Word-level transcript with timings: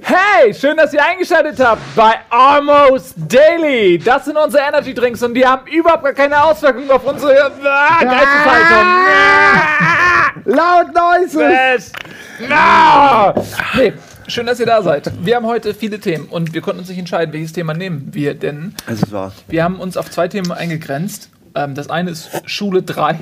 Hey, 0.00 0.54
schön, 0.54 0.76
dass 0.76 0.92
ihr 0.92 1.04
eingeschaltet 1.04 1.58
habt 1.58 1.82
bei 1.96 2.20
Almost 2.30 3.14
Daily. 3.16 3.98
Das 3.98 4.24
sind 4.26 4.36
unsere 4.36 4.62
Energy 4.62 4.94
Drinks 4.94 5.22
und 5.22 5.34
die 5.34 5.44
haben 5.44 5.66
überhaupt 5.66 6.04
gar 6.04 6.12
keine 6.12 6.40
Auswirkungen 6.44 6.90
auf 6.90 7.04
unsere 7.04 7.50
ah, 7.64 7.98
Geisteshaltung. 8.04 8.86
Laut 10.44 10.94
Noises! 10.94 11.92
Ah. 12.48 13.34
Nee, 13.74 13.92
schön, 14.28 14.46
dass 14.46 14.60
ihr 14.60 14.66
da 14.66 14.82
seid. 14.82 15.10
Wir 15.24 15.36
haben 15.36 15.46
heute 15.46 15.74
viele 15.74 15.98
Themen 15.98 16.26
und 16.26 16.54
wir 16.54 16.60
konnten 16.60 16.80
uns 16.80 16.88
nicht 16.88 16.98
entscheiden, 16.98 17.32
welches 17.32 17.52
Thema 17.52 17.74
nehmen 17.74 18.08
wir, 18.12 18.34
denn 18.34 18.74
Also 18.86 19.04
es 19.06 19.12
war. 19.12 19.32
wir 19.48 19.64
haben 19.64 19.80
uns 19.80 19.96
auf 19.96 20.10
zwei 20.10 20.28
Themen 20.28 20.52
eingegrenzt. 20.52 21.30
Ähm, 21.54 21.74
das 21.74 21.88
eine 21.88 22.10
ist 22.10 22.28
Schule 22.44 22.82
3, 22.82 23.18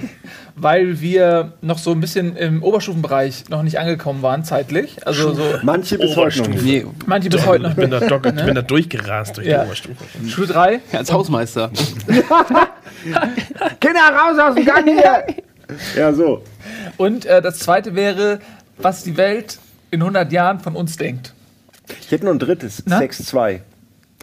weil 0.57 1.01
wir 1.01 1.53
noch 1.63 1.79
so 1.79 1.93
ein 1.93 2.01
bisschen 2.01 2.37
im 2.37 2.63
Oberstufenbereich 2.63 3.49
noch 3.51 3.63
nicht 3.63 3.79
angekommen 3.79 4.21
waren, 4.23 4.43
zeitlich. 4.45 4.97
Also 5.07 5.33
so 5.33 5.43
Manche 5.63 5.97
bis 5.97 6.17
heute 6.17 6.41
noch 6.41 6.49
nicht. 6.49 6.65
Nee, 6.65 6.87
manche 7.07 7.31
bis 7.31 7.47
heute 7.47 7.63
noch 7.63 7.71
Ich 7.71 7.77
bin 7.77 7.91
da, 7.91 8.01
dock, 8.01 8.27
ich 8.27 8.35
bin 8.45 8.55
da 8.55 8.63
durchgerast 8.63 9.37
durch 9.37 9.47
Ja. 9.47 9.61
die 9.61 9.67
Oberstufe. 9.67 10.05
Schule 10.29 10.49
3, 10.49 10.81
als 10.93 11.13
Hausmeister. 11.13 11.71
Kinder, 13.81 14.01
raus 14.13 14.39
aus 14.41 14.55
dem 14.57 14.65
Gang 14.65 14.85
hier! 14.85 15.25
ja, 15.97 16.13
so. 16.13 16.43
Und 16.97 17.27
äh, 17.27 17.41
das 17.41 17.61
zweite 17.61 17.95
wäre, 17.95 18.41
was 18.79 19.05
die 19.05 19.17
Welt 19.17 19.59
in 19.97 20.03
100 20.03 20.31
Jahren 20.33 20.61
von 20.61 20.77
uns 20.77 20.97
denkt. 20.97 21.33
Ich 22.01 22.11
hätte 22.11 22.25
noch 22.25 22.33
ein 22.33 22.39
drittes. 22.39 22.83
Na? 22.87 22.99
6-2. 23.01 23.61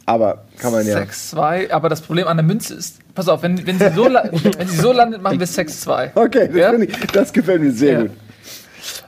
Aber 0.06 0.44
kann 0.58 0.72
man 0.74 0.86
ja. 0.86 0.98
6-2, 1.00 1.72
aber 1.72 1.88
das 1.90 2.02
Problem 2.02 2.28
an 2.28 2.36
der 2.38 2.46
Münze 2.46 2.74
ist, 2.74 3.00
pass 3.16 3.30
auf, 3.30 3.42
wenn, 3.42 3.66
wenn, 3.66 3.80
sie, 3.80 3.90
so 3.96 4.06
wenn 4.58 4.68
sie 4.68 4.78
so 4.78 4.92
landet, 4.92 5.22
machen 5.22 5.40
wir 5.40 5.48
6-2. 5.48 6.12
Okay, 6.16 6.48
das, 6.48 6.56
Ja? 6.58 6.74
ich, 6.74 6.98
das 7.08 7.32
gefällt 7.34 7.62
mir 7.62 7.72
sehr 7.72 7.94
Ja. 7.94 8.02
gut. 8.02 8.12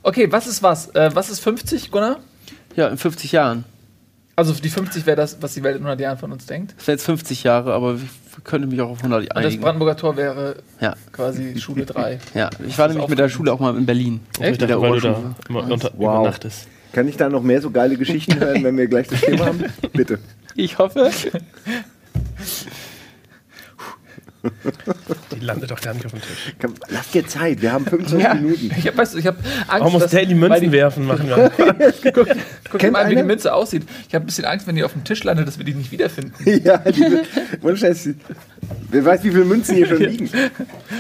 Okay, 0.04 0.32
was 0.32 0.48
ist 0.48 0.64
was? 0.64 0.88
Äh, 0.96 1.12
was 1.14 1.30
ist 1.30 1.42
50, 1.42 1.92
Gunnar? 1.92 2.20
Ja, 2.78 2.88
in 2.88 2.98
50 2.98 3.32
Jahren. 3.34 3.66
Also 4.38 4.54
die 4.54 4.70
50 4.70 5.06
wäre 5.06 5.16
das, 5.16 5.38
was 5.42 5.54
die 5.54 5.64
Welt 5.64 5.76
in 5.78 5.82
100 5.84 6.00
Jahren 6.02 6.18
von 6.18 6.32
uns 6.32 6.46
denkt. 6.46 6.74
Das 6.78 6.88
wäre 6.88 6.96
jetzt 6.98 7.06
50 7.06 7.44
Jahre, 7.44 7.74
aber 7.74 7.96
ich 7.96 8.44
könnte 8.44 8.68
mich 8.68 8.82
auch 8.82 8.90
auf 8.90 8.98
100 8.98 9.22
Und 9.22 9.30
das 9.36 9.46
einigen. 9.46 9.62
Brandenburger 9.62 9.96
Tor 9.96 10.18
wäre 10.18 10.58
Ja, 10.82 10.94
quasi 11.14 11.58
Schule 11.60 11.86
3. 11.86 12.20
ja. 12.34 12.50
Ich 12.68 12.78
war 12.78 12.90
nämlich 12.90 13.08
mit 13.08 13.18
der 13.18 13.30
Schule 13.30 13.54
auch 13.54 13.60
mal 13.60 13.78
in 13.78 13.86
Berlin. 13.86 14.20
Ich 14.34 14.40
Mit 14.42 14.60
der 14.62 14.68
dachte, 14.68 14.82
weil 14.82 14.92
du 14.92 15.00
da 15.00 15.10
Oberstufe. 15.12 15.36
immer 15.50 15.72
unter, 15.72 15.92
Wow. 15.96 16.20
übernachtest. 16.20 16.68
Kann 16.92 17.08
ich 17.08 17.16
da 17.18 17.30
noch 17.30 17.44
mehr 17.44 17.62
so 17.62 17.72
geile 17.72 17.96
Geschichten 17.98 18.38
hören, 18.40 18.64
wenn 18.64 18.78
wir 18.78 18.88
gleich 18.88 19.08
das 19.08 19.22
Thema 19.22 19.46
haben? 19.48 19.64
Bitte. 19.94 20.20
Ich 20.56 20.78
hoffe. 20.78 21.12
Die 25.36 25.40
landet 25.46 25.72
doch 25.72 25.82
gar 25.82 25.94
nicht 25.94 26.06
auf 26.06 26.12
dem 26.12 26.22
Tisch. 26.22 26.54
Komm, 26.62 26.74
Lass 26.90 27.10
dir 27.12 27.26
Zeit, 27.28 27.62
wir 27.62 27.72
haben 27.74 27.86
25 27.86 28.24
Ja. 28.26 28.34
Minuten. 28.34 28.72
Ich 28.78 28.88
hab, 28.88 28.98
weißt 28.98 29.14
du, 29.14 29.18
ich 29.20 29.28
habe 29.28 29.38
Angst, 29.38 29.70
Warum 29.70 29.94
muss 29.94 30.02
dass- 30.04 30.12
der 30.12 30.26
die 30.26 30.40
weil 30.42 30.50
Münzen 30.50 30.72
werfen? 30.72 31.06
Machen 31.06 31.28
wir. 31.28 31.52
Guck, 32.14 32.28
guck 32.72 32.92
mal, 32.92 33.10
wie 33.10 33.16
die? 33.16 33.24
Münze 33.24 33.54
aussieht. 33.54 33.84
Ich 34.08 34.16
habe 34.16 34.24
ein 34.24 34.28
bisschen 34.28 34.46
Angst, 34.46 34.68
wenn 34.68 34.76
die 34.76 34.84
auf 34.84 34.94
dem 34.94 35.04
Tisch 35.04 35.24
landet, 35.24 35.48
dass 35.48 35.58
wir 35.58 35.66
die 35.66 35.74
nicht 35.74 35.92
wiederfinden. 35.92 36.34
ja, 36.64 36.78
diese, 36.78 37.24
ohne 37.62 37.78
Scheiß, 37.78 38.10
wer 38.92 39.06
weiß, 39.06 39.24
wie 39.24 39.32
viele 39.32 39.46
Münzen 39.46 39.76
hier 39.76 39.88
schon 39.88 39.98
liegen. 39.98 40.30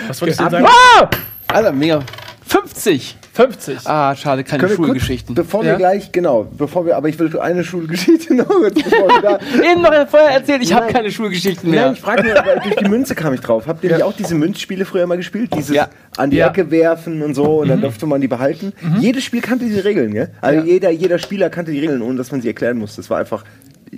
Was 0.07 0.21
wolltest 0.21 0.39
du 0.41 0.49
sagen? 0.49 0.65
Ah! 0.67 1.09
Alter, 1.47 1.71
mega. 1.71 2.03
50! 2.75 3.17
50. 3.33 3.77
Ah, 3.85 4.15
schade, 4.15 4.43
keine 4.43 4.59
Können 4.59 4.71
wir 4.71 4.75
kurz, 4.77 4.87
Schulgeschichten. 4.87 5.35
bevor 5.35 5.63
Ja? 5.63 5.71
wir 5.71 5.77
gleich, 5.77 6.11
genau, 6.11 6.47
bevor 6.57 6.85
wir, 6.85 6.95
aber 6.97 7.09
ich 7.09 7.17
will 7.19 7.37
eine 7.39 7.63
Schulgeschichte 7.63 8.33
noch, 8.35 8.47
kurz, 8.47 8.75
bevor 8.83 9.07
wir 9.09 9.21
da, 9.21 9.39
Eben 9.71 9.81
noch 9.81 9.93
vorher 10.07 10.31
erzählt, 10.31 10.61
ich 10.63 10.73
habe 10.73 10.85
Nein. 10.85 10.93
keine 10.93 11.11
Schulgeschichten 11.11 11.69
Nein, 11.69 11.79
mehr. 11.79 11.91
ich 11.93 12.01
frage 12.01 12.23
nur, 12.23 12.33
durch 12.63 12.75
die 12.75 12.89
Münze 12.89 13.15
kam 13.15 13.33
ich 13.33 13.39
drauf. 13.41 13.67
Habt 13.67 13.83
ihr 13.83 13.91
nicht 13.91 14.03
auch 14.03 14.13
diese 14.13 14.35
Münzspiele 14.35 14.85
früher 14.85 15.07
mal 15.07 15.17
gespielt? 15.17 15.51
Dieses 15.55 15.75
Ja. 15.75 15.89
an 16.17 16.29
die 16.29 16.37
Ja. 16.37 16.47
Ecke 16.49 16.69
werfen 16.71 17.21
und 17.21 17.33
so 17.33 17.61
und 17.61 17.69
dann 17.69 17.81
durfte 17.81 18.05
man 18.05 18.21
die 18.21 18.27
behalten. 18.27 18.73
Jedes 18.99 19.23
Spiel 19.23 19.41
kannte 19.41 19.65
diese 19.65 19.83
Regeln, 19.83 20.13
ja? 20.13 20.27
Also 20.41 20.59
Ja. 20.59 20.65
jeder, 20.65 20.89
jeder 20.91 21.17
Spieler 21.19 21.49
kannte 21.49 21.71
die 21.71 21.79
Regeln, 21.79 22.01
ohne 22.01 22.17
dass 22.17 22.31
man 22.31 22.41
sie 22.41 22.47
erklären 22.49 22.77
musste. 22.77 22.97
Das 23.01 23.09
war 23.09 23.19
einfach, 23.19 23.43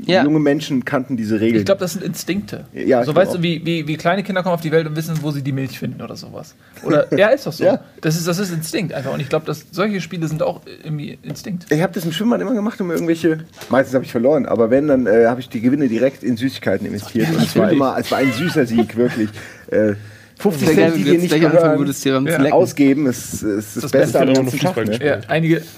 Ja. 0.06 0.24
junge 0.24 0.40
Menschen 0.40 0.86
kannten 0.86 1.18
diese 1.18 1.40
Regeln. 1.40 1.60
Ich 1.60 1.66
glaube, 1.66 1.80
das 1.80 1.94
sind 1.94 2.04
Instinkte. 2.04 2.66
Ja, 2.74 3.04
so 3.04 3.16
weißt 3.16 3.34
du, 3.34 3.38
auch. 3.38 3.42
wie, 3.44 3.66
wie, 3.66 3.88
wie 3.88 3.98
kleine 3.98 4.24
Kinder 4.24 4.44
kommen 4.44 4.56
auf 4.56 4.62
die 4.62 4.72
Welt 4.72 4.88
und 4.88 4.96
wissen, 4.96 5.18
wo 5.22 5.32
sie 5.32 5.42
die 5.42 5.52
Milch 5.52 5.80
finden 5.80 6.02
oder 6.02 6.16
sowas. 6.16 6.56
Oder 6.84 7.14
ja, 7.18 7.28
ist 7.30 7.46
doch 7.46 7.54
so. 7.54 7.64
Ja. 7.68 7.82
Das, 8.00 8.16
ist, 8.16 8.26
das 8.28 8.40
ist 8.40 8.54
Instinkt 8.54 8.94
einfach. 8.94 9.14
Und 9.14 9.20
ich 9.20 9.28
glaube, 9.28 9.46
dass 9.46 9.66
solche 9.72 10.00
Spiele 10.00 10.28
sind 10.28 10.42
auch 10.42 10.62
irgendwie 10.66 11.18
Instinkt. 11.22 11.70
ich 11.70 11.82
habe 11.82 11.92
das 11.92 12.06
im 12.06 12.14
Schwimmbad 12.14 12.40
immer 12.40 12.54
gemacht, 12.54 12.80
um 12.80 12.92
irgendwelche. 12.92 13.40
Meistens 13.70 13.94
habe 13.94 14.06
ich 14.06 14.12
verloren, 14.12 14.46
aber 14.46 14.70
wenn, 14.70 14.88
dann 14.88 15.06
äh, 15.06 15.26
habe 15.26 15.42
ich 15.42 15.50
die 15.50 15.60
Gewinne 15.60 15.90
direkt 15.90 16.24
in 16.24 16.38
Süßigkeiten 16.38 16.88
investiert. 16.88 17.30
Und 17.30 17.42
es 17.42 17.56
war 17.58 17.70
immer, 17.72 17.98
es 18.00 18.10
war 18.10 18.20
ein 18.20 18.32
süßer 18.32 18.66
Sieg, 18.66 18.96
wirklich. 18.96 19.30
Äh, 19.70 19.96
50 20.40 20.68
Sehr 20.68 20.76
geil, 20.76 20.92
Cent, 20.92 20.98
die 20.98 21.06
wenn 21.06 21.14
jetzt 21.14 21.22
nicht 21.32 21.40
gehören, 21.42 21.80
würdest, 21.80 22.06
dir 22.06 22.14
dann 22.14 22.28
zu 22.28 22.32
Ja. 22.42 22.52
ausgeben, 22.52 23.06
ist, 23.08 23.42
ist 23.42 23.76
das, 23.76 23.82
Das 23.84 23.92
Beste 23.92 24.20
am 24.20 24.28
wenn 24.28 24.34
man 24.36 24.46
ganzen 24.46 24.60
Tag. 24.60 24.86
Ne? 24.88 25.00
Ja, 25.06 25.20
einige. 25.28 25.62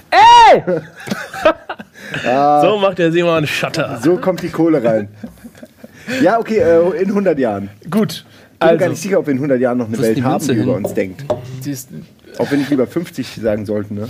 So 2.64 2.78
macht 2.80 2.98
der 2.98 3.12
Simon 3.12 3.46
Shutter. 3.46 4.00
So 4.04 4.18
kommt 4.18 4.42
die 4.42 4.50
Kohle 4.50 4.84
rein. 4.84 5.10
Ja, 6.24 6.40
okay, 6.40 6.58
äh, 6.58 7.02
in 7.02 7.10
100 7.10 7.38
Jahren. 7.38 7.70
Gut. 7.90 8.26
Ich 8.54 8.60
bin 8.60 8.60
gar 8.60 8.70
Also, 8.72 8.90
nicht 8.90 9.02
sicher, 9.02 9.20
ob 9.20 9.28
wir 9.28 9.32
in 9.34 9.38
100 9.38 9.62
Jahren 9.62 9.78
noch 9.78 9.88
eine 9.88 9.98
Welt 10.00 10.18
die 10.18 10.24
haben, 10.24 10.46
die 10.46 10.54
über 10.54 10.76
hin? 10.76 10.86
uns 10.86 10.94
denkt. 10.94 11.24
ist, 11.66 11.90
Ob 12.40 12.50
wir 12.50 12.58
nicht 12.58 12.70
lieber 12.72 12.88
50 12.88 13.36
sagen 13.42 13.66
sollten, 13.66 13.96
ne? 13.96 14.10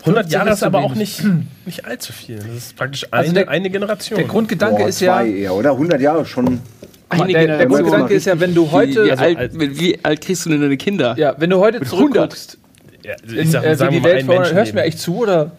100 0.00 0.30
Jahre 0.30 0.50
ist 0.50 0.62
aber 0.62 0.80
auch 0.80 0.94
nicht, 0.94 1.22
nicht 1.64 1.84
allzu 1.86 2.12
viel. 2.12 2.36
Das 2.36 2.46
ist 2.56 2.76
praktisch 2.76 3.04
eine, 3.10 3.20
Also 3.22 3.32
der- 3.32 3.48
eine 3.48 3.70
Generation. 3.70 4.18
der 4.18 4.28
Grundgedanke 4.28 4.82
Boah, 4.82 4.88
ist 4.88 5.00
ja. 5.00 5.22
eher, 5.24 5.54
oder? 5.54 5.70
100 5.72 6.00
Jahre 6.00 6.26
schon. 6.26 6.60
Eine 7.08 7.32
Der, 7.32 7.46
der. 7.58 7.66
Grundgedanke 7.66 8.14
ist 8.14 8.26
ja, 8.26 8.38
wenn 8.40 8.54
du 8.54 8.66
Wie, 8.66 8.70
heute. 8.72 9.04
wie, 9.04 9.10
Also 9.12 9.24
alt, 9.24 9.50
wie 9.58 9.98
alt 10.02 10.20
kriegst 10.20 10.44
du 10.44 10.50
denn 10.50 10.60
deine 10.60 10.76
Kinder? 10.76 11.14
Ja, 11.16 11.34
wenn 11.38 11.50
du 11.50 11.58
heute 11.58 11.78
100. 11.80 11.88
zurückguckst, 11.88 12.58
ja, 13.04 13.14
in, 13.28 13.38
ich 13.38 13.50
sag, 13.50 13.64
äh, 13.64 13.74
sagen 13.76 13.92
wie 13.94 13.98
die 13.98 14.04
Welt 14.04 14.18
ein 14.20 14.26
vor, 14.26 14.44
hörst 14.50 14.72
du 14.72 14.76
mir 14.76 14.82
echt 14.82 14.98
zu 14.98 15.18
oder 15.18 15.52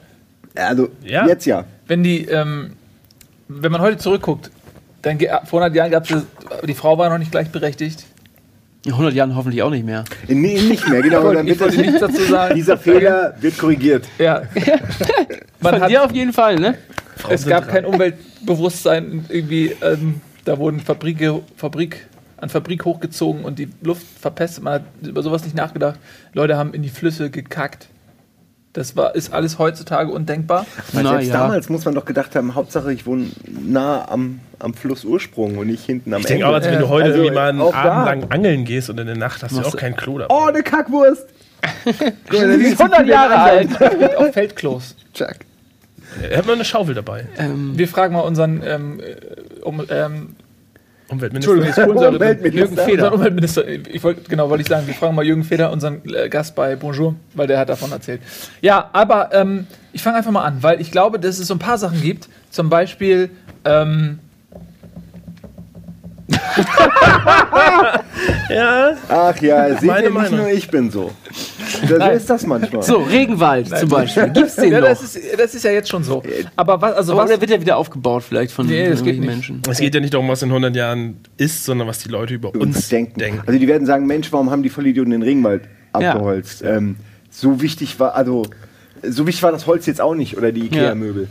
Also, 0.56 0.90
Ja. 1.04 1.26
jetzt 1.28 1.46
ja. 1.46 1.64
wenn 1.88 2.04
die, 2.04 2.26
ähm, 2.26 2.72
wenn 3.48 3.72
man 3.72 3.80
heute 3.82 3.98
zurückguckt, 3.98 4.52
dann 5.04 5.18
vor 5.46 5.62
100 5.62 5.74
Jahren 5.76 5.92
gab 5.92 6.10
es 6.10 6.24
die 6.66 6.74
Frau 6.74 6.98
war 6.98 7.10
noch 7.10 7.18
nicht 7.18 7.32
gleichberechtigt. 7.32 8.06
In 8.86 8.92
100 8.94 9.14
Jahren 9.14 9.36
hoffentlich 9.36 9.62
auch 9.64 9.70
nicht 9.70 9.86
mehr. 9.86 10.04
Nee, 10.28 10.60
nicht 10.62 10.88
mehr, 10.90 11.02
genau. 11.02 11.32
Dann 11.34 11.46
Ich 11.48 11.52
wird 11.60 11.62
wollte 11.62 11.82
nichts 11.82 12.00
dazu 12.00 12.22
sagen. 12.24 12.56
dieser 12.56 12.78
Fehler 12.78 13.36
wird 13.40 13.58
korrigiert. 13.58 14.06
Ja. 14.18 14.44
Man 15.62 15.74
Von 15.74 15.82
hat, 15.82 15.90
dir 15.90 16.04
auf 16.04 16.12
jeden 16.12 16.32
Fall, 16.34 16.56
ne? 16.58 16.78
es 17.30 17.42
sind 17.42 17.50
gab 17.50 17.66
dran. 17.66 17.74
kein 17.74 17.86
Umweltbewusstsein. 17.86 19.26
Irgendwie, 19.30 19.74
ähm, 19.82 20.22
da 20.48 20.58
wurden 20.58 20.80
Fabrike, 20.80 21.42
Fabrik 21.56 22.08
an 22.38 22.50
Fabrik 22.50 22.86
hochgezogen 22.86 23.44
und 23.44 23.58
die 23.60 23.70
Luft 23.82 24.06
verpestet. 24.20 24.64
Man 24.64 24.74
hat 24.76 24.82
über 25.02 25.24
sowas 25.24 25.44
nicht 25.44 25.56
nachgedacht. 25.56 26.00
Leute 26.34 26.56
haben 26.58 26.74
in 26.74 26.84
die 26.84 26.90
Flüsse 26.90 27.30
gekackt. 27.32 27.88
Das 28.74 28.96
war, 28.96 29.16
ist 29.16 29.34
alles 29.34 29.58
heutzutage 29.58 30.12
undenkbar. 30.12 30.68
Weil 30.94 31.04
Na 31.04 31.10
selbst 31.14 31.28
ja. 31.30 31.34
damals 31.34 31.68
muss 31.70 31.84
man 31.86 31.96
doch 31.96 32.06
gedacht 32.06 32.36
haben, 32.36 32.54
Hauptsache 32.54 32.94
ich 32.94 33.08
wohne 33.08 33.32
nah 33.48 34.08
am, 34.08 34.40
am 34.60 34.76
Flussursprung 34.76 35.58
und 35.58 35.66
nicht 35.68 35.84
hinten 35.84 36.14
am 36.14 36.20
Ich 36.22 36.28
denke 36.28 36.44
Ende. 36.44 36.50
auch, 36.52 36.62
als 36.62 36.68
wenn 36.72 36.80
du 36.80 36.88
heute 36.90 37.06
Also, 37.06 37.18
irgendwie 37.18 37.34
mal 37.36 37.50
einen 37.50 37.62
auch 37.62 37.72
da. 37.72 37.82
Abend 37.92 38.06
lang 38.06 38.32
angeln 38.32 38.66
gehst 38.66 38.92
und 38.92 39.00
in 39.00 39.08
der 39.08 39.18
Nacht 39.18 39.42
hast 39.42 39.52
du 39.54 39.56
Machst 39.56 39.70
auch 39.70 39.72
du- 39.72 39.78
kein 39.80 39.96
Klo 39.96 40.20
dabei. 40.20 40.34
Oh, 40.36 40.46
eine 40.46 40.62
Kackwurst! 40.62 41.26
Guck 41.86 42.40
Die 42.40 42.66
ist 42.66 42.80
100 42.80 43.08
Jahre 43.08 43.36
alt. 43.40 43.70
Auf 44.18 44.32
Feldklos. 44.34 44.96
Chuck. 45.16 45.38
Er 46.30 46.38
hat 46.38 46.46
mal 46.46 46.54
eine 46.54 46.66
Schaufel 46.66 46.94
dabei. 46.94 47.26
Ähm, 47.38 47.74
Wir 47.76 47.88
fragen 47.88 48.14
mal 48.14 48.20
unseren 48.22 48.62
ähm, 48.64 49.00
äh, 49.00 49.16
um, 49.68 49.84
ähm, 49.90 50.36
Umweltminister. 51.10 51.54
Entschuldigung. 51.54 52.16
Umweltminister. 52.16 52.60
Jürgen 52.60 52.78
Feder. 52.78 53.14
Umweltminister. 53.14 53.68
Ich 53.68 54.04
wollte, 54.04 54.22
genau, 54.30 54.50
wollte 54.50 54.62
ich 54.62 54.68
sagen, 54.68 54.88
wir 54.88 54.94
fragen 54.94 55.16
mal 55.16 55.26
Jürgen 55.26 55.44
Feder, 55.44 55.72
unseren 55.72 56.02
äh, 56.14 56.28
Gast 56.28 56.56
bei 56.56 56.76
Bonjour, 56.76 57.16
weil 57.34 57.48
der 57.48 57.60
hat 57.60 57.70
davon 57.70 57.92
erzählt. 57.92 58.22
Ja, 58.62 58.90
aber 58.92 59.34
ähm, 59.34 59.68
ich 59.94 60.02
fange 60.04 60.18
einfach 60.18 60.32
mal 60.32 60.44
an, 60.44 60.64
weil 60.64 60.82
ich 60.82 60.92
glaube, 60.92 61.20
dass 61.20 61.40
es 61.40 61.48
so 61.48 61.56
ein 61.56 61.60
paar 61.60 61.78
Sachen 61.78 62.02
gibt. 62.02 62.28
Zum 62.50 62.70
Beispiel, 62.70 63.30
ähm, 63.64 64.20
Ja, 68.50 68.96
Ach 69.10 69.42
ja, 69.42 69.70
seht 69.76 69.84
Meine 69.84 70.04
ihr, 70.08 70.10
nicht 70.10 70.14
Meinung. 70.14 70.40
nur 70.40 70.50
ich 70.50 70.68
bin 70.70 70.90
so. 70.90 71.12
So 71.88 71.96
ist 71.96 72.30
das 72.30 72.46
manchmal. 72.46 72.82
so, 72.84 72.98
Regenwald 72.98 73.68
zum 73.78 73.90
Beispiel. 73.90 74.30
Gibt's 74.30 74.56
den 74.56 74.72
ja, 74.72 74.80
noch? 74.80 74.88
das, 74.88 75.04
ist, 75.04 75.20
das 75.40 75.54
ist 75.56 75.64
ja 75.64 75.72
jetzt 75.72 75.90
schon 75.90 76.04
so. 76.04 76.24
Aber 76.56 76.82
was, 76.82 76.94
also 76.96 77.14
Aber 77.14 77.24
was, 77.24 77.30
der 77.30 77.40
wird 77.42 77.52
ja 77.52 77.62
wieder 77.62 77.78
aufgebaut 77.78 78.24
vielleicht 78.24 78.52
von 78.52 78.66
Nee, 78.66 78.86
irgendwelchen 78.86 79.22
nicht. 79.22 79.30
Menschen. 79.30 79.62
es 79.70 79.78
geht 79.80 79.94
ja 79.94 80.00
nicht 80.02 80.14
darum, 80.14 80.28
was 80.28 80.42
in 80.42 80.50
100 80.50 80.76
Jahren 80.76 81.18
ist, 81.38 81.66
sondern 81.66 81.88
was 81.88 82.00
die 82.00 82.10
Leute 82.10 82.34
über 82.34 82.54
uns, 82.54 82.64
uns 82.78 82.90
denken. 82.90 83.20
denken. 83.20 83.42
Also 83.46 83.60
die 83.60 83.68
werden 83.68 83.86
sagen, 83.86 84.06
Mensch, 84.08 84.32
warum 84.32 84.50
haben 84.50 84.64
die 84.64 84.70
Vollidioten 84.70 85.12
den 85.12 85.22
Regenwald 85.24 85.64
abgeholzt? 85.94 86.64
Ähm, 86.66 86.96
so 87.30 87.62
wichtig 87.62 88.00
war, 88.00 88.16
also 88.16 88.44
so 89.04 89.28
wichtig 89.28 89.44
war 89.44 89.52
das 89.52 89.68
Holz 89.68 89.86
jetzt 89.86 90.02
auch 90.02 90.16
nicht 90.16 90.38
oder 90.38 90.52
die 90.52 90.66
Ikea-Möbel. 90.66 91.24
Äh, 91.24 91.28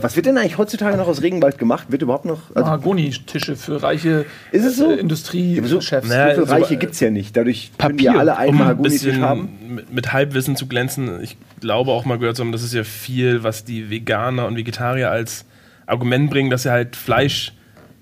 was 0.00 0.14
wird 0.16 0.26
denn 0.26 0.38
eigentlich 0.38 0.58
heutzutage 0.58 0.96
noch 0.96 1.08
aus 1.08 1.22
Regenwald 1.22 1.58
gemacht? 1.58 1.86
Wird 1.90 2.02
überhaupt 2.02 2.24
noch? 2.24 2.38
Also, 2.54 2.66
Mahagoni-Tische 2.66 3.56
für 3.56 3.82
reiche 3.82 4.26
Ist 4.52 4.64
es 4.64 4.76
so? 4.76 4.90
äh, 4.90 4.96
Industriechefs. 4.96 6.08
Naja, 6.08 6.34
so 6.34 6.42
viele 6.42 6.46
so- 6.46 6.52
Reiche 6.52 6.76
gibt 6.76 6.94
es 6.94 7.00
ja 7.00 7.10
nicht. 7.10 7.36
Dadurch 7.36 7.70
können 7.78 7.96
die 7.96 8.04
ja 8.04 8.12
Papier, 8.12 8.20
alle 8.20 8.36
einen 8.36 8.50
um 8.50 8.54
ein 8.56 8.58
Mahagoni-Tisch 8.66 9.02
bisschen 9.04 9.22
haben. 9.22 9.48
mit, 9.68 9.92
mit 9.92 10.12
Halbwissen 10.12 10.56
zu 10.56 10.66
glänzen, 10.66 11.20
ich 11.22 11.36
glaube 11.60 11.90
auch 11.90 12.04
mal 12.04 12.18
gehört 12.18 12.36
zu 12.36 12.42
haben, 12.44 12.52
das 12.52 12.62
ist 12.62 12.74
ja 12.74 12.84
viel, 12.84 13.42
was 13.42 13.64
die 13.64 13.90
Veganer 13.90 14.46
und 14.46 14.56
Vegetarier 14.56 15.10
als 15.10 15.44
Argument 15.86 16.30
bringen, 16.30 16.50
dass 16.50 16.62
sie 16.64 16.70
halt 16.70 16.94
Fleisch 16.96 17.52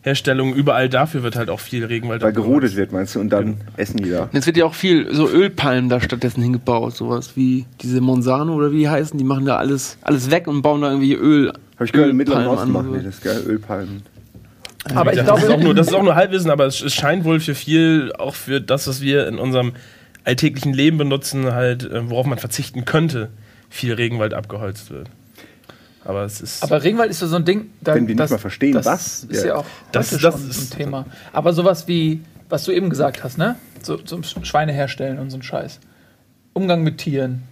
Herstellung, 0.02 0.54
überall 0.54 0.88
dafür 0.88 1.22
wird 1.24 1.34
halt 1.36 1.50
auch 1.50 1.58
viel 1.60 1.84
Regenwald 1.84 2.22
Weil 2.22 2.32
gerodet 2.32 2.76
wird, 2.76 2.92
meinst 2.92 3.14
du? 3.16 3.20
Und 3.20 3.30
dann 3.30 3.56
essen 3.76 3.96
die 3.96 4.10
da. 4.10 4.28
Jetzt 4.32 4.46
wird 4.46 4.56
ja 4.56 4.64
auch 4.64 4.74
viel 4.74 5.12
so 5.12 5.28
Ölpalmen 5.28 5.88
da 5.90 6.00
stattdessen 6.00 6.40
hingebaut, 6.40 6.94
sowas 6.96 7.32
wie 7.34 7.66
diese 7.82 8.00
Monsanto 8.00 8.54
oder 8.54 8.70
wie 8.70 8.78
die 8.78 8.88
heißen, 8.88 9.18
die 9.18 9.24
machen 9.24 9.44
da 9.44 9.56
alles, 9.56 9.98
alles 10.02 10.30
weg 10.30 10.46
und 10.46 10.62
bauen 10.62 10.82
da 10.82 10.88
irgendwie 10.90 11.14
Öl. 11.14 11.52
Habe 11.78 11.84
ich 11.86 11.92
gehört, 11.92 12.10
im 12.10 12.16
Mittleren 12.16 12.46
Osten 12.46 12.72
machen 12.72 12.98
die 12.98 13.04
das, 13.04 13.20
geil, 13.20 13.42
Ölpalmen. 13.46 14.02
Aber 14.94 15.12
ich 15.12 15.18
gesagt, 15.18 15.28
das, 15.28 15.38
ist 15.38 15.44
auch 15.44 15.48
glaube, 15.48 15.64
nur, 15.64 15.74
das 15.74 15.86
ist 15.88 15.94
auch 15.94 16.02
nur 16.02 16.14
Halbwissen, 16.16 16.50
aber 16.50 16.66
es, 16.66 16.80
es 16.80 16.94
scheint 16.94 17.24
wohl 17.24 17.40
für 17.40 17.54
viel, 17.54 18.12
auch 18.18 18.34
für 18.34 18.60
das, 18.60 18.86
was 18.88 19.00
wir 19.00 19.26
in 19.28 19.38
unserem 19.38 19.72
alltäglichen 20.24 20.72
Leben 20.72 20.98
benutzen, 20.98 21.52
halt, 21.52 21.84
äh, 21.84 22.08
worauf 22.10 22.26
man 22.26 22.38
verzichten 22.38 22.84
könnte, 22.84 23.28
viel 23.70 23.92
Regenwald 23.94 24.34
abgeholzt 24.34 24.90
wird. 24.90 25.08
Aber 26.04 26.24
es 26.24 26.40
ist. 26.40 26.62
aber 26.62 26.82
Regenwald 26.82 27.10
ist 27.10 27.20
ja 27.20 27.26
so 27.28 27.36
ein 27.36 27.44
Ding. 27.44 27.70
Da, 27.80 27.94
Wenn 27.94 28.06
wir 28.08 28.14
nicht 28.14 28.20
das, 28.20 28.30
mal 28.30 28.38
verstehen, 28.38 28.72
das 28.72 28.86
was, 28.86 29.24
ist 29.24 29.42
ja. 29.42 29.48
ja 29.48 29.54
auch 29.56 29.66
Das- 29.92 30.12
heute 30.12 30.22
das 30.22 30.34
schon 30.40 30.50
ist- 30.50 30.72
ein 30.74 30.78
Thema. 30.78 31.06
Aber 31.32 31.52
sowas 31.52 31.86
wie, 31.86 32.20
was 32.48 32.64
du 32.64 32.72
eben 32.72 32.88
gesagt 32.88 33.22
hast, 33.22 33.36
ne? 33.36 33.56
So, 33.82 33.96
zum 33.98 34.22
Schweine 34.24 34.72
herstellen 34.72 35.18
und 35.18 35.30
so 35.30 35.36
ein 35.36 35.42
Scheiß. 35.42 35.80
Umgang 36.54 36.82
mit 36.82 36.98
Tieren. 36.98 37.42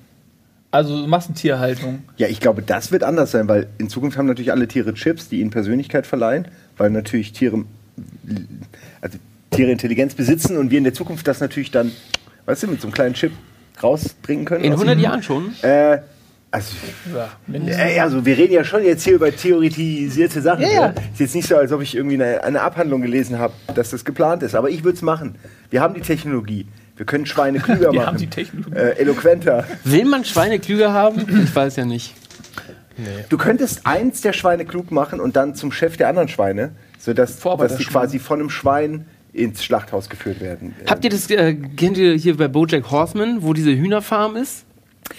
Also 0.77 0.95
Massentierhaltung. 1.07 2.01
Ja, 2.19 2.27
ich 2.29 2.39
glaube, 2.39 2.61
das 2.61 2.93
wird 2.93 3.03
anders 3.03 3.31
sein, 3.31 3.49
weil 3.49 3.67
in 3.79 3.89
Zukunft 3.89 4.19
haben 4.19 4.27
natürlich 4.27 4.53
alle 4.53 4.69
Tiere 4.69 4.93
Chips, 4.93 5.31
die 5.31 5.41
ihnen 5.41 5.49
Persönlichkeit 5.49 6.07
verleihen, 6.07 6.49
weil 6.77 6.91
natürlich 6.91 7.33
Tiere, 7.33 7.65
also 9.01 9.19
Tiere 9.51 9.71
Intelligenz 9.71 10.15
besitzen 10.15 10.59
und 10.59 10.71
wir 10.71 10.77
in 10.77 10.85
der 10.85 10.93
Zukunft 10.93 11.27
das 11.29 11.41
natürlich 11.41 11.71
dann, 11.71 11.93
weißt 12.45 12.65
du, 12.65 12.67
mit 12.67 12.83
so 12.83 12.89
einem 12.89 12.93
kleinen 12.93 13.15
Chip 13.15 13.33
rausbringen 13.83 14.45
können. 14.45 14.65
In 14.65 14.75
aus 14.75 14.81
100 14.81 14.97
ihnen. 14.97 15.05
Jahren 15.05 15.23
schon? 15.23 15.55
Äh, 15.63 16.01
also, 16.51 16.77
Ja, 17.11 17.87
äh, 17.87 17.99
also 18.01 18.27
wir 18.27 18.37
reden 18.37 18.53
ja 18.53 18.63
schon 18.63 18.85
jetzt 18.85 19.03
hier 19.03 19.15
über 19.15 19.35
theoretisierte 19.35 20.43
Sachen. 20.43 20.61
Ja, 20.61 20.69
Ja, 20.69 20.75
ja. 20.75 20.95
Ist 21.11 21.21
jetzt 21.21 21.35
nicht 21.35 21.49
so, 21.49 21.57
als 21.57 21.73
ob 21.73 21.81
ich 21.81 21.95
irgendwie 21.95 22.23
eine, 22.23 22.45
eine 22.45 22.61
Abhandlung 22.61 23.01
gelesen 23.01 23.39
habe, 23.39 23.55
dass 23.75 23.93
das 23.93 24.05
geplant 24.05 24.43
ist. 24.43 24.55
Aber 24.55 24.69
ich 24.69 24.85
würde 24.85 24.97
es 24.97 25.03
machen. 25.03 25.37
Wir 25.71 25.81
haben 25.81 25.95
die 25.95 26.03
Technologie. 26.03 26.67
Wir 26.97 27.07
können 27.07 27.27
Schweine 27.27 27.61
klüger 27.61 27.81
Wir 27.93 28.01
machen. 28.01 28.07
haben 28.07 28.17
die 28.19 28.27
Technologie. 28.29 28.77
äh, 28.77 28.99
eloquenter. 28.99 29.65
Will 29.85 30.05
man 30.05 30.25
Schweine 30.25 30.59
klüger 30.59 30.93
haben? 30.93 31.43
Ich 31.45 31.55
weiß 31.55 31.77
ja 31.77 31.85
nicht. 31.85 32.15
Du 33.29 33.37
könntest 33.37 33.87
eins 33.87 34.23
der 34.23 34.33
Schweine 34.33 34.65
klug 34.65 34.91
machen 34.91 35.21
und 35.21 35.37
dann 35.37 35.55
zum 35.55 35.71
Chef 35.71 35.97
der 35.99 36.09
anderen 36.09 36.29
Schweine, 36.29 36.73
sodass 36.99 37.39
dass 37.39 37.77
die 37.77 37.85
quasi 37.85 38.19
von 38.19 38.41
einem 38.41 38.51
Schwein 38.51 39.07
ins 39.35 39.63
Schlachthaus 39.63 40.09
geführt 40.09 40.41
werden. 40.41 40.75
Habt 40.89 41.05
ihr 41.05 41.11
das, 41.11 41.29
äh, 41.31 41.55
kennt 41.55 41.99
ihr 41.99 42.15
hier 42.15 42.37
bei 42.37 42.49
Bojack 42.49 42.91
Horseman, 42.91 43.43
wo 43.43 43.53
diese 43.53 43.77
Hühnerfarm 43.77 44.37
ist? 44.37 44.66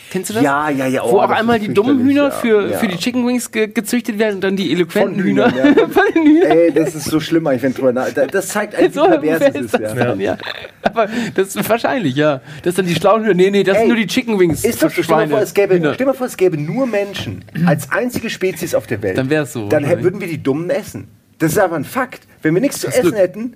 Kennst 0.09 0.29
du 0.29 0.35
das? 0.35 0.43
Ja, 0.43 0.69
ja, 0.69 0.87
ja. 0.87 1.03
oh, 1.03 1.13
Wo 1.13 1.19
auch 1.19 1.29
einmal 1.29 1.59
die 1.59 1.73
dummen 1.73 1.99
Hühner 1.99 2.23
ja. 2.25 2.31
für, 2.31 2.69
ja. 2.71 2.77
für 2.77 2.87
die 2.87 2.97
Chicken 2.97 3.27
Wings 3.27 3.51
ge 3.51 3.67
gezüchtet 3.67 4.17
werden 4.19 4.35
und 4.35 4.41
dann 4.43 4.55
die 4.55 4.71
eloquenten 4.71 5.21
Hühner. 5.21 5.53
Ja. 5.55 5.73
Von 5.89 6.03
den 6.15 6.23
Hühnern. 6.23 6.51
Ey, 6.51 6.71
das 6.71 6.95
ist 6.95 7.05
so 7.05 7.19
schlimm, 7.19 7.45
wenn 7.45 7.73
drüber 7.73 7.91
nach. 7.91 8.09
da- 8.11 8.25
Das 8.27 8.47
zeigt 8.47 8.75
eigentlich, 8.75 8.93
So 8.93 9.03
wie 9.05 9.27
pervers 9.27 9.55
es 9.55 9.61
ist 9.65 9.73
das 9.73 9.81
Ja. 9.81 9.93
dann, 10.05 10.19
ja. 10.19 10.37
Aber 10.83 11.07
das 11.35 11.55
ist 11.55 11.69
wahrscheinlich, 11.69 12.15
ja. 12.15 12.41
Das 12.63 12.75
sind 12.75 12.87
die 12.87 12.95
schlauen 12.95 13.23
Hühner. 13.23 13.33
Nee, 13.33 13.51
nee, 13.51 13.63
das 13.63 13.75
Ey, 13.75 13.81
sind 13.81 13.87
nur 13.89 13.97
die 13.97 14.07
Chicken 14.07 14.39
Wings. 14.39 14.63
Ist 14.63 14.81
doch. 14.81 14.89
Stell 14.89 15.03
dir, 15.03 15.11
mal 15.15 15.27
vor, 15.27 15.41
es 15.41 15.53
gäbe, 15.53 15.75
Hühner. 15.75 15.93
stell 15.93 16.07
mal 16.07 16.13
vor, 16.13 16.27
es 16.27 16.37
gäbe 16.37 16.57
nur 16.57 16.87
Menschen 16.87 17.43
als 17.65 17.91
einzige 17.91 18.29
Spezies 18.29 18.73
auf 18.75 18.87
der 18.87 19.01
Welt. 19.01 19.17
Dann 19.17 19.29
wär's 19.29 19.53
so, 19.53 19.67
Dann 19.67 19.85
würden 20.03 20.21
wir 20.21 20.27
die 20.27 20.41
Dummen 20.41 20.69
essen. 20.69 21.07
Das 21.39 21.51
ist 21.51 21.59
aber 21.59 21.75
ein 21.75 21.83
Fakt. 21.85 22.21
Wenn 22.41 22.53
wir 22.53 22.61
nichts 22.61 22.79
zu 22.79 22.87
essen 22.87 23.01
Glück. 23.01 23.15
hätten, 23.17 23.53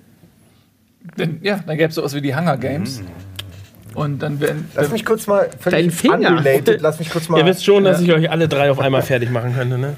Denn, 1.18 1.38
ja, 1.42 1.60
dann 1.66 1.76
gäbe 1.76 1.88
es 1.88 1.94
sowas 1.96 2.14
wie 2.14 2.20
die 2.20 2.34
Hunger 2.36 2.56
Games. 2.56 3.02
Und 3.94 4.20
dann 4.22 4.40
wären. 4.40 4.68
lass 4.74 4.90
mich 4.90 5.04
kurz 5.04 5.26
mal 5.26 5.48
Dein 5.50 5.58
völlig 5.90 5.94
Finger. 5.94 6.28
unrelated, 6.30 6.80
lass 6.80 6.98
mich 6.98 7.10
kurz 7.10 7.28
mal. 7.28 7.38
Ihr 7.38 7.46
wisst 7.46 7.64
schon, 7.64 7.84
dass 7.84 8.00
ich 8.00 8.12
euch 8.12 8.30
alle 8.30 8.48
drei 8.48 8.70
auf 8.70 8.80
einmal 8.80 9.02
fertig 9.02 9.30
machen 9.30 9.54
könnte, 9.56 9.78
ne? 9.78 9.94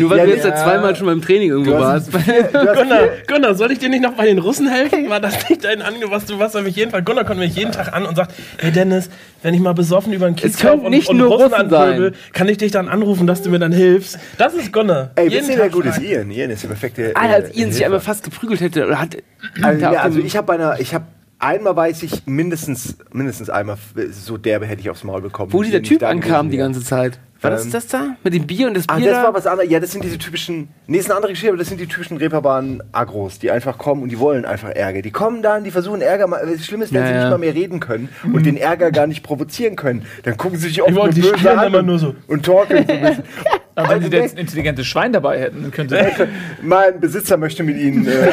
Nur 0.00 0.10
weil 0.10 0.18
Ja, 0.18 0.24
du 0.24 0.30
jetzt 0.32 0.44
ja. 0.46 0.54
zweimal 0.54 0.96
schon 0.96 1.06
beim 1.06 1.20
Training 1.20 1.50
irgendwo 1.50 1.72
warst. 1.72 2.10
Gunnar, 2.12 3.00
Gunnar, 3.26 3.54
soll 3.54 3.70
ich 3.72 3.78
dir 3.78 3.88
nicht 3.88 4.02
noch 4.02 4.12
bei 4.14 4.24
den 4.26 4.38
Russen 4.38 4.68
helfen? 4.68 5.08
War 5.10 5.20
das 5.20 5.48
nicht 5.48 5.64
dein 5.64 5.82
Ange, 5.82 6.10
was 6.10 6.24
du 6.26 6.38
was 6.38 6.54
er 6.54 6.62
mich 6.62 6.76
jeden 6.76 6.90
Fall? 6.90 7.02
Gunnar 7.02 7.24
kommt 7.24 7.40
mich 7.40 7.54
jeden 7.54 7.72
Tag 7.72 7.92
an 7.92 8.06
und 8.06 8.16
sagt, 8.16 8.32
hey 8.58 8.70
Dennis, 8.72 9.10
wenn 9.42 9.54
ich 9.54 9.60
mal 9.60 9.74
besoffen 9.74 10.12
über 10.12 10.26
den 10.26 10.36
können 10.36 10.54
lauf 10.80 10.88
nicht 10.90 11.12
nur 11.12 11.28
Russen 11.28 11.54
anpöbel, 11.54 12.12
kann 12.32 12.48
ich 12.48 12.56
dich 12.58 12.72
dann 12.72 12.88
anrufen, 12.88 13.26
dass 13.26 13.42
du 13.42 13.50
mir 13.50 13.58
dann 13.58 13.72
hilfst. 13.72 14.18
Das 14.38 14.54
ist 14.54 14.72
Gunnar. 14.72 15.10
Ey, 15.16 15.24
jeden 15.28 15.38
wisst 15.40 15.50
ihr, 15.50 15.56
wer 15.56 15.64
Tag 15.64 15.72
gut 15.72 15.84
ist? 15.86 15.94
fragen. 15.96 16.06
Ian. 16.08 16.30
Ian 16.30 16.50
ist 16.50 16.62
der 16.62 16.68
perfekte. 16.68 17.12
Ah, 17.14 17.26
äh, 17.28 17.34
als 17.34 17.54
Ian 17.56 17.72
sich 17.72 17.84
einmal 17.84 18.00
fast 18.00 18.24
geprügelt 18.24 18.60
hätte. 18.60 18.86
Oder 18.86 19.00
hat, 19.00 19.16
Also, 19.62 19.86
auf 19.86 19.98
also 19.98 20.18
ich 20.20 20.36
habe 20.36 20.46
bei 20.46 20.54
einer, 20.54 20.80
ich 20.80 20.94
habe 20.94 21.04
einmal 21.38 21.76
weiß 21.76 22.02
ich 22.02 22.26
mindestens 22.26 22.96
mindestens 23.12 23.50
einmal 23.50 23.78
so 24.10 24.36
derbe 24.36 24.66
hätte 24.66 24.80
ich 24.80 24.90
aufs 24.90 25.04
Maul 25.04 25.22
bekommen. 25.22 25.52
wo 25.52 25.62
dieser 25.62 25.82
Typ 25.82 26.02
ankam 26.02 26.50
die 26.50 26.56
ganze 26.56 26.82
Zeit. 26.82 27.18
War 27.40 27.50
das 27.52 27.66
Ähm, 27.66 27.70
das 27.72 27.86
da? 27.86 28.16
Mit 28.24 28.34
dem 28.34 28.46
Bier 28.48 28.66
und 28.66 28.74
das 28.76 28.84
Ah, 28.88 28.96
Bier 28.96 29.10
das 29.10 29.18
da? 29.18 29.22
war 29.24 29.34
was 29.34 29.46
anderes. 29.46 29.70
Ja, 29.70 29.78
das 29.78 29.92
sind 29.92 30.02
diese 30.02 30.18
typischen. 30.18 30.68
Nee, 30.88 30.98
ist 30.98 31.06
eine 31.06 31.14
andere 31.16 31.30
Geschichte, 31.32 31.50
aber 31.50 31.58
das 31.58 31.68
sind 31.68 31.80
die 31.80 31.86
typischen 31.86 32.16
Reeperbahn 32.16 32.82
Agros, 32.90 33.38
die 33.38 33.50
einfach 33.52 33.78
kommen 33.78 34.02
und 34.02 34.08
die 34.10 34.18
wollen 34.18 34.44
einfach 34.44 34.70
Ärger. 34.70 35.02
Die 35.02 35.12
kommen 35.12 35.40
dann, 35.40 35.62
die 35.62 35.70
versuchen 35.70 36.00
Ärger. 36.00 36.26
mal- 36.26 36.44
Das 36.50 36.66
Schlimme 36.66 36.84
ist, 36.84 36.92
wenn 36.92 37.02
Ja, 37.02 37.06
sie 37.06 37.12
ja. 37.14 37.20
nicht 37.20 37.30
mal 37.30 37.38
mehr 37.38 37.54
reden 37.54 37.78
können 37.78 38.08
und 38.32 38.44
den 38.44 38.56
Ärger 38.56 38.90
gar 38.90 39.06
nicht 39.06 39.22
provozieren 39.22 39.76
können, 39.76 40.04
dann 40.24 40.36
gucken 40.36 40.58
sie 40.58 40.66
sich 40.68 40.82
auch 40.82 40.92
wollte, 40.94 41.14
die 41.14 41.20
böse 41.22 41.56
an 41.56 41.68
immer 41.68 41.78
und- 41.78 41.86
nur 41.86 41.98
so. 42.00 42.14
und 42.26 42.44
talken 42.44 42.84
so 42.86 42.92
ein 42.92 43.00
bisschen. 43.02 43.24
Aber 43.76 43.90
wenn 43.90 44.02
sie 44.02 44.08
jetzt 44.16 44.34
ein 44.34 44.38
intelligentes 44.40 44.86
Schwein 44.88 45.12
dabei 45.12 45.38
hätten, 45.38 45.62
dann 45.62 45.70
könnte 45.70 46.28
mein 46.62 46.98
Besitzer 46.98 47.36
möchte 47.36 47.62
mit 47.62 47.76
ihnen 47.76 48.04
äh, 48.08 48.30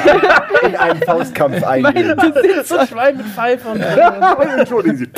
in 0.66 0.75
einen 0.75 1.00
Faustkampf 1.04 1.62
eingehen. 1.63 2.16
So 2.63 2.84
Schwein 2.88 3.18
mit 3.18 3.28
Pfeife 3.28 3.68
und 3.69 3.80
Entschuldigen 4.58 4.98
Sie. 4.98 5.10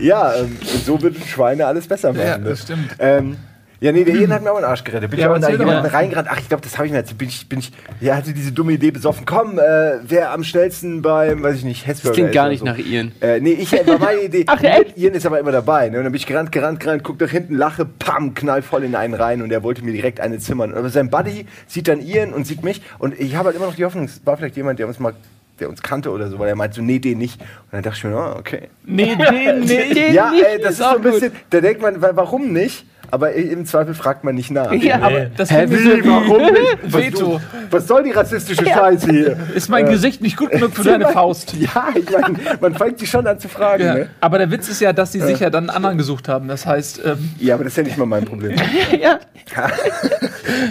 Ja, 0.00 0.34
ähm, 0.34 0.56
und 0.60 0.84
so 0.84 1.00
würden 1.02 1.22
Schweine 1.26 1.66
alles 1.66 1.86
besser 1.86 2.12
machen. 2.12 2.26
Ja, 2.26 2.38
ne? 2.38 2.50
das 2.50 2.62
stimmt. 2.62 2.90
Ähm, 2.98 3.36
ja, 3.82 3.92
nee, 3.92 4.04
der 4.04 4.14
Ian 4.14 4.30
hat 4.30 4.42
mir 4.42 4.52
auch 4.52 4.56
einen 4.56 4.66
Arsch 4.66 4.84
gerettet. 4.84 5.10
Bin 5.10 5.18
Ja, 5.18 5.26
ich 5.26 5.30
auch 5.32 5.36
in 5.36 5.40
da 5.40 5.48
jemanden 5.48 5.82
mal. 5.84 5.88
reingerannt. 5.88 6.28
Ach, 6.30 6.38
ich 6.38 6.48
glaube, 6.48 6.62
das 6.62 6.76
habe 6.76 6.84
ich 6.84 6.92
mir 6.92 6.98
erzählt. 6.98 7.16
Bin 7.16 7.28
ich, 7.28 7.48
bin 7.48 7.60
ich, 7.60 7.72
ja, 8.02 8.14
hatte 8.14 8.34
diese 8.34 8.52
dumme 8.52 8.72
Idee 8.72 8.90
besoffen. 8.90 9.24
Komm, 9.24 9.58
äh, 9.58 9.92
wer 10.02 10.32
am 10.32 10.44
schnellsten 10.44 11.00
beim, 11.00 11.42
weiß 11.42 11.56
ich 11.56 11.64
nicht, 11.64 11.86
Hessburger 11.86 12.10
Das 12.10 12.16
klingt 12.16 12.32
gar 12.34 12.50
nicht 12.50 12.58
so. 12.58 12.66
nach 12.66 12.76
Ian. 12.76 13.12
Äh, 13.22 13.40
nee, 13.40 13.52
ich 13.52 13.72
war 13.72 13.98
meine 13.98 14.20
Idee. 14.20 14.44
Ach, 14.48 14.62
echt? 14.62 14.98
Ian 14.98 15.14
ist 15.14 15.24
aber 15.24 15.40
immer 15.40 15.52
dabei. 15.52 15.88
Ne? 15.88 15.96
Und 15.96 16.04
dann 16.04 16.12
bin 16.12 16.18
ich 16.20 16.26
gerannt, 16.26 16.52
gerannt, 16.52 16.78
gerannt, 16.80 17.04
guck 17.04 17.18
nach 17.18 17.30
hinten, 17.30 17.54
lache, 17.54 17.86
pam, 17.86 18.34
knall 18.34 18.60
voll 18.60 18.84
in 18.84 18.94
einen 18.94 19.14
rein 19.14 19.40
und 19.40 19.50
er 19.50 19.62
wollte 19.62 19.82
mir 19.82 19.92
direkt 19.92 20.20
eine 20.20 20.38
zimmern. 20.38 20.74
Aber 20.74 20.90
sein 20.90 21.08
Buddy 21.08 21.46
sieht 21.66 21.88
dann 21.88 22.02
Ian 22.02 22.34
und 22.34 22.46
sieht 22.46 22.62
mich 22.62 22.82
und 22.98 23.18
ich 23.18 23.34
habe 23.36 23.46
halt 23.46 23.56
immer 23.56 23.64
noch 23.66 23.76
die 23.76 23.86
Hoffnung, 23.86 24.04
es 24.04 24.20
war 24.26 24.36
vielleicht 24.36 24.56
jemand, 24.56 24.78
der 24.78 24.88
uns 24.88 24.98
mal 24.98 25.14
der 25.60 25.68
uns 25.68 25.82
kannte 25.82 26.10
oder 26.10 26.28
so, 26.28 26.38
weil 26.38 26.48
er 26.48 26.56
meint 26.56 26.74
so, 26.74 26.82
nee, 26.82 26.98
den 26.98 27.18
nicht. 27.18 27.40
Und 27.40 27.48
dann 27.72 27.82
dachte 27.82 27.98
ich 27.98 28.04
mir, 28.04 28.16
ah, 28.16 28.36
okay. 28.38 28.68
Nee, 28.84 29.14
den 29.16 29.60
nicht. 29.64 30.12
Ja, 30.12 30.30
nicht, 30.30 30.44
ey, 30.44 30.58
das 30.60 30.72
ist, 30.72 30.80
ist 30.80 30.86
so 30.90 30.96
ein 30.96 31.02
bisschen, 31.02 31.32
da 31.50 31.60
denkt 31.60 31.82
man, 31.82 32.00
wa- 32.02 32.12
warum 32.14 32.52
nicht? 32.52 32.86
Aber 33.12 33.32
im 33.32 33.66
Zweifel 33.66 33.94
fragt 33.94 34.24
man 34.24 34.34
nicht 34.34 34.50
nach. 34.50 34.72
Ja, 34.80 35.00
Aber 35.02 35.26
das 35.36 35.50
Hä, 35.50 35.66
so 35.66 35.74
warum 35.74 36.38
wie 36.46 36.52
nicht? 36.52 36.78
Was, 36.84 36.94
Veto. 37.02 37.40
was 37.70 37.86
soll 37.86 38.02
die 38.04 38.12
rassistische 38.12 38.64
Scheiße 38.66 39.10
hier? 39.10 39.36
Ist 39.54 39.68
mein 39.68 39.86
Gesicht 39.86 40.22
nicht 40.22 40.36
gut 40.36 40.50
genug 40.50 40.74
für 40.74 40.84
deine 40.84 41.08
Faust? 41.08 41.54
Ja, 41.58 41.88
ich 41.94 42.10
meine, 42.10 42.38
man 42.60 42.74
fängt 42.74 42.98
sich 42.98 43.10
schon 43.10 43.26
an 43.26 43.38
zu 43.40 43.48
fragen. 43.48 43.84
Ja. 43.84 43.94
Ne? 43.94 44.10
Aber 44.20 44.38
der 44.38 44.50
Witz 44.50 44.68
ist 44.68 44.80
ja, 44.80 44.92
dass 44.92 45.12
sie 45.12 45.20
sich 45.20 45.40
ja 45.40 45.50
dann 45.50 45.64
einen 45.68 45.76
anderen 45.76 45.98
gesucht 45.98 46.28
haben. 46.28 46.48
Das 46.48 46.66
heißt, 46.66 47.02
ähm, 47.04 47.30
Ja, 47.38 47.54
aber 47.54 47.64
das 47.64 47.72
ist 47.72 47.76
ja 47.78 47.82
nicht 47.82 47.98
mal 47.98 48.06
mein 48.06 48.24
Problem. 48.24 48.56
ja. 49.00 49.18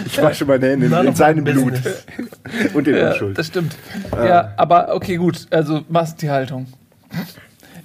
Ich 0.06 0.20
wasche 0.22 0.44
meine 0.44 0.66
Hände 0.68 0.86
in, 0.86 0.92
in 1.06 1.14
seinem 1.14 1.44
Blut 1.44 1.74
und 2.74 2.88
in 2.88 2.96
ja, 2.96 3.08
Unschuld. 3.10 3.38
das 3.38 3.46
stimmt. 3.48 3.76
Ja, 4.12 4.52
aber 4.56 4.94
okay, 4.94 5.16
gut. 5.16 5.46
Also 5.50 5.82
Massentierhaltung. 5.88 6.66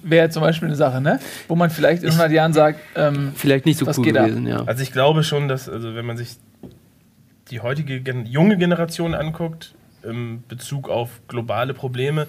Wäre 0.08 0.30
zum 0.30 0.42
Beispiel 0.42 0.68
eine 0.68 0.76
Sache, 0.76 1.00
ne? 1.00 1.18
Wo 1.48 1.56
man 1.56 1.70
vielleicht 1.70 2.02
in 2.02 2.10
100 2.10 2.30
Jahren 2.30 2.52
sagt, 2.52 2.80
ähm, 2.94 3.32
Vielleicht 3.34 3.66
nicht 3.66 3.78
so 3.78 3.86
Was 3.86 3.98
cool 3.98 4.04
geht 4.04 4.16
ab? 4.16 4.26
gewesen, 4.26 4.46
ja. 4.46 4.62
Also 4.64 4.82
ich 4.82 4.92
glaube 4.92 5.24
schon, 5.24 5.48
dass, 5.48 5.68
also 5.68 5.94
wenn 5.94 6.06
man 6.06 6.16
sich 6.16 6.36
die 7.50 7.60
heutige 7.60 8.00
gen 8.00 8.26
junge 8.26 8.56
Generation 8.56 9.14
anguckt, 9.14 9.74
im 10.02 10.42
Bezug 10.48 10.88
auf 10.88 11.10
globale 11.28 11.74
Probleme, 11.74 12.26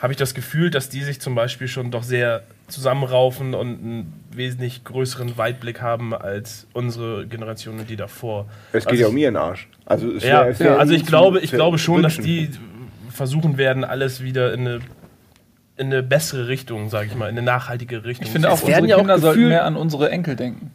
habe 0.00 0.12
ich 0.12 0.16
das 0.16 0.34
Gefühl, 0.34 0.70
dass 0.70 0.88
die 0.88 1.02
sich 1.02 1.20
zum 1.20 1.34
Beispiel 1.34 1.68
schon 1.68 1.90
doch 1.90 2.02
sehr 2.02 2.42
zusammenraufen 2.68 3.54
und 3.54 3.68
einen 3.82 4.12
wesentlich 4.32 4.82
größeren 4.84 5.36
Weitblick 5.36 5.80
haben 5.82 6.14
als 6.14 6.66
unsere 6.72 7.26
Generation 7.26 7.78
und 7.80 7.90
die 7.90 7.96
davor. 7.96 8.46
Es 8.72 8.84
geht 8.84 8.92
Also 8.92 9.02
ja 9.02 9.08
um 9.08 9.16
ihren 9.16 9.36
Arsch. 9.36 9.68
Also, 9.84 10.10
es 10.12 10.22
Ja, 10.24 10.42
wär- 10.44 10.48
es 10.50 10.60
wär 10.60 10.78
also 10.78 10.94
ich 10.94 11.04
glaube, 11.04 11.40
ich 11.40 11.50
glaube 11.50 11.78
schon, 11.78 12.02
dass 12.02 12.16
wünschen. 12.18 12.24
die 12.24 12.50
versuchen 13.12 13.58
werden, 13.58 13.84
alles 13.84 14.22
wieder 14.22 14.52
in 14.54 14.60
eine, 14.60 14.80
in 15.80 15.86
eine 15.86 16.02
bessere 16.02 16.46
Richtung, 16.48 16.88
sage 16.90 17.06
ich 17.08 17.14
mal, 17.16 17.28
in 17.28 17.36
eine 17.38 17.42
nachhaltige 17.42 18.04
Richtung. 18.04 18.26
ich 18.26 18.32
finde 18.32 18.50
auch, 18.50 18.54
Es 18.54 18.62
unsere 18.62 18.86
ja 18.86 18.94
auch 18.96 18.98
Kinder 19.00 19.18
sollten 19.18 19.36
gefühlt- 19.38 19.48
mehr 19.50 19.64
an 19.64 19.76
unsere 19.76 20.10
Enkel 20.10 20.36
denken. 20.36 20.70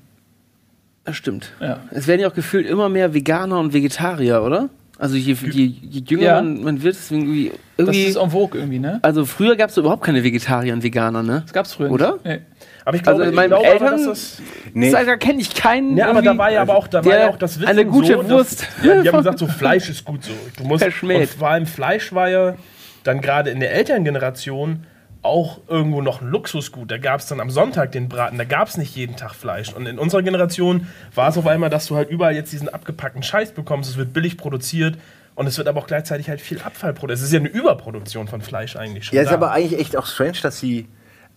Das 1.04 1.16
stimmt. 1.16 1.52
Ja. 1.62 1.80
Es 1.92 2.08
werden 2.08 2.22
ja 2.22 2.28
auch 2.28 2.34
gefühlt 2.34 2.66
immer 2.68 2.90
mehr 2.90 3.14
Veganer 3.14 3.60
und 3.60 3.74
Vegetarier, 3.74 4.42
oder? 4.42 4.70
Also 4.98 5.16
je, 5.18 5.34
je, 5.34 5.66
je 5.66 6.02
jünger 6.08 6.24
Ja. 6.24 6.36
man, 6.42 6.64
man 6.64 6.82
wird, 6.84 6.96
es 6.96 7.12
irgendwie. 7.12 7.52
Das 7.78 7.88
irgendwie 7.88 8.04
ist 8.06 8.16
en 8.16 8.32
vogue 8.32 8.58
irgendwie, 8.60 8.80
ne? 8.80 9.00
also 9.02 9.26
früher 9.26 9.56
gab 9.58 9.70
es 9.70 9.78
überhaupt 9.78 10.04
keine 10.04 10.24
Vegetarier 10.24 10.74
und 10.74 10.84
Veganer, 10.84 11.22
ne? 11.22 11.42
Das 11.44 11.52
gab's 11.54 11.74
früher 11.74 11.92
Oder? 11.92 12.14
nicht. 12.14 12.26
Nee. 12.26 12.40
aber 12.86 12.96
ich 12.96 13.04
glaube, 13.04 13.20
Also 13.20 13.30
ich 13.30 13.36
meine 13.36 13.50
glaube 13.50 13.66
aber, 13.66 13.74
Eltern- 13.74 13.98
dass 13.98 14.06
das 14.06 14.42
Nee, 14.74 14.92
Da 14.92 15.18
kenne 15.18 15.42
ich 15.42 15.54
keinen. 15.54 15.98
Ja, 15.98 16.06
aber 16.06 16.22
da 16.22 16.26
irgendwie- 16.32 16.38
war 16.40 16.52
ja 16.52 16.62
aber 16.62 16.76
auch, 16.76 16.88
da 16.88 17.04
war 17.04 17.12
der 17.12 17.22
ja 17.22 17.30
auch 17.30 17.38
das 17.38 17.60
Wissen 17.60 17.70
eine 17.70 17.86
gute 17.86 18.14
so, 18.14 18.22
dass- 18.22 18.30
Wurst. 18.32 18.68
Ja, 18.84 19.02
die 19.02 19.10
haben 19.10 19.18
gesagt, 19.18 19.40
so 19.40 19.48
Fleisch 19.48 19.90
ist 19.90 20.06
gut 20.06 20.24
so. 20.24 20.32
Du 20.58 20.64
musst, 20.64 20.82
Verschmäht. 20.84 21.20
und 21.22 21.30
vor 21.30 21.50
allem 21.50 21.66
Fleisch 21.68 22.14
war 22.14 22.30
ja 22.30 22.56
dann 23.04 23.20
gerade 23.22 23.50
in 23.52 23.60
der 23.60 23.74
Elterngeneration 23.74 24.86
auch 25.26 25.60
irgendwo 25.68 26.02
noch 26.02 26.22
ein 26.22 26.30
Luxusgut. 26.30 26.90
Da 26.90 26.98
gab 26.98 27.20
es 27.20 27.28
dann 27.28 27.40
am 27.42 27.50
Sonntag 27.50 27.92
den 27.92 28.08
Braten, 28.08 28.38
da 28.38 28.44
gab 28.46 28.68
es 28.70 28.78
nicht 28.78 28.96
jeden 28.96 29.16
Tag 29.18 29.34
Fleisch. 29.36 29.74
Und 29.74 29.86
in 29.88 30.00
unserer 30.00 30.22
Generation 30.24 30.88
war 31.14 31.28
es 31.30 31.38
auf 31.38 31.48
einmal, 31.48 31.70
dass 31.70 31.88
du 31.88 31.96
halt 31.98 32.10
überall 32.10 32.36
jetzt 32.36 32.54
diesen 32.54 32.70
abgepackten 32.70 33.24
Scheiß 33.24 33.52
bekommst. 33.52 33.90
Es 33.90 33.98
wird 33.98 34.14
billig 34.14 34.38
produziert 34.38 34.98
Und 35.36 35.48
es 35.48 35.58
wird 35.58 35.68
aber 35.68 35.82
auch 35.82 35.88
gleichzeitig 35.88 36.30
halt 36.30 36.40
viel 36.40 36.62
Abfall 36.62 36.94
produziert. 36.94 37.20
Es 37.20 37.26
ist 37.26 37.34
ja 37.34 37.40
eine 37.40 37.50
Überproduktion 37.50 38.28
von 38.30 38.40
Fleisch 38.42 38.78
eigentlich 38.78 39.06
schon. 39.06 39.18
Ja, 39.18 39.24
da. 39.24 39.30
ist 39.30 39.34
aber 39.36 39.52
eigentlich 39.52 39.80
echt 39.82 39.98
auch 39.98 40.06
strange, 40.06 40.38
dass 40.42 40.60
sie. 40.62 40.88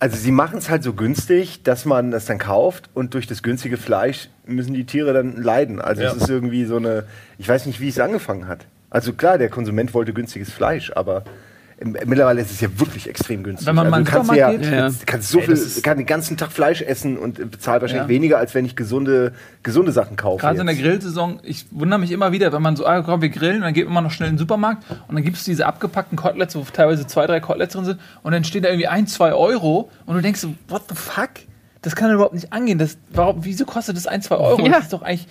Also 0.01 0.15
sie 0.15 0.31
machen 0.31 0.59
es 0.59 0.69
halt 0.69 0.83
so 0.83 0.93
günstig, 0.93 1.63
dass 1.63 1.83
man 1.83 2.11
das 2.11 2.23
dann 2.25 2.37
kauft 2.37 2.89
und 2.93 3.13
durch 3.13 3.27
das 3.27 3.43
günstige 3.43 3.75
Fleisch 3.75 4.29
müssen 4.45 4.73
die 4.73 4.85
Tiere 4.85 5.11
dann 5.11 5.35
leiden. 5.43 5.81
Also 5.81 6.03
Ja. 6.03 6.11
es 6.11 6.15
ist 6.21 6.29
irgendwie 6.29 6.63
so 6.63 6.77
eine. 6.77 7.03
Ich 7.37 7.49
weiß 7.49 7.65
nicht, 7.65 7.81
wie 7.81 7.89
es 7.89 7.99
angefangen 7.99 8.47
hat. 8.47 8.65
Also 8.89 9.11
klar, 9.11 9.37
der 9.37 9.49
Konsument 9.49 9.93
wollte 9.93 10.13
günstiges 10.13 10.49
Fleisch, 10.53 10.93
aber 10.95 11.25
mittlerweile 11.83 12.41
ist 12.41 12.51
es 12.51 12.61
ja 12.61 12.67
wirklich 12.77 13.07
extrem 13.09 13.43
günstig. 13.43 13.67
Wenn 13.67 13.75
man 13.75 13.93
also 13.93 14.03
du 14.03 14.11
kannst 14.11 14.33
ja, 14.33 14.51
geht? 14.51 14.65
Ja. 14.65 14.89
kannst 15.05 15.29
so 15.29 15.39
Ey, 15.39 15.55
viel, 15.55 15.81
kann 15.81 15.97
den 15.97 16.05
ganzen 16.05 16.35
Tag 16.37 16.51
Fleisch 16.51 16.81
essen 16.81 17.17
und 17.17 17.51
bezahlt 17.51 17.81
wahrscheinlich 17.81 18.05
Ja. 18.05 18.09
weniger, 18.09 18.37
als 18.37 18.53
wenn 18.53 18.65
ich 18.65 18.75
gesunde, 18.75 19.33
gesunde 19.63 19.91
Sachen 19.91 20.17
kaufe. 20.17 20.41
Gerade 20.41 20.59
in 20.59 20.65
der 20.65 20.75
jetzt. 20.75 20.83
Grillsaison, 20.83 21.39
ich 21.43 21.65
wundere 21.71 21.99
mich 21.99 22.11
immer 22.11 22.31
wieder, 22.31 22.51
wenn 22.51 22.61
man 22.61 22.75
so, 22.75 22.85
ah, 22.85 23.01
komm, 23.01 23.21
wir 23.21 23.29
grillen, 23.29 23.61
dann 23.61 23.73
geht 23.73 23.89
man 23.89 24.03
noch 24.03 24.11
schnell 24.11 24.29
in 24.29 24.35
den 24.35 24.39
Supermarkt 24.39 24.83
und 25.07 25.15
dann 25.15 25.23
gibt 25.23 25.37
es 25.37 25.43
diese 25.43 25.65
abgepackten 25.65 26.17
Koteletts, 26.17 26.55
wo 26.55 26.65
teilweise 26.73 27.07
zwei, 27.07 27.25
drei 27.27 27.39
Koteletts 27.39 27.73
drin 27.73 27.85
sind 27.85 27.99
und 28.23 28.31
dann 28.31 28.43
stehen 28.43 28.63
da 28.63 28.69
irgendwie 28.69 28.87
ein, 28.87 29.07
zwei 29.07 29.33
Euro 29.33 29.89
und 30.05 30.15
du 30.15 30.21
denkst 30.21 30.41
so, 30.41 30.53
what 30.67 30.83
the 30.89 30.95
fuck? 30.95 31.29
Das 31.81 31.95
kann 31.95 32.11
überhaupt 32.11 32.33
nicht 32.33 32.51
angehen. 32.51 32.77
Das, 32.77 32.97
warum, 33.13 33.45
wieso 33.45 33.63
kostet 33.63 33.95
das 33.95 34.05
ein, 34.05 34.21
zwei 34.21 34.35
Euro? 34.35 34.65
Ja. 34.65 34.73
Das 34.73 34.83
ist 34.83 34.93
doch 34.93 35.01
eigentlich. 35.01 35.27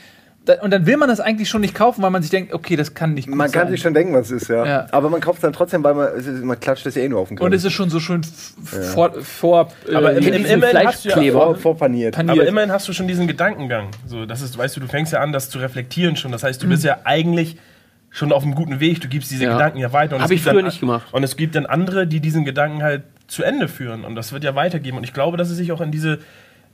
Und 0.62 0.71
dann 0.73 0.87
will 0.87 0.97
man 0.97 1.09
das 1.09 1.21
eigentlich 1.21 1.49
schon 1.49 1.61
nicht 1.61 1.75
kaufen, 1.75 2.02
weil 2.02 2.11
man 2.11 2.23
sich 2.23 2.31
denkt, 2.31 2.52
okay, 2.55 2.76
das 2.76 2.95
kann 2.95 3.14
nicht 3.14 3.26
gut 3.28 3.37
Man 3.37 3.50
kann 3.50 3.64
sein. 3.64 3.73
sich 3.73 3.81
schon 3.83 3.95
denken, 3.95 4.14
was 4.14 4.31
es 4.31 4.43
ist, 4.43 4.49
ja. 4.49 4.64
Ja. 4.67 4.87
Aber 4.93 5.11
man 5.11 5.21
kauft 5.21 5.38
es 5.38 5.43
dann 5.43 5.52
trotzdem, 5.52 5.85
weil 5.85 5.95
man, 5.95 6.09
man 6.47 6.59
klatscht 6.59 6.87
das 6.87 6.95
ja 6.95 7.02
eh 7.02 7.09
nur 7.09 7.21
auf 7.21 7.28
den 7.28 7.37
Grill. 7.37 7.47
und 7.47 7.52
es 7.52 7.64
ist 7.64 7.73
schon 7.73 7.90
so 7.90 8.00
schön 8.00 8.21
f- 8.23 8.93
vor, 8.95 9.12
vor 9.23 9.71
Aber 9.95 10.12
im- 10.12 10.25
wie 10.25 10.28
im- 10.28 10.35
diese 10.43 10.55
immerhin 10.55 10.87
hast 10.87 11.05
du 11.05 11.09
ja- 11.09 11.14
Fleischkleber. 11.14 11.38
vor, 11.47 11.55
vorpaniert. 11.57 12.14
Pan- 12.14 12.31
Aber 12.31 12.47
immerhin 12.47 12.73
hast 12.73 12.88
du 12.88 12.93
schon 12.93 13.07
diesen 13.09 13.26
Gedankengang. 13.28 13.88
So, 14.07 14.25
das 14.26 14.40
ist, 14.43 14.57
weißt 14.57 14.76
du, 14.76 14.81
du 14.81 14.87
fängst 14.88 15.12
ja 15.12 15.21
an, 15.21 15.33
das 15.33 15.50
zu 15.50 15.59
reflektieren 15.59 16.17
schon. 16.17 16.33
Das 16.33 16.43
heißt, 16.43 16.62
du 16.62 16.69
bist 16.69 16.85
ja 16.85 16.99
eigentlich 17.05 17.57
schon 18.11 18.33
auf 18.33 18.43
einem 18.43 18.55
guten 18.55 18.81
Weg. 18.81 19.00
Du 19.02 19.09
gibst 19.09 19.31
diese 19.31 19.45
Ja. 19.45 19.52
Gedanken 19.52 19.78
ja 19.78 19.93
weiter. 19.93 20.17
Und 20.17 20.23
Hab 20.23 20.31
es 20.31 20.37
ich 20.37 20.43
früher 20.43 20.55
dann, 20.55 20.64
nicht 20.64 20.81
gemacht. 20.81 21.07
Und 21.12 21.23
es 21.25 21.37
gibt 21.37 21.55
dann 21.57 21.67
andere, 21.67 22.07
die 22.07 22.21
diesen 22.21 22.45
Gedanken 22.47 22.83
halt 22.83 23.02
zu 23.26 23.43
Ende 23.43 23.69
führen. 23.69 24.05
Und 24.05 24.14
das 24.14 24.33
wird 24.33 24.45
ja 24.45 24.55
weitergeben. 24.55 24.97
Und 24.97 25.05
ich 25.05 25.12
glaube, 25.12 25.37
dass 25.37 25.50
es 25.50 25.59
sich 25.59 25.73
auch 25.73 25.83
in 25.83 25.90
diese 25.90 26.19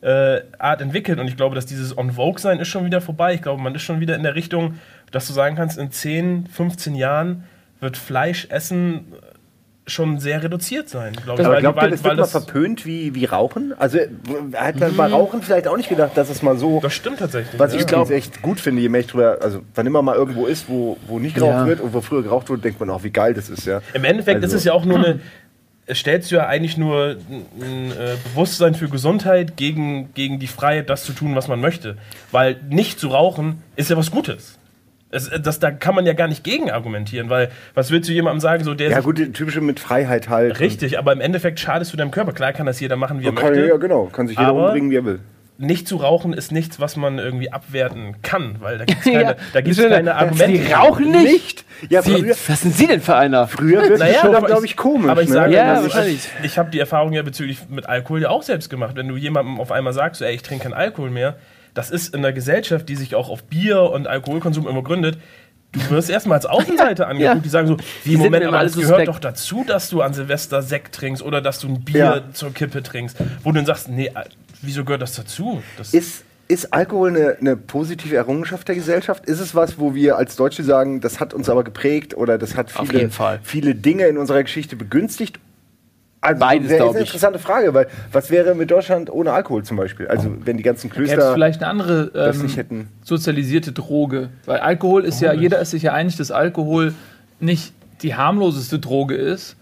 äh, 0.04 0.42
Art 0.58 0.80
entwickelt. 0.82 1.18
Und 1.18 1.26
ich 1.28 1.37
glaube, 1.37 1.54
dass 1.54 1.66
dieses 1.66 1.96
On 1.96 2.12
Vogue 2.12 2.38
sein 2.38 2.61
ist 2.61 2.68
schon 2.68 2.84
wieder 2.84 3.00
vorbei. 3.00 3.34
Ich 3.34 3.42
glaube, 3.42 3.62
man 3.62 3.75
ist 3.75 3.82
schon 3.82 4.00
wieder 4.00 4.14
in 4.16 4.23
der 4.23 4.34
Richtung, 4.34 4.75
dass 5.11 5.26
du 5.26 5.32
sagen 5.32 5.56
kannst, 5.56 5.78
in 5.78 5.90
10, 5.90 6.46
15 6.46 6.94
Jahren 6.94 7.44
wird 7.80 7.96
Fleisch 7.96 8.46
essen 8.50 9.06
schon 9.87 10.18
sehr 10.18 10.42
reduziert 10.42 10.88
sein. 10.88 11.12
Glaub 11.25 11.38
ich, 11.38 11.44
Aber 11.44 11.56
weil- 11.56 11.61
glaubt 11.61 11.82
ihr, 11.82 11.90
das 11.90 12.02
wird 12.02 12.16
mal 12.16 12.25
verpönt 12.25 12.87
wie, 12.87 13.14
wie 13.14 13.26
Rauchen? 13.26 13.75
Also 13.78 13.99
äh, 13.99 14.08
hat 14.54 14.80
man 14.80 14.96
bei 14.96 15.06
Rauchen 15.08 15.42
vielleicht 15.42 15.68
auch 15.68 15.76
nicht 15.76 15.90
gedacht, 15.90 16.12
dass 16.16 16.30
es 16.30 16.40
mal 16.40 16.56
so, 16.56 16.80
Das 16.80 16.94
stimmt 16.94 17.18
tatsächlich. 17.18 17.61
was 17.61 17.75
ja. 17.75 17.80
ich 17.80 17.87
glaube 17.87 18.14
echt 18.14 18.40
gut 18.40 18.61
finde, 18.61 18.80
je 18.80 18.88
mehr 18.88 19.00
ich 19.02 19.08
drüber, 19.08 19.38
also 19.42 19.61
wann 19.75 19.87
immer 19.87 20.00
mal 20.00 20.16
irgendwo 20.16 20.46
ist, 20.46 20.70
wo, 20.70 20.96
wo 21.06 21.18
nicht 21.18 21.34
geraucht 21.34 21.52
Ja. 21.52 21.66
wird 21.66 21.80
und 21.80 21.92
wo 21.92 22.00
früher 22.00 22.23
geraucht 22.23 22.49
wurde, 22.49 22.62
denkt 22.62 22.80
man 22.80 22.88
auch, 22.88 23.04
wie 23.04 23.11
geil 23.11 23.34
das 23.34 23.50
ist, 23.50 23.66
ja. 23.66 23.82
Im 23.92 24.04
Endeffekt 24.04 24.37
Also- 24.42 24.46
ist 24.56 24.61
es 24.61 24.64
ja 24.64 24.73
auch 24.73 24.87
nur 24.87 24.99
eine. 25.04 25.20
Es 25.87 25.99
stellst 25.99 26.31
du 26.31 26.37
ja 26.37 26.47
eigentlich 26.47 26.79
nur 26.79 27.17
ein, 27.61 27.91
äh, 27.93 28.17
Bewusstsein 28.33 28.75
für 28.75 28.88
Gesundheit 28.88 29.57
gegen, 29.57 30.14
gegen 30.14 30.38
die 30.38 30.47
Freiheit, 30.47 30.88
das 30.88 31.05
zu 31.05 31.12
tun, 31.12 31.35
was 31.37 31.47
man 31.49 31.61
möchte. 31.61 31.97
Weil 32.33 32.57
nicht 32.71 32.99
zu 32.99 33.09
rauchen 33.09 33.62
ist 33.76 33.91
ja 33.91 33.97
was 33.97 34.11
Gutes. 34.11 34.59
Es, 35.11 35.31
das, 35.43 35.61
da 35.61 35.71
kann 35.71 35.95
man 35.95 36.07
ja 36.07 36.12
gar 36.14 36.26
nicht 36.26 36.43
gegen 36.43 36.71
argumentieren, 36.71 37.29
weil 37.31 37.50
was 37.75 37.91
willst 37.91 38.09
du 38.09 38.12
jemandem 38.14 38.41
sagen, 38.41 38.64
so 38.64 38.75
der 38.75 38.91
Ja 38.91 39.00
gut, 39.00 39.17
typische 39.35 39.61
mit 39.61 39.79
Freiheit 39.79 40.29
halt. 40.29 40.59
richtig, 40.59 40.99
aber 40.99 41.12
im 41.12 41.21
Endeffekt 41.21 41.61
schadest 41.61 41.93
du 41.93 41.97
deinem 41.97 42.11
Körper. 42.11 42.33
Klar 42.33 42.53
kann 42.53 42.67
das 42.67 42.81
jeder 42.81 42.97
machen, 42.97 43.21
wie 43.21 43.26
er 43.26 43.35
kann, 43.35 43.50
möchte. 43.53 43.69
ja, 43.69 43.76
genau, 43.76 44.07
kann 44.07 44.26
sich 44.26 44.37
jeder 44.38 44.49
Aber- 44.50 44.67
umbringen, 44.69 44.91
wie 44.91 44.97
er 44.97 45.05
will. 45.05 45.21
Nicht 45.56 45.87
zu 45.87 45.96
rauchen 45.99 46.32
ist 46.32 46.50
nichts, 46.50 46.80
was 46.80 46.96
man 46.96 47.18
irgendwie 47.20 47.52
abwerten 47.52 48.16
kann, 48.23 48.56
weil 48.58 48.78
da 48.78 48.84
gibt 48.87 48.99
es 49.00 49.04
keine, 49.12 49.23
Ja, 49.23 49.34
da 49.52 49.61
gibt's 49.61 49.80
keine 49.80 50.02
Sie 50.04 50.11
Argumente. 50.11 50.75
rauchen 50.75 51.11
nicht? 51.12 51.64
Ja, 51.88 52.02
Sie, 52.02 52.11
früher, 52.12 52.34
was 52.49 52.61
sind 52.62 52.75
Sie 52.75 52.88
denn 52.88 53.00
für 53.00 53.14
einer? 53.14 53.46
früher 53.46 53.82
wird 53.88 54.00
Naja, 54.00 54.14
es 54.16 54.20
schon, 54.23 54.34
aber 54.34 54.49
glaube 54.49 54.66
ich, 54.66 54.76
komisch. 54.76 55.08
Aber 55.11 55.23
ich 55.23 55.28
ne? 55.28 55.34
sage, 55.34 55.54
Ja, 55.54 55.75
also 55.75 55.96
ich, 56.00 56.28
ich 56.42 56.58
habe 56.58 56.70
die 56.70 56.80
Erfahrung 56.80 57.12
ja 57.12 57.23
bezüglich 57.23 57.68
mit 57.68 57.87
Alkohol 57.88 58.23
ja 58.23 58.30
auch 58.30 58.42
selbst 58.42 58.68
gemacht. 58.68 58.96
Wenn 58.96 59.06
du 59.06 59.16
jemandem 59.16 59.61
auf 59.61 59.70
einmal 59.70 59.92
sagst, 59.92 60.23
ey, 60.23 60.34
ich 60.34 60.42
trinke 60.42 60.64
keinen 60.64 60.75
Alkohol 60.75 61.11
mehr, 61.11 61.37
das 61.73 61.90
ist 61.92 62.14
in 62.14 62.25
einer 62.25 62.32
Gesellschaft, 62.32 62.88
die 62.88 62.96
sich 62.96 63.14
auch 63.14 63.28
auf 63.28 63.44
Bier 63.44 63.80
und 63.82 64.08
Alkoholkonsum 64.08 64.66
immer 64.66 64.82
gründet. 64.82 65.18
Du 65.73 65.90
wirst 65.90 66.08
erstmal 66.11 66.37
als 66.38 66.46
Außenseiter 66.46 67.06
angeguckt, 67.08 67.34
Ja. 67.37 67.40
die 67.40 67.49
sagen 67.49 67.66
so, 67.68 67.76
wie 68.04 68.12
sind 68.12 68.20
Moment, 68.20 68.44
aber 68.46 68.58
alle 68.58 68.70
gehört 68.70 69.06
doch 69.08 69.18
dazu, 69.20 69.64
dass 69.66 69.88
du 69.90 70.02
an 70.02 70.14
Silvester 70.14 70.62
Sekt 70.62 70.94
trinkst 70.96 71.23
oder 71.23 71.40
dass 71.40 71.58
du 71.61 71.68
ein 71.68 71.84
Bier 71.84 71.99
Ja. 71.99 72.32
zur 72.32 72.52
Kippe 72.54 72.82
trinkst. 72.82 73.16
Wo 73.44 73.50
du 73.50 73.56
dann 73.56 73.66
sagst, 73.66 73.88
nee, 73.88 74.11
wieso 74.62 74.84
gehört 74.84 75.02
das 75.02 75.14
dazu? 75.14 75.62
Das 75.76 75.94
Ist, 75.94 76.25
ist 76.49 76.73
Alkohol 76.73 77.11
eine, 77.11 77.37
eine 77.40 77.56
positive 77.56 78.14
Errungenschaft 78.16 78.68
der 78.68 78.75
Gesellschaft? 78.75 79.26
Ist 79.26 79.40
es 79.40 79.54
was, 79.54 79.78
wo 79.78 79.94
wir 79.94 80.16
als 80.18 80.37
Deutsche 80.37 80.62
sagen, 80.62 81.00
das 81.00 81.20
hat 81.20 81.34
uns 81.34 81.49
aber 81.49 81.64
geprägt 81.64 82.14
oder 82.16 82.38
das 82.38 82.56
hat 82.56 82.70
viele, 82.70 83.11
viele 83.42 83.75
Dinge 83.75 84.06
in 84.06 84.18
unserer 84.18 84.42
Geschichte 84.42 84.76
begünstigt? 84.76 85.38
Also, 86.20 86.40
Beides, 86.40 86.70
wäre- 86.70 86.73
ist 86.73 86.78
glaub 86.78 86.90
eine 86.94 87.00
ich. 87.00 87.08
interessante 87.08 87.38
Frage, 87.38 87.75
weil 87.75 87.87
was 88.11 88.30
wäre 88.30 88.54
mit 88.54 88.70
Deutschland 88.70 89.11
ohne 89.11 89.32
Alkohol 89.32 89.62
zum 89.62 89.76
Beispiel? 89.76 90.06
Also 90.08 90.34
wenn 90.44 90.56
die 90.56 90.62
ganzen 90.62 90.88
Gäbe 90.88 91.04
Klöster 91.04 91.34
vielleicht 91.34 91.62
eine 91.62 91.70
andere 91.70 92.11
das 92.12 92.37
ähm, 92.38 92.42
nicht 92.44 92.56
hätten. 92.56 92.88
sozialisierte 93.02 93.73
Droge? 93.73 94.30
Weil 94.46 94.61
Alkohol 94.61 95.04
ist 95.04 95.20
ja, 95.20 95.34
jeder 95.34 95.61
ist 95.61 95.73
sich 95.73 95.82
ja 95.82 95.92
einig, 95.92 96.16
dass 96.16 96.30
Alkohol 96.30 96.94
nicht 97.40 97.75
die 98.00 98.14
harmloseste 98.14 98.78
Droge 98.78 99.14
ist, 99.16 99.56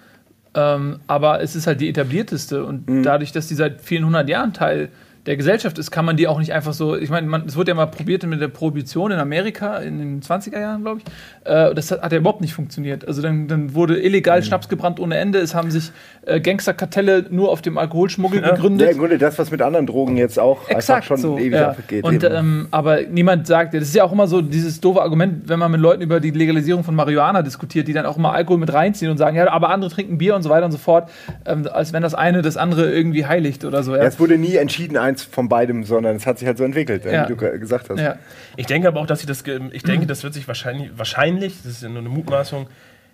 ähm, 0.55 1.01
aber 1.07 1.41
es 1.41 1.57
ist 1.57 1.67
halt 1.67 1.81
die 1.81 1.89
etablierteste 1.89 2.65
und 2.65 2.89
Mhm. 2.89 3.03
dadurch, 3.03 3.33
dass 3.33 3.47
die 3.49 3.55
seit 3.55 3.81
vielen 3.81 4.05
hundert 4.05 4.29
Jahren 4.29 4.53
Teil 4.53 4.89
der 5.27 5.37
Gesellschaft 5.37 5.79
ist, 5.79 5.91
kann 5.93 6.05
man 6.05 6.17
die 6.17 6.27
auch 6.27 6.39
nicht 6.41 6.53
einfach 6.53 6.73
so, 6.73 6.97
ich 6.97 7.09
meine, 7.09 7.29
man- 7.29 7.47
es 7.47 7.55
wurde 7.57 7.71
ja 7.71 7.75
mal 7.77 7.87
probiert 7.87 8.25
mit 8.27 8.41
der 8.41 8.49
Prohibition 8.49 9.13
in 9.13 9.19
Amerika 9.21 9.77
in 9.79 9.99
den 9.99 10.21
20er 10.21 10.59
Jahren, 10.61 10.83
glaube 10.83 11.01
ich. 11.01 11.49
Äh, 11.49 11.75
das 11.75 11.93
hat, 11.93 12.03
hat 12.03 12.11
ja 12.13 12.19
überhaupt 12.19 12.41
nicht 12.41 12.55
funktioniert. 12.55 13.07
Also 13.07 13.23
dann, 13.23 13.47
dann 13.47 13.75
wurde 13.75 14.01
illegal 14.03 14.41
Mhm. 14.41 14.45
Schnaps 14.45 14.69
gebrannt 14.69 14.99
ohne 14.99 15.17
Ende. 15.19 15.39
Es 15.39 15.55
haben 15.55 15.71
sich 15.71 15.93
äh, 16.27 16.41
Gangsterkartelle 16.41 17.27
nur 17.31 17.51
auf 17.51 17.63
dem 17.63 17.79
Alkoholschmuggel 17.79 18.41
gegründet. 18.43 18.87
Ja, 18.89 18.93
im 18.93 18.99
Grunde 18.99 19.19
das, 19.19 19.39
was 19.39 19.51
mit 19.51 19.63
anderen 19.63 19.87
Drogen 19.87 20.17
jetzt 20.17 20.39
auch 20.39 20.69
Exakt 20.69 20.97
einfach 21.05 21.07
schon 21.09 21.17
so. 21.19 21.39
ewig 21.39 21.53
ja. 21.53 21.71
abgeht. 21.71 22.05
Und 22.05 22.25
ähm, 22.25 22.69
aber 22.71 23.03
niemand 23.03 23.47
sagt, 23.47 23.75
das 23.75 23.83
ist 23.85 23.95
ja 23.95 24.05
auch 24.05 24.13
immer 24.13 24.27
so 24.27 24.41
dieses 24.43 24.81
doofe 24.81 25.03
Argument, 25.03 25.49
wenn 25.49 25.59
man 25.59 25.71
mit 25.71 25.81
Leuten 25.81 26.03
über 26.03 26.21
die 26.21 26.31
Legalisierung 26.31 26.85
von 26.85 26.95
Marihuana 26.95 27.43
diskutiert, 27.43 27.87
die 27.89 27.93
dann 27.93 28.07
auch 28.07 28.17
immer 28.17 28.33
Alkohol 28.33 28.59
mit 28.59 28.73
reinziehen 28.73 29.11
und 29.11 29.19
sagen, 29.19 29.37
ja, 29.37 29.51
aber 29.51 29.71
andere 29.71 29.91
trinken 29.91 30.19
Bier 30.19 30.35
und 30.37 30.43
so 30.43 30.51
weiter 30.51 30.67
und 30.67 30.73
so 30.73 30.79
fort, 30.79 31.11
ähm, 31.47 31.67
als 31.73 31.93
wenn 31.93 32.03
das 32.03 32.15
eine 32.15 32.43
das 32.43 32.57
andere 32.57 32.93
irgendwie 32.93 33.25
heiligt 33.27 33.65
oder 33.65 33.83
so. 33.83 33.93
ja, 33.95 34.03
Ja. 34.03 34.09
es 34.09 34.19
wurde 34.21 34.39
nie 34.39 34.57
entschieden 34.57 34.97
eins 35.13 35.23
von 35.23 35.49
beidem, 35.49 35.85
sondern 35.85 36.17
es 36.17 36.27
hat 36.27 36.39
sich 36.39 36.47
halt 36.49 36.59
so 36.59 36.65
entwickelt, 36.65 37.05
Ja. 37.05 37.25
wie 37.25 37.29
du 37.29 37.37
ge- 37.37 37.59
gesagt 37.59 37.91
hast. 37.91 38.01
Ja. 38.01 38.17
Ich 38.57 38.67
denke 38.67 38.89
aber 38.89 39.01
auch, 39.01 39.07
dass 39.07 39.21
sie 39.21 39.27
das, 39.27 39.45
ich 39.73 39.83
denke, 39.83 40.07
das 40.07 40.23
wird 40.23 40.35
sich 40.35 40.49
wahrscheinlich, 40.49 40.91
wahrscheinlich, 40.97 41.57
das 41.63 41.73
ist 41.73 41.83
ja 41.83 41.89
nur 41.89 41.99
eine 42.01 42.09
Mutmaßung, 42.09 42.67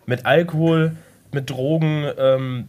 mit 0.07 0.25
Alkohol, 0.27 0.93
mit 1.33 1.51
Drogen, 1.51 2.05
ähm, 2.19 2.69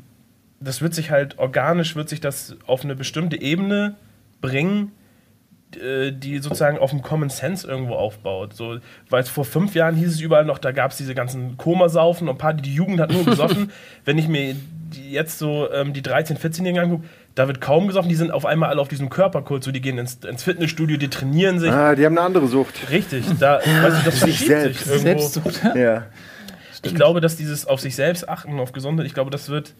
das 0.59 0.81
wird 0.81 0.93
sich 0.93 1.09
halt 1.12 1.39
organisch, 1.39 1.95
wird 1.95 2.09
sich 2.09 2.19
das 2.19 2.57
auf 2.67 2.83
eine 2.83 2.95
bestimmte 2.95 3.41
Ebene 3.41 3.95
bringen, 4.41 4.91
äh, 5.81 6.12
die 6.12 6.39
sozusagen 6.39 6.77
auf 6.77 6.89
dem 6.89 7.01
Common 7.01 7.29
Sense 7.29 7.65
irgendwo 7.67 7.93
aufbaut. 7.93 8.53
So, 8.55 8.79
weil 9.09 9.24
vor 9.24 9.45
fünf 9.45 9.75
Jahren 9.75 9.95
hieß 9.95 10.09
es 10.15 10.19
überall 10.19 10.43
noch, 10.45 10.57
da 10.57 10.71
gab 10.71 10.91
es 10.91 10.98
diese 10.98 11.15
ganzen 11.15 11.55
Komasaufen 11.57 12.27
und 12.27 12.38
Party, 12.38 12.62
die 12.62 12.74
Jugend 12.74 13.00
hat 13.00 13.12
nur 13.12 13.24
gesoffen. 13.24 13.71
Wenn 14.05 14.17
ich 14.17 14.27
mir 14.27 14.55
jetzt 15.09 15.38
so 15.39 15.71
ähm, 15.71 15.93
die 15.93 16.01
13-, 16.01 16.38
14-Jährigen 16.39 16.79
angucke, 16.79 17.03
da 17.39 17.48
wird 17.48 17.62
kaum 17.62 17.88
gesoffen, 17.88 18.10
die 18.10 18.15
sind 18.15 18.31
auf 18.31 18.46
einmal 18.46 18.69
alle 18.69 18.81
auf 18.81 18.89
diesem 18.89 19.10
Körperkult, 19.10 19.63
so 19.63 19.72
die 19.72 19.79
gehen 19.81 19.98
ins, 19.98 20.15
ins 20.15 20.43
Fitnessstudio, 20.43 20.98
die 20.98 21.08
trainieren 21.10 21.58
sich. 21.60 21.72
Ah, 21.72 21.96
die 21.96 22.05
haben 22.05 22.17
eine 22.17 22.25
andere 22.25 22.48
Sucht. 22.48 22.89
Richtig, 22.91 23.25
da, 23.39 23.60
weißt 23.60 23.65
du, 24.01 24.05
das 24.05 24.19
Sich 24.19 24.19
verschiebt 24.19 24.48
selbst. 24.48 24.79
sich 24.84 24.88
irgendwo. 24.91 25.03
Selbstsucht. 25.22 25.62
Ja. 25.75 26.03
Ich 26.84 26.93
glaube, 26.96 27.22
dass 27.22 27.38
dieses 27.38 27.65
auf 27.65 27.79
sich 27.79 27.96
selbst 27.96 28.27
achten, 28.27 28.60
auf 28.60 28.72
Gesundheit, 28.74 29.05
ich 29.05 29.13
glaube, 29.13 29.31
das 29.31 29.50
wird 29.50 29.74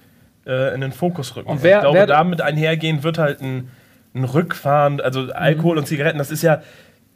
äh, 0.48 0.74
in 0.74 0.82
den 0.82 0.92
Fokus 0.94 1.36
rücken. 1.36 1.50
Und 1.50 1.62
wer- 1.64 1.78
ich 1.78 1.82
glaube, 1.82 1.98
wer- 1.98 2.08
damit 2.08 2.42
einhergehen 2.42 3.04
wird 3.04 3.18
halt 3.18 3.42
ein, 3.42 3.70
ein 4.16 4.24
Rückfahren, 4.24 5.02
also 5.02 5.32
Alkohol 5.32 5.78
und 5.78 5.86
Zigaretten, 5.88 6.18
das 6.18 6.32
ist 6.32 6.42
ja, 6.42 6.62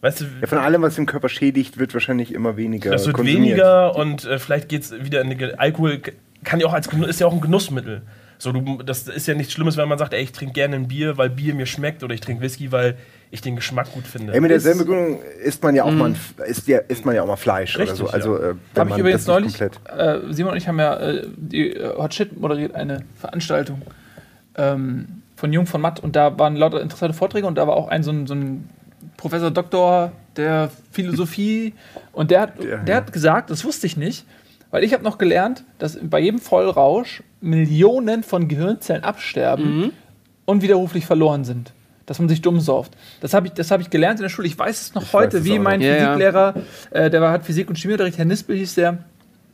weißt 0.02 0.22
du, 0.22 0.26
ja, 0.42 0.48
von 0.48 0.58
allem, 0.58 0.82
was 0.82 0.96
den 0.96 1.06
Körper 1.06 1.30
schädigt, 1.30 1.80
wird 1.80 1.94
wahrscheinlich 1.94 2.34
immer 2.34 2.58
weniger 2.58 2.92
das 2.92 3.06
wird 3.06 3.16
konsumiert. 3.16 3.44
weniger 3.44 3.96
und 3.96 4.26
äh, 4.26 4.40
vielleicht 4.40 4.68
geht 4.70 4.82
es 4.84 4.92
wieder 5.04 5.22
in 5.22 5.28
eine, 5.28 5.36
Ge- 5.38 5.54
Alkohol 5.58 6.02
kann 6.44 6.60
ja 6.60 6.68
auch 6.68 6.74
als 6.74 6.88
ist 6.88 7.20
ja 7.22 7.28
auch 7.28 7.34
ein 7.34 7.40
Genussmittel. 7.42 8.02
So, 8.44 8.52
du, 8.52 8.84
das 8.84 9.08
ist 9.08 9.26
ja 9.26 9.36
nichts 9.36 9.54
Schlimmes, 9.54 9.78
wenn 9.78 9.88
man 9.88 9.98
sagt, 9.98 10.14
ey, 10.14 10.22
ich 10.22 10.34
trinke 10.34 10.54
gerne 10.54 10.76
ein 10.76 10.90
Bier, 10.90 11.18
weil 11.18 11.30
Bier 11.30 11.56
mir 11.56 11.66
schmeckt 11.66 12.04
oder 12.04 12.14
ich 12.14 12.20
trinke 12.20 12.42
Whisky, 12.42 12.74
weil 12.74 12.98
ich 13.32 13.40
den 13.40 13.56
Geschmack 13.56 13.94
gut 13.94 14.06
finde. 14.06 14.34
Ey, 14.34 14.42
mit 14.42 14.52
derselben 14.52 14.80
Begründung 14.80 15.20
isst 15.42 15.64
man 15.64 15.74
ja 15.76 15.86
auch 15.86 15.92
mal 15.92 16.10
ein, 16.10 16.16
isst, 16.46 16.68
ja, 16.68 16.80
isst 16.80 17.06
man 17.06 17.16
ja 17.16 17.24
auch 17.24 17.28
mal 17.28 17.38
Fleisch 17.38 17.78
Richtig, 17.80 18.02
oder 18.02 18.10
so. 18.10 18.14
Also, 18.14 18.38
äh, 18.38 18.56
wenn 18.74 18.82
Habe 18.82 18.90
ich 18.92 18.98
übrigens 18.98 19.28
neulich, 19.28 19.58
komplett- 19.58 19.80
äh, 19.98 20.34
Simon 20.34 20.52
und 20.52 20.58
ich 20.58 20.68
haben 20.68 20.78
ja 20.78 20.94
äh, 21.00 21.26
die 21.38 21.72
äh, 21.72 21.96
Hot 21.98 22.14
Shit 22.14 22.38
moderiert 22.38 22.76
eine 22.76 23.06
Veranstaltung 23.18 23.82
ähm, 24.58 25.08
von 25.38 25.54
Jung 25.54 25.66
von 25.66 25.80
Matt 25.80 26.02
und 26.02 26.18
da 26.18 26.38
waren 26.38 26.58
lauter 26.58 26.82
interessante 26.82 27.16
Vorträge 27.16 27.48
und 27.48 27.58
da 27.58 27.66
war 27.66 27.78
auch 27.78 27.88
ein 27.88 28.04
so 28.04 28.12
ein, 28.12 28.28
so 28.28 28.36
ein 28.36 28.70
Professor 29.16 29.52
Doktor 29.52 30.12
der 30.36 30.70
Philosophie 30.92 31.74
und 32.12 32.30
der 32.30 32.42
hat, 32.42 32.62
Der, 32.62 32.80
der 32.80 32.96
ja. 32.96 33.02
hat 33.02 33.14
gesagt, 33.14 33.50
das 33.52 33.64
wusste 33.64 33.88
ich 33.88 33.96
nicht, 33.96 34.26
weil 34.74 34.84
ich 34.84 34.92
habe 34.92 35.04
noch 35.04 35.20
gelernt, 35.20 35.64
dass 35.78 36.00
bei 36.02 36.20
jedem 36.20 36.40
Vollrausch 36.40 37.22
Millionen 37.42 38.24
von 38.24 38.48
Gehirnzellen 38.48 39.04
absterben 39.04 39.92
unwiderruflich 40.46 41.06
verloren 41.06 41.44
sind. 41.44 41.74
Dass 42.08 42.18
man 42.18 42.28
sich 42.28 42.42
dumm 42.42 42.60
sauft. 42.60 42.92
Das 43.22 43.36
habe 43.36 43.46
ich, 43.46 43.54
das 43.54 43.70
hab 43.70 43.82
ich 43.82 43.92
gelernt 43.92 44.20
in 44.20 44.24
der 44.24 44.30
Schule. 44.30 44.48
Ich 44.48 44.58
weiß 44.58 44.82
es 44.82 44.96
noch 44.96 45.04
weiß 45.04 45.14
heute, 45.14 45.46
wie 45.46 45.60
mein. 45.60 45.80
Ja. 45.80 45.94
Physiklehrer, 45.94 46.56
äh, 46.90 47.12
der 47.12 47.22
war, 47.22 47.32
hat 47.32 47.46
Physik 47.46 47.70
und 47.70 47.78
Chemieunterricht, 47.78 48.18
Herr 48.18 48.26
Nispel 48.26 48.58
hieß 48.58 48.74
der, 48.74 48.98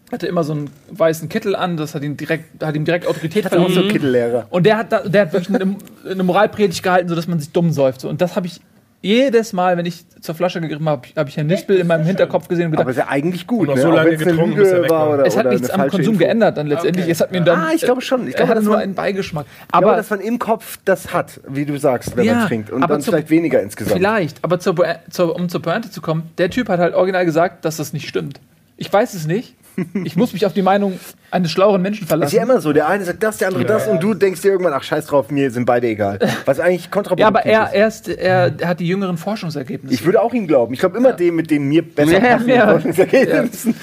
hatte 0.10 0.26
immer 0.26 0.46
so 0.46 0.54
einen 0.54 0.70
weißen 0.90 1.28
Kittel 1.28 1.54
an, 1.54 1.76
das 1.76 1.96
hat 1.96 2.04
ihm 2.04 2.16
direkt, 2.16 2.64
hat 2.64 2.76
ihm 2.76 2.86
direkt 2.86 3.06
Autorität 3.06 3.40
Ich 3.40 3.46
hatte 3.46 3.60
auch 3.60 3.68
so 3.68 3.74
verliehen. 3.74 3.92
Kittellehrer. 3.92 4.48
Und 4.50 4.66
der 4.66 4.78
hat, 4.78 4.94
da, 4.94 5.02
der 5.02 5.24
hat 5.24 5.34
wirklich 5.34 5.54
eine, 5.54 5.76
eine 6.10 6.24
Moralpredigt 6.24 6.82
gehalten, 6.82 7.10
sodass 7.10 7.28
man 7.28 7.42
sich 7.42 7.52
dumm 7.52 7.72
säuft. 7.72 8.06
Und 8.06 8.22
das 8.22 8.38
habe 8.38 8.48
ich 8.48 8.62
jedes 9.02 9.54
Mal, 9.54 9.78
wenn 9.78 9.86
ich 9.86 10.04
zur 10.20 10.36
Flasche 10.36 10.60
gegriffen 10.60 10.88
habe, 10.90 11.08
habe 11.16 11.30
ich 11.30 11.38
Herrn 11.38 11.48
Nispel 11.48 11.78
in 11.78 11.88
meinem 11.88 12.06
Hinterkopf 12.06 12.48
gesehen 12.50 12.68
und 12.68 12.74
Aber 12.74 12.84
gedacht, 12.92 13.04
ist 13.04 13.10
ja 13.10 13.12
eigentlich 13.14 13.48
gut, 13.48 13.70
ne? 13.74 13.80
so 13.82 13.92
lange 13.92 14.18
getrunken, 14.18 14.56
bis 14.56 14.68
er 14.70 14.82
weg 14.84 14.90
war. 14.90 15.12
oder, 15.12 15.26
es 15.26 15.38
hat 15.38 15.46
oder 15.46 15.54
nichts 15.56 15.70
am 15.70 15.82
Konsum 15.88 16.14
Info. 16.16 16.20
geändert 16.26 16.58
dann 16.58 16.68
letztendlich. 16.68 17.06
Okay. 17.06 17.12
Es 17.14 17.22
hat 17.22 17.32
mir 17.32 17.42
dann, 17.42 17.60
Ah, 17.60 17.70
ich 17.74 17.82
glaube 17.82 18.02
schon. 18.02 18.28
Ich 18.28 18.36
glaube, 18.36 18.56
dass 18.56 18.64
nur 18.66 18.78
einen 18.78 18.96
Beigeschmack. 18.96 19.46
Ich 19.48 19.68
glaube, 19.72 19.88
Aber 19.88 19.96
dass 19.96 20.10
man 20.10 20.20
im 20.20 20.38
Kopf 20.38 20.80
das 20.84 21.14
hat, 21.14 21.40
wie 21.48 21.66
du 21.66 21.78
sagst, 21.80 22.18
wenn 22.18 22.26
Ja, 22.26 22.34
man 22.36 22.48
trinkt. 22.48 22.70
Und 22.72 22.84
aber 22.84 22.96
dann 22.96 23.02
zum- 23.02 23.14
vielleicht 23.14 23.30
weniger 23.30 23.62
insgesamt. 23.62 23.96
Vielleicht, 23.98 24.44
aber 24.44 24.60
zur, 24.60 24.76
zur, 25.10 25.36
um 25.36 25.48
zur 25.48 25.62
Pointe 25.62 25.90
zu 25.90 26.02
kommen, 26.02 26.24
der 26.38 26.50
Typ 26.50 26.68
hat 26.68 26.80
halt 26.80 26.94
original 26.94 27.26
gesagt, 27.26 27.64
dass 27.64 27.78
das 27.78 27.94
nicht 27.94 28.08
stimmt. 28.10 28.40
Ich 28.76 28.92
weiß 28.92 29.14
es 29.14 29.26
nicht. 29.28 29.56
Ich 30.04 30.16
muss 30.16 30.34
mich 30.34 30.46
auf 30.46 30.54
die 30.54 30.62
Meinung 30.62 31.00
eines 31.32 31.52
schlaueren 31.52 31.82
Menschen 31.82 32.04
Ist 32.04 32.10
verlassen. 32.10 32.36
ja 32.36 32.44
immer 32.44 32.62
so. 32.62 32.74
Der 32.74 32.88
eine 32.88 33.04
sagt 33.06 33.22
das, 33.24 33.38
der 33.38 33.50
andere 33.50 33.66
das 33.66 33.88
und 33.88 34.02
du 34.02 34.14
denkst 34.14 34.42
dir 34.42 34.50
irgendwann, 34.52 34.74
ach 34.74 34.84
scheiß 34.84 35.06
drauf, 35.08 35.32
mir 35.32 35.52
sind 35.52 35.66
beide 35.66 35.88
egal. 35.88 36.20
Was 36.46 36.60
eigentlich 36.60 36.92
kontraproduktiv 36.92 37.22
ja, 37.22 37.28
aber 37.28 37.46
er, 37.74 37.88
ist. 37.88 38.08
er, 38.08 38.16
ist, 38.16 38.22
er, 38.22 38.54
er 38.60 38.68
hat 38.68 38.80
die 38.80 38.88
jüngeren 38.88 39.18
Forschungsergebnisse. 39.18 39.94
Ich 39.94 40.06
würde 40.06 40.22
auch 40.22 40.34
ihm 40.34 40.48
glauben. 40.48 40.74
Ich 40.74 40.80
glaube 40.80 40.98
immer 40.98 41.14
dem, 41.14 41.36
mit 41.36 41.52
dem 41.52 41.68
mir 41.68 41.84
besser 41.84 42.22
Ja, 42.22 42.38
ja. 42.40 42.68
Forschungsergebnissen. 42.72 43.76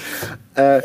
Äh, 0.55 0.81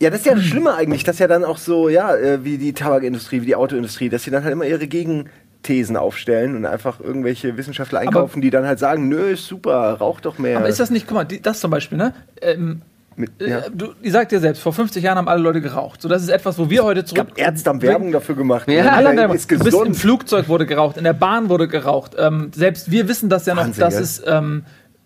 ja, 0.00 0.10
das 0.10 0.20
ist 0.20 0.26
ja 0.26 0.34
das 0.34 0.44
Schlimme 0.44 0.74
eigentlich, 0.74 1.04
dass 1.04 1.18
ja 1.20 1.28
dann 1.28 1.44
auch 1.44 1.58
so, 1.58 1.88
ja, 1.88 2.16
äh, 2.16 2.44
wie 2.44 2.58
die 2.58 2.72
Tabakindustrie, 2.72 3.42
wie 3.42 3.46
die 3.46 3.54
Autoindustrie, 3.54 4.08
dass 4.08 4.24
sie 4.24 4.32
dann 4.32 4.42
halt 4.42 4.52
immer 4.52 4.64
ihre 4.64 4.88
Gegenthesen 4.88 5.96
aufstellen 5.96 6.56
und 6.56 6.66
einfach 6.66 6.98
irgendwelche 6.98 7.56
Wissenschaftler 7.56 8.00
einkaufen, 8.00 8.40
die 8.42 8.50
dann 8.50 8.66
halt 8.66 8.80
sagen, 8.80 9.08
nö, 9.08 9.30
ist 9.30 9.46
super, 9.46 9.92
rauch 10.00 10.20
doch 10.20 10.38
mehr. 10.38 10.58
aber 10.58 10.68
ist 10.68 10.80
das 10.80 10.90
nicht, 10.90 11.06
guck 11.06 11.14
mal, 11.14 11.24
die, 11.24 11.40
das 11.40 11.60
zum 11.60 11.70
Beispiel, 11.70 11.98
ne? 11.98 12.14
Ähm, 12.40 12.82
Mit, 13.16 13.40
äh, 13.42 13.50
ja. 13.50 13.60
du, 13.72 13.92
ihr 14.02 14.10
sagt 14.12 14.32
ja 14.32 14.40
selbst, 14.40 14.62
vor 14.62 14.72
50 14.72 15.02
Jahren 15.02 15.18
haben 15.18 15.28
alle 15.28 15.42
Leute 15.42 15.60
geraucht. 15.60 16.00
So, 16.02 16.08
das 16.08 16.22
ist 16.22 16.28
etwas, 16.28 16.58
wo 16.58 16.70
wir 16.70 16.82
heute 16.84 17.00
Ich 17.00 17.06
zurück. 17.06 17.34
glaube, 17.34 17.40
Ärzte 17.40 17.68
haben 17.70 17.82
Werbung 17.82 18.12
dafür 18.12 18.34
gemacht. 18.34 18.68
Ja, 18.70 18.82
ne? 18.84 18.92
Alle 18.92 19.08
haben 19.22 19.38
du 19.38 19.58
bist 19.58 19.76
im. 19.84 19.94
Flugzeug 19.94 20.48
wurde 20.48 20.66
geraucht, 20.66 20.96
in 20.96 21.04
der 21.04 21.12
Bahn 21.12 21.48
wurde 21.48 21.68
geraucht. 21.68 22.16
Ähm, 22.18 22.50
selbst 22.54 22.90
wir 22.90 23.08
wissen 23.08 23.28
das 23.28 23.46
ja 23.46 23.54
noch, 23.54 23.64
Wahnsinn, 23.64 23.80
dass 23.80 23.94
gell? 23.94 24.02
es 24.02 24.22
ähm, 24.26 24.64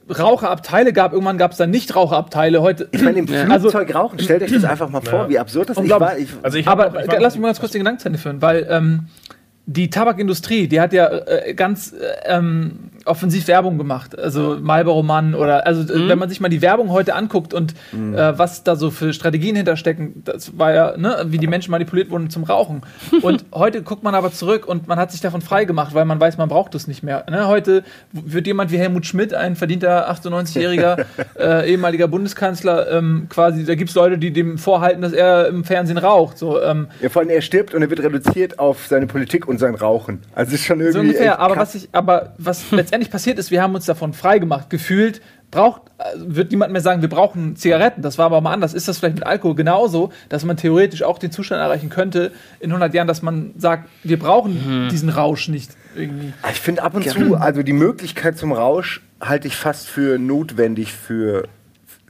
Raucherabteile 0.09 0.93
gab. 0.93 1.13
Irgendwann 1.13 1.39
gab 1.39 1.53
es 1.53 1.57
dann 1.59 1.71
Nichtraucherabteile. 1.71 2.63
Heute. 2.63 2.89
Ich 2.93 3.03
meine, 3.03 3.19
im 3.19 3.27
Ja. 3.27 3.45
Flugzeug 3.61 3.95
rauchen, 3.95 4.19
stellt 4.21 4.43
euch 4.43 4.53
das 4.53 4.65
einfach 4.65 4.89
mal 4.89 5.01
vor, 5.01 5.25
Ja. 5.25 5.29
wie 5.29 5.39
absurd 5.39 5.69
das 5.71 5.79
ist. 5.79 5.85
Ich 5.85 5.91
ich, 5.91 6.29
Also 6.43 6.59
ich 6.59 6.69
Aber 6.69 6.89
auch- 6.89 6.95
ich 7.01 7.21
lass 7.21 7.35
mich 7.35 7.43
mal 7.43 7.49
ganz 7.49 7.61
kurz 7.61 7.73
den 7.73 7.81
Gedanken 7.81 8.01
zu 8.01 8.07
Ende 8.09 8.19
führen, 8.19 8.41
weil 8.41 8.67
ähm, 8.71 9.07
die 9.67 9.91
Tabakindustrie, 9.91 10.69
die 10.69 10.81
hat 10.81 10.93
ja 10.93 11.09
äh, 11.09 11.55
ganz 11.55 11.93
äh, 11.93 11.97
ähm, 12.37 12.91
offensiv 13.07 13.49
Werbung 13.49 13.79
gemacht. 13.79 14.19
Also 14.19 14.59
Marlboro 14.61 15.03
Mann 15.03 15.35
oder 15.35 15.67
also 15.67 15.83
äh, 15.93 16.09
wenn 16.09 16.19
man 16.19 16.29
sich 16.29 16.41
mal 16.41 16.49
die 16.49 16.63
Werbung 16.63 16.91
heute 16.91 17.15
anguckt 17.15 17.55
und 17.55 17.75
äh, 17.93 18.39
was 18.39 18.63
da 18.65 18.77
so 18.77 18.91
für 18.91 19.13
Strategien 19.13 19.57
hinterstecken, 19.57 20.23
das 20.25 20.59
war 20.59 20.73
ja, 20.73 20.97
ne, 20.97 21.25
wie 21.27 21.39
die 21.39 21.47
Menschen 21.47 21.71
manipuliert 21.71 22.11
wurden 22.11 22.31
zum 22.31 22.45
Rauchen. 22.45 22.83
Und 23.23 23.45
heute 23.55 23.83
guckt 23.83 24.03
man 24.03 24.15
aber 24.15 24.33
zurück 24.33 24.67
und 24.67 24.89
man 24.89 24.99
hat 24.99 25.13
sich 25.13 25.21
davon 25.21 25.41
frei 25.41 25.65
gemacht, 25.65 25.95
weil 25.95 26.05
man 26.05 26.21
weiß, 26.21 26.37
man 26.39 26.49
braucht 26.49 26.75
es 26.75 26.87
nicht 26.87 27.03
mehr. 27.03 27.25
Ne? 27.31 27.47
Heute 27.47 27.85
wird 28.13 28.47
jemand 28.47 28.71
wie 28.71 28.79
Helmut 28.79 29.07
Schmidt, 29.07 29.35
ein 29.35 29.57
verdienter 29.57 30.11
98-jähriger 30.11 31.05
äh, 31.39 31.71
ehemaliger 31.71 32.09
Bundeskanzler, 32.09 32.91
ähm, 32.91 33.27
quasi, 33.29 33.65
da 33.65 33.75
gibt 33.75 33.91
es 33.91 33.97
Leute, 33.97 34.19
die 34.19 34.33
dem 34.33 34.59
vorhalten, 34.59 35.03
dass 35.03 35.13
er 35.13 35.49
im 35.49 35.65
Fernsehen 35.65 35.99
raucht. 35.99 36.39
So, 36.39 36.61
ähm, 36.63 36.89
ja, 37.01 37.09
vor 37.09 37.23
allem 37.23 37.31
er 37.31 37.43
stirbt 37.43 37.75
und 37.75 37.83
er 37.83 37.91
wird 37.91 38.01
reduziert 38.01 38.59
auf 38.59 38.87
seine 38.87 39.07
Politik 39.07 39.49
und 39.49 39.59
sein 39.59 39.75
Rauchen. 39.75 40.21
Also 40.35 40.55
ist 40.55 40.65
schon 40.65 40.81
irgendwie. 40.81 40.93
So 40.93 41.01
ungefähr. 41.01 41.39
Aber 41.39 41.57
was, 41.57 41.75
ich, 41.75 41.89
aber 41.93 42.35
was 42.39 42.71
letztendlich 42.71 42.96
passiert 43.05 43.39
ist, 43.39 43.51
wir 43.51 43.63
haben 43.63 43.75
uns 43.75 43.87
davon 43.87 44.13
frei 44.13 44.39
gemacht. 44.39 44.71
Gefühlt 44.71 45.21
braucht, 45.51 45.83
also 45.99 46.35
wird 46.37 46.51
niemand 46.51 46.73
mehr 46.73 46.81
sagen, 46.81 47.03
wir 47.03 47.09
brauchen 47.09 47.55
Zigaretten. 47.57 48.03
Das 48.03 48.19
war 48.19 48.27
aber 48.27 48.41
mal 48.41 48.53
anders. 48.53 48.75
Ist 48.75 48.89
das 48.89 48.99
vielleicht 48.99 49.15
mit 49.17 49.25
Alkohol 49.27 49.55
genauso, 49.55 50.11
dass 50.29 50.45
man 50.45 50.57
theoretisch 50.57 51.03
auch 51.03 51.19
den 51.19 51.31
Zustand 51.31 51.61
erreichen 51.61 51.89
könnte 51.89 52.33
in 52.61 52.71
100 52.71 52.93
Jahren, 52.95 53.07
dass 53.07 53.23
man 53.23 53.53
sagt, 53.57 53.89
wir 54.03 54.19
brauchen 54.19 54.89
diesen 54.91 55.09
Rausch 55.09 55.49
nicht 55.49 55.71
irgendwie. 55.95 56.33
Ich 56.51 56.61
finde 56.61 56.83
ab 56.83 56.95
und 56.95 57.09
zu, 57.09 57.37
also 57.37 57.63
die 57.63 57.73
Möglichkeit 57.73 58.37
zum 58.39 58.53
Rausch 58.53 59.01
halte 59.21 59.47
ich 59.49 59.57
fast 59.57 59.87
für 59.87 60.19
notwendig 60.19 60.93
für, 60.93 61.45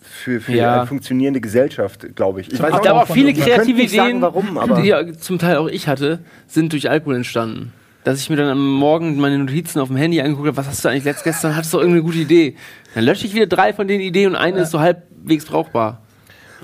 für, 0.00 0.40
für 0.40 0.52
Ja. 0.52 0.78
eine 0.78 0.86
funktionierende 0.86 1.40
Gesellschaft, 1.40 2.16
glaube 2.16 2.40
ich. 2.40 2.52
Ich 2.52 2.60
weiß 2.60 2.74
Ich 2.74 2.80
glaube 2.82 3.02
auch 3.02 3.06
viele 3.12 3.32
kreative 3.34 3.78
nicht 3.78 3.94
sagen, 3.94 4.08
Ideen, 4.08 4.22
warum, 4.22 4.58
aber- 4.58 4.80
die 4.80 4.88
ja 4.88 5.12
zum 5.12 5.38
Teil 5.38 5.56
auch 5.58 5.68
ich 5.68 5.86
hatte, 5.88 6.20
sind 6.48 6.72
durch 6.72 6.88
Alkohol 6.90 7.16
entstanden. 7.16 7.72
Dass 8.06 8.20
ich 8.20 8.30
mir 8.30 8.36
dann 8.36 8.48
am 8.48 8.64
Morgen 8.64 9.16
meine 9.18 9.36
Notizen 9.36 9.80
auf 9.80 9.88
dem 9.88 9.96
Handy 9.96 10.20
angeguckt 10.20 10.46
habe, 10.46 10.56
was 10.56 10.68
hast 10.68 10.84
du 10.84 10.88
eigentlich 10.88 11.02
letzt 11.02 11.24
gestern, 11.24 11.56
hattest 11.56 11.74
du 11.74 11.78
irgendeine 11.78 12.04
gute 12.04 12.18
Idee. 12.18 12.54
Dann 12.94 13.02
lösche 13.02 13.26
ich 13.26 13.34
wieder 13.34 13.48
drei 13.48 13.72
von 13.72 13.88
den 13.88 14.00
Ideen 14.00 14.30
und 14.30 14.36
eine 14.36 14.60
ist 14.60 14.70
so 14.70 14.78
halbwegs 14.78 15.44
brauchbar. 15.44 16.02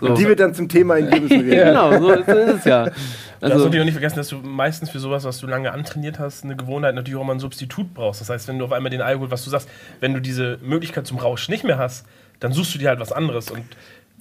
So. 0.01 0.07
Und 0.07 0.19
die 0.19 0.29
wird 0.29 0.39
dann 0.39 0.55
zum 0.55 0.69
Thema 0.69 0.99
in 0.99 1.09
reden. 1.09 1.29
genau, 1.51 1.99
so 1.99 2.13
ist, 2.13 2.27
so 2.27 2.33
ist 2.33 2.55
es 2.59 2.65
ja. 2.65 2.93
Also, 3.41 3.59
natürlich 3.59 3.81
auch 3.81 3.85
nicht 3.85 3.95
vergessen, 3.95 4.19
dass 4.19 4.29
du 4.29 4.37
meistens 4.37 4.91
für 4.91 5.01
sowas, 5.01 5.25
was 5.25 5.41
du 5.41 5.49
lange 5.49 5.73
antrainiert 5.73 6.21
hast, 6.21 6.45
eine 6.45 6.55
Gewohnheit 6.55 6.95
natürlich 6.95 7.19
auch 7.19 7.25
mal 7.25 7.33
ein 7.33 7.41
Substitut 7.41 7.93
brauchst. 7.93 8.21
Das 8.21 8.31
heißt, 8.31 8.47
wenn 8.47 8.61
du 8.61 8.65
auf 8.65 8.71
einmal 8.71 8.91
den 8.91 9.01
Alkohol, 9.01 9.33
was 9.33 9.43
du 9.43 9.51
sagst, 9.51 9.69
wenn 9.99 10.15
du 10.15 10.21
diese 10.21 10.61
Möglichkeit 10.63 11.09
zum 11.09 11.19
Rausch 11.19 11.49
nicht 11.49 11.65
mehr 11.65 11.77
hast, 11.77 12.07
dann 12.39 12.53
suchst 12.53 12.73
du 12.73 12.79
dir 12.79 12.91
halt 12.91 13.01
was 13.01 13.11
anderes. 13.11 13.51
Und 13.51 13.65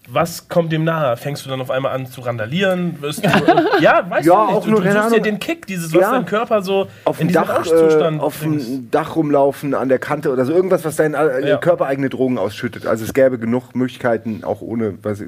was 0.10 0.50
kommt 0.50 0.72
dem 0.72 0.84
nahe? 0.84 1.16
Fängst 1.16 1.46
du 1.46 1.50
dann 1.50 1.62
auf 1.62 1.70
einmal 1.72 1.94
an 1.94 2.06
zu 2.08 2.22
randalieren? 2.22 3.02
Wirst 3.02 3.24
du, 3.24 3.30
ja, 3.82 4.06
weißt 4.10 4.26
Ja, 4.26 4.34
du 4.34 4.46
nicht. 4.48 4.56
auch 4.58 4.64
Du, 4.66 4.72
nur, 4.72 4.82
du 4.82 4.86
suchst 4.92 4.96
dir 4.98 5.02
Ahnung. 5.06 5.24
den 5.24 5.40
Kick, 5.40 5.68
dieses, 5.68 5.94
was 5.94 6.02
Ja. 6.02 6.12
dein 6.12 6.26
Körper 6.26 6.62
so 6.64 6.88
Auf 7.06 7.22
in 7.22 7.28
dem 7.28 7.34
diesen 7.34 7.44
Dach, 7.46 7.66
äh, 7.68 8.18
auf 8.20 8.40
dem 8.40 8.90
Dach 8.92 9.16
rumlaufen, 9.16 9.74
an 9.76 9.90
der 9.90 10.00
Kante 10.00 10.32
oder 10.32 10.44
so. 10.46 10.54
Irgendwas, 10.54 10.84
was 10.84 10.96
dein 10.96 11.14
äh, 11.14 11.48
Ja. 11.48 11.58
Körper 11.58 11.86
eigene 11.86 12.10
Drogen 12.10 12.38
ausschüttet. 12.40 12.86
Also 12.88 13.06
es 13.06 13.14
gäbe 13.14 13.38
genug 13.38 13.76
Möglichkeiten, 13.76 14.44
auch 14.44 14.62
ohne. 14.62 14.96
Was, 15.04 15.24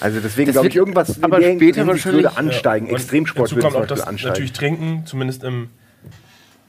also 0.00 0.20
deswegen 0.20 0.50
glaube 0.50 0.68
ich, 0.68 0.76
irgendwas 0.76 1.22
aber 1.22 1.40
später 1.42 1.86
wahrscheinlich- 1.86 2.24
würde 2.24 2.36
ansteigen. 2.38 2.88
Extremsport 2.88 3.50
würde 3.52 3.60
zum 3.60 3.68
auch 3.70 3.80
Beispiel 3.80 3.96
das 3.96 4.06
ansteigen. 4.06 4.30
natürlich 4.32 4.52
Trinken, 4.52 5.02
zumindest 5.06 5.44
im 5.44 5.68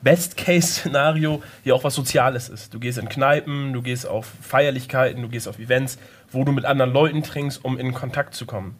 Best-Case-Szenario, 0.02 1.42
hier 1.64 1.76
auch 1.76 1.84
was 1.84 1.96
Soziales 1.96 2.50
ist. 2.50 2.74
Du 2.74 2.80
gehst 2.80 2.98
in 2.98 3.10
Kneipen, 3.10 3.74
du 3.74 3.82
gehst 3.82 4.08
auf 4.08 4.32
Feierlichkeiten, 4.42 5.22
du 5.22 5.30
gehst 5.30 5.48
auf 5.48 5.60
Events, 5.60 5.98
wo 6.32 6.44
du 6.44 6.52
mit 6.52 6.66
anderen 6.66 6.94
Leuten 6.94 7.24
trinkst, 7.24 7.64
um 7.64 7.78
in 7.78 7.94
Kontakt 7.94 8.34
zu 8.34 8.46
kommen. 8.46 8.76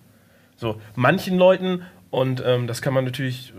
So, 0.58 0.80
manchen 0.96 1.38
Leuten, 1.38 1.84
und 2.10 2.44
ähm, 2.46 2.68
das 2.68 2.82
kann 2.82 2.94
man 2.94 3.06
natürlich 3.06 3.54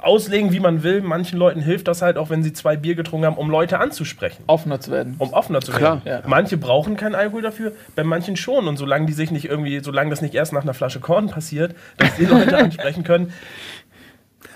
auslegen, 0.00 0.52
wie 0.52 0.60
man 0.60 0.82
will, 0.82 1.00
manchen 1.00 1.38
Leuten 1.38 1.60
hilft 1.60 1.88
das 1.88 2.02
halt 2.02 2.18
auch, 2.18 2.30
wenn 2.30 2.42
sie 2.42 2.52
zwei 2.52 2.76
Bier 2.76 2.94
getrunken 2.94 3.26
haben, 3.26 3.36
um 3.36 3.50
Leute 3.50 3.78
anzusprechen. 3.78 4.44
Offener 4.46 4.80
zu 4.80 4.90
werden. 4.90 5.16
Um 5.18 5.32
offener 5.32 5.60
zu 5.60 5.72
Klar. 5.72 6.04
werden. 6.04 6.22
Ja. 6.24 6.28
Manche 6.28 6.56
brauchen 6.56 6.96
keinen 6.96 7.14
Alkohol 7.14 7.42
dafür, 7.42 7.72
bei 7.94 8.04
manchen 8.04 8.36
schon. 8.36 8.68
Und 8.68 8.76
solange 8.76 9.06
die 9.06 9.12
sich 9.12 9.30
nicht 9.30 9.46
irgendwie, 9.46 9.80
solange 9.80 10.10
das 10.10 10.22
nicht 10.22 10.34
erst 10.34 10.52
nach 10.52 10.62
einer 10.62 10.74
Flasche 10.74 11.00
Korn 11.00 11.28
passiert, 11.28 11.74
dass 11.96 12.14
die 12.16 12.26
Leute 12.26 12.56
ansprechen 12.58 13.04
können. 13.04 13.32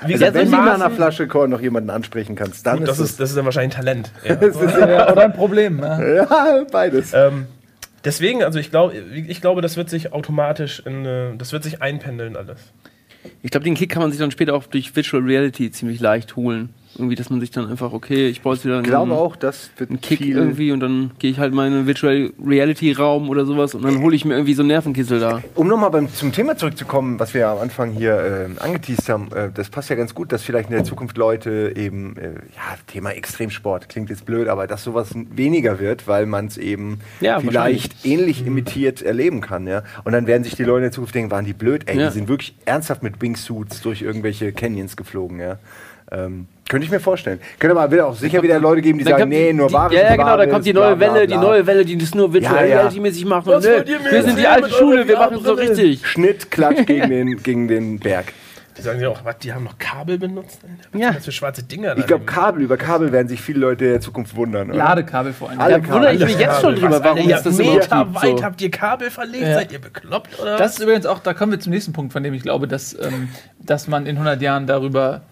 Wie 0.07 0.15
Also, 0.15 0.27
wenn 0.35 0.47
in 0.47 0.51
du 0.53 0.57
Maßen- 0.57 0.75
einer 0.75 0.91
Flasche 0.91 1.27
Korn 1.29 1.51
noch 1.51 1.61
jemanden 1.61 1.91
ansprechen 1.91 2.35
kannst, 2.37 2.67
dann 2.67 2.79
Gut, 2.79 2.89
das, 2.89 2.99
ist 2.99 3.11
ist, 3.11 3.21
das 3.21 3.31
ist 3.31 3.37
dann 3.37 3.45
wahrscheinlich 3.45 3.77
ein 3.77 3.85
Talent. 3.85 4.13
Ja. 4.25 4.89
Ja, 4.89 5.13
oder 5.13 5.23
ein 5.25 5.33
Problem. 5.33 5.77
Ne? 5.77 6.15
Ja, 6.31 6.65
beides. 6.71 7.13
ähm, 7.15 7.47
deswegen, 8.05 8.43
also 8.43 8.59
ich 8.59 8.71
glaube, 8.71 8.95
ich 8.97 9.41
glaube, 9.41 9.61
das 9.63 9.77
wird 9.77 9.91
sich 9.91 10.13
automatisch 10.13 10.81
in, 10.87 11.37
das 11.39 11.53
wird 11.53 11.65
sich 11.65 11.83
einpendeln 11.83 12.37
alles. 12.37 12.61
ich 13.43 13.51
glaube, 13.51 13.65
den 13.65 13.75
Kick 13.75 13.91
kann 13.91 14.01
man 14.03 14.11
sich 14.11 14.19
dann 14.21 14.31
später 14.31 14.55
auch 14.55 14.65
durch 14.67 14.95
Virtual 14.97 15.23
Reality 15.23 15.71
ziemlich 15.71 16.01
leicht 16.01 16.37
holen. 16.37 16.71
Irgendwie, 16.99 17.15
dass 17.15 17.31
man 17.31 17.41
sich 17.41 17.51
dann 17.53 17.71
einfach, 17.71 17.93
okay, 17.93 18.27
ich 18.29 18.43
brauche 18.43 18.55
jetzt 18.55 18.65
wieder 18.65 18.79
Ich 18.81 18.87
glaube 18.87 19.13
auch, 19.13 19.37
das 19.37 19.71
wird 19.79 19.91
einen 19.91 20.01
Kick 20.01 20.19
viel. 20.19 20.37
irgendwie 20.37 20.73
und 20.73 20.81
dann 20.81 21.13
gehe 21.21 21.31
ich 21.31 21.39
halt 21.39 21.55
mal 21.55 21.67
in 21.69 21.73
einen 21.73 21.87
Virtual 21.87 22.33
Reality 22.45 22.93
Raum 22.93 23.29
oder 23.31 23.47
sowas 23.47 23.75
und 23.77 23.85
dann 23.85 24.01
hole 24.03 24.15
ich 24.17 24.25
mir 24.25 24.35
irgendwie 24.35 24.55
so 24.55 24.63
einen 24.63 24.69
Nervenkissel 24.69 25.21
da. 25.21 25.41
Um 25.55 25.69
nochmal 25.69 26.09
zum 26.09 26.33
Thema 26.33 26.57
zurückzukommen, 26.57 27.19
was 27.21 27.33
wir 27.33 27.43
ja 27.43 27.53
am 27.53 27.59
Anfang 27.61 27.93
hier 27.93 28.49
äh, 28.59 28.61
angeteased 28.63 29.09
haben, 29.09 29.31
äh, 29.33 29.51
das 29.55 29.71
passt 29.71 29.89
ja 29.89 29.95
ganz 29.97 30.15
gut, 30.15 30.33
dass 30.33 30.43
vielleicht 30.43 30.69
in 30.69 30.75
der 30.75 30.85
Zukunft 30.85 31.17
Leute 31.17 31.73
eben, 31.77 32.17
äh, 32.17 32.33
ja, 32.57 32.77
Thema 32.89 33.11
Extremsport, 33.13 33.89
klingt 33.89 34.11
jetzt 34.11 34.27
blöd, 34.27 34.49
aber 34.49 34.67
dass 34.67 34.83
sowas 34.83 35.11
weniger 35.15 35.79
wird, 35.79 36.09
weil 36.09 36.27
man 36.27 36.47
es 36.47 36.59
eben 36.59 36.99
Ja, 37.21 37.39
vielleicht 37.39 38.05
ähnlich 38.05 38.45
imitiert 38.45 39.01
erleben 39.01 39.41
kann, 39.41 39.67
ja. 39.69 39.85
Und 40.05 40.11
dann 40.13 40.27
werden 40.27 40.43
sich 40.43 40.57
die 40.57 40.65
Leute 40.65 40.79
in 40.79 40.83
der 40.85 40.93
Zukunft 40.93 41.15
denken, 41.15 41.31
waren 41.31 41.45
die 41.45 41.53
blöd, 41.55 41.85
ey, 41.87 41.99
Ja. 41.99 42.09
die 42.09 42.15
sind 42.15 42.29
wirklich 42.29 42.55
ernsthaft 42.65 43.03
mit 43.05 43.23
Wingsuits 43.23 43.81
durch 43.81 44.03
irgendwelche 44.03 44.53
Canyons 44.53 44.97
geflogen, 44.97 45.39
ja. 45.39 45.59
Ähm, 46.13 46.47
könnte 46.69 46.85
ich 46.85 46.91
mir 46.91 47.01
vorstellen. 47.01 47.41
Könnte 47.59 47.77
aber 47.77 47.91
wird 47.91 48.01
auch 48.03 48.15
sicher 48.15 48.43
wieder 48.43 48.59
Leute 48.61 48.81
geben, 48.81 48.99
die 48.99 49.05
Dann 49.05 49.13
sagen, 49.13 49.23
kommt 49.23 49.33
nee, 49.33 49.53
nur 49.53 49.73
wahres 49.73 49.93
Ja, 49.97 50.03
ja, 50.05 50.17
genau, 50.17 50.37
da 50.37 50.47
kommt 50.47 50.65
die 50.65 50.73
bla, 50.73 50.87
neue 50.91 50.97
bla, 50.97 51.07
Welle, 51.15 51.27
bla. 51.27 51.37
die 51.37 51.43
neue 51.45 51.67
Welle, 51.67 51.85
die 51.85 51.99
das 51.99 52.15
nur 52.15 52.33
Virtual 52.33 52.55
Ja, 52.57 52.65
ja. 52.65 52.77
Reality-mäßig 52.81 53.25
macht. 53.25 53.47
Was 53.47 53.67
Und, 53.67 53.73
nö, 53.87 53.95
wir 54.11 54.23
sind 54.23 54.39
die 54.39 54.47
alte 54.47 54.71
Schule, 54.71 55.07
wir 55.09 55.17
machen 55.19 55.39
es 55.39 55.43
so 55.45 55.53
richtig. 55.55 56.07
Schnitt, 56.07 56.51
Klatsch 56.51 56.87
gegen 56.87 57.11
den, 57.11 57.43
gegen 57.43 57.67
den 57.69 57.99
Berg. 57.99 58.33
Die 58.79 58.83
sagen 58.83 59.01
ja 59.01 59.09
auch, 59.09 59.25
was, 59.25 59.37
die 59.39 59.53
haben 59.53 59.65
noch 59.65 59.79
Kabel 59.79 60.17
benutzt? 60.17 60.61
Was 60.93 61.01
Ja. 61.01 61.11
das 61.13 61.25
für 61.25 61.33
schwarze 61.33 61.65
Dinger? 61.65 61.99
Ich 61.99 62.07
glaube, 62.07 62.25
Kabel, 62.25 62.63
über 62.63 62.77
Kabel 62.77 63.11
werden 63.11 63.27
sich 63.27 63.41
viele 63.41 63.59
Leute 63.59 63.85
in 63.87 63.91
der 63.91 64.01
Zukunft 64.01 64.37
wundern. 64.37 64.69
Oder? 64.71 64.79
Ladekabel 64.79 65.33
vor 65.33 65.51
allem. 65.51 65.61
Alle 65.61 65.81
Da 65.81 65.89
wundere 65.93 66.15
ich 66.15 66.21
mich 66.21 66.39
jetzt 66.39 66.61
schon 66.61 66.77
drüber, 66.77 67.03
warum 67.03 67.19
ihr 67.29 67.37
ist 67.37 67.45
das 67.45 67.59
Meter 67.59 67.85
überhaupt 67.85 68.15
weit 68.15 68.39
so? 68.39 68.45
habt 68.45 68.63
ihr 68.63 68.71
Kabel 68.71 69.11
verlegt? 69.11 69.43
Ja. 69.45 69.55
Seid 69.55 69.73
ihr 69.73 69.81
bekloppt 69.81 70.39
oder 70.41 70.57
Das 70.57 70.75
ist 70.75 70.83
übrigens 70.83 71.05
auch, 71.05 71.19
da 71.19 71.35
kommen 71.35 71.51
wir 71.53 71.59
zum 71.61 71.73
nächsten 71.73 71.93
Punkt, 71.93 72.13
von 72.13 72.23
dem 72.23 72.33
ich 72.33 72.43
glaube, 72.43 72.69
dass, 72.69 72.95
ähm, 72.95 73.29
dass 73.59 73.89
man 73.89 74.07
in 74.07 74.17
100 74.17 74.41
Jahren 74.41 74.67
darüber 74.69 75.23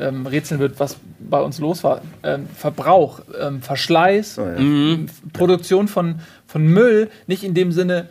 ähm, 0.00 0.26
rätseln 0.26 0.60
wird, 0.60 0.78
was 0.80 0.96
bei 1.18 1.40
uns 1.40 1.58
los 1.58 1.84
war. 1.84 2.00
Ähm, 2.22 2.46
Verbrauch, 2.54 3.20
ähm, 3.40 3.62
Verschleiß, 3.62 4.38
Oh, 4.38 4.42
ja. 4.42 4.56
ähm, 4.56 5.06
Produktion 5.32 5.88
von, 5.88 6.16
von 6.46 6.62
Müll, 6.66 7.10
nicht 7.26 7.44
in 7.44 7.54
dem 7.54 7.72
Sinne 7.72 8.06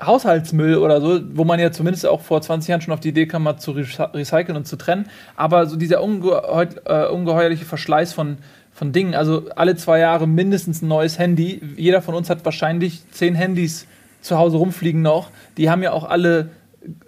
Haushaltsmüll 0.00 0.76
oder 0.76 1.00
so, 1.00 1.20
wo 1.34 1.44
man 1.44 1.60
ja 1.60 1.70
zumindest 1.70 2.06
auch 2.06 2.20
vor 2.22 2.40
20 2.40 2.68
Jahren 2.68 2.80
schon 2.80 2.94
auf 2.94 3.00
die 3.00 3.10
Idee 3.10 3.26
kam, 3.26 3.44
mal 3.44 3.58
zu 3.58 3.70
recyceln 3.72 4.56
und 4.56 4.66
zu 4.66 4.76
trennen. 4.76 5.06
Aber 5.36 5.66
so 5.66 5.76
dieser 5.76 6.02
ungeheu 6.02 6.66
äh, 6.86 7.06
ungeheuerliche 7.06 7.64
Verschleiß 7.64 8.12
von, 8.12 8.38
von 8.72 8.92
Dingen, 8.92 9.14
also 9.14 9.48
alle 9.54 9.76
zwei 9.76 10.00
Jahre 10.00 10.26
mindestens 10.26 10.82
ein 10.82 10.88
neues 10.88 11.18
Handy. 11.18 11.60
Jeder 11.76 12.02
von 12.02 12.14
uns 12.14 12.30
hat 12.30 12.44
wahrscheinlich 12.44 13.02
zehn 13.12 13.34
Handys 13.34 13.86
zu 14.22 14.38
Hause 14.38 14.56
rumfliegen 14.56 15.02
noch. 15.02 15.30
Die 15.56 15.70
haben 15.70 15.82
ja 15.82 15.92
auch 15.92 16.04
alle 16.04 16.50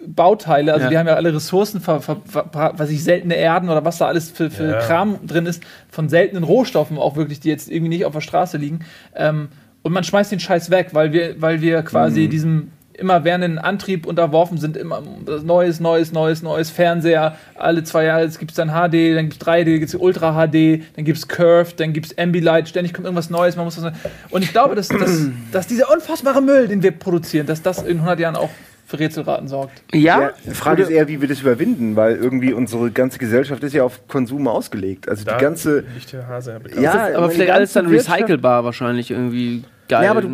Bauteile, 0.05 0.73
also 0.73 0.85
ja. 0.85 0.89
die 0.89 0.97
haben 0.97 1.07
ja 1.07 1.15
alle 1.15 1.33
Ressourcen, 1.33 1.81
ver, 1.81 2.01
ver, 2.01 2.21
ver, 2.25 2.73
was 2.77 2.89
ich 2.89 3.03
seltene 3.03 3.35
Erden 3.35 3.69
oder 3.69 3.83
was 3.83 3.97
da 3.97 4.07
alles 4.07 4.31
für, 4.31 4.49
für 4.49 4.71
ja. 4.71 4.79
Kram 4.79 5.19
drin 5.25 5.45
ist, 5.45 5.63
von 5.89 6.07
seltenen 6.07 6.43
Rohstoffen 6.43 6.97
auch 6.97 7.15
wirklich, 7.15 7.41
die 7.41 7.49
jetzt 7.49 7.69
irgendwie 7.69 7.89
nicht 7.89 8.05
auf 8.05 8.13
der 8.13 8.21
Straße 8.21 8.57
liegen. 8.57 8.79
Ähm, 9.15 9.49
und 9.81 9.91
man 9.91 10.03
schmeißt 10.03 10.31
den 10.31 10.39
Scheiß 10.39 10.71
weg, 10.71 10.89
weil 10.93 11.11
wir, 11.13 11.41
weil 11.41 11.61
wir 11.61 11.81
quasi 11.83 12.21
mhm. 12.21 12.29
diesem 12.29 12.71
immerwährenden 12.97 13.57
Antrieb 13.57 14.05
unterworfen 14.05 14.57
sind, 14.57 14.77
immer 14.77 15.01
neues, 15.43 15.79
neues, 15.79 16.11
neues, 16.11 16.41
neues 16.41 16.69
Fernseher, 16.69 17.35
alle 17.55 17.83
zwei 17.83 18.05
Jahre 18.05 18.27
gibt 18.29 18.51
es 18.51 18.55
dann 18.55 18.69
HD, 18.69 19.15
dann 19.15 19.29
gibt 19.29 19.41
es 19.41 19.47
3D, 19.47 19.79
gibt 19.79 19.89
es 19.89 19.95
Ultra 19.95 20.47
HD, 20.47 20.83
dann 20.95 21.05
gibt 21.05 21.17
es 21.17 21.27
Curved, 21.27 21.79
dann 21.79 21.93
gibt 21.93 22.07
es 22.07 22.17
Ambilight, 22.17 22.69
ständig 22.69 22.93
kommt 22.93 23.05
irgendwas 23.05 23.29
Neues, 23.29 23.55
man 23.55 23.65
muss 23.65 23.75
das 23.75 23.93
und 24.29 24.43
ich 24.43 24.51
glaube, 24.51 24.75
dass, 24.75 24.87
dass, 24.87 25.27
dass 25.51 25.67
dieser 25.67 25.91
unfassbare 25.91 26.41
Müll, 26.41 26.67
den 26.67 26.83
wir 26.83 26.91
produzieren, 26.91 27.47
dass 27.47 27.61
das 27.61 27.83
in 27.83 27.97
100 27.97 28.19
Jahren 28.19 28.35
auch 28.35 28.49
für 28.85 28.99
Rätselraten 28.99 29.47
sorgt. 29.47 29.81
Ja. 29.93 30.31
Die 30.45 30.51
Frage 30.51 30.83
ist 30.83 30.89
eher, 30.89 31.07
wie 31.07 31.19
wir 31.19 31.27
das 31.27 31.41
überwinden, 31.41 31.95
weil 31.95 32.15
irgendwie 32.15 32.53
unsere 32.53 32.91
ganze 32.91 33.17
Gesellschaft 33.17 33.63
ist 33.63 33.73
ja 33.73 33.83
auf 33.83 34.07
Konsum 34.07 34.47
ausgelegt. 34.47 35.09
Also 35.09 35.25
da 35.25 35.37
die 35.37 35.43
ganze. 35.43 35.83
Liegt 35.93 36.13
der 36.13 36.27
Hase 36.27 36.59
ja, 36.79 37.17
aber 37.17 37.31
vielleicht 37.31 37.51
alles 37.51 37.73
dann 37.73 37.87
recycelbar 37.87 38.63
wahrscheinlich 38.63 39.11
irgendwie 39.11 39.63
geil. 39.87 40.03
Ja, 40.03 40.11
aber 40.11 40.21
du, 40.21 40.33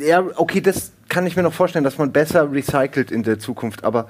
ja, 0.00 0.22
okay, 0.36 0.60
das 0.60 0.92
kann 1.08 1.26
ich 1.26 1.36
mir 1.36 1.42
noch 1.42 1.54
vorstellen, 1.54 1.84
dass 1.84 1.96
man 1.96 2.12
besser 2.12 2.52
recycelt 2.52 3.10
in 3.10 3.22
der 3.22 3.38
Zukunft, 3.38 3.84
aber 3.84 4.08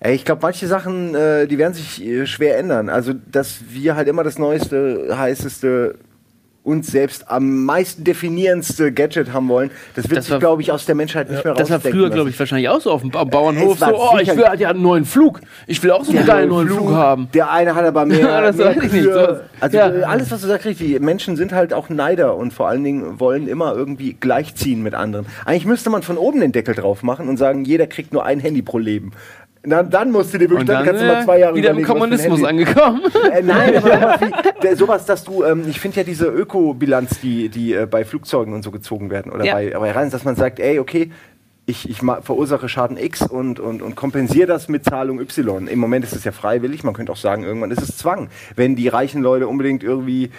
ey, 0.00 0.14
ich 0.14 0.24
glaube, 0.24 0.40
manche 0.42 0.66
Sachen, 0.66 1.14
äh, 1.14 1.46
die 1.46 1.58
werden 1.58 1.74
sich 1.74 2.02
äh, 2.02 2.26
schwer 2.26 2.58
ändern. 2.58 2.88
Also, 2.88 3.12
dass 3.12 3.60
wir 3.68 3.96
halt 3.96 4.08
immer 4.08 4.24
das 4.24 4.38
neueste, 4.38 5.14
heißeste 5.16 5.96
uns 6.62 6.88
selbst 6.88 7.30
am 7.30 7.64
meisten 7.64 8.04
definierendste 8.04 8.92
Gadget 8.92 9.32
haben 9.32 9.48
wollen, 9.48 9.70
das 9.96 10.10
wird 10.10 10.18
das 10.18 10.26
sich, 10.26 10.38
glaube 10.38 10.60
ich, 10.60 10.70
aus 10.72 10.84
der 10.84 10.94
Menschheit 10.94 11.30
nicht 11.30 11.42
mehr 11.42 11.54
raus. 11.54 11.58
Das 11.58 11.70
war 11.70 11.80
früher, 11.80 12.10
glaube 12.10 12.28
ich, 12.28 12.38
wahrscheinlich 12.38 12.68
auch 12.68 12.80
so 12.80 12.90
auf 12.90 13.00
dem 13.00 13.10
Bauernhof. 13.10 13.78
So, 13.78 13.86
oh, 13.86 14.18
ich 14.20 14.36
will 14.36 14.44
halt 14.44 14.60
ja 14.60 14.70
einen 14.70 14.82
neuen 14.82 15.06
Flug. 15.06 15.40
Ich 15.66 15.82
will 15.82 15.90
auch 15.90 16.04
so 16.04 16.12
einen 16.12 16.26
geilen 16.26 16.50
neuen 16.50 16.68
Flug, 16.68 16.80
Flug, 16.80 16.92
haben. 16.92 17.28
Der 17.32 17.50
eine 17.50 17.74
hat 17.74 17.84
aber 17.84 18.04
mehr. 18.06 18.20
ja, 18.20 18.40
das 18.42 18.56
mehr 18.56 18.76
weiß 18.76 18.84
ich 18.84 18.92
nicht. 18.92 19.04
So. 19.04 19.36
Also 19.60 19.76
ja. 19.76 19.86
alles, 19.86 20.30
was 20.30 20.42
du 20.42 20.48
sagst, 20.48 20.66
die 20.80 20.98
Menschen 20.98 21.36
sind 21.36 21.52
halt 21.52 21.72
auch 21.72 21.88
Neider 21.88 22.36
und 22.36 22.52
vor 22.52 22.68
allen 22.68 22.84
Dingen 22.84 23.20
wollen 23.20 23.48
immer 23.48 23.74
irgendwie 23.74 24.12
gleichziehen 24.12 24.82
mit 24.82 24.94
anderen. 24.94 25.26
Eigentlich 25.46 25.66
müsste 25.66 25.88
man 25.88 26.02
von 26.02 26.18
oben 26.18 26.40
den 26.40 26.52
Deckel 26.52 26.74
drauf 26.74 27.02
machen 27.02 27.28
und 27.28 27.38
sagen, 27.38 27.64
jeder 27.64 27.86
kriegt 27.86 28.12
nur 28.12 28.24
ein 28.24 28.38
Handy 28.38 28.60
pro 28.60 28.78
Leben. 28.78 29.12
Na, 29.62 29.82
dann 29.82 30.10
musst 30.10 30.32
du 30.32 30.38
dir 30.38 30.48
wirklich, 30.48 30.66
dann, 30.66 30.76
dann, 30.76 30.86
kannst 30.86 31.02
du 31.02 31.06
mal 31.06 31.24
zwei 31.24 31.38
Jahre 31.40 31.54
wieder 31.54 31.70
im 31.70 31.82
Kommunismus 31.82 32.42
angekommen. 32.44 33.02
Äh, 33.30 33.42
nein, 33.42 33.76
aber 33.76 33.90
sowas, 34.18 34.20
wie, 34.62 34.74
sowas, 34.74 35.06
dass 35.06 35.24
du, 35.24 35.44
ähm, 35.44 35.64
ich 35.68 35.78
finde 35.78 35.98
ja 35.98 36.04
diese 36.04 36.26
Ökobilanz, 36.26 37.20
die, 37.20 37.50
die 37.50 37.74
äh, 37.74 37.86
bei 37.86 38.06
Flugzeugen 38.06 38.54
und 38.54 38.62
so 38.62 38.70
gezogen 38.70 39.10
werden 39.10 39.30
oder 39.30 39.44
ja. 39.44 39.54
bei, 39.54 39.70
bei 39.70 39.90
Reisen, 39.90 40.12
dass 40.12 40.24
man 40.24 40.34
sagt, 40.34 40.60
ey, 40.60 40.78
okay, 40.78 41.10
ich, 41.70 41.88
ich 41.88 41.98
verursache 41.98 42.68
Schaden 42.68 42.96
X 42.96 43.22
und, 43.22 43.60
und, 43.60 43.80
und 43.80 43.94
kompensiere 43.94 44.46
das 44.46 44.68
mit 44.68 44.84
Zahlung 44.84 45.20
Y. 45.20 45.68
Im 45.68 45.78
Moment 45.78 46.04
ist 46.04 46.14
es 46.14 46.24
ja 46.24 46.32
freiwillig, 46.32 46.84
man 46.84 46.94
könnte 46.94 47.12
auch 47.12 47.16
sagen, 47.16 47.44
irgendwann 47.44 47.70
ist 47.70 47.82
es 47.82 47.96
Zwang. 47.96 48.28
Wenn 48.56 48.76
die 48.76 48.88
reichen 48.88 49.22
Leute 49.22 49.46
unbedingt 49.46 49.82
irgendwie, 49.82 50.24
äh, 50.24 50.30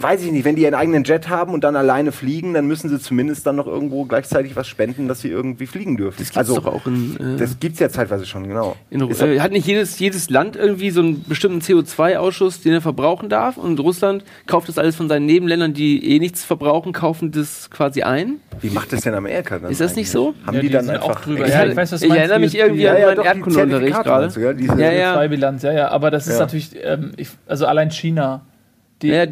weiß 0.00 0.22
ich 0.22 0.32
nicht, 0.32 0.44
wenn 0.44 0.56
die 0.56 0.62
ihren 0.62 0.74
eigenen 0.74 1.04
Jet 1.04 1.28
haben 1.28 1.54
und 1.54 1.64
dann 1.64 1.76
alleine 1.76 2.12
fliegen, 2.12 2.54
dann 2.54 2.66
müssen 2.66 2.90
sie 2.90 3.00
zumindest 3.00 3.46
dann 3.46 3.56
noch 3.56 3.66
irgendwo 3.66 4.04
gleichzeitig 4.04 4.56
was 4.56 4.68
spenden, 4.68 5.08
dass 5.08 5.20
sie 5.20 5.28
irgendwie 5.28 5.66
fliegen 5.66 5.96
dürfen. 5.96 6.18
Das 6.18 6.28
gibt's 6.28 6.36
also, 6.36 6.60
doch 6.60 6.66
auch 6.66 6.86
in, 6.86 7.16
äh, 7.18 7.36
Das 7.38 7.58
gibt's 7.58 7.80
ja 7.80 7.88
zeitweise 7.88 8.26
schon, 8.26 8.46
genau. 8.46 8.76
In, 8.90 9.00
äh, 9.10 9.40
hat 9.40 9.52
nicht 9.52 9.66
jedes, 9.66 9.98
jedes 9.98 10.28
Land 10.28 10.56
irgendwie 10.56 10.90
so 10.90 11.00
einen 11.00 11.24
bestimmten 11.24 11.60
CO2-Ausschuss, 11.60 12.60
den 12.60 12.74
er 12.74 12.80
verbrauchen 12.80 13.28
darf? 13.28 13.56
Und 13.56 13.80
Russland 13.80 14.24
kauft 14.46 14.68
das 14.68 14.78
alles 14.78 14.96
von 14.96 15.08
seinen 15.08 15.26
Nebenländern, 15.26 15.72
die 15.72 16.14
eh 16.14 16.18
nichts 16.18 16.44
verbrauchen, 16.44 16.92
kaufen 16.92 17.30
das 17.30 17.70
quasi 17.70 18.02
ein? 18.02 18.36
Wie 18.60 18.70
macht 18.70 18.92
das 18.92 19.00
denn 19.00 19.14
Amerika 19.14 19.58
dann? 19.58 19.70
Ist 19.70 19.80
das 19.80 19.96
nicht 19.96 20.10
so? 20.10 20.34
Haben 20.46 20.56
ja, 20.56 20.60
die, 20.60 20.66
die 20.68 20.72
dann 20.72 20.90
einfach. 20.90 21.22
Drüber. 21.22 21.48
Ja, 21.48 21.64
ich, 21.64 21.76
weiß, 21.76 22.02
ich 22.02 22.10
erinnere 22.10 22.38
mich 22.38 22.56
irgendwie 22.56 22.88
an 22.88 23.00
meinen 23.00 23.24
Erdkundeunterricht 23.24 24.02
gerade. 24.02 24.40
Ja, 24.40 24.52
diese 24.52 24.80
ja, 24.80 24.92
ja. 24.92 25.16
CO2-Bilanz, 25.16 25.62
ja, 25.62 25.72
ja. 25.72 25.88
Aber 25.88 26.10
das 26.10 26.26
ist 26.26 26.38
natürlich, 26.38 26.70
ähm, 26.82 27.12
ich, 27.16 27.28
also 27.46 27.66
allein 27.66 27.90
China. 27.90 28.42
Die 29.04 29.10
ja, 29.10 29.26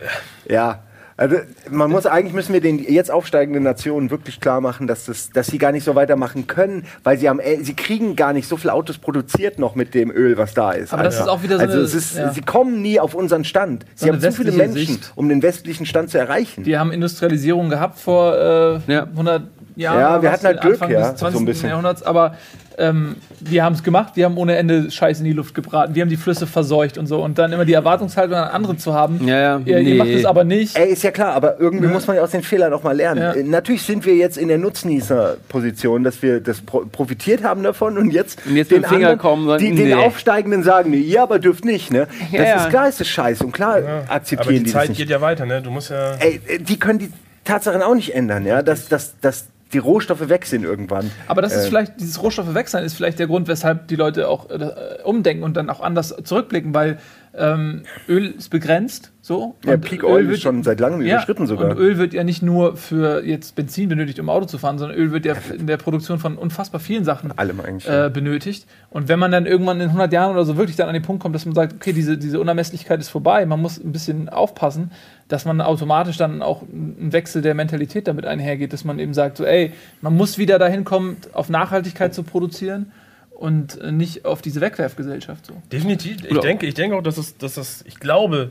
ja. 0.48 0.82
Also 1.18 1.36
man 1.68 1.90
muss 1.90 2.06
eigentlich 2.06 2.32
müssen 2.32 2.52
wir 2.52 2.60
den 2.60 2.78
jetzt 2.78 3.10
aufsteigenden 3.10 3.64
Nationen 3.64 4.10
wirklich 4.12 4.38
klar 4.38 4.60
machen, 4.60 4.86
dass, 4.86 5.06
das, 5.06 5.30
dass 5.30 5.48
sie 5.48 5.58
gar 5.58 5.72
nicht 5.72 5.82
so 5.82 5.96
weitermachen 5.96 6.46
können, 6.46 6.84
weil 7.02 7.18
sie 7.18 7.28
haben 7.28 7.40
sie 7.60 7.74
kriegen 7.74 8.14
gar 8.14 8.32
nicht 8.32 8.46
so 8.46 8.56
viele 8.56 8.72
Autos 8.72 8.98
produziert 8.98 9.58
noch 9.58 9.74
mit 9.74 9.94
dem 9.94 10.12
Öl, 10.12 10.38
was 10.38 10.54
da 10.54 10.70
ist. 10.70 10.92
Aber 10.92 11.02
also, 11.02 11.18
das 11.18 11.26
ist 11.26 11.28
auch 11.28 11.42
wieder 11.42 11.56
so 11.56 11.62
also 11.62 11.74
eine, 11.74 11.82
es 11.82 11.94
ist, 11.94 12.16
ja. 12.16 12.32
sie 12.32 12.40
kommen 12.40 12.82
nie 12.82 13.00
auf 13.00 13.14
unseren 13.14 13.44
Stand. 13.44 13.84
Sie 13.96 14.06
so 14.06 14.12
haben 14.12 14.20
zu 14.20 14.30
viele 14.30 14.52
Menschen, 14.52 14.94
Sicht. 14.94 15.12
um 15.16 15.28
den 15.28 15.42
westlichen 15.42 15.86
Stand 15.86 16.10
zu 16.10 16.18
erreichen. 16.18 16.64
Wir 16.64 16.78
haben 16.78 16.92
Industrialisierung 16.92 17.68
gehabt 17.68 17.98
vor 17.98 18.36
äh, 18.36 18.92
ja. 18.92 19.02
100 19.02 19.42
Jahren. 19.74 19.98
Ja, 19.98 20.22
wir 20.22 20.30
hatten 20.30 20.46
halt 20.46 20.60
Glück, 20.60 20.74
Anfang 20.74 20.90
ja, 20.92 21.10
des 21.10 21.18
20. 21.18 21.36
So 21.36 21.42
ein 21.42 21.46
bisschen. 21.46 21.68
Jahrhunderts, 21.68 22.04
aber 22.04 22.36
ähm, 22.78 23.16
wir 23.40 23.64
haben 23.64 23.74
es 23.74 23.82
gemacht, 23.82 24.12
wir 24.14 24.24
haben 24.24 24.36
ohne 24.38 24.56
Ende 24.56 24.90
Scheiß 24.90 25.18
in 25.18 25.24
die 25.24 25.32
Luft 25.32 25.54
gebraten, 25.54 25.94
wir 25.94 26.02
haben 26.02 26.08
die 26.08 26.16
Flüsse 26.16 26.46
verseucht 26.46 26.96
und 26.98 27.06
so. 27.06 27.22
Und 27.22 27.38
dann 27.38 27.52
immer 27.52 27.64
die 27.64 27.72
Erwartungshaltung 27.72 28.36
an 28.36 28.48
andere 28.48 28.76
zu 28.76 28.94
haben. 28.94 29.26
Ja, 29.26 29.40
ja. 29.40 29.60
Ihr, 29.64 29.82
nee. 29.82 29.90
ihr 29.90 29.96
macht 29.96 30.10
es 30.10 30.24
aber 30.24 30.44
nicht. 30.44 30.76
Ey, 30.76 30.92
ist 30.92 31.02
ja 31.02 31.10
klar, 31.10 31.34
aber 31.34 31.58
irgendwie 31.58 31.86
ja. 31.86 31.92
muss 31.92 32.06
man 32.06 32.16
ja 32.16 32.22
aus 32.22 32.30
den 32.30 32.42
Fehlern 32.42 32.72
auch 32.72 32.82
mal 32.82 32.96
lernen. 32.96 33.22
Ja. 33.22 33.32
Äh, 33.32 33.42
natürlich 33.42 33.82
sind 33.82 34.06
wir 34.06 34.14
jetzt 34.14 34.38
in 34.38 34.48
der 34.48 34.58
Nutznießer-Position, 34.58 36.04
dass 36.04 36.22
wir 36.22 36.40
das 36.40 36.60
pro 36.60 36.84
profitiert 36.90 37.42
haben 37.42 37.62
davon 37.62 37.98
und 37.98 38.10
jetzt, 38.12 38.40
und 38.46 38.56
jetzt 38.56 38.70
den, 38.70 38.84
Finger 38.84 39.10
anderen, 39.10 39.18
kommen, 39.18 39.58
die, 39.58 39.70
nee. 39.70 39.88
den 39.88 39.98
Aufsteigenden 39.98 40.62
sagen, 40.62 40.90
nee, 40.90 40.98
ihr 40.98 41.22
aber 41.22 41.38
dürft 41.38 41.64
nicht. 41.64 41.92
Ne? 41.92 42.06
Ja, 42.30 42.44
das 42.44 42.64
ist 42.64 42.70
klar, 42.70 42.88
ist 42.88 43.00
das 43.00 43.08
scheiße 43.08 43.44
und 43.44 43.52
klar 43.52 43.76
akzeptieren 44.08 44.40
aber 44.40 44.52
die, 44.52 44.64
die 44.64 44.70
Zeit 44.70 44.94
geht 44.94 45.10
ja 45.10 45.20
weiter, 45.20 45.46
ne? 45.46 45.60
Du 45.62 45.70
musst 45.70 45.90
ja. 45.90 46.14
Ey, 46.18 46.40
die 46.60 46.78
können 46.78 46.98
die 46.98 47.12
Tatsachen 47.44 47.82
auch 47.82 47.94
nicht 47.94 48.14
ändern, 48.14 48.46
ja, 48.46 48.62
dass, 48.62 48.88
dass, 48.88 49.18
dass 49.20 49.46
die 49.72 49.78
Rohstoffe 49.78 50.28
weg 50.28 50.46
sind 50.46 50.64
irgendwann. 50.64 51.10
Aber 51.26 51.42
das 51.42 51.54
ist 51.54 51.66
äh, 51.66 51.68
vielleicht, 51.68 52.00
dieses 52.00 52.22
Rohstoffe 52.22 52.54
weg 52.54 52.68
sein, 52.68 52.84
ist 52.84 52.94
vielleicht 52.94 53.18
der 53.18 53.26
Grund, 53.26 53.48
weshalb 53.48 53.88
die 53.88 53.96
Leute 53.96 54.28
auch 54.28 54.48
äh, 54.50 55.02
umdenken 55.04 55.42
und 55.42 55.56
dann 55.56 55.68
auch 55.68 55.80
anders 55.80 56.14
zurückblicken, 56.24 56.74
weil 56.74 56.98
ähm, 57.36 57.82
Öl 58.08 58.34
ist 58.38 58.48
begrenzt, 58.48 59.12
so. 59.20 59.54
Ja, 59.64 59.76
Peak 59.76 60.04
Oil 60.04 60.24
wird, 60.24 60.36
ist 60.36 60.42
schon 60.42 60.62
seit 60.62 60.80
langem 60.80 61.02
ja, 61.02 61.16
überschritten 61.16 61.46
sogar. 61.46 61.70
Und 61.70 61.78
Öl 61.78 61.98
wird 61.98 62.14
ja 62.14 62.24
nicht 62.24 62.42
nur 62.42 62.76
für 62.76 63.24
jetzt 63.24 63.54
Benzin 63.54 63.88
benötigt, 63.88 64.18
um 64.18 64.28
Auto 64.30 64.46
zu 64.46 64.58
fahren, 64.58 64.78
sondern 64.78 64.98
Öl 64.98 65.12
wird 65.12 65.26
ja 65.26 65.34
in 65.56 65.66
der 65.66 65.76
Produktion 65.76 66.18
von 66.18 66.36
unfassbar 66.36 66.80
vielen 66.80 67.04
Sachen 67.04 67.36
Allem 67.38 67.60
eigentlich, 67.60 67.88
äh, 67.88 68.10
benötigt. 68.12 68.66
Und 68.90 69.08
wenn 69.08 69.18
man 69.18 69.30
dann 69.30 69.46
irgendwann 69.46 69.80
in 69.80 69.88
100 69.88 70.12
Jahren 70.12 70.32
oder 70.32 70.44
so 70.44 70.56
wirklich 70.56 70.76
dann 70.76 70.88
an 70.88 70.94
den 70.94 71.02
Punkt 71.02 71.22
kommt, 71.22 71.34
dass 71.34 71.44
man 71.44 71.54
sagt, 71.54 71.74
okay, 71.74 71.92
diese, 71.92 72.16
diese 72.16 72.40
Unermesslichkeit 72.40 73.00
ist 73.00 73.10
vorbei, 73.10 73.44
man 73.44 73.60
muss 73.60 73.78
ein 73.78 73.92
bisschen 73.92 74.28
aufpassen, 74.28 74.90
dass 75.28 75.44
man 75.44 75.60
automatisch 75.60 76.16
dann 76.16 76.42
auch 76.42 76.62
ein 76.62 77.12
Wechsel 77.12 77.42
der 77.42 77.54
Mentalität 77.54 78.08
damit 78.08 78.24
einhergeht, 78.24 78.72
dass 78.72 78.84
man 78.84 78.98
eben 78.98 79.14
sagt, 79.14 79.36
so, 79.36 79.44
ey, 79.44 79.72
man 80.00 80.16
muss 80.16 80.38
wieder 80.38 80.58
dahin 80.58 80.84
kommen, 80.84 81.18
auf 81.32 81.48
Nachhaltigkeit 81.50 82.14
zu 82.14 82.22
produzieren 82.22 82.92
und 83.30 83.78
nicht 83.92 84.24
auf 84.24 84.42
diese 84.42 84.60
Wegwerfgesellschaft. 84.60 85.46
So. 85.46 85.62
Definitiv. 85.70 86.24
Ich 86.24 86.38
denke, 86.38 86.66
ich 86.66 86.74
denke 86.74 86.96
auch, 86.96 87.02
dass 87.02 87.18
es, 87.18 87.36
dass 87.36 87.56
es 87.56 87.84
ich 87.86 88.00
glaube, 88.00 88.50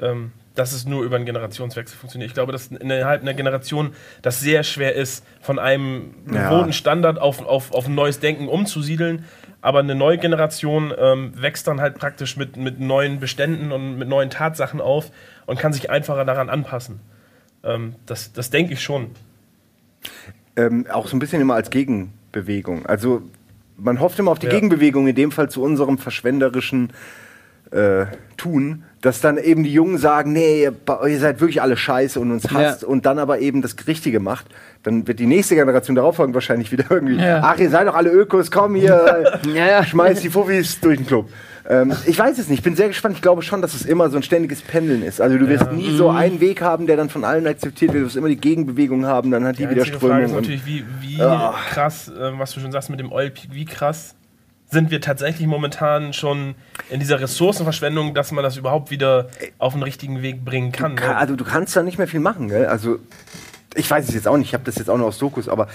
ähm, 0.00 0.32
dass 0.54 0.72
es 0.72 0.84
nur 0.84 1.04
über 1.04 1.16
einen 1.16 1.26
Generationswechsel 1.26 1.96
funktioniert. 1.96 2.30
Ich 2.30 2.34
glaube, 2.34 2.52
dass 2.52 2.68
innerhalb 2.68 3.22
einer 3.22 3.34
Generation 3.34 3.92
das 4.20 4.40
sehr 4.40 4.64
schwer 4.64 4.94
ist, 4.94 5.24
von 5.40 5.58
einem 5.58 6.14
gewohnten 6.26 6.68
ja. 6.68 6.72
Standard 6.72 7.18
auf, 7.18 7.44
auf, 7.46 7.72
auf 7.72 7.86
ein 7.86 7.94
neues 7.94 8.18
Denken 8.18 8.48
umzusiedeln. 8.48 9.24
Aber 9.62 9.80
eine 9.80 9.94
neue 9.94 10.18
Generation 10.18 10.92
ähm, 10.98 11.32
wächst 11.36 11.66
dann 11.66 11.80
halt 11.80 11.96
praktisch 11.96 12.36
mit, 12.36 12.56
mit 12.56 12.80
neuen 12.80 13.20
Beständen 13.20 13.72
und 13.72 13.98
mit 13.98 14.08
neuen 14.08 14.30
Tatsachen 14.30 14.80
auf 14.80 15.10
und 15.46 15.58
kann 15.58 15.72
sich 15.72 15.90
einfacher 15.90 16.24
daran 16.24 16.48
anpassen. 16.48 17.00
Ähm, 17.62 17.94
das, 18.06 18.32
das 18.32 18.50
denke 18.50 18.72
ich 18.72 18.82
schon. 18.82 19.10
Ähm, 20.56 20.86
auch 20.90 21.06
so 21.06 21.16
ein 21.16 21.20
bisschen 21.20 21.42
immer 21.42 21.54
als 21.54 21.70
Gegenbewegung. 21.70 22.86
Also 22.86 23.22
man 23.76 24.00
hofft 24.00 24.18
immer 24.18 24.30
auf 24.30 24.38
die 24.38 24.46
ja. 24.46 24.52
Gegenbewegung, 24.52 25.06
in 25.08 25.14
dem 25.14 25.32
Fall 25.32 25.50
zu 25.50 25.62
unserem 25.62 25.98
verschwenderischen 25.98 26.92
äh, 27.70 28.06
Tun, 28.36 28.84
dass 29.02 29.20
dann 29.20 29.36
eben 29.38 29.64
die 29.64 29.72
Jungen 29.72 29.98
sagen, 29.98 30.32
nee, 30.32 30.64
ihr 30.64 31.18
seid 31.18 31.40
wirklich 31.40 31.60
alle 31.60 31.76
scheiße 31.76 32.18
und 32.18 32.30
uns 32.30 32.50
hasst 32.50 32.82
ja. 32.82 32.88
und 32.88 33.06
dann 33.06 33.18
aber 33.18 33.38
eben 33.38 33.62
das 33.62 33.76
Richtige 33.86 34.18
macht, 34.18 34.46
dann 34.82 35.06
wird 35.06 35.18
die 35.18 35.26
nächste 35.26 35.54
Generation 35.54 35.94
darauf 35.94 36.16
folgen 36.16 36.32
wahrscheinlich 36.32 36.72
wieder 36.72 36.84
irgendwie, 36.90 37.16
ja. 37.16 37.40
ach, 37.42 37.58
ihr 37.58 37.70
seid 37.70 37.86
doch 37.86 37.94
alle 37.94 38.10
Ökos, 38.10 38.50
komm 38.50 38.74
hier, 38.74 39.40
ja, 39.54 39.84
schmeißt 39.84 40.24
die 40.24 40.30
Fuffis 40.30 40.80
durch 40.80 40.98
den 40.98 41.06
Club. 41.06 41.28
Ähm, 41.68 41.94
ich 42.06 42.18
weiß 42.18 42.38
es 42.38 42.48
nicht, 42.48 42.60
ich 42.60 42.64
bin 42.64 42.74
sehr 42.74 42.88
gespannt. 42.88 43.16
Ich 43.16 43.22
glaube 43.22 43.42
schon, 43.42 43.62
dass 43.62 43.74
es 43.74 43.84
immer 43.84 44.08
so 44.10 44.16
ein 44.16 44.22
ständiges 44.22 44.62
Pendeln 44.62 45.02
ist. 45.02 45.20
Also 45.20 45.38
du 45.38 45.46
wirst 45.48 45.70
nie 45.72 45.94
so 45.94 46.10
mhm. 46.10 46.16
einen 46.16 46.40
Weg 46.40 46.62
haben, 46.62 46.86
der 46.86 46.96
dann 46.96 47.10
von 47.10 47.22
allen 47.22 47.46
akzeptiert 47.46 47.92
wird. 47.92 48.02
Du 48.02 48.06
wirst 48.06 48.16
immer 48.16 48.28
die 48.28 48.36
Gegenbewegung 48.36 49.06
haben, 49.06 49.30
dann 49.30 49.44
hat 49.44 49.58
die, 49.58 49.64
die 49.66 49.70
wieder 49.70 49.84
Strömung. 49.84 50.08
Frage 50.08 50.24
ist 50.24 50.32
natürlich, 50.32 50.66
wie, 50.66 50.84
wie 51.00 51.22
oh. 51.22 51.52
krass, 51.70 52.08
äh, 52.08 52.38
was 52.38 52.52
du 52.52 52.60
schon 52.60 52.72
sagst 52.72 52.90
mit 52.90 52.98
dem 52.98 53.12
Oil 53.12 53.30
Peak, 53.30 53.50
wie 53.52 53.66
krass 53.66 54.14
sind 54.70 54.90
wir 54.90 55.00
tatsächlich 55.00 55.46
momentan 55.46 56.12
schon 56.12 56.54
in 56.90 57.00
dieser 57.00 57.20
Ressourcenverschwendung, 57.20 58.14
dass 58.14 58.30
man 58.32 58.44
das 58.44 58.56
überhaupt 58.56 58.90
wieder 58.90 59.28
auf 59.58 59.72
den 59.72 59.82
richtigen 59.82 60.22
Weg 60.22 60.44
bringen 60.44 60.72
kann. 60.72 60.96
Du, 60.96 61.02
ne? 61.02 61.16
Also 61.16 61.36
du 61.36 61.44
kannst 61.44 61.74
da 61.74 61.82
nicht 61.82 61.98
mehr 61.98 62.06
viel 62.06 62.20
machen. 62.20 62.48
Gell? 62.48 62.66
Also 62.66 62.98
ich 63.74 63.90
weiß 63.90 64.08
es 64.08 64.14
jetzt 64.14 64.28
auch 64.28 64.36
nicht, 64.36 64.48
ich 64.48 64.54
habe 64.54 64.64
das 64.64 64.76
jetzt 64.76 64.88
auch 64.88 64.96
nur 64.96 65.06
aus 65.06 65.18
Dokus, 65.18 65.48
aber 65.48 65.68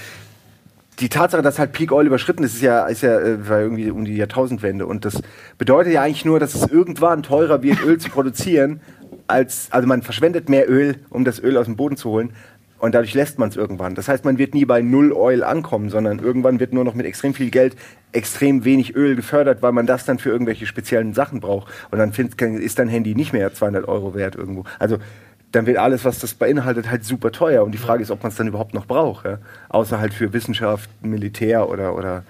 die 1.00 1.10
Tatsache, 1.10 1.42
dass 1.42 1.60
halt 1.60 1.74
Peak 1.74 1.92
Oil 1.92 2.08
überschritten 2.08 2.44
ist, 2.44 2.56
ist 2.56 2.62
ja, 2.62 2.86
ist 2.88 3.02
ja 3.02 3.20
äh, 3.20 3.50
war 3.50 3.60
irgendwie 3.60 3.92
um 3.92 4.06
die 4.06 4.16
Jahrtausendwende. 4.16 4.86
Und 4.86 5.04
das 5.04 5.22
bedeutet 5.58 5.94
ja 5.94 6.02
eigentlich 6.02 6.24
nur, 6.24 6.40
dass 6.40 6.56
es 6.56 6.68
irgendwann 6.68 7.22
teurer 7.22 7.62
wird, 7.64 7.84
Öl 7.84 7.98
zu 7.98 8.10
produzieren, 8.10 8.80
als, 9.28 9.68
also 9.72 9.88
man 9.88 10.04
verschwendet 10.04 10.48
mehr 10.48 10.70
Öl, 10.70 11.00
um 11.10 11.26
das 11.26 11.40
Öl 11.40 11.58
aus 11.58 11.66
dem 11.66 11.76
Boden 11.76 11.98
zu 11.98 12.12
holen. 12.12 12.32
Und 12.80 12.94
dadurch 12.94 13.14
lässt 13.14 13.40
man 13.40 13.50
es 13.50 13.56
irgendwann. 13.56 13.96
Das 13.96 14.08
heißt, 14.08 14.26
man 14.26 14.38
wird 14.38 14.54
nie 14.54 14.66
bei 14.66 14.82
Null 14.82 15.14
Oil 15.14 15.44
ankommen, 15.44 15.90
sondern 15.90 16.20
irgendwann 16.20 16.60
wird 16.60 16.74
nur 16.74 16.84
noch 16.84 16.94
mit 16.94 17.06
extrem 17.06 17.34
viel 17.34 17.50
Geld 17.50 17.76
extrem 18.12 18.64
wenig 18.64 18.96
Öl 18.96 19.16
gefördert, 19.16 19.62
weil 19.62 19.72
man 19.72 19.86
das 19.86 20.06
dann 20.06 20.20
für 20.20 20.30
irgendwelche 20.30 20.66
speziellen 20.66 21.14
Sachen 21.14 21.40
braucht. 21.42 21.72
Und 21.92 22.00
dann 22.00 22.14
find, 22.14 22.42
ist 22.42 22.80
dein 22.80 22.88
Handy 22.88 23.16
nicht 23.16 23.34
mehr 23.34 23.54
200 23.54 23.88
Euro 23.88 24.16
wert 24.16 24.36
irgendwo. 24.36 24.64
Also 24.80 24.98
dann 25.52 25.66
wird 25.66 25.78
alles, 25.78 26.04
was 26.06 26.20
das 26.20 26.34
beinhaltet, 26.34 26.90
halt 26.90 27.06
super 27.06 27.32
teuer. 27.32 27.64
Und 27.64 27.72
die 27.72 27.78
Frage 27.78 28.04
ist, 28.04 28.12
ob 28.12 28.24
man 28.24 28.32
es 28.32 28.38
dann 28.38 28.48
überhaupt 28.48 28.74
noch 28.74 28.86
braucht. 28.86 29.26
Ja? 29.26 29.40
Außer 29.70 30.00
halt 30.00 30.14
für 30.14 30.34
Wissenschaft, 30.34 30.90
Militär 31.02 31.70
oder, 31.70 31.96
oder 31.96 32.24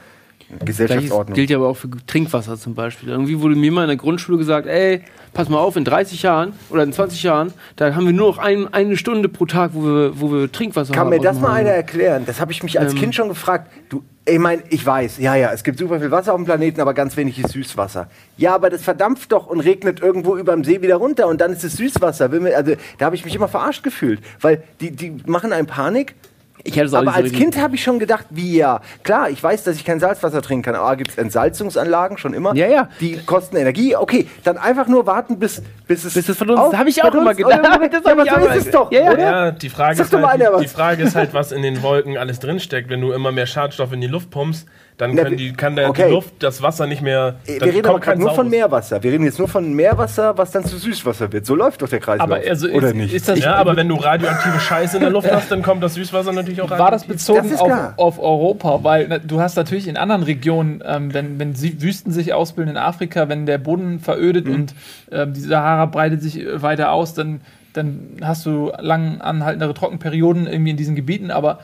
Gesellschaftsordnung. 0.64 1.28
Das 1.28 1.36
gilt 1.36 1.50
ja 1.50 1.58
aber 1.58 1.68
auch 1.68 1.78
für 1.78 1.90
Trinkwasser 2.08 2.58
zum 2.58 2.76
Beispiel. 2.76 3.10
Irgendwie 3.10 3.40
wurde 3.42 3.56
mir 3.56 3.72
mal 3.72 3.84
in 3.84 3.88
der 3.88 3.98
Grundschule 3.98 4.38
gesagt, 4.38 4.68
ey, 4.68 5.02
pass 5.34 5.50
mal 5.50 5.58
auf, 5.58 5.76
in 5.76 5.86
30 5.86 6.22
Jahren 6.22 6.54
oder 6.70 6.84
in 6.84 6.94
20 6.94 7.24
Jahren, 7.24 7.54
da 7.76 7.96
haben 7.96 8.06
wir 8.06 8.14
nur 8.14 8.30
noch 8.30 8.38
ein, 8.38 8.74
eine 8.74 8.98
Stunde 8.98 9.30
pro 9.30 9.46
Tag, 9.46 9.72
wo 9.74 9.84
wir, 9.84 10.20
wo 10.20 10.32
wir 10.32 10.52
Trinkwasser 10.52 10.94
Kann 10.94 11.02
haben. 11.02 11.10
mir 11.10 11.20
das 11.20 11.40
mal 11.40 11.52
einer 11.52 11.72
erklären? 11.72 12.24
Das 12.26 12.40
habe 12.40 12.52
ich 12.52 12.64
mich 12.64 12.80
als 12.80 12.94
ähm, 12.94 13.00
Kind 13.00 13.16
schon 13.16 13.28
gefragt. 13.28 13.72
Du, 13.90 14.04
ich 14.28 14.40
meine, 14.40 14.64
ich 14.70 14.84
weiß, 14.84 15.20
ja, 15.20 15.36
ja, 15.36 15.52
es 15.52 15.64
gibt 15.64 15.78
super 15.78 16.00
viel 16.00 16.10
Wasser 16.10 16.34
auf 16.34 16.40
dem 16.40 16.46
Planeten, 16.46 16.82
aber 16.82 16.94
ganz 16.94 17.16
wenig 17.18 17.38
ist 17.38 17.52
Süßwasser. 17.52 18.10
Ja, 18.38 18.56
aber 18.56 18.70
das 18.70 18.82
verdampft 18.82 19.32
doch 19.32 19.48
und 19.48 19.60
regnet 19.60 20.02
irgendwo 20.02 20.38
über 20.38 20.54
dem 20.54 20.64
See 20.64 20.82
wieder 20.82 20.96
runter 20.96 21.28
und 21.28 21.42
dann 21.42 21.52
ist 21.52 21.64
es 21.64 21.74
Süßwasser. 21.78 22.30
Also, 22.56 22.74
da 22.98 23.06
habe 23.06 23.16
ich 23.16 23.26
mich 23.26 23.36
immer 23.36 23.48
verarscht 23.48 23.84
gefühlt, 23.84 24.22
weil 24.42 24.64
die, 24.82 24.92
die 24.92 25.18
machen 25.28 25.54
einen 25.54 25.68
Panik 25.68 26.16
ich 26.64 26.76
hätte 26.76 26.88
es 26.88 26.94
auch 26.94 27.00
aber 27.00 27.14
als 27.14 27.32
Kind 27.32 27.60
habe 27.60 27.76
ich 27.76 27.84
schon 27.84 28.00
gedacht, 28.00 28.26
wie 28.32 28.58
ja. 28.58 28.82
Klar, 29.04 29.30
ich 29.30 29.42
weiß, 29.42 29.64
dass 29.64 29.76
ich 29.76 29.86
kein 29.86 30.00
Salzwasser 30.00 30.42
trinken 30.42 30.64
kann. 30.64 30.76
Aber 30.76 30.96
gibt 30.96 31.12
es 31.12 31.18
Entsalzungsanlagen 31.18 32.18
schon 32.18 32.34
immer? 32.34 32.56
Ja, 32.56 32.68
ja. 32.68 32.90
Die 33.00 33.18
kosten 33.18 33.58
Energie. 33.58 33.96
Okay, 33.96 34.28
dann 34.44 34.58
einfach 34.58 34.88
nur 34.88 35.06
warten, 35.06 35.38
bis, 35.38 35.62
bis 35.88 36.06
es. 36.06 36.16
Bis 36.16 36.28
es 36.28 36.38
von 36.38 36.50
uns. 36.50 36.72
Das 36.72 36.80
habe 36.80 36.90
ich 36.90 37.04
auch 37.04 37.14
immer 37.14 37.36
gedacht. 37.36 37.62
das 37.92 38.04
ja, 38.04 38.12
aber 38.12 38.26
so 38.26 38.50
ist 38.50 38.66
es 38.66 38.72
doch. 38.72 38.92
Ja, 38.92 39.02
ja. 39.02 39.18
ja 39.18 39.52
die, 39.52 39.70
Frage 39.70 40.02
ist 40.02 40.12
halt, 40.12 40.42
die, 40.42 40.62
die 40.62 40.68
Frage 40.68 41.04
ist 41.04 41.16
halt, 41.16 41.34
was 41.34 41.52
in 41.52 41.62
den 41.62 41.84
Wolken 41.84 42.18
alles 42.18 42.40
drinsteckt. 42.40 42.90
Wenn 42.90 43.02
du 43.02 43.12
immer 43.12 43.32
mehr 43.32 43.46
Schadstoff 43.46 43.94
in 43.94 44.02
die 44.02 44.08
Luft 44.08 44.32
pumpst, 44.32 44.68
dann 44.98 45.16
können 45.16 45.36
die, 45.36 45.52
kann 45.52 45.76
der, 45.76 45.90
okay. 45.90 46.06
die 46.08 46.14
Luft 46.14 46.36
das 46.40 46.62
Wasser 46.62 46.88
nicht 46.88 47.02
mehr. 47.02 47.36
Wir 47.46 47.62
reden 47.62 47.86
aber 47.86 48.00
gerade 48.00 48.20
nur 48.20 48.34
von 48.34 48.50
Meerwasser. 48.50 49.04
Wir 49.04 49.12
reden 49.12 49.26
jetzt 49.26 49.40
nur 49.40 49.50
von 49.50 49.74
Meerwasser, 49.74 50.38
was 50.38 50.52
dann 50.52 50.64
zu 50.64 50.78
Süßwasser 50.78 51.34
wird. 51.34 51.46
So 51.46 51.54
läuft 51.54 51.82
doch 51.82 51.90
der 51.90 52.00
Kreislauf. 52.00 52.30
Aber 52.30 52.40
also 52.48 52.70
oder 52.70 52.90
ist, 52.90 52.96
nicht? 52.96 53.14
Ist 53.14 53.28
das 53.28 53.40
ja, 53.40 53.56
aber 53.56 53.76
wenn 53.76 53.90
du 53.90 53.96
radioaktive 53.96 54.60
Scheiße 54.60 54.98
in 54.98 55.02
der 55.02 55.12
Luft 55.12 55.30
hast, 55.30 55.52
dann 55.52 55.64
kommt 55.64 55.84
das 55.84 55.96
Süßwasser 55.96 56.32
natürlich 56.32 56.62
auch 56.62 56.72
rein. 56.72 56.80
War 56.80 56.92
das 56.92 57.04
bezogen 57.04 57.50
das 57.50 57.60
auf, 57.60 57.98
auf, 57.98 58.20
Europa? 58.20 58.84
Weil 58.84 59.08
na, 59.10 59.20
du 59.20 59.42
hast 59.42 59.58
natürlich 59.58 59.88
in 59.90 59.98
anderen 59.98 60.24
Regionen, 60.24 60.82
ähm, 60.86 61.14
wenn, 61.14 61.40
wenn 61.40 61.60
Wüsten 61.60 62.12
sich 62.12 62.34
ausbilden 62.34 62.76
in 62.76 62.78
Afrika, 62.78 63.28
wenn 63.28 63.46
der 63.46 63.58
Boden 63.58 64.00
verödet 64.00 64.48
mhm. 64.48 64.54
und 64.54 64.76
ähm, 65.12 65.34
die 65.34 65.42
Sahara 65.42 65.88
breitet 65.88 66.22
sich 66.22 66.40
äh, 66.40 66.62
weiter 66.62 66.92
aus, 66.92 67.14
dann 67.14 67.42
dann 67.76 68.18
hast 68.22 68.46
du 68.46 68.72
lang 68.80 69.22
anhaltendere 69.22 69.74
Trockenperioden 69.74 70.48
irgendwie 70.48 70.72
in 70.72 70.78
diesen 70.78 70.96
Gebieten, 70.96 71.32
aber 71.32 71.60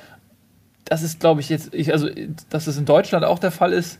das 0.91 1.03
ist, 1.03 1.21
glaube 1.21 1.39
ich, 1.39 1.47
jetzt, 1.47 1.73
ich, 1.73 1.93
also, 1.93 2.09
dass 2.49 2.65
das 2.65 2.75
in 2.75 2.83
Deutschland 2.83 3.23
auch 3.23 3.39
der 3.39 3.51
Fall 3.51 3.71
ist. 3.71 3.97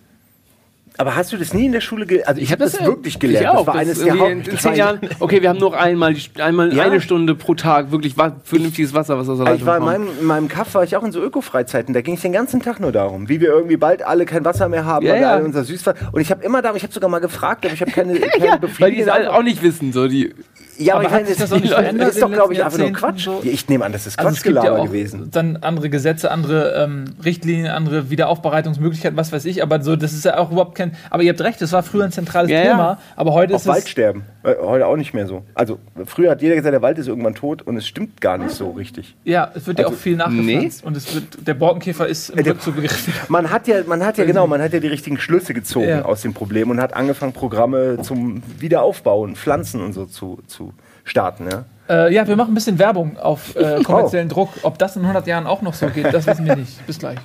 Aber 0.98 1.16
hast 1.16 1.32
du 1.32 1.38
das 1.38 1.54
nie 1.54 1.68
in 1.68 1.72
der 1.72 1.80
Schule 1.80 2.06
gelernt? 2.06 2.28
Also 2.28 2.42
ich, 2.42 2.52
habe 2.52 2.62
das, 2.62 2.74
das, 2.74 2.86
wirklich 2.86 3.18
gelernt. 3.18 3.46
Ich 3.46 3.50
auch. 3.50 3.66
Das 3.66 3.68
war 3.68 3.76
eines 3.76 3.98
das 4.00 4.04
der 4.04 4.20
Haupt 4.20 4.30
in, 4.30 4.42
in 4.42 4.58
zehn 4.58 4.76
Jahren. 4.76 5.00
Okay, 5.22 5.42
wir 5.42 5.48
haben 5.48 5.58
nur 5.58 5.80
einmal, 5.80 6.14
einmal 6.40 6.76
ja. 6.76 6.84
eine 6.84 7.00
Stunde 7.00 7.34
pro 7.34 7.56
Tag 7.56 7.92
wirklich 7.92 8.16
vernünftiges 8.44 8.94
Wasser, 8.94 9.18
was 9.18 9.30
aus 9.30 9.38
der 9.38 9.46
Leitung 9.46 9.60
Ich 9.62 9.66
war 9.66 9.78
in 9.78 9.86
meinem, 9.86 10.08
in 10.20 10.26
meinem 10.26 10.50
Kaff 10.50 10.76
war 10.76 10.84
ich 10.84 10.98
auch 10.98 11.04
in 11.04 11.14
so 11.14 11.22
Öko-Freizeiten. 11.22 11.94
Da 11.94 12.02
ging 12.02 12.16
es 12.16 12.24
den 12.24 12.34
ganzen 12.34 12.62
Tag 12.62 12.82
nur 12.82 12.92
darum, 12.92 13.30
wie 13.30 13.40
wir 13.40 13.48
irgendwie 13.48 13.78
bald 13.78 14.04
alle 14.04 14.26
kein 14.26 14.44
Wasser 14.44 14.68
mehr 14.68 14.84
haben, 14.84 15.06
ja, 15.06 15.14
weil 15.14 15.22
ja. 15.22 15.32
alle 15.32 15.46
unser 15.46 15.64
Süßwasser. 15.64 16.10
Und 16.12 16.20
ich 16.20 16.30
habe 16.30 16.44
immer 16.44 16.62
da, 16.62 16.76
ich 16.76 16.84
habe 16.84 16.92
sogar 16.92 17.10
mal 17.10 17.20
gefragt, 17.20 17.64
aber 17.64 17.74
ich 17.74 17.80
habe 17.80 17.92
keine, 17.92 18.20
keine 18.20 18.46
ja, 18.46 18.60
Weil 18.80 18.92
die 18.92 19.00
es 19.00 19.08
auch 19.08 19.44
nicht 19.44 19.64
wissen, 19.64 19.94
so 19.94 20.10
die. 20.10 20.36
Ja, 20.82 20.96
aber, 20.96 21.06
aber 21.06 21.16
hat 21.16 21.28
sich 21.28 21.38
das 21.38 21.52
auch 21.52 21.60
nicht 21.60 21.74
verändert? 21.74 22.10
Das 22.10 22.16
ist 22.16 22.22
doch, 22.22 22.32
glaube 22.32 22.54
ich, 22.54 22.64
einfach 22.64 22.78
nur 22.78 22.92
Quatsch. 22.92 23.26
So? 23.26 23.42
Ich 23.44 23.68
nehme 23.70 23.86
an, 23.86 23.92
das 23.92 24.08
ist 24.08 24.18
Quatschgelaber 24.18 24.72
also 24.72 24.84
ja 24.84 24.86
gewesen. 24.86 25.30
Dann 25.32 25.58
andere 25.58 25.90
Gesetze, 25.90 26.32
andere 26.32 26.84
ähm, 26.84 27.06
Richtlinien, 27.24 27.68
andere 27.68 28.10
Wiederaufbereitungsmöglichkeiten, 28.10 29.18
was 29.18 29.32
weiß 29.32 29.46
ich. 29.46 29.64
Aber 29.64 29.82
so, 29.82 29.96
das 29.96 30.14
ist 30.14 30.26
ja 30.26 30.38
auch 30.38 30.52
überhaupt 30.52 30.76
kein. 30.76 30.96
Aber 31.10 31.24
ihr 31.24 31.32
habt 31.32 31.42
recht, 31.42 31.62
das 31.62 31.72
war 31.72 31.84
früher 31.84 32.06
ein 32.06 32.12
zentrales 32.12 32.52
ja, 32.52 32.62
Thema. 32.62 32.78
Ja. 32.78 33.00
Aber 33.16 33.34
heute 33.34 33.54
auch 33.56 33.60
ist 33.60 33.68
Waldsterben. 33.68 34.24
Äh, 34.44 34.56
heute 34.62 34.88
auch 34.88 34.98
nicht 34.98 35.14
mehr 35.14 35.28
so. 35.28 35.44
Also 35.54 35.80
früher 36.06 36.32
hat 36.32 36.42
jeder 36.42 36.56
gesagt, 36.56 36.74
der 36.74 36.82
Wald 36.82 36.98
ist 36.98 37.08
irgendwann 37.08 37.36
tot 37.36 37.62
und 37.62 37.78
es 37.78 37.88
stimmt 37.88 38.22
gar 38.22 38.38
nicht 38.38 38.52
so 38.52 38.72
richtig. 38.72 39.16
Ja, 39.24 39.52
es 39.54 39.68
wird 39.68 39.78
also, 39.78 39.90
ja 39.90 39.96
auch 39.96 40.00
viel 40.00 40.16
nachgepflanzt. 40.16 40.82
Nee. 40.82 40.88
Und 40.88 40.98
es 40.98 41.14
wird, 41.14 41.48
der 41.48 41.54
Borkenkäfer 41.54 42.08
ist 42.08 42.30
im 42.30 42.40
äh, 42.40 42.50
Rückzug 42.50 42.76
begriffen. 42.76 43.14
Man 43.30 43.52
hat 43.52 43.68
ja, 43.68 43.78
man 43.86 44.04
hat 44.06 44.18
ja 44.18 44.26
genau, 44.26 44.48
man 44.48 44.62
hat 44.62 44.74
ja 44.74 44.80
die 44.80 44.88
richtigen 44.88 45.18
Schlüsse 45.18 45.54
gezogen 45.54 46.02
aus 46.04 46.22
dem 46.22 46.34
Problem 46.34 46.70
und 46.70 46.82
hat 46.82 46.94
angefangen, 46.94 47.34
Programme 47.34 48.00
zum 48.02 48.44
Wiederaufbauen, 48.60 49.36
Pflanzen 49.36 49.82
und 49.82 49.94
so 49.94 50.06
zu, 50.06 50.40
zu 50.48 50.71
starten. 51.12 51.48
Ja? 51.50 51.66
Äh, 51.90 52.14
ja, 52.14 52.28
wir 52.28 52.36
machen 52.36 52.52
ein 52.52 52.56
bisschen 52.56 52.80
Werbung 52.80 53.18
auf 53.18 53.56
äh, 53.56 53.84
kommerziellen 53.84 54.32
oh. 54.32 54.34
Druck. 54.34 54.50
Ob 54.64 54.80
das 54.80 54.96
in 54.96 55.04
100 55.04 55.28
Jahren 55.28 55.46
auch 55.46 55.62
noch 55.62 55.76
so 55.76 55.88
geht, 55.88 56.12
das 56.12 56.26
wissen 56.26 56.46
wir 56.46 56.56
nicht. 56.56 56.86
Bis 56.88 56.98
gleich. 56.98 57.20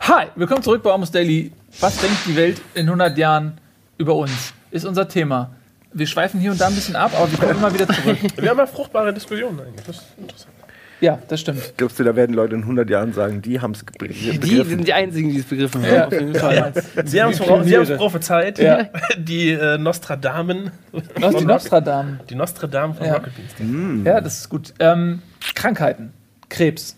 Hi, 0.00 0.28
willkommen 0.36 0.62
zurück 0.62 0.82
bei 0.82 0.90
Almost 0.90 1.14
Daily. 1.14 1.52
Was 1.80 1.98
denkt 1.98 2.16
die 2.26 2.34
Welt 2.34 2.60
in 2.74 2.86
100 2.86 3.16
Jahren 3.18 3.60
über 3.98 4.14
uns? 4.14 4.54
Ist 4.70 4.86
unser 4.86 5.06
Thema. 5.06 5.50
Wir 5.92 6.06
schweifen 6.06 6.40
hier 6.40 6.50
und 6.50 6.60
da 6.60 6.68
ein 6.68 6.74
bisschen 6.74 6.96
ab, 6.96 7.12
aber 7.14 7.30
wir 7.30 7.38
kommen 7.38 7.56
immer 7.56 7.72
wieder 7.72 7.86
zurück. 7.86 8.18
Wir 8.36 8.50
haben 8.50 8.58
ja 8.58 8.66
fruchtbare 8.66 9.12
Diskussionen 9.12 9.60
eigentlich. 9.60 9.86
Das 9.86 9.96
ist 9.96 10.04
interessant. 10.18 10.57
Ja, 11.00 11.18
das 11.28 11.40
stimmt. 11.40 11.74
Glaubst 11.76 11.98
du, 11.98 12.04
da 12.04 12.16
werden 12.16 12.34
Leute 12.34 12.56
in 12.56 12.62
100 12.62 12.90
Jahren 12.90 13.12
sagen, 13.12 13.40
die 13.40 13.60
haben 13.60 13.70
es 13.72 13.84
begriffen? 13.84 14.40
Die 14.40 14.64
sind 14.64 14.86
die 14.86 14.92
Einzigen, 14.92 15.30
die 15.30 15.38
es 15.38 15.44
begriffen 15.44 15.82
haben. 15.82 15.94
Ja. 15.94 16.06
Auf 16.06 16.12
jeden 16.12 16.34
Fall. 16.34 16.72
Sie 17.04 17.22
haben 17.22 17.32
es 17.32 17.96
prophezeit, 17.96 18.58
ja. 18.58 18.88
die 19.18 19.50
äh, 19.50 19.78
Nostradamen. 19.78 20.72
Nos 21.20 21.36
die 21.36 21.44
Nostradamen. 21.44 22.20
Die 22.28 22.34
Nostradamen 22.34 22.96
von 22.96 23.06
ja. 23.06 23.14
Rocket 23.14 23.32
Beans. 23.36 23.52
Mm. 23.58 24.06
Ja, 24.06 24.20
das 24.20 24.38
ist 24.38 24.48
gut. 24.48 24.74
Ähm, 24.80 25.22
Krankheiten. 25.54 26.12
Krebs. 26.48 26.96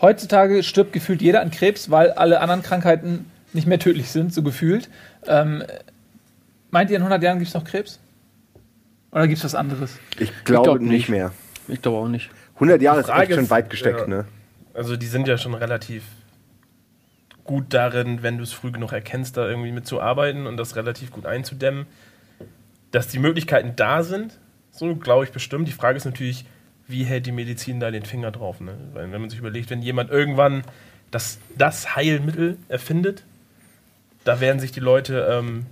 Heutzutage 0.00 0.62
stirbt 0.62 0.92
gefühlt 0.92 1.22
jeder 1.22 1.40
an 1.40 1.50
Krebs, 1.50 1.90
weil 1.90 2.10
alle 2.10 2.40
anderen 2.40 2.62
Krankheiten 2.62 3.30
nicht 3.52 3.66
mehr 3.66 3.78
tödlich 3.78 4.10
sind, 4.10 4.34
so 4.34 4.42
gefühlt. 4.42 4.88
Ähm, 5.26 5.62
meint 6.70 6.90
ihr, 6.90 6.96
in 6.96 7.02
100 7.02 7.22
Jahren 7.22 7.38
gibt 7.38 7.48
es 7.48 7.54
noch 7.54 7.64
Krebs? 7.64 8.00
Oder 9.12 9.28
gibt 9.28 9.38
es 9.38 9.44
was 9.44 9.54
anderes? 9.54 9.98
Ich 10.18 10.32
glaube 10.44 10.64
glaub 10.64 10.80
nicht 10.80 11.08
mehr. 11.08 11.32
Ich 11.68 11.80
glaube 11.80 11.98
auch 11.98 12.08
nicht. 12.08 12.30
100 12.56 12.82
Jahre 12.82 13.00
ist 13.00 13.08
echt 13.08 13.34
schon 13.34 13.50
weit 13.50 13.70
gesteckt, 13.70 14.00
ja, 14.00 14.06
ne? 14.06 14.24
Also 14.74 14.96
die 14.96 15.06
sind 15.06 15.28
ja 15.28 15.38
schon 15.38 15.54
relativ 15.54 16.02
gut 17.44 17.72
darin, 17.72 18.22
wenn 18.22 18.38
du 18.38 18.42
es 18.42 18.52
früh 18.52 18.70
genug 18.72 18.92
erkennst, 18.92 19.36
da 19.36 19.48
irgendwie 19.48 19.72
mitzuarbeiten 19.72 20.46
und 20.46 20.56
das 20.56 20.76
relativ 20.76 21.10
gut 21.10 21.26
einzudämmen. 21.26 21.86
Dass 22.90 23.08
die 23.08 23.18
Möglichkeiten 23.18 23.74
da 23.76 24.02
sind, 24.02 24.38
so 24.70 24.94
glaube 24.96 25.24
ich 25.24 25.32
bestimmt. 25.32 25.68
Die 25.68 25.72
Frage 25.72 25.96
ist 25.96 26.04
natürlich, 26.04 26.44
wie 26.88 27.04
hält 27.04 27.26
die 27.26 27.32
Medizin 27.32 27.80
da 27.80 27.90
den 27.90 28.04
Finger 28.04 28.30
drauf? 28.30 28.60
Ne? 28.60 28.76
Weil 28.92 29.10
wenn 29.12 29.20
man 29.20 29.30
sich 29.30 29.38
überlegt, 29.38 29.70
wenn 29.70 29.82
jemand 29.82 30.10
irgendwann 30.10 30.62
das, 31.10 31.38
das 31.56 31.96
Heilmittel 31.96 32.58
erfindet, 32.68 33.24
da 34.24 34.40
werden 34.40 34.60
sich 34.60 34.72
die 34.72 34.80
Leute 34.80 35.28
ähm, 35.30 35.66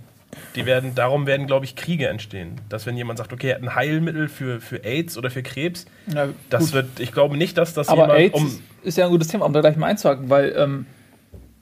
die 0.55 0.65
werden, 0.65 0.95
darum 0.95 1.27
werden, 1.27 1.47
glaube 1.47 1.65
ich, 1.65 1.75
Kriege 1.75 2.07
entstehen. 2.07 2.61
Dass 2.69 2.85
wenn 2.85 2.97
jemand 2.97 3.19
sagt, 3.19 3.33
okay, 3.33 3.49
er 3.49 3.55
hat 3.55 3.63
ein 3.63 3.75
Heilmittel 3.75 4.27
für, 4.27 4.61
für 4.61 4.83
AIDS 4.83 5.17
oder 5.17 5.29
für 5.29 5.43
Krebs, 5.43 5.85
ja, 6.07 6.29
das 6.49 6.73
wird, 6.73 6.99
ich 6.99 7.11
glaube 7.11 7.37
nicht, 7.37 7.57
dass 7.57 7.73
das 7.73 7.89
Aber 7.89 8.13
AIDS 8.13 8.39
um 8.39 8.59
ist 8.83 8.97
ja 8.97 9.05
ein 9.05 9.11
gutes 9.11 9.27
Thema, 9.27 9.45
um 9.45 9.53
da 9.53 9.61
gleich 9.61 9.75
mal 9.77 9.87
einzuhaken, 9.87 10.29
weil 10.29 10.53
ähm, 10.55 10.85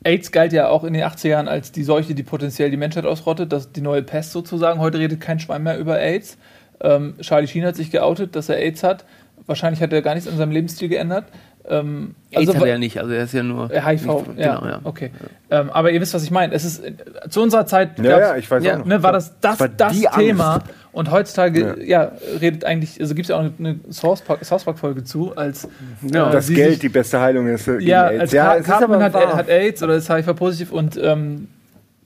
AIDS 0.04 0.32
galt 0.32 0.54
ja 0.54 0.68
auch 0.68 0.84
in 0.84 0.94
den 0.94 1.04
80er 1.04 1.30
Jahren 1.30 1.48
als 1.48 1.72
die 1.72 1.84
Seuche, 1.84 2.14
die 2.14 2.24
potenziell 2.24 2.70
die 2.70 2.78
Menschheit 2.78 3.06
ausrottet, 3.06 3.52
das 3.52 3.72
die 3.72 3.82
neue 3.82 4.04
Pest 4.04 4.32
sozusagen. 4.32 4.80
Heute 4.80 5.00
redet 5.00 5.22
kein 5.22 5.40
Schwein 5.40 5.64
mehr 5.64 5.78
über 5.78 6.00
AIDS. 6.00 6.38
Ähm, 6.82 7.16
Charlie 7.22 7.48
Sheen 7.48 7.66
hat 7.66 7.76
sich 7.76 7.92
geoutet, 7.92 8.36
dass 8.36 8.50
er 8.50 8.58
AIDS 8.58 8.84
hat. 8.84 9.06
Wahrscheinlich 9.46 9.82
hat 9.82 9.94
er 9.94 10.02
gar 10.02 10.14
nichts 10.14 10.30
an 10.30 10.38
seinem 10.38 10.52
Lebensstil 10.52 10.90
geändert. 10.90 11.26
Ähm, 11.70 12.16
AIDS 12.30 12.50
also, 12.50 12.56
hat 12.56 12.62
er 12.64 12.68
ja 12.74 12.78
nicht, 12.78 13.00
also 13.00 13.14
er 13.14 13.24
ist 13.24 13.34
ja 13.34 13.42
nur. 13.42 13.70
HIV, 13.70 14.06
nicht, 14.06 14.40
ja, 14.40 14.56
genau, 14.56 14.68
ja. 14.68 14.80
Okay. 14.84 15.12
Ja. 15.50 15.62
Ähm, 15.62 15.70
aber 15.70 15.92
ihr 15.92 16.02
wisst, 16.02 16.14
was 16.14 16.24
ich 16.24 16.32
meine. 16.32 16.54
Es 16.54 16.66
ist 16.66 16.84
zu 17.30 17.42
unserer 17.42 17.66
Zeit. 17.66 18.00
Ja, 18.00 18.20
ja 18.20 18.36
ich 18.36 18.52
weiß 18.52 18.64
ja, 18.64 18.82
auch. 18.82 18.86
Ne, 18.86 19.02
war 19.02 19.14
das 19.14 19.40
das, 19.40 19.60
war 19.60 19.70
das 19.70 19.98
Thema. 20.16 20.56
Angst. 20.56 20.68
Und 20.92 21.10
heutzutage, 21.10 21.78
ja. 21.84 22.12
redet 22.40 22.66
eigentlich, 22.66 23.00
also 23.00 23.16
gibt 23.16 23.26
es 23.26 23.30
ja 23.30 23.38
auch 23.38 23.50
eine 23.58 23.80
South 23.90 24.22
Park-Folge 24.24 25.04
zu, 25.04 25.36
als. 25.36 25.68
Ja, 26.02 26.30
äh, 26.30 26.32
das 26.34 26.48
Geld 26.48 26.72
sich, 26.72 26.80
die 26.80 26.90
beste 26.90 27.20
Heilung 27.20 27.48
ist. 27.48 27.66
Ja, 27.80 28.10
AIDS. 28.10 28.22
als 28.22 28.32
ja, 28.34 28.60
Cartman 28.60 29.02
hat, 29.02 29.16
hat, 29.16 29.50
AIDS 29.50 29.82
oder 29.82 29.96
ist 29.96 30.10
HIV-positiv 30.10 30.72
und 30.72 31.00
ähm, 31.02 31.48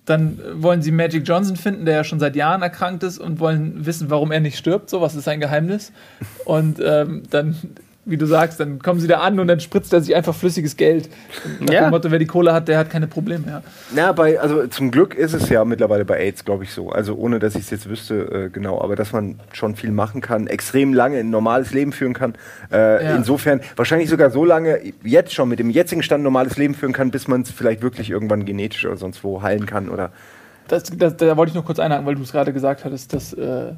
dann 0.06 0.40
wollen 0.54 0.82
sie 0.82 0.92
Magic 0.92 1.28
Johnson 1.28 1.58
finden, 1.58 1.86
der 1.86 1.96
ja 1.96 2.04
schon 2.06 2.20
seit 2.20 2.36
Jahren 2.38 2.62
erkrankt 2.62 3.04
ist 3.04 3.18
und 3.18 3.42
wollen 3.42 3.86
wissen, 3.86 4.10
warum 4.10 4.32
er 4.32 4.40
nicht 4.40 4.58
stirbt. 4.58 4.90
So, 4.90 5.02
was 5.02 5.16
ist 5.16 5.26
sein 5.26 5.42
Geheimnis? 5.42 5.92
Und 6.46 6.80
ähm, 6.82 7.24
dann 7.30 7.58
wie 8.10 8.18
du 8.18 8.26
sagst, 8.26 8.60
dann 8.60 8.80
kommen 8.80 9.00
sie 9.00 9.08
da 9.08 9.20
an 9.20 9.40
und 9.40 9.48
dann 9.48 9.60
spritzt 9.60 9.92
er 9.92 10.02
sich 10.02 10.16
einfach 10.16 10.34
flüssiges 10.34 10.78
Geld. 10.78 11.10
Nach 11.60 11.74
Ja. 11.74 11.82
dem 11.82 11.90
Motto, 11.92 12.10
wer 12.10 12.20
die 12.20 12.26
Kohle 12.26 12.54
hat, 12.54 12.68
der 12.68 12.78
hat 12.78 12.90
keine 12.90 13.06
Probleme 13.08 13.46
mehr. 13.46 13.64
Na, 13.94 14.12
bei, 14.14 14.40
also 14.40 14.66
zum 14.68 14.92
Glück 14.92 15.14
ist 15.14 15.34
es 15.34 15.50
ja 15.50 15.66
mittlerweile 15.66 16.06
bei 16.06 16.18
AIDS, 16.18 16.46
glaube 16.46 16.64
ich, 16.64 16.72
so. 16.72 16.90
Also 16.90 17.16
ohne, 17.16 17.40
dass 17.40 17.56
ich 17.56 17.62
es 17.64 17.70
jetzt 17.70 17.90
wüsste, 17.90 18.46
äh, 18.46 18.50
genau, 18.50 18.82
aber 18.82 18.96
dass 18.96 19.12
man 19.12 19.40
schon 19.52 19.76
viel 19.76 19.92
machen 19.92 20.22
kann, 20.22 20.48
extrem 20.48 20.94
lange 20.94 21.20
ein 21.20 21.30
normales 21.30 21.74
Leben 21.74 21.92
führen 21.92 22.14
kann. 22.14 22.34
Äh, 22.72 23.04
Ja. 23.04 23.16
Insofern 23.16 23.62
wahrscheinlich 23.76 24.10
sogar 24.10 24.32
so 24.32 24.46
lange 24.46 24.80
jetzt 25.04 25.34
schon 25.34 25.50
mit 25.50 25.60
dem 25.60 25.70
jetzigen 25.70 26.02
Stand 26.02 26.22
ein 26.22 26.24
normales 26.24 26.58
Leben 26.58 26.74
führen 26.76 26.94
kann, 26.94 27.12
bis 27.12 27.28
man 27.28 27.42
es 27.42 27.52
vielleicht 27.52 27.82
wirklich 27.82 28.10
irgendwann 28.10 28.46
genetisch 28.46 28.86
oder 28.86 28.98
sonst 28.98 29.24
wo 29.24 29.42
heilen 29.42 29.66
kann 29.66 29.90
oder. 29.90 30.12
Das, 30.70 30.84
das, 30.84 31.16
da 31.18 31.38
wollte 31.38 31.50
ich 31.52 31.54
nur 31.56 31.64
kurz 31.64 31.80
einhaken, 31.80 32.06
weil 32.06 32.16
du 32.16 32.24
es 32.24 32.32
gerade 32.32 32.52
gesagt 32.52 32.84
hattest, 32.86 33.14
dass 33.14 33.32
äh, 33.34 33.74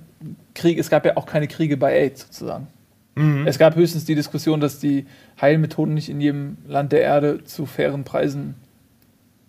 Krieg, 0.56 0.78
es 0.80 0.90
gab 0.90 1.06
ja 1.06 1.18
auch 1.18 1.26
keine 1.26 1.48
Kriege 1.48 1.78
bei 1.78 1.94
AIDS 1.94 2.22
sozusagen. 2.22 2.68
Es 3.48 3.58
gab 3.60 3.76
höchstens 3.76 4.06
die 4.06 4.16
Diskussion, 4.16 4.60
dass 4.60 4.80
die 4.80 5.06
Heilmethoden 5.42 5.94
nicht 5.94 6.10
in 6.10 6.22
jedem 6.22 6.58
Land 6.68 6.92
der 6.92 7.02
Erde 7.02 7.44
zu 7.44 7.66
fairen 7.66 8.04
Preisen 8.04 8.56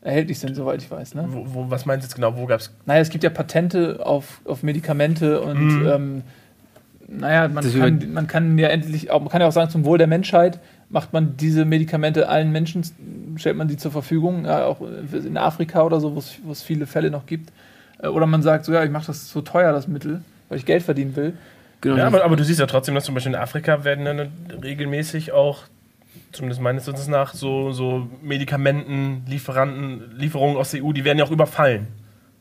erhältlich 0.02 0.38
sind, 0.38 0.54
soweit 0.54 0.82
ich 0.82 0.90
weiß. 0.90 1.14
Ne? 1.14 1.26
Wo, 1.28 1.44
wo, 1.46 1.70
was 1.70 1.84
meinst 1.86 2.04
du 2.04 2.06
jetzt 2.08 2.14
genau? 2.14 2.36
Wo 2.36 2.46
gab 2.46 2.60
es 2.60 2.72
Naja, 2.86 3.00
es 3.00 3.10
gibt 3.10 3.22
ja 3.22 3.30
Patente 3.30 4.04
auf, 4.04 4.40
auf 4.46 4.62
Medikamente 4.62 5.40
und 5.42 5.56
ähm, 5.94 6.22
naja, 7.08 7.48
man 7.48 7.64
Das 7.64 7.74
kann, 7.74 8.12
man 8.12 8.26
kann 8.26 8.56
ja 8.58 8.68
endlich 8.68 9.10
auch, 9.10 9.20
man 9.20 9.28
kann 9.28 9.40
ja 9.40 9.48
auch 9.48 9.52
sagen, 9.52 9.70
zum 9.70 9.84
Wohl 9.84 9.98
der 9.98 10.06
Menschheit 10.06 10.58
macht 10.88 11.12
man 11.12 11.36
diese 11.36 11.64
Medikamente 11.64 12.28
allen 12.28 12.50
Menschen, 12.52 12.82
stellt 13.36 13.56
man 13.56 13.68
die 13.68 13.76
zur 13.76 13.90
Verfügung, 13.92 14.44
ja, 14.46 14.64
auch 14.64 14.80
in 15.12 15.36
Afrika 15.36 15.82
oder 15.82 16.00
so, 16.00 16.14
wo 16.14 16.18
es- 16.18 16.38
wo 16.44 16.52
es 16.52 16.62
viele 16.62 16.86
Fälle 16.86 17.10
noch 17.10 17.26
gibt. 17.26 17.52
Äh, 18.02 18.08
Oder 18.08 18.26
man 18.26 18.42
sagt 18.42 18.64
so, 18.64 18.72
ja, 18.72 18.82
ich 18.84 18.90
mache 18.90 19.06
das 19.08 19.28
so 19.30 19.40
teuer, 19.42 19.72
das 19.72 19.86
Mittel, 19.86 20.22
weil 20.48 20.58
ich 20.58 20.64
Geld 20.66 20.82
verdienen 20.82 21.14
will. 21.16 21.34
Genau, 21.80 21.96
Ja, 21.96 22.06
aber, 22.06 22.24
aber 22.24 22.36
du 22.36 22.44
siehst 22.44 22.60
ja 22.60 22.66
trotzdem, 22.66 22.94
dass 22.94 23.04
zum 23.04 23.14
Beispiel 23.14 23.32
in 23.32 23.38
Afrika 23.38 23.84
werden 23.84 24.04
dann 24.04 24.30
regelmäßig 24.62 25.32
auch, 25.32 25.64
zumindest 26.32 26.60
meines 26.60 26.86
Wissens 26.86 27.08
nach, 27.08 27.32
so, 27.34 27.72
so 27.72 28.08
Medikamenten, 28.22 29.24
Lieferanten, 29.28 30.10
Lieferungen 30.16 30.56
aus 30.56 30.72
der 30.72 30.84
EU, 30.84 30.92
die 30.92 31.04
werden 31.04 31.18
ja 31.18 31.24
auch 31.24 31.30
überfallen. 31.30 31.88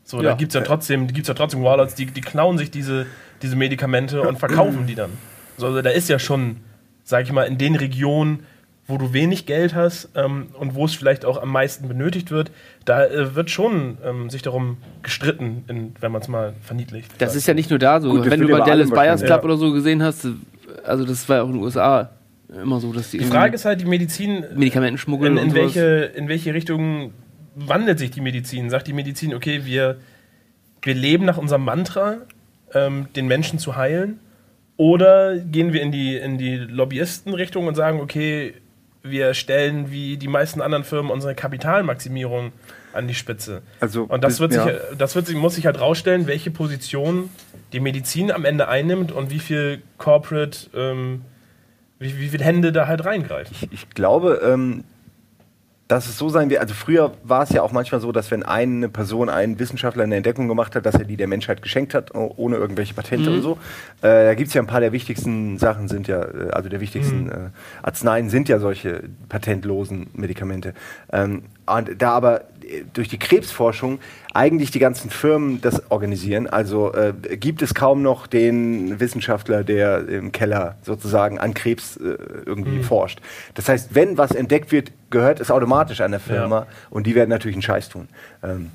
So, 0.04 0.20
da 0.22 0.30
Ja. 0.30 0.34
gibt 0.34 0.50
es 0.50 0.54
ja 0.54 0.60
trotzdem, 0.62 1.06
gibt's 1.06 1.28
ja 1.28 1.34
trotzdem 1.34 1.62
Warlords, 1.62 1.94
die, 1.94 2.06
die 2.06 2.20
klauen 2.20 2.58
sich 2.58 2.70
diese, 2.70 3.06
diese 3.42 3.56
Medikamente 3.56 4.22
und 4.22 4.38
verkaufen 4.38 4.86
die 4.86 4.94
dann. 4.94 5.10
So, 5.56 5.66
also 5.66 5.82
da 5.82 5.90
ist 5.90 6.08
ja 6.08 6.18
schon, 6.18 6.56
sag 7.04 7.24
ich 7.24 7.32
mal, 7.32 7.44
in 7.44 7.58
den 7.58 7.76
Regionen, 7.76 8.44
wo 8.90 8.98
du 8.98 9.12
wenig 9.12 9.46
Geld 9.46 9.74
hast 9.74 10.10
ähm, 10.14 10.48
und 10.58 10.74
wo 10.74 10.84
es 10.84 10.94
vielleicht 10.94 11.24
auch 11.24 11.40
am 11.40 11.50
meisten 11.50 11.88
benötigt 11.88 12.30
wird, 12.30 12.50
da 12.84 13.04
äh, 13.06 13.34
wird 13.34 13.50
schon 13.50 13.98
ähm, 14.04 14.30
sich 14.30 14.42
darum 14.42 14.76
gestritten, 15.02 15.64
in, 15.68 15.94
wenn 16.00 16.12
man 16.12 16.20
es 16.20 16.28
mal 16.28 16.54
verniedlicht. 16.62 17.10
Das 17.18 17.34
ist 17.34 17.46
ja 17.46 17.54
nicht 17.54 17.70
nur 17.70 17.78
da 17.78 18.00
so. 18.00 18.10
Gut, 18.10 18.30
Wenn 18.30 18.40
du 18.40 18.48
bei 18.48 18.58
ja 18.58 18.64
Dallas 18.64 18.90
Buyers 18.90 19.20
Club 19.20 19.30
wahrscheinlich. 19.30 19.44
oder 19.44 19.56
so 19.56 19.72
gesehen 19.72 20.02
hast, 20.02 20.26
also 20.84 21.04
das 21.04 21.28
war 21.28 21.36
ja 21.36 21.42
auch 21.42 21.48
in 21.48 21.54
den 21.54 21.62
USA 21.62 22.10
immer 22.62 22.80
so, 22.80 22.92
dass 22.92 23.10
die, 23.10 23.18
Die 23.18 23.24
Frage 23.24 23.54
ist 23.54 23.64
halt, 23.64 23.80
die 23.80 23.84
Medizin 23.86 24.44
Medikamenten 24.54 24.98
schmuggeln 24.98 25.36
in, 25.36 25.38
und 25.38 25.44
in, 25.44 25.50
sowas. 25.50 25.74
welche, 25.76 26.04
in 26.16 26.28
welche 26.28 26.54
Richtung 26.54 27.12
wandelt 27.54 27.98
sich 27.98 28.10
die 28.10 28.20
Medizin? 28.20 28.70
Sagt 28.70 28.86
die 28.86 28.92
Medizin, 28.92 29.34
okay, 29.34 29.64
wir, 29.64 29.98
wir 30.82 30.94
leben 30.94 31.24
nach 31.24 31.38
unserem 31.38 31.64
Mantra, 31.64 32.18
ähm, 32.74 33.06
den 33.14 33.26
Menschen 33.26 33.58
zu 33.58 33.76
heilen? 33.76 34.20
Oder 34.76 35.38
gehen 35.38 35.72
wir 35.72 35.82
in 35.82 35.92
die, 35.92 36.16
in 36.16 36.38
die 36.38 36.56
Lobbyistenrichtung 36.56 37.66
und 37.66 37.74
sagen, 37.74 38.00
okay, 38.00 38.54
wir 39.02 39.34
stellen 39.34 39.90
wie 39.90 40.16
die 40.16 40.28
meisten 40.28 40.60
anderen 40.60 40.84
Firmen 40.84 41.10
unsere 41.10 41.34
Kapitalmaximierung 41.34 42.52
an 42.92 43.08
die 43.08 43.14
Spitze? 43.14 43.62
Also, 43.80 44.04
Und 44.04 44.24
das, 44.24 44.40
wird 44.40 44.52
ja. 44.52 44.64
sich, 44.64 44.74
das 44.98 45.14
wird 45.14 45.26
sich, 45.26 45.36
muss 45.36 45.54
sich 45.54 45.66
halt 45.66 45.80
rausstellen, 45.80 46.26
welche 46.26 46.50
Position 46.50 47.30
die 47.72 47.80
Medizin 47.80 48.30
am 48.30 48.44
Ende 48.44 48.68
einnimmt 48.68 49.12
und 49.12 49.30
wie 49.30 49.38
viel 49.38 49.82
Corporate, 49.98 50.68
ähm, 50.74 51.22
wie, 51.98 52.18
wie 52.18 52.28
viele 52.28 52.44
Hände 52.44 52.72
da 52.72 52.86
halt 52.86 53.04
reingreifen. 53.04 53.56
Ich 53.70 53.90
glaube, 53.90 54.40
ähm, 54.44 54.84
dass 55.90 56.08
es 56.08 56.16
so 56.16 56.28
sein 56.28 56.50
wird. 56.50 56.60
Also 56.60 56.72
früher 56.72 57.12
war 57.24 57.42
es 57.42 57.50
ja 57.50 57.62
auch 57.62 57.72
manchmal 57.72 58.00
so, 58.00 58.12
dass 58.12 58.30
wenn 58.30 58.44
eine 58.44 58.88
Person, 58.88 59.28
ein 59.28 59.58
Wissenschaftler 59.58 60.04
eine 60.04 60.14
Entdeckung 60.14 60.46
gemacht 60.46 60.76
hat, 60.76 60.86
dass 60.86 60.94
er 60.94 61.04
die 61.04 61.16
der 61.16 61.26
Menschheit 61.26 61.62
geschenkt 61.62 61.94
hat, 61.94 62.14
oh- 62.14 62.32
ohne 62.36 62.56
irgendwelche 62.56 62.94
Patente 62.94 63.30
und 63.30 63.42
so. 63.42 63.58
Äh, 64.00 64.24
da 64.26 64.34
gibt 64.34 64.48
es 64.48 64.54
ja 64.54 64.62
ein 64.62 64.68
paar 64.68 64.80
der 64.80 64.92
wichtigsten 64.92 65.58
Sachen 65.58 65.88
sind 65.88 66.06
ja, 66.06 66.22
äh, 66.22 66.50
also 66.52 66.68
der 66.68 66.80
wichtigsten 66.80 67.28
äh, 67.28 67.34
Arzneien 67.82 68.30
sind 68.30 68.48
ja 68.48 68.60
solche 68.60 69.02
patentlosen 69.28 70.06
Medikamente. 70.14 70.74
Ähm, 71.12 71.42
und 71.76 72.00
da 72.02 72.12
aber 72.12 72.42
äh, 72.62 72.82
durch 72.92 73.08
die 73.08 73.18
Krebsforschung 73.18 73.98
eigentlich 74.32 74.70
die 74.70 74.78
ganzen 74.78 75.10
Firmen 75.10 75.60
das 75.60 75.90
organisieren. 75.90 76.46
Also 76.46 76.92
äh, 76.94 77.12
gibt 77.36 77.62
es 77.62 77.74
kaum 77.74 78.02
noch 78.02 78.26
den 78.28 79.00
Wissenschaftler, 79.00 79.64
der 79.64 80.08
im 80.08 80.30
Keller 80.30 80.76
sozusagen 80.82 81.38
an 81.38 81.52
Krebs 81.54 81.96
äh, 81.96 82.16
irgendwie 82.46 82.82
forscht. 82.82 83.20
Das 83.54 83.68
heißt, 83.68 83.94
wenn 83.94 84.18
was 84.18 84.30
entdeckt 84.30 84.70
wird, 84.70 84.92
gehört 85.10 85.40
es 85.40 85.50
automatisch 85.50 86.00
einer 86.00 86.20
Firma 86.20 86.60
Ja. 86.60 86.66
und 86.90 87.06
die 87.06 87.14
werden 87.16 87.30
natürlich 87.30 87.56
einen 87.56 87.62
Scheiß 87.62 87.88
tun. 87.88 88.08
Ähm, 88.44 88.70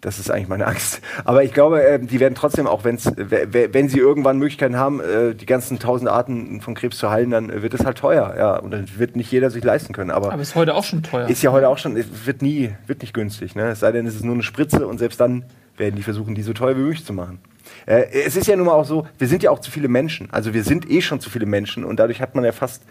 das 0.00 0.18
ist 0.18 0.30
eigentlich 0.30 0.48
meine 0.48 0.66
Angst. 0.66 1.00
Aber 1.24 1.42
ich 1.42 1.52
glaube, 1.52 1.82
äh, 1.82 1.98
die 1.98 2.20
werden 2.20 2.34
trotzdem, 2.34 2.66
auch 2.66 2.84
wenn's, 2.84 3.10
wenn 3.16 3.88
sie 3.88 3.98
irgendwann 3.98 4.38
Möglichkeiten 4.38 4.76
haben, 4.76 5.00
äh, 5.00 5.34
die 5.34 5.46
ganzen 5.46 5.78
tausend 5.78 6.08
Arten 6.08 6.60
von 6.60 6.74
Krebs 6.74 6.98
zu 6.98 7.10
heilen, 7.10 7.30
dann 7.30 7.50
äh, 7.50 7.62
wird 7.62 7.74
es 7.74 7.84
halt 7.84 7.98
teuer. 7.98 8.34
Ja, 8.38 8.56
und 8.56 8.70
dann 8.70 8.86
wird 8.96 9.16
nicht 9.16 9.32
jeder 9.32 9.50
sich 9.50 9.64
leisten 9.64 9.92
können. 9.92 10.10
Aber, 10.10 10.32
Aber 10.32 10.42
ist 10.42 10.54
heute 10.54 10.74
auch 10.74 10.84
schon 10.84 11.02
teuer. 11.02 11.28
ist 11.28 11.42
ja 11.42 11.50
heute 11.50 11.68
auch 11.68 11.78
schon, 11.78 11.96
es 11.96 12.26
wird 12.26 12.42
nie, 12.42 12.74
wird 12.86 13.02
nicht 13.02 13.12
günstig. 13.12 13.56
Ne? 13.56 13.70
Es 13.70 13.80
sei 13.80 13.90
denn, 13.90 14.06
es 14.06 14.14
ist 14.14 14.24
nur 14.24 14.34
eine 14.34 14.42
Spritze 14.42 14.86
und 14.86 14.98
selbst 14.98 15.20
dann 15.20 15.44
werden 15.76 15.96
die 15.96 16.02
versuchen, 16.02 16.34
die 16.34 16.42
so 16.42 16.52
teuer 16.52 16.76
wie 16.76 16.82
möglich 16.82 17.04
zu 17.04 17.12
machen. 17.12 17.40
Äh, 17.86 18.04
es 18.26 18.36
ist 18.36 18.46
ja 18.46 18.56
nun 18.56 18.66
mal 18.66 18.72
auch 18.72 18.84
so, 18.84 19.06
wir 19.18 19.28
sind 19.28 19.42
ja 19.42 19.50
auch 19.50 19.60
zu 19.60 19.70
viele 19.70 19.88
Menschen. 19.88 20.28
Also 20.30 20.54
wir 20.54 20.62
sind 20.62 20.90
eh 20.90 21.00
schon 21.00 21.20
zu 21.20 21.30
viele 21.30 21.46
Menschen 21.46 21.84
und 21.84 21.98
dadurch 21.98 22.20
hat 22.20 22.34
man 22.34 22.44
ja 22.44 22.52
fast 22.52 22.82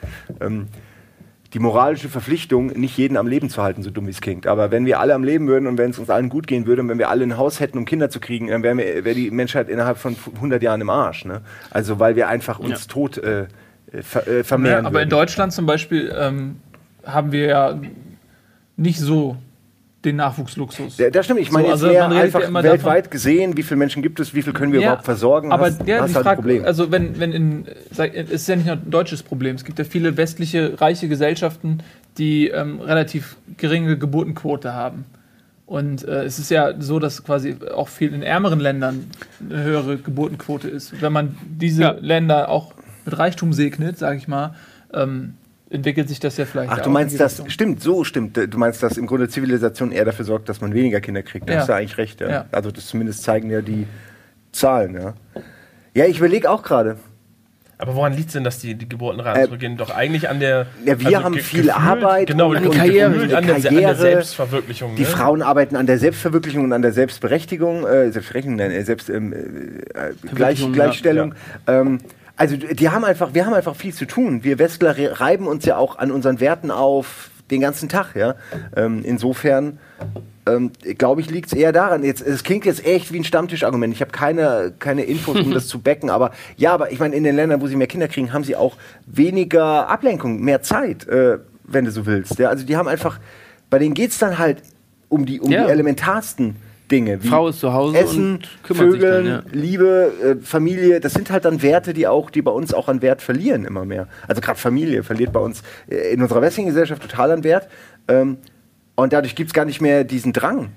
ähm, 0.41 0.67
die 1.53 1.59
moralische 1.59 2.09
Verpflichtung, 2.09 2.67
nicht 2.67 2.97
jeden 2.97 3.17
am 3.17 3.27
Leben 3.27 3.49
zu 3.49 3.63
halten, 3.63 3.83
so 3.83 3.89
dumm 3.89 4.07
wie 4.07 4.11
es 4.11 4.21
klingt. 4.21 4.47
Aber 4.47 4.71
wenn 4.71 4.85
wir 4.85 4.99
alle 4.99 5.13
am 5.13 5.23
Leben 5.23 5.47
würden 5.47 5.67
und 5.67 5.77
wenn 5.77 5.91
es 5.91 5.99
uns 5.99 6.09
allen 6.09 6.29
gut 6.29 6.47
gehen 6.47 6.65
würde 6.65 6.81
und 6.81 6.89
wenn 6.89 6.99
wir 6.99 7.09
alle 7.09 7.23
ein 7.23 7.37
Haus 7.37 7.59
hätten, 7.59 7.77
um 7.77 7.85
Kinder 7.85 8.09
zu 8.09 8.19
kriegen, 8.19 8.47
dann 8.47 8.63
wäre 8.63 9.05
wär 9.05 9.13
die 9.13 9.31
Menschheit 9.31 9.69
innerhalb 9.69 9.97
von 9.97 10.15
100 10.35 10.61
Jahren 10.61 10.81
im 10.81 10.89
Arsch. 10.89 11.25
Ne? 11.25 11.41
Also 11.71 11.99
weil 11.99 12.15
wir 12.15 12.27
einfach 12.27 12.59
uns 12.59 12.87
tot 12.87 13.17
äh, 13.17 13.47
äh, 13.91 14.01
ver 14.01 14.27
äh, 14.27 14.43
vermehren 14.43 14.83
Ja, 14.83 14.87
aber 14.87 15.01
in 15.01 15.09
würden. 15.09 15.09
Deutschland 15.09 15.53
zum 15.53 15.65
Beispiel 15.65 16.13
ähm, 16.17 16.57
haben 17.05 17.31
wir 17.31 17.45
ja 17.47 17.79
nicht 18.75 18.99
so 18.99 19.37
den 20.05 20.15
Nachwuchsluxus. 20.17 20.97
Ja, 20.99 21.09
das 21.09 21.25
stimmt. 21.25 21.39
Ich 21.39 21.51
meine 21.51 21.65
So, 21.75 21.87
jetzt 21.87 21.97
also 21.97 22.09
mehr 22.11 22.21
einfach 22.23 22.41
ja 22.41 22.63
weltweit 22.63 23.09
gesehen, 23.11 23.57
wie 23.57 23.63
viele 23.63 23.77
Menschen 23.79 24.03
gibt 24.03 24.19
es, 24.19 24.33
wie 24.33 24.41
viel 24.43 24.53
können 24.53 24.71
wir 24.71 24.79
Ja, 24.79 24.87
überhaupt 24.89 25.05
versorgen. 25.05 25.51
Aber 25.51 25.65
hast, 25.65 25.85
ja, 25.87 26.01
hast 26.01 26.11
die 26.11 26.15
halt 26.15 26.17
ein 26.17 26.23
Frage, 26.23 26.41
Problem. 26.41 26.65
also 26.65 26.91
wenn, 26.91 27.19
wenn 27.19 27.31
in, 27.33 27.65
sag- 27.91 28.13
es 28.15 28.29
ist 28.29 28.47
ja 28.47 28.55
nicht 28.55 28.67
nur 28.67 28.75
ein 28.75 28.89
deutsches 28.91 29.23
Problem, 29.23 29.55
es 29.55 29.63
gibt 29.65 29.79
ja 29.79 29.85
viele 29.85 30.15
westliche, 30.15 30.79
reiche 30.79 31.07
Gesellschaften, 31.07 31.79
die 32.17 32.47
ähm, 32.49 32.79
relativ 32.79 33.37
geringe 33.57 33.97
Geburtenquote 33.97 34.73
haben. 34.73 35.05
Und 35.65 36.07
äh, 36.07 36.23
es 36.23 36.39
ist 36.39 36.49
ja 36.51 36.79
so, 36.79 36.99
dass 36.99 37.23
quasi 37.23 37.57
auch 37.75 37.89
viel 37.89 38.13
in 38.13 38.21
ärmeren 38.21 38.59
Ländern 38.59 39.07
eine 39.49 39.63
höhere 39.63 39.97
Geburtenquote 39.97 40.69
ist. 40.69 41.01
Wenn 41.01 41.11
man 41.11 41.35
diese 41.45 41.81
Ja. 41.81 41.91
Länder 41.99 42.49
auch 42.49 42.73
mit 43.03 43.17
Reichtum 43.17 43.51
segnet, 43.51 43.97
sage 43.97 44.17
ich 44.17 44.27
mal, 44.27 44.53
ähm, 44.93 45.33
entwickelt 45.69 46.07
sich 46.09 46.19
das 46.19 46.37
ja 46.37 46.45
vielleicht. 46.45 46.71
Ach, 46.71 46.77
auch 46.79 46.81
du 46.83 46.89
in 46.89 46.93
meinst 46.93 47.13
die 47.13 47.17
das, 47.19 47.33
Richtung. 47.33 47.49
stimmt, 47.49 47.81
so 47.81 48.03
stimmt. 48.03 48.37
Du 48.37 48.57
meinst, 48.57 48.81
dass 48.83 48.97
im 48.97 49.05
Grunde 49.07 49.27
Zivilisation 49.29 49.91
eher 49.91 50.05
dafür 50.05 50.25
sorgt, 50.25 50.49
dass 50.49 50.61
man 50.61 50.73
weniger 50.73 51.01
Kinder 51.01 51.23
kriegt. 51.23 51.49
Da 51.49 51.53
Ja. 51.53 51.59
hast 51.59 51.69
du 51.69 51.73
eigentlich 51.73 51.97
recht, 51.97 52.21
ja. 52.21 52.29
Ja. 52.29 52.45
Also 52.51 52.71
das 52.71 52.87
zumindest 52.87 53.23
zeigen 53.23 53.49
ja 53.49 53.61
die 53.61 53.85
Zahlen, 54.51 54.93
ja. 54.95 55.13
Ja, 55.93 56.05
ich 56.05 56.17
überlege 56.19 56.49
auch 56.49 56.63
gerade. 56.63 56.97
Aber 57.79 57.93
woran 57.95 58.13
liegt 58.13 58.27
es 58.29 58.33
denn, 58.33 58.43
dass 58.43 58.57
die, 58.57 58.73
die 58.73 58.89
Geburtenraten 58.89 59.39
Äh, 59.39 59.45
zurückgehen? 59.45 59.77
Doch 59.77 59.91
eigentlich 59.91 60.29
an 60.29 60.39
der. 60.39 60.65
Ja, 60.83 60.99
wir 60.99 61.23
haben 61.23 61.33
ge- 61.35 61.43
viel 61.43 61.61
gefühlt- 61.63 61.77
Arbeit 61.77 62.27
genau, 62.27 62.49
und- 62.49 62.65
und 62.65 62.71
Karriere. 62.75 63.11
gefühlt 63.11 63.33
an, 63.35 63.45
der, 63.45 63.55
an 63.57 63.61
der 63.61 63.71
Karriere. 63.71 63.95
Selbstverwirklichung. 63.95 64.95
Die 64.95 65.03
ne? 65.03 65.07
Frauen 65.07 65.43
arbeiten 65.43 65.75
an 65.75 65.85
der 65.85 65.99
Selbstverwirklichung 65.99 66.63
und 66.63 66.73
an 66.73 66.81
der 66.81 66.91
Selbstberechtigung, 66.91 67.85
äh, 67.85 68.11
Selbstberechtigung, 68.11 68.55
nein, 68.57 68.71
äh, 68.71 68.83
Selbst, 68.83 69.09
ähm, 69.11 69.31
äh, 69.31 69.35
Gleich, 69.93 70.15
Verwirklichung, 70.25 70.73
Gleichstellung. 70.73 71.35
Ähm, 71.67 71.99
also 72.37 72.55
die 72.55 72.89
haben 72.89 73.03
einfach, 73.03 73.33
wir 73.33 73.45
haben 73.45 73.53
einfach 73.53 73.75
viel 73.75 73.93
zu 73.93 74.05
tun. 74.05 74.43
Wir 74.43 74.59
Westler 74.59 74.95
re- 74.97 75.19
reiben 75.19 75.47
uns 75.47 75.65
ja 75.65 75.77
auch 75.77 75.97
an 75.97 76.11
unseren 76.11 76.39
Werten 76.39 76.71
auf 76.71 77.29
den 77.51 77.61
ganzen 77.61 77.89
Tag, 77.89 78.15
ja. 78.15 78.35
Ähm, 78.75 79.01
insofern 79.03 79.79
ähm, 80.45 80.71
glaube 80.97 81.21
ich, 81.21 81.29
liegt 81.29 81.47
es 81.47 81.53
eher 81.53 81.71
daran. 81.71 82.03
Jetzt, 82.03 82.21
es 82.21 82.43
klingt 82.43 82.65
jetzt 82.65 82.85
echt 82.85 83.11
wie 83.11 83.19
ein 83.19 83.23
Stammtischargument. 83.23 83.93
Ich 83.93 84.01
habe 84.01 84.11
keine, 84.11 84.73
keine 84.79 85.03
Infos, 85.03 85.37
um 85.39 85.51
das 85.53 85.67
zu 85.67 85.79
becken. 85.79 86.09
Aber 86.09 86.31
ja, 86.57 86.73
aber 86.73 86.91
ich 86.91 86.99
meine, 86.99 87.15
in 87.15 87.23
den 87.23 87.35
Ländern, 87.35 87.59
wo 87.61 87.67
sie 87.67 87.75
mehr 87.75 87.87
Kinder 87.87 88.07
kriegen, 88.07 88.31
haben 88.33 88.43
sie 88.43 88.55
auch 88.55 88.75
weniger 89.05 89.89
Ablenkung, 89.89 90.41
mehr 90.41 90.61
Zeit, 90.61 91.07
äh, 91.07 91.39
wenn 91.63 91.85
du 91.85 91.91
so 91.91 92.05
willst. 92.05 92.37
Ja, 92.39 92.49
also 92.49 92.65
die 92.65 92.77
haben 92.77 92.87
einfach, 92.87 93.19
bei 93.69 93.79
denen 93.79 93.93
geht 93.93 94.11
es 94.11 94.19
dann 94.19 94.37
halt 94.37 94.61
um 95.09 95.25
die, 95.25 95.39
um 95.39 95.51
Ja. 95.51 95.65
die 95.65 95.71
elementarsten 95.71 96.55
Dinge. 96.91 97.23
Wie 97.23 97.27
Frau 97.27 97.49
ist 97.49 97.59
zu 97.59 97.73
Hause 97.73 97.97
Essen, 97.97 98.39
Vögeln, 98.63 99.01
dann, 99.01 99.25
ja. 99.25 99.43
Liebe, 99.51 100.11
äh, 100.39 100.43
Familie. 100.43 100.99
Das 100.99 101.13
sind 101.13 101.29
halt 101.29 101.45
dann 101.45 101.61
Werte, 101.61 101.93
die 101.93 102.07
auch, 102.07 102.29
die 102.29 102.41
bei 102.41 102.51
uns 102.51 102.73
auch 102.73 102.87
an 102.87 103.01
Wert 103.01 103.21
verlieren 103.21 103.65
immer 103.65 103.85
mehr. 103.85 104.07
Also 104.27 104.41
gerade 104.41 104.59
Familie 104.59 105.03
verliert 105.03 105.33
bei 105.33 105.39
uns 105.39 105.63
äh, 105.89 106.13
in 106.13 106.21
unserer 106.21 106.41
westlichen 106.41 106.69
Gesellschaft 106.69 107.01
total 107.01 107.31
an 107.31 107.43
Wert. 107.43 107.67
Ähm, 108.07 108.37
und 108.95 109.13
dadurch 109.13 109.35
gibt 109.35 109.49
es 109.49 109.53
gar 109.53 109.65
nicht 109.65 109.81
mehr 109.81 110.03
diesen 110.03 110.33
Drang, 110.33 110.69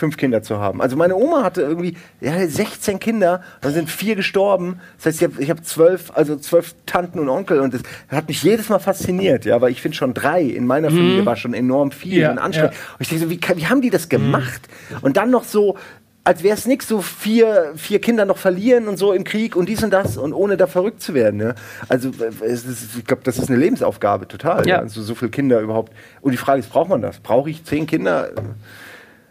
fünf 0.00 0.16
Kinder 0.16 0.42
zu 0.42 0.58
haben. 0.58 0.80
Also 0.80 0.96
meine 0.96 1.14
Oma 1.14 1.44
hatte 1.44 1.60
irgendwie 1.60 1.96
ja, 2.20 2.32
16 2.46 2.98
Kinder, 2.98 3.42
dann 3.60 3.72
sind 3.72 3.90
vier 3.90 4.16
gestorben. 4.16 4.80
Das 4.96 5.06
heißt, 5.06 5.22
ich 5.22 5.28
habe 5.28 5.42
ich 5.42 5.50
hab 5.50 5.64
zwölf, 5.64 6.10
also 6.14 6.36
zwölf 6.36 6.74
Tanten 6.86 7.18
und 7.18 7.28
Onkel 7.28 7.60
und 7.60 7.74
das 7.74 7.82
hat 8.08 8.26
mich 8.26 8.42
jedes 8.42 8.70
Mal 8.70 8.78
fasziniert, 8.78 9.44
ja, 9.44 9.60
weil 9.60 9.70
ich 9.70 9.82
finde 9.82 9.96
schon 9.96 10.14
drei 10.14 10.42
in 10.42 10.66
meiner 10.66 10.88
Familie 10.88 11.24
war 11.26 11.36
schon 11.36 11.54
enorm 11.54 11.92
viel 11.92 12.18
Ja, 12.18 12.30
und 12.32 12.38
anstrengend. 12.38 12.74
ja. 12.74 12.80
Und 12.94 13.00
ich 13.00 13.08
denke 13.10 13.24
so, 13.24 13.30
wie, 13.30 13.40
wie 13.60 13.66
haben 13.66 13.82
die 13.82 13.90
das 13.90 14.08
gemacht? 14.08 14.62
Und 15.02 15.16
dann 15.18 15.30
noch 15.30 15.44
so 15.44 15.76
als 16.22 16.42
wäre 16.42 16.54
es 16.54 16.66
nichts, 16.66 16.86
so 16.86 17.00
vier, 17.00 17.72
vier 17.76 17.98
Kinder 17.98 18.26
noch 18.26 18.36
verlieren 18.36 18.88
und 18.88 18.98
so 18.98 19.12
im 19.14 19.24
Krieg 19.24 19.56
und 19.56 19.68
dies 19.70 19.82
und 19.82 19.90
das 19.90 20.18
und 20.18 20.34
ohne 20.34 20.58
da 20.58 20.66
verrückt 20.66 21.00
zu 21.00 21.14
werden. 21.14 21.38
Ne? 21.38 21.54
Also 21.88 22.10
ist, 22.42 22.66
ich 22.98 23.04
glaube, 23.06 23.22
das 23.24 23.38
ist 23.38 23.48
eine 23.48 23.58
Lebensaufgabe 23.58 24.28
total. 24.28 24.66
Ja. 24.66 24.76
Ja. 24.76 24.78
Also 24.80 25.02
so 25.02 25.14
viele 25.14 25.30
Kinder 25.30 25.60
überhaupt. 25.60 25.92
Und 26.20 26.32
die 26.32 26.36
Frage 26.36 26.60
ist, 26.60 26.68
braucht 26.70 26.90
man 26.90 27.00
das? 27.00 27.20
Brauche 27.20 27.48
ich 27.48 27.64
zehn 27.64 27.86
Kinder? 27.86 28.30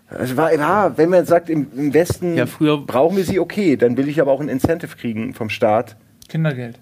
Also 0.09 0.37
war, 0.37 0.53
ja, 0.53 0.97
wenn 0.97 1.09
man 1.09 1.25
sagt, 1.25 1.49
im, 1.49 1.67
im 1.75 1.93
Westen 1.93 2.35
Ja, 2.35 2.45
früher- 2.47 2.77
brauchen 2.85 3.15
wir 3.17 3.23
sie, 3.23 3.39
okay, 3.39 3.77
dann 3.77 3.95
will 3.97 4.07
ich 4.09 4.19
aber 4.21 4.31
auch 4.31 4.41
ein 4.41 4.49
Incentive 4.49 4.95
kriegen 4.95 5.33
vom 5.33 5.49
Staat. 5.49 5.95
Kindergeld. 6.27 6.79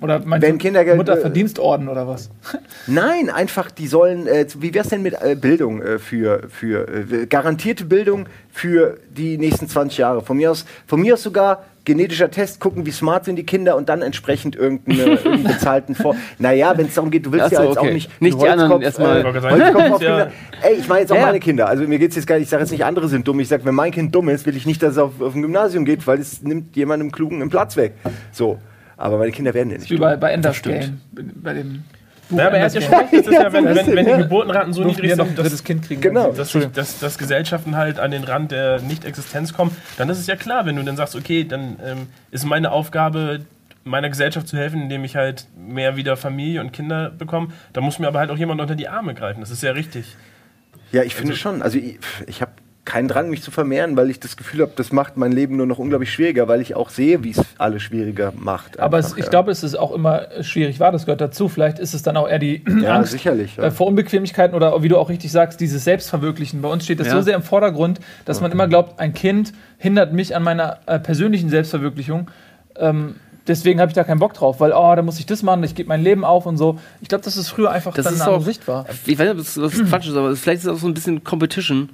Oder 0.00 0.20
meinst 0.24 0.46
Wenn 0.46 0.58
du 0.58 0.64
Kindergeld- 0.68 0.96
Mutterverdienstorden 0.96 1.88
oder 1.88 2.06
was? 2.08 2.30
Nein, 2.86 3.30
einfach, 3.30 3.70
die 3.70 3.86
sollen, 3.86 4.26
äh, 4.26 4.46
wie 4.58 4.74
wär's 4.74 4.88
denn 4.88 5.02
mit 5.02 5.14
äh, 5.22 5.34
Bildung 5.34 5.82
äh, 5.82 5.98
für, 5.98 6.42
für 6.48 6.86
äh, 6.88 7.26
garantierte 7.26 7.84
Bildung 7.84 8.26
für 8.52 8.98
die 9.10 9.38
nächsten 9.38 9.68
20 9.68 9.98
Jahre? 9.98 10.22
Von 10.22 10.36
mir 10.36 10.50
aus, 10.50 10.64
von 10.86 11.00
mir 11.00 11.14
aus 11.14 11.22
sogar 11.22 11.64
genetischer 11.86 12.30
Test, 12.30 12.60
gucken, 12.60 12.86
wie 12.86 12.90
smart 12.92 13.26
sind 13.26 13.36
die 13.36 13.44
Kinder 13.44 13.76
und 13.76 13.90
dann 13.90 14.00
entsprechend 14.00 14.56
irgendeine, 14.56 15.02
irgendeinen 15.04 15.44
bezahlten 15.44 15.94
Vor. 15.94 16.16
Naja, 16.38 16.72
wenn 16.78 16.86
es 16.86 16.94
darum 16.94 17.10
geht, 17.10 17.26
du 17.26 17.32
willst 17.32 17.50
so, 17.50 17.56
ja 17.56 17.62
jetzt 17.64 17.76
okay. 17.76 17.88
auch 17.88 17.92
nicht, 17.92 18.22
Nicht 18.22 18.40
die 18.40 18.48
anderen 18.48 18.80
erstmal- 18.80 19.18
Äh, 19.20 19.22
ja. 19.58 19.98
Kinder. 19.98 20.32
Ey, 20.62 20.76
ich 20.78 20.88
meine 20.88 21.00
jetzt 21.02 21.12
auch 21.12 21.16
Ja. 21.16 21.26
meine 21.26 21.40
Kinder. 21.40 21.68
Also 21.68 21.86
mir 21.86 21.98
geht's 21.98 22.16
jetzt 22.16 22.26
gar 22.26 22.36
nicht, 22.36 22.44
ich 22.44 22.48
sage 22.48 22.62
jetzt 22.62 22.70
nicht, 22.72 22.86
andere 22.86 23.08
sind 23.08 23.28
dumm. 23.28 23.38
Ich 23.40 23.48
sage, 23.48 23.66
wenn 23.66 23.74
mein 23.74 23.90
Kind 23.92 24.14
dumm 24.14 24.30
ist, 24.30 24.46
will 24.46 24.56
ich 24.56 24.64
nicht, 24.64 24.82
dass 24.82 24.92
es 24.92 24.98
auf, 24.98 25.20
auf 25.20 25.34
ein 25.34 25.42
Gymnasium 25.42 25.84
geht, 25.84 26.06
weil 26.06 26.18
es 26.20 26.40
nimmt 26.40 26.74
jemandem 26.74 27.12
Klugen 27.12 27.42
einen 27.42 27.50
Platz 27.50 27.76
weg. 27.76 27.92
So. 28.32 28.58
Aber 28.96 29.18
meine 29.18 29.32
Kinder 29.32 29.54
werden 29.54 29.70
ja 29.70 29.78
nicht 29.78 29.90
Wie 29.90 29.96
bei, 29.96 30.16
bei 30.16 30.32
Ender's 30.32 30.62
Game. 30.62 31.00
Bei 31.12 31.54
dem 31.54 31.84
Buch 32.28 32.38
Ja, 32.38 32.46
aber 32.46 32.58
er 32.58 32.64
hat 32.64 32.74
ja 32.74 32.80
schon 32.80 32.94
recht, 32.94 33.12
das 33.12 33.26
ist 33.26 33.32
ja, 33.32 33.52
wenn, 33.52 33.64
wenn, 33.64 33.86
wenn 33.96 34.06
die 34.06 34.22
Geburtenraten 34.22 34.72
so 34.72 34.84
niedrig 34.84 35.10
ja 35.10 35.16
noch 35.16 35.24
ein 35.24 35.28
sind, 35.28 35.38
dass, 35.38 35.46
drittes 35.46 35.64
Kind 35.64 35.86
kriegen. 35.86 36.00
Genau. 36.00 36.32
dass, 36.32 36.52
sich, 36.52 36.66
dass, 36.66 36.98
dass 36.98 37.18
Gesellschaften 37.18 37.76
halt 37.76 37.98
an 37.98 38.10
den 38.10 38.24
Rand 38.24 38.50
der 38.50 38.80
Nicht-Existenz 38.80 39.52
kommen, 39.52 39.76
dann 39.98 40.08
ist 40.08 40.18
es 40.18 40.26
ja 40.26 40.36
klar, 40.36 40.64
wenn 40.66 40.76
du 40.76 40.82
dann 40.82 40.96
sagst, 40.96 41.16
okay, 41.16 41.44
dann 41.44 41.76
ähm, 41.84 42.06
ist 42.30 42.44
meine 42.44 42.72
Aufgabe, 42.72 43.40
meiner 43.84 44.08
Gesellschaft 44.08 44.48
zu 44.48 44.56
helfen, 44.56 44.82
indem 44.82 45.04
ich 45.04 45.16
halt 45.16 45.46
mehr 45.56 45.96
wieder 45.96 46.16
Familie 46.16 46.60
und 46.60 46.72
Kinder 46.72 47.10
bekomme, 47.10 47.48
dann 47.72 47.84
muss 47.84 47.98
mir 47.98 48.08
aber 48.08 48.20
halt 48.20 48.30
auch 48.30 48.38
jemand 48.38 48.60
unter 48.60 48.74
die 48.74 48.88
Arme 48.88 49.14
greifen. 49.14 49.40
Das 49.40 49.50
ist 49.50 49.62
ja 49.62 49.72
richtig. 49.72 50.16
Ja, 50.92 51.02
ich 51.02 51.14
finde 51.14 51.36
schon. 51.36 51.60
Also 51.60 51.78
ich, 51.78 51.98
ich 52.26 52.40
habe 52.40 52.52
keinen 52.84 53.08
Drang, 53.08 53.30
mich 53.30 53.42
zu 53.42 53.50
vermehren, 53.50 53.96
weil 53.96 54.10
ich 54.10 54.20
das 54.20 54.36
Gefühl 54.36 54.60
habe, 54.60 54.72
das 54.76 54.92
macht 54.92 55.16
mein 55.16 55.32
Leben 55.32 55.56
nur 55.56 55.66
noch 55.66 55.78
unglaublich 55.78 56.12
schwieriger, 56.12 56.48
weil 56.48 56.60
ich 56.60 56.74
auch 56.74 56.90
sehe, 56.90 57.24
wie 57.24 57.30
es 57.30 57.40
alles 57.56 57.82
schwieriger 57.82 58.32
macht. 58.36 58.78
Aber 58.78 58.98
es, 58.98 59.12
ich 59.16 59.24
ja. 59.24 59.30
glaube, 59.30 59.50
es 59.50 59.62
ist 59.62 59.74
auch 59.74 59.92
immer 59.92 60.26
schwierig 60.42 60.80
war, 60.80 60.92
das 60.92 61.06
gehört 61.06 61.20
dazu. 61.22 61.48
Vielleicht 61.48 61.78
ist 61.78 61.94
es 61.94 62.02
dann 62.02 62.16
auch 62.16 62.28
eher 62.28 62.38
die 62.38 62.62
ja, 62.82 62.94
Angst 62.96 63.12
sicherlich. 63.12 63.56
Ja. 63.56 63.64
äh, 63.64 63.70
vor 63.70 63.86
Unbequemlichkeiten 63.86 64.54
oder 64.54 64.82
wie 64.82 64.88
du 64.88 64.98
auch 64.98 65.08
richtig 65.08 65.32
sagst, 65.32 65.60
dieses 65.60 65.84
Selbstverwirklichen. 65.84 66.60
Bei 66.60 66.68
uns 66.68 66.84
steht 66.84 67.00
das 67.00 67.06
Ja. 67.08 67.14
so 67.14 67.22
sehr 67.22 67.36
im 67.36 67.42
Vordergrund, 67.42 68.00
dass 68.26 68.40
man 68.40 68.52
immer 68.52 68.68
glaubt, 68.68 69.00
ein 69.00 69.14
Kind 69.14 69.52
hindert 69.78 70.12
mich 70.12 70.36
an 70.36 70.42
meiner 70.42 70.78
äh, 70.86 70.98
persönlichen 70.98 71.48
Selbstverwirklichung. 71.48 72.30
Ähm, 72.76 73.14
deswegen 73.46 73.80
habe 73.80 73.90
ich 73.90 73.94
da 73.94 74.04
keinen 74.04 74.18
Bock 74.18 74.34
drauf, 74.34 74.60
weil, 74.60 74.72
oh, 74.72 74.94
da 74.94 75.02
muss 75.02 75.18
ich 75.18 75.26
das 75.26 75.42
machen, 75.42 75.62
ich 75.64 75.74
gebe 75.74 75.88
mein 75.88 76.02
Leben 76.02 76.24
auf 76.24 76.44
und 76.46 76.56
so. 76.56 76.78
Ich 77.00 77.08
glaube, 77.08 77.24
dass 77.24 77.36
es 77.36 77.48
früher 77.48 77.70
einfach 77.70 77.94
Das 77.94 78.04
dann 78.04 78.14
ist 78.14 78.22
auch- 78.28 78.42
Sicht 78.42 78.68
war. 78.68 78.86
Ich 79.06 79.18
weiß 79.18 79.26
nicht, 79.26 79.30
ob 79.34 79.38
es 79.38 79.60
was 79.60 79.88
Quatsch 79.88 80.08
ist, 80.08 80.16
aber 80.16 80.36
vielleicht 80.36 80.58
ist 80.58 80.66
es 80.66 80.72
auch 80.72 80.78
so 80.78 80.86
ein 80.86 80.94
bisschen 80.94 81.24
Competition, 81.24 81.88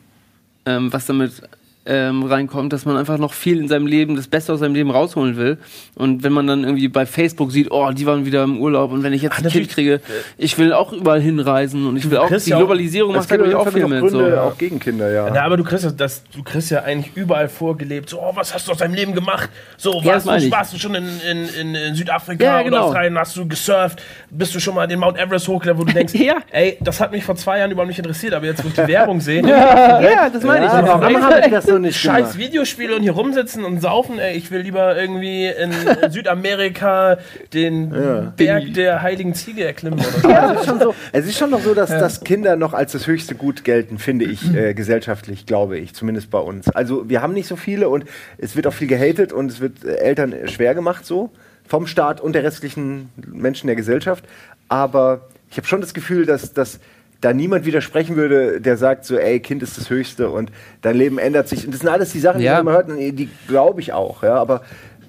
ähm, 0.67 0.93
was 0.93 1.07
damit 1.07 1.43
ähm, 1.87 2.23
reinkommt, 2.25 2.73
dass 2.73 2.85
man 2.85 2.97
einfach 2.99 3.17
noch 3.17 3.33
viel 3.33 3.59
in 3.59 3.67
seinem 3.67 3.87
Leben, 3.87 4.15
das 4.15 4.29
Beste 4.29 4.53
aus 4.53 4.61
seinem 4.61 4.75
Leben 4.75 4.91
rausholen 4.91 5.37
will. 5.37 5.57
Und 5.95 6.23
wenn 6.23 6.33
man 6.33 6.47
dann 6.47 6.63
irgendwie 6.63 6.89
bei 6.89 7.07
Facebook 7.07 7.51
sieht, 7.53 7.71
oh, 7.71 7.91
die 7.91 8.05
waren 8.07 8.27
wieder 8.27 8.45
im 8.45 8.61
Urlaub 8.61 8.93
und 8.93 9.03
wenn 9.03 9.13
ich 9.15 9.23
jetzt 9.23 9.39
ein 9.39 9.49
Kind 9.51 9.71
kriege, 9.71 10.01
ich 10.37 10.59
will 10.59 10.73
auch 10.75 10.93
überall 10.93 11.21
hinreisen 11.23 11.87
und 11.87 11.97
ich 11.97 12.09
will 12.11 12.19
auch, 12.19 12.29
die 12.29 12.35
ja 12.51 12.57
auch- 12.57 12.61
Globalisierung 12.61 13.15
macht 13.15 13.31
natürlich 13.31 13.55
auf 13.55 13.67
auch 13.67 13.73
viel 13.73 13.83
Fall 13.89 14.03
mit. 14.03 14.11
So. 14.11 14.23
Auch 14.37 14.59
gegen 14.59 14.79
Kinder, 14.79 15.11
ja. 15.11 15.35
Ja, 15.35 15.43
aber 15.43 15.57
du 15.57 15.65
kriegst 15.65 15.85
ja, 15.85 15.91
das, 15.91 16.23
du 16.37 16.43
kriegst 16.43 16.71
ja 16.71 16.83
eigentlich 16.83 17.17
überall 17.17 17.49
vorgelebt, 17.49 18.11
so, 18.11 18.21
oh, 18.21 18.33
was 18.35 18.53
hast 18.55 18.69
du 18.69 18.73
aus 18.73 18.79
deinem 18.79 18.95
Leben 18.95 19.15
gemacht? 19.15 19.49
So, 19.79 20.01
Ja, 20.03 20.15
warst, 20.25 20.27
du, 20.27 20.51
warst 20.51 20.75
du 20.75 20.79
schon 20.79 20.95
in, 20.95 21.05
in, 21.31 21.49
in, 21.61 21.75
in 21.75 21.95
Südafrika 21.95 22.45
Ja, 22.45 22.55
oder 22.57 22.65
genau. 22.65 22.79
Australien, 22.85 23.19
hast 23.19 23.35
du 23.37 23.49
gesurft, 23.49 24.03
bist 24.31 24.55
du 24.55 24.61
schon 24.61 24.75
mal 24.75 24.87
den 24.87 24.99
Mount 25.01 25.19
Everest 25.19 25.49
hochgeklettert, 25.49 25.81
wo 25.81 25.85
du 25.85 25.93
denkst, 25.95 26.15
Ja. 26.15 26.37
ey, 26.51 26.77
das 26.81 27.01
hat 27.01 27.11
mich 27.11 27.25
vor 27.25 27.37
zwei 27.37 27.59
Jahren 27.59 27.71
überhaupt 27.71 27.89
nicht 27.89 27.99
interessiert, 27.99 28.35
aber 28.35 28.45
jetzt, 28.45 28.63
wo 28.63 28.69
ich 28.69 28.75
die 28.75 28.87
Werbung 28.87 29.21
sehe, 29.21 29.41
Ja, 29.49 30.29
das 30.29 30.43
meine 30.45 30.67
ich. 30.67 30.73
Ja, 30.73 30.87
warum 30.87 31.03
echt- 31.17 31.23
habe 31.23 31.41
ich 31.47 31.51
das 31.51 31.67
so 31.71 31.79
nicht 31.81 31.99
scheiß 31.99 32.33
gemacht? 32.33 32.39
Videospiele 32.39 32.97
und 32.97 33.03
hier 33.03 33.13
rumsitzen 33.13 33.65
und 33.65 33.81
saufen, 33.81 34.19
ey, 34.19 34.37
ich 34.37 34.51
will 34.51 34.61
lieber 34.61 34.97
irgendwie 34.97 35.47
in 35.47 35.73
Südamerika 36.11 37.19
den 37.53 37.91
Berg 38.37 38.75
der 38.75 39.03
heiligen 39.03 39.35
Ziege 39.35 39.65
erklimmen 39.65 39.99
oder 39.99 40.11
so. 40.11 40.29
Ja, 40.29 40.53
es 40.53 40.61
ist 40.61 40.67
schon 40.67 40.81
so. 40.81 40.95
Es 41.13 41.27
ist 41.27 41.39
schon 41.39 41.51
noch 41.51 41.61
so, 41.61 41.75
dass, 41.75 41.91
dass 41.91 42.21
Kinder 42.21 42.57
noch 42.57 42.73
als 42.73 42.93
das 42.93 43.07
höchste 43.07 43.35
Gut 43.35 43.65
gelten, 43.65 43.99
finde 43.99 44.25
ich, 44.27 44.55
äh, 44.55 44.75
gesellschaftlich, 44.75 45.47
glaube 45.47 45.79
ich, 45.79 45.95
zumindest 45.95 46.31
bei 46.31 46.39
uns. 46.39 46.69
Also 46.69 47.09
wir 47.09 47.23
haben 47.23 47.33
nicht 47.33 47.49
so 47.49 47.57
viele 47.57 47.89
und 47.89 48.05
es 48.39 48.57
wird 48.57 48.67
auch 48.67 48.75
viel 48.75 48.89
gehatet 48.89 49.33
und 49.33 49.51
es 49.51 49.61
wird 49.61 49.85
äh, 49.85 49.97
Eltern 49.97 50.35
schwer 50.47 50.75
gemacht 50.75 51.07
so 51.07 51.31
vom 51.67 51.87
Staat 51.87 52.21
und 52.21 52.33
der 52.35 52.43
restlichen 52.43 53.11
Menschen 53.17 53.69
der 53.69 53.77
Gesellschaft. 53.77 54.25
Aber 54.69 55.29
ich 55.51 55.57
habe 55.57 55.67
schon 55.67 55.81
das 55.81 55.95
Gefühl, 55.95 56.27
dass, 56.27 56.53
dass 56.53 56.81
da 57.21 57.33
niemand 57.33 57.67
widersprechen 57.67 58.17
würde, 58.17 58.61
der 58.61 58.77
sagt 58.77 59.05
so, 59.05 59.17
ey, 59.17 59.41
Kind 59.41 59.63
ist 59.63 59.77
das 59.77 59.91
Höchste 59.91 60.31
und 60.31 60.51
dein 60.83 60.97
Leben 60.97 61.19
ändert 61.19 61.49
sich. 61.49 61.65
Und 61.67 61.73
das 61.73 61.81
sind 61.81 61.89
alles 61.91 62.13
die 62.13 62.21
Sachen, 62.21 62.41
Ja. 62.41 62.59
die 62.59 62.65
man 62.65 62.75
immer 62.75 62.87
hört, 62.87 62.89
und 62.89 63.17
die 63.17 63.29
glaube 63.47 63.81
ich 63.81 63.93
auch, 63.93 64.23
ja, 64.23 64.37
aber 64.37 64.63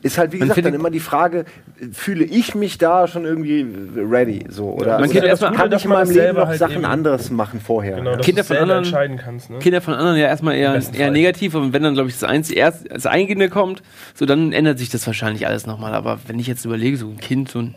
ist 0.03 0.17
halt, 0.17 0.31
wie 0.33 0.39
Man 0.39 0.49
gesagt, 0.49 0.65
dann 0.65 0.73
immer 0.73 0.89
die 0.89 0.99
Frage, 0.99 1.45
fühle 1.91 2.23
ich 2.25 2.55
mich 2.55 2.79
da 2.79 3.07
schon 3.07 3.23
irgendwie 3.23 3.67
ready, 3.95 4.45
so, 4.49 4.69
oder? 4.71 4.99
Man 4.99 5.09
oder 5.11 5.37
kann 5.51 5.69
dass 5.69 5.81
ich 5.81 5.85
in 5.85 5.91
meinem 5.91 6.09
Leben 6.09 6.37
noch 6.37 6.47
halt 6.47 6.57
Sachen 6.57 6.77
eben- 6.77 6.85
anderes 6.85 7.29
machen 7.29 7.59
vorher? 7.59 7.97
Genau, 7.97 8.15
dass 8.15 8.25
Kinder 8.25 8.41
du 8.41 8.47
von 8.47 8.57
anderen- 8.57 8.83
entscheiden 8.83 9.17
kannst. 9.17 9.51
Ne? 9.51 9.59
Kinder 9.59 9.79
von 9.79 9.93
anderen 9.93 10.17
ja 10.17 10.25
erstmal 10.25 10.55
eher, 10.55 10.81
eher 10.93 11.11
negativ, 11.11 11.53
aber 11.53 11.71
wenn 11.71 11.83
dann, 11.83 11.93
glaube 11.93 12.09
ich, 12.09 12.15
das, 12.19 12.27
Einzige, 12.27 12.59
erst, 12.59 12.91
das 12.91 13.05
Eingehende 13.05 13.47
kommt, 13.49 13.83
so 14.15 14.25
dann 14.25 14.53
ändert 14.53 14.79
sich 14.79 14.89
das 14.89 15.05
wahrscheinlich 15.05 15.45
alles 15.45 15.67
nochmal. 15.67 15.93
Aber 15.93 16.17
wenn 16.25 16.39
ich 16.39 16.47
jetzt 16.47 16.65
überlege, 16.65 16.97
so 16.97 17.07
ein 17.07 17.17
Kind, 17.17 17.49
so 17.49 17.59
ein. 17.59 17.75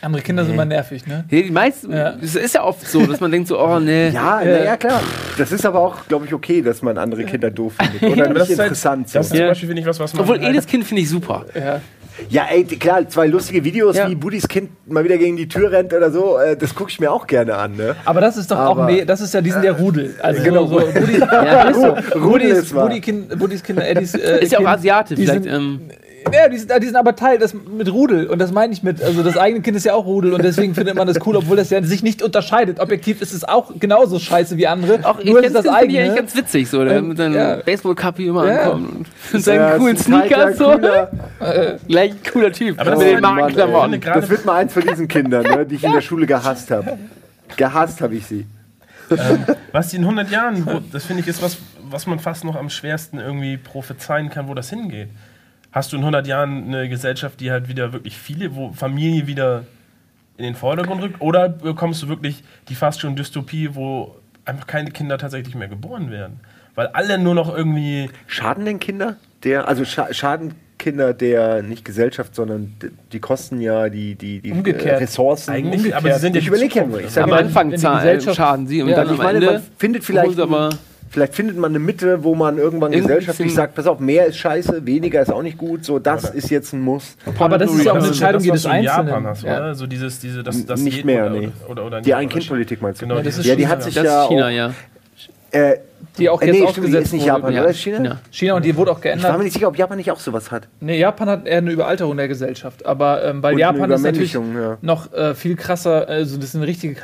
Andere 0.00 0.22
Kinder 0.22 0.44
sind 0.44 0.54
immer 0.54 0.64
nervig, 0.64 1.06
ne? 1.06 1.24
Die 1.30 1.50
meisten, 1.50 1.92
Ja. 1.92 2.14
es 2.22 2.34
ist 2.36 2.54
ja 2.54 2.62
oft 2.64 2.86
so, 2.88 3.04
dass 3.06 3.20
man 3.20 3.30
denkt 3.32 3.48
so, 3.48 3.58
oh 3.60 3.78
nee. 3.80 4.08
Ja, 4.14 4.40
Äh, 4.40 4.58
naja, 4.60 4.76
klar. 4.76 5.00
Das 5.36 5.50
ist 5.52 5.66
aber 5.66 5.80
auch, 5.80 6.06
glaube 6.06 6.26
ich, 6.26 6.32
okay, 6.34 6.62
dass 6.62 6.82
man 6.82 6.96
andere 6.98 7.24
Kinder 7.24 7.50
doof 7.50 7.72
findet. 7.80 8.02
Oder 8.16 8.28
nicht 8.28 8.40
das 8.40 8.50
ist 8.50 8.58
halt, 8.58 8.68
interessant. 8.68 9.06
das 9.12 9.26
ist 9.26 9.28
so. 9.30 9.34
zum 9.34 9.42
Ja. 9.42 9.48
Beispiel, 9.48 9.68
finde 9.68 9.82
ich, 9.82 9.88
was, 9.88 9.98
was 10.00 10.12
man 10.14 10.22
Obwohl, 10.22 10.38
halt- 10.38 10.46
jedes 10.46 10.66
Kind 10.66 10.84
finde 10.84 11.02
ich 11.02 11.08
super. 11.10 11.44
Ja. 11.54 11.80
Ja, 12.30 12.46
ey, 12.50 12.64
klar, 12.64 13.08
zwei 13.08 13.28
lustige 13.28 13.62
Videos, 13.62 13.96
Ja. 13.96 14.10
wie 14.10 14.16
Budis 14.16 14.48
Kind 14.48 14.70
mal 14.90 15.04
wieder 15.04 15.18
gegen 15.18 15.36
die 15.36 15.46
Tür 15.46 15.70
rennt 15.70 15.92
oder 15.94 16.10
so, 16.10 16.36
äh, 16.38 16.56
das 16.56 16.74
gucke 16.74 16.90
ich 16.90 16.98
mir 16.98 17.12
auch 17.12 17.28
gerne 17.28 17.54
an. 17.54 17.76
Ne? 17.76 17.94
Aber 18.04 18.20
das 18.20 18.36
ist 18.36 18.50
doch 18.50 18.58
Aber- 18.58 18.82
auch, 18.82 18.86
nee, 18.88 19.04
das 19.04 19.20
ist 19.20 19.34
ja, 19.34 19.40
die 19.40 19.52
sind 19.52 19.62
der 19.62 19.78
Rudel. 19.78 20.16
Also 20.20 20.42
Genau. 20.42 20.66
so, 20.66 20.80
so 20.80 20.86
Rudi, 20.86 21.18
Ja, 21.20 21.68
ist 21.68 21.76
so. 21.80 21.86
Rudel 22.18 22.20
Budis, 22.20 22.58
ist 22.58 23.02
kind, 23.02 23.38
Budis 23.38 23.62
Kinder, 23.62 23.86
Eddies, 23.88 24.14
äh, 24.14 24.42
Ist 24.42 24.50
ja 24.50 24.58
auch 24.58 24.66
Asiate, 24.66 25.14
die 25.14 25.22
vielleicht. 25.26 25.44
sind- 25.44 25.52
ähm, 25.52 25.80
Ja, 26.32 26.48
die 26.48 26.58
sind, 26.58 26.70
die 26.82 26.86
sind 26.86 26.96
aber 26.96 27.14
Teil 27.16 27.38
des, 27.38 27.54
mit 27.54 27.90
Rudel 27.92 28.26
und 28.26 28.38
das 28.38 28.52
meine 28.52 28.72
ich 28.72 28.82
mit, 28.82 29.02
also 29.02 29.22
das 29.22 29.36
eigene 29.36 29.62
Kind 29.62 29.76
ist 29.76 29.84
ja 29.84 29.94
auch 29.94 30.04
Rudel 30.06 30.32
und 30.32 30.42
deswegen 30.44 30.74
findet 30.74 30.94
man 30.96 31.06
das 31.06 31.18
cool, 31.26 31.36
obwohl 31.36 31.56
das 31.56 31.70
ja 31.70 31.82
sich 31.82 32.02
nicht 32.02 32.22
unterscheidet. 32.22 32.80
Objektiv 32.80 33.22
ist 33.22 33.32
es 33.32 33.44
auch 33.44 33.72
genauso 33.78 34.18
scheiße 34.18 34.56
wie 34.56 34.66
andere, 34.66 35.04
auch 35.06 35.22
nur 35.22 35.42
ist 35.42 35.54
das 35.54 35.66
eigene. 35.66 36.00
eigentlich 36.02 36.16
ganz 36.16 36.36
witzig, 36.36 36.68
so, 36.68 36.84
der 36.84 36.96
Ähm, 36.98 37.08
mit 37.08 37.18
seinem 37.18 37.34
ja. 37.34 37.56
Baseball-Cup 37.56 38.16
hier 38.16 38.28
immer 38.30 38.46
Ja. 38.50 38.62
ankommt 38.62 38.88
und 38.90 39.06
mit 39.32 39.44
seinen 39.44 39.60
Ja, 39.60 39.76
coolen 39.78 39.96
Sneakers 39.96 40.58
so. 40.58 40.64
cooler- 40.72 41.10
Gleich 41.88 42.12
ein 42.12 42.18
cooler 42.32 42.52
Typ. 42.52 42.80
Aber 42.80 42.90
das 42.90 42.98
mit 42.98 43.08
ist 43.08 43.14
den 43.14 43.20
Mann, 43.22 43.92
ey. 43.92 44.00
Das 44.00 44.28
wird 44.28 44.44
mal 44.44 44.54
eins 44.56 44.72
von 44.72 44.82
diesen 44.82 45.08
Kindern, 45.08 45.42
ne, 45.44 45.64
die 45.66 45.76
ich 45.76 45.84
in 45.84 45.92
der 45.92 46.00
Schule 46.00 46.26
gehasst 46.26 46.70
habe. 46.70 46.98
Gehasst 47.56 48.00
habe 48.00 48.14
ich 48.16 48.26
sie. 48.26 48.46
Was 49.72 49.88
die 49.88 49.96
in 49.96 50.02
100 50.02 50.30
Jahren, 50.30 50.66
wo, 50.66 50.80
das 50.92 51.06
finde 51.06 51.22
ich 51.22 51.28
ist 51.28 51.42
was, 51.42 51.56
was 51.90 52.06
man 52.06 52.18
fast 52.18 52.44
noch 52.44 52.56
am 52.56 52.68
schwersten 52.68 53.18
irgendwie 53.18 53.56
prophezeien 53.56 54.28
kann, 54.28 54.48
wo 54.48 54.54
das 54.54 54.68
hingeht. 54.68 55.08
Hast 55.78 55.92
du 55.92 55.96
in 55.96 56.02
100 56.02 56.26
Jahren 56.26 56.64
eine 56.64 56.88
Gesellschaft, 56.88 57.38
die 57.38 57.52
halt 57.52 57.68
wieder 57.68 57.92
wirklich 57.92 58.18
viele, 58.18 58.56
wo 58.56 58.72
Familie 58.72 59.28
wieder 59.28 59.62
in 60.36 60.42
den 60.42 60.56
Vordergrund 60.56 61.00
rückt? 61.02 61.20
Oder 61.20 61.48
bekommst 61.48 62.02
du 62.02 62.08
wirklich 62.08 62.42
die 62.68 62.74
fast 62.74 63.00
schon 63.00 63.14
Dystopie, 63.14 63.70
wo 63.76 64.16
einfach 64.44 64.66
keine 64.66 64.90
Kinder 64.90 65.18
tatsächlich 65.18 65.54
mehr 65.54 65.68
geboren 65.68 66.10
werden? 66.10 66.40
Weil 66.74 66.88
alle 66.88 67.16
nur 67.16 67.36
noch 67.36 67.56
irgendwie. 67.56 68.10
Schaden 68.26 68.64
denn 68.64 68.80
Kinder? 68.80 69.14
Der, 69.44 69.68
also 69.68 69.84
scha 69.84 70.12
schaden 70.12 70.56
Kinder 70.78 71.14
der 71.14 71.62
nicht 71.62 71.84
Gesellschaft, 71.84 72.34
sondern 72.34 72.74
die 73.12 73.20
kosten 73.20 73.60
ja 73.60 73.88
die, 73.88 74.16
die, 74.16 74.40
die 74.40 74.50
Umgekehrt. 74.50 74.98
äh, 75.00 75.04
Ressourcen. 75.04 75.52
Eigentlich, 75.52 75.94
aber 75.94 76.12
sie 76.14 76.18
sind 76.18 76.34
ja 76.34 76.38
ich 76.38 76.44
die 76.46 76.48
überlege 76.48 76.74
ja 76.74 76.82
Zukunft. 76.82 76.98
nur. 76.98 77.06
Ich 77.06 77.12
sag 77.14 77.22
Am 77.22 77.32
Anfang 77.34 77.76
zahlen- 77.78 77.98
Gesellschaft- 77.98 78.36
schaden 78.36 78.66
sie 78.66 78.82
und 78.82 78.88
Ja, 78.88 78.96
dann 78.96 79.06
ich 79.06 79.12
am 79.12 79.18
meine, 79.18 79.38
Ende 79.38 79.52
man 79.52 79.62
findet 79.78 80.02
vielleicht, 80.02 80.36
vielleicht 81.10 81.34
findet 81.34 81.56
man 81.56 81.72
eine 81.72 81.78
Mitte, 81.78 82.22
wo 82.24 82.34
man 82.34 82.58
irgendwann 82.58 82.92
Irgendwie 82.92 83.08
gesellschaftlich 83.08 83.54
sagt, 83.54 83.74
pass 83.74 83.86
auf, 83.86 84.00
mehr 84.00 84.26
ist 84.26 84.36
scheiße, 84.38 84.84
weniger 84.86 85.20
ist 85.22 85.32
auch 85.32 85.42
nicht 85.42 85.58
gut, 85.58 85.84
so 85.84 85.98
das 85.98 86.30
ist 86.30 86.50
jetzt 86.50 86.72
ein 86.72 86.80
Muss. 86.80 87.16
Aber 87.38 87.58
das 87.58 87.72
ist 87.72 87.84
ja 87.84 87.92
auch 87.92 87.96
eine 87.96 88.06
Entscheidung 88.08 88.42
jedes 88.42 88.66
Einzelnen. 88.66 89.08
Japan 89.08 89.26
hast, 89.26 89.42
Ja. 89.42 89.56
oder? 89.58 89.74
So 89.74 89.86
dieses, 89.86 90.20
diese, 90.20 90.42
das, 90.42 90.64
das 90.66 90.80
nicht 90.80 91.04
mehr, 91.04 91.26
oder, 91.26 91.40
nee. 91.40 91.48
Oder, 91.68 91.86
oder, 91.86 92.00
Die 92.00 92.10
oder 92.10 92.18
Ein-Kind-Politik 92.18 92.82
meinst 92.82 93.00
du? 93.02 93.06
Genau, 93.06 93.20
das 93.20 93.38
ist 93.38 93.46
ja, 93.46 93.54
die 93.56 93.66
hat 93.68 93.78
ja. 93.80 93.84
sich 93.84 93.94
ja 93.94 94.26
China, 94.26 94.46
auch, 94.46 94.50
ja. 94.50 94.74
Äh, 95.50 95.78
Die 96.18 96.28
auch 96.28 96.42
äh, 96.42 96.46
jetzt 96.46 96.52
nee, 96.52 96.58
stimmt, 96.58 96.68
ausgesetzt 96.86 97.06
ist 97.06 97.12
nicht 97.14 97.22
wurde. 97.22 97.32
Japan, 97.32 97.54
Ja. 97.54 97.62
oder? 97.62 97.72
China? 97.72 98.04
Ja. 98.04 98.18
China 98.30 98.54
und 98.54 98.64
die 98.64 98.76
wurde 98.76 98.90
auch 98.90 98.98
Ich 98.98 99.04
war 99.04 99.12
geändert. 99.12 99.38
mir 99.38 99.44
nicht 99.44 99.52
sicher, 99.54 99.68
ob 99.68 99.78
Japan 99.78 99.96
nicht 99.96 100.10
auch 100.10 100.20
sowas 100.20 100.50
hat. 100.50 100.68
Nee, 100.80 100.98
Japan 100.98 101.28
hat 101.30 101.46
eher 101.46 101.58
eine 101.58 101.70
Überalterung 101.70 102.16
der 102.16 102.28
Gesellschaft. 102.28 102.84
Aber 102.84 103.24
ähm, 103.24 103.42
weil 103.42 103.54
Und 103.54 103.60
Japan 103.60 103.84
eine 103.84 103.94
ist 103.94 104.02
natürlich 104.02 104.34
ja. 104.34 104.76
noch 104.82 105.12
äh, 105.14 105.34
viel 105.34 105.56
krasser, 105.56 106.06
also 106.08 106.36
das 106.36 106.46
ist 106.50 106.54
ein 106.54 106.62
richtige 106.64 106.94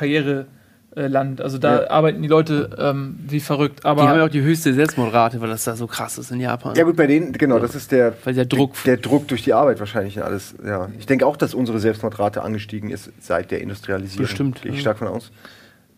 Karriereland. 0.95 1.41
Also 1.41 1.57
da 1.57 1.81
Ja. 1.83 1.89
arbeiten 1.89 2.21
die 2.21 2.27
Leute 2.27 2.69
ähm, 2.79 3.17
wie 3.27 3.39
verrückt. 3.39 3.81
Die 3.83 3.87
haben 3.87 3.99
ja 3.99 4.05
Aber 4.13 4.23
auch 4.25 4.29
die 4.29 4.41
höchste 4.41 4.73
Selbstmordrate, 4.73 5.41
weil 5.41 5.49
das 5.49 5.63
da 5.65 5.75
so 5.75 5.87
krass 5.87 6.17
ist 6.17 6.31
in 6.31 6.39
Japan. 6.39 6.75
Ja 6.75 6.83
gut, 6.83 6.95
bei 6.95 7.07
denen, 7.07 7.33
genau, 7.33 7.59
das 7.59 7.75
ist 7.75 7.91
der, 7.91 8.13
Weil 8.23 8.33
der 8.33 8.45
Druck- 8.45 8.83
der 8.85 8.97
Druck 8.97 9.27
durch 9.27 9.43
die 9.43 9.53
Arbeit 9.53 9.79
wahrscheinlich 9.79 10.17
und 10.17 10.23
alles. 10.23 10.55
Ja. 10.65 10.89
Ich 10.97 11.05
denke 11.05 11.25
auch, 11.25 11.37
dass 11.37 11.53
unsere 11.53 11.79
Selbstmordrate 11.79 12.41
angestiegen 12.41 12.89
ist 12.89 13.11
seit 13.19 13.51
der 13.51 13.61
Industrialisierung. 13.61 14.23
Bestimmt, 14.25 14.61
Gehe 14.61 14.71
ich 14.71 14.77
ja. 14.77 14.81
stark 14.81 14.99
von 14.99 15.07
aus. 15.07 15.31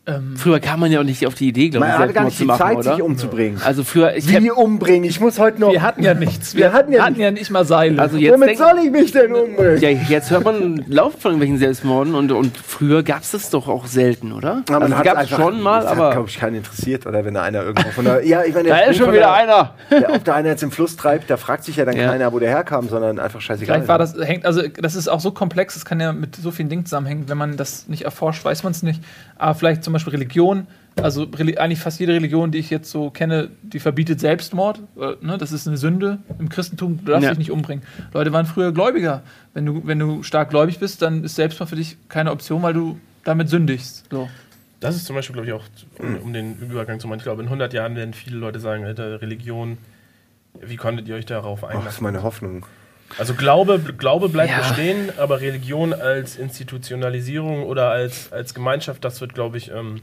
Ähm, 0.08 0.36
Früher 0.38 0.60
kam 0.62 0.80
man 0.80 0.90
ja 0.92 1.02
auch 1.02 1.04
nicht 1.04 1.28
auf 1.28 1.34
die 1.36 1.50
Idee, 1.50 1.68
glaube 1.70 1.86
ich, 1.86 1.92
Man 1.92 2.00
hatte 2.00 2.14
gar 2.14 2.24
nicht 2.24 2.38
zu 2.38 2.44
die 2.44 2.48
machen, 2.48 2.58
Zeit, 2.60 2.78
oder? 2.78 2.94
sich 2.96 3.02
umzubringen. 3.02 3.62
Also 3.64 3.84
früher, 3.84 4.16
ich 4.16 4.28
Wie 4.28 4.50
umbringen? 4.50 5.04
Ich 5.04 5.20
muss 5.20 5.38
heute 5.38 5.60
noch. 5.60 5.72
wir 5.74 5.82
hatten 5.82 6.02
ja 6.02 6.14
nichts. 6.14 6.56
Wir 6.56 6.72
hatten 6.72 6.94
ja 6.94 7.04
hatten 7.06 7.20
ja 7.20 7.30
nicht 7.32 7.52
mal 7.52 7.66
Seile. 7.66 8.02
also 8.02 8.16
jetzt 8.18 8.34
Womit 8.34 8.48
denk, 8.50 8.58
soll 8.60 8.80
ich 8.86 8.92
mich 8.92 9.12
denn 9.12 9.34
umbringen? 9.36 9.82
ja, 9.82 9.90
jetzt 9.90 10.32
hört 10.32 10.46
man 10.46 10.84
Lauf 10.88 11.14
von 11.20 11.32
irgendwelchen 11.32 11.58
Selbstmorden 11.58 12.16
und, 12.16 12.32
und 12.32 12.58
früher 12.58 13.04
gab 13.04 13.24
es 13.24 13.32
das 13.32 13.50
doch 13.50 13.68
auch 13.68 13.86
selten, 13.86 14.32
oder? 14.32 14.64
Ja, 14.70 14.80
man 14.80 14.94
also 14.94 15.04
gab 15.04 15.22
es 15.24 15.30
schon 15.30 15.62
mal, 15.62 15.82
das 15.82 15.92
hat, 15.92 15.98
aber 15.98 16.12
glaube 16.12 16.30
ich, 16.30 16.38
keinen 16.40 16.56
interessiert. 16.56 17.06
Oder 17.06 17.26
wenn 17.26 17.34
da 17.34 17.44
einer 17.44 17.64
irgendwo 17.64 17.90
von 17.90 18.06
der. 18.06 18.18
Ja, 18.28 18.44
ich 18.44 18.54
meine, 18.54 18.70
da 18.70 18.78
ist 18.80 18.98
schon 18.98 19.08
wieder 19.12 19.20
der, 19.20 19.34
einer. 19.34 19.74
Der, 19.92 20.14
ob 20.14 20.24
da 20.24 20.34
einer 20.36 20.50
jetzt 20.50 20.64
im 20.64 20.72
Fluss 20.72 20.96
treibt, 20.96 21.30
da 21.30 21.38
fragt 21.38 21.64
sich 21.66 21.76
ja 21.76 21.86
dann 21.86 21.96
Ja. 21.98 22.10
keiner, 22.10 22.32
wo 22.34 22.40
der 22.40 22.50
herkam, 22.50 22.88
sondern 22.90 23.20
einfach 23.20 23.42
scheißegal. 23.42 23.76
Vielleicht 23.76 23.88
war 23.90 23.98
das, 23.98 24.16
hängt, 24.20 24.46
also 24.46 24.62
das 24.68 24.96
ist 24.96 25.08
auch 25.08 25.20
so 25.20 25.32
komplex, 25.32 25.76
es 25.76 25.86
kann 25.86 26.00
ja 26.00 26.14
mit 26.14 26.36
so 26.36 26.52
vielen 26.52 26.70
Dingen 26.70 26.86
zusammenhängen, 26.86 27.28
wenn 27.30 27.38
man 27.38 27.58
das 27.58 27.88
nicht 27.88 28.04
erforscht, 28.06 28.44
weiß 28.46 28.64
man 28.64 28.72
es 28.72 28.84
nicht. 28.84 29.02
Aber 29.38 29.54
vielleicht 29.56 29.84
zum 29.84 29.94
Beispiel 29.94 29.97
Religion, 30.06 30.68
also 31.02 31.24
eigentlich 31.24 31.80
fast 31.80 32.00
jede 32.00 32.14
Religion, 32.14 32.52
die 32.52 32.60
ich 32.60 32.70
jetzt 32.70 32.92
so 32.92 33.10
kenne, 33.10 33.50
die 33.64 33.80
verbietet 33.80 34.20
Selbstmord. 34.20 34.80
Äh, 35.00 35.16
ne? 35.26 35.38
Das 35.38 35.52
ist 35.52 35.68
eine 35.68 35.78
Sünde 35.78 36.20
im 36.38 36.50
Christentum, 36.50 37.00
du 37.04 37.12
darfst 37.12 37.24
Ja. 37.24 37.30
dich 37.32 37.40
nicht 37.40 37.52
umbringen. 37.52 37.84
Leute 38.14 38.32
waren 38.34 38.46
früher 38.46 38.72
Gläubiger. 38.72 39.24
Wenn 39.54 39.66
du, 39.66 39.82
wenn 39.86 40.00
du 40.00 40.22
stark 40.24 40.50
gläubig 40.52 40.80
bist, 40.80 41.02
dann 41.02 41.24
ist 41.24 41.36
Selbstmord 41.36 41.70
für 41.70 41.76
dich 41.76 41.98
keine 42.10 42.32
Option, 42.32 42.62
weil 42.62 42.74
du 42.74 43.00
damit 43.24 43.50
sündigst. 43.50 44.06
So. 44.12 44.30
Das 44.80 44.96
ist 44.96 45.06
zum 45.06 45.16
Beispiel, 45.16 45.34
glaube 45.34 45.48
ich, 45.48 45.54
auch, 45.54 45.64
um, 45.98 46.18
um 46.18 46.34
den 46.34 46.56
Übergang 46.60 47.00
zu 47.00 47.08
machen. 47.08 47.18
Ich 47.18 47.24
glaube, 47.24 47.42
in 47.42 47.48
100 47.48 47.74
Jahren 47.74 47.96
werden 47.96 48.14
viele 48.14 48.38
Leute 48.38 48.60
sagen, 48.60 48.86
Alter, 48.86 49.22
Religion, 49.24 49.80
wie 50.62 50.76
konntet 50.76 51.08
ihr 51.08 51.16
euch 51.16 51.26
darauf 51.26 51.64
Ach, 51.64 51.68
das 51.70 51.72
ist 51.74 51.78
einlassen? 51.80 52.04
meine 52.04 52.22
Hoffnung. 52.24 52.66
Also 53.18 53.34
Glaube, 53.34 53.80
Glaube 53.80 54.30
bleibt 54.30 54.52
Ja. 54.52 54.60
bestehen, 54.60 55.10
aber 55.18 55.42
Religion 55.42 55.94
als 55.94 56.36
Institutionalisierung 56.36 57.64
oder 57.64 57.90
als, 57.90 58.32
als 58.32 58.54
Gemeinschaft, 58.54 59.04
das 59.04 59.22
wird, 59.22 59.34
glaube 59.34 59.58
ich, 59.58 59.72
ähm, 59.72 60.02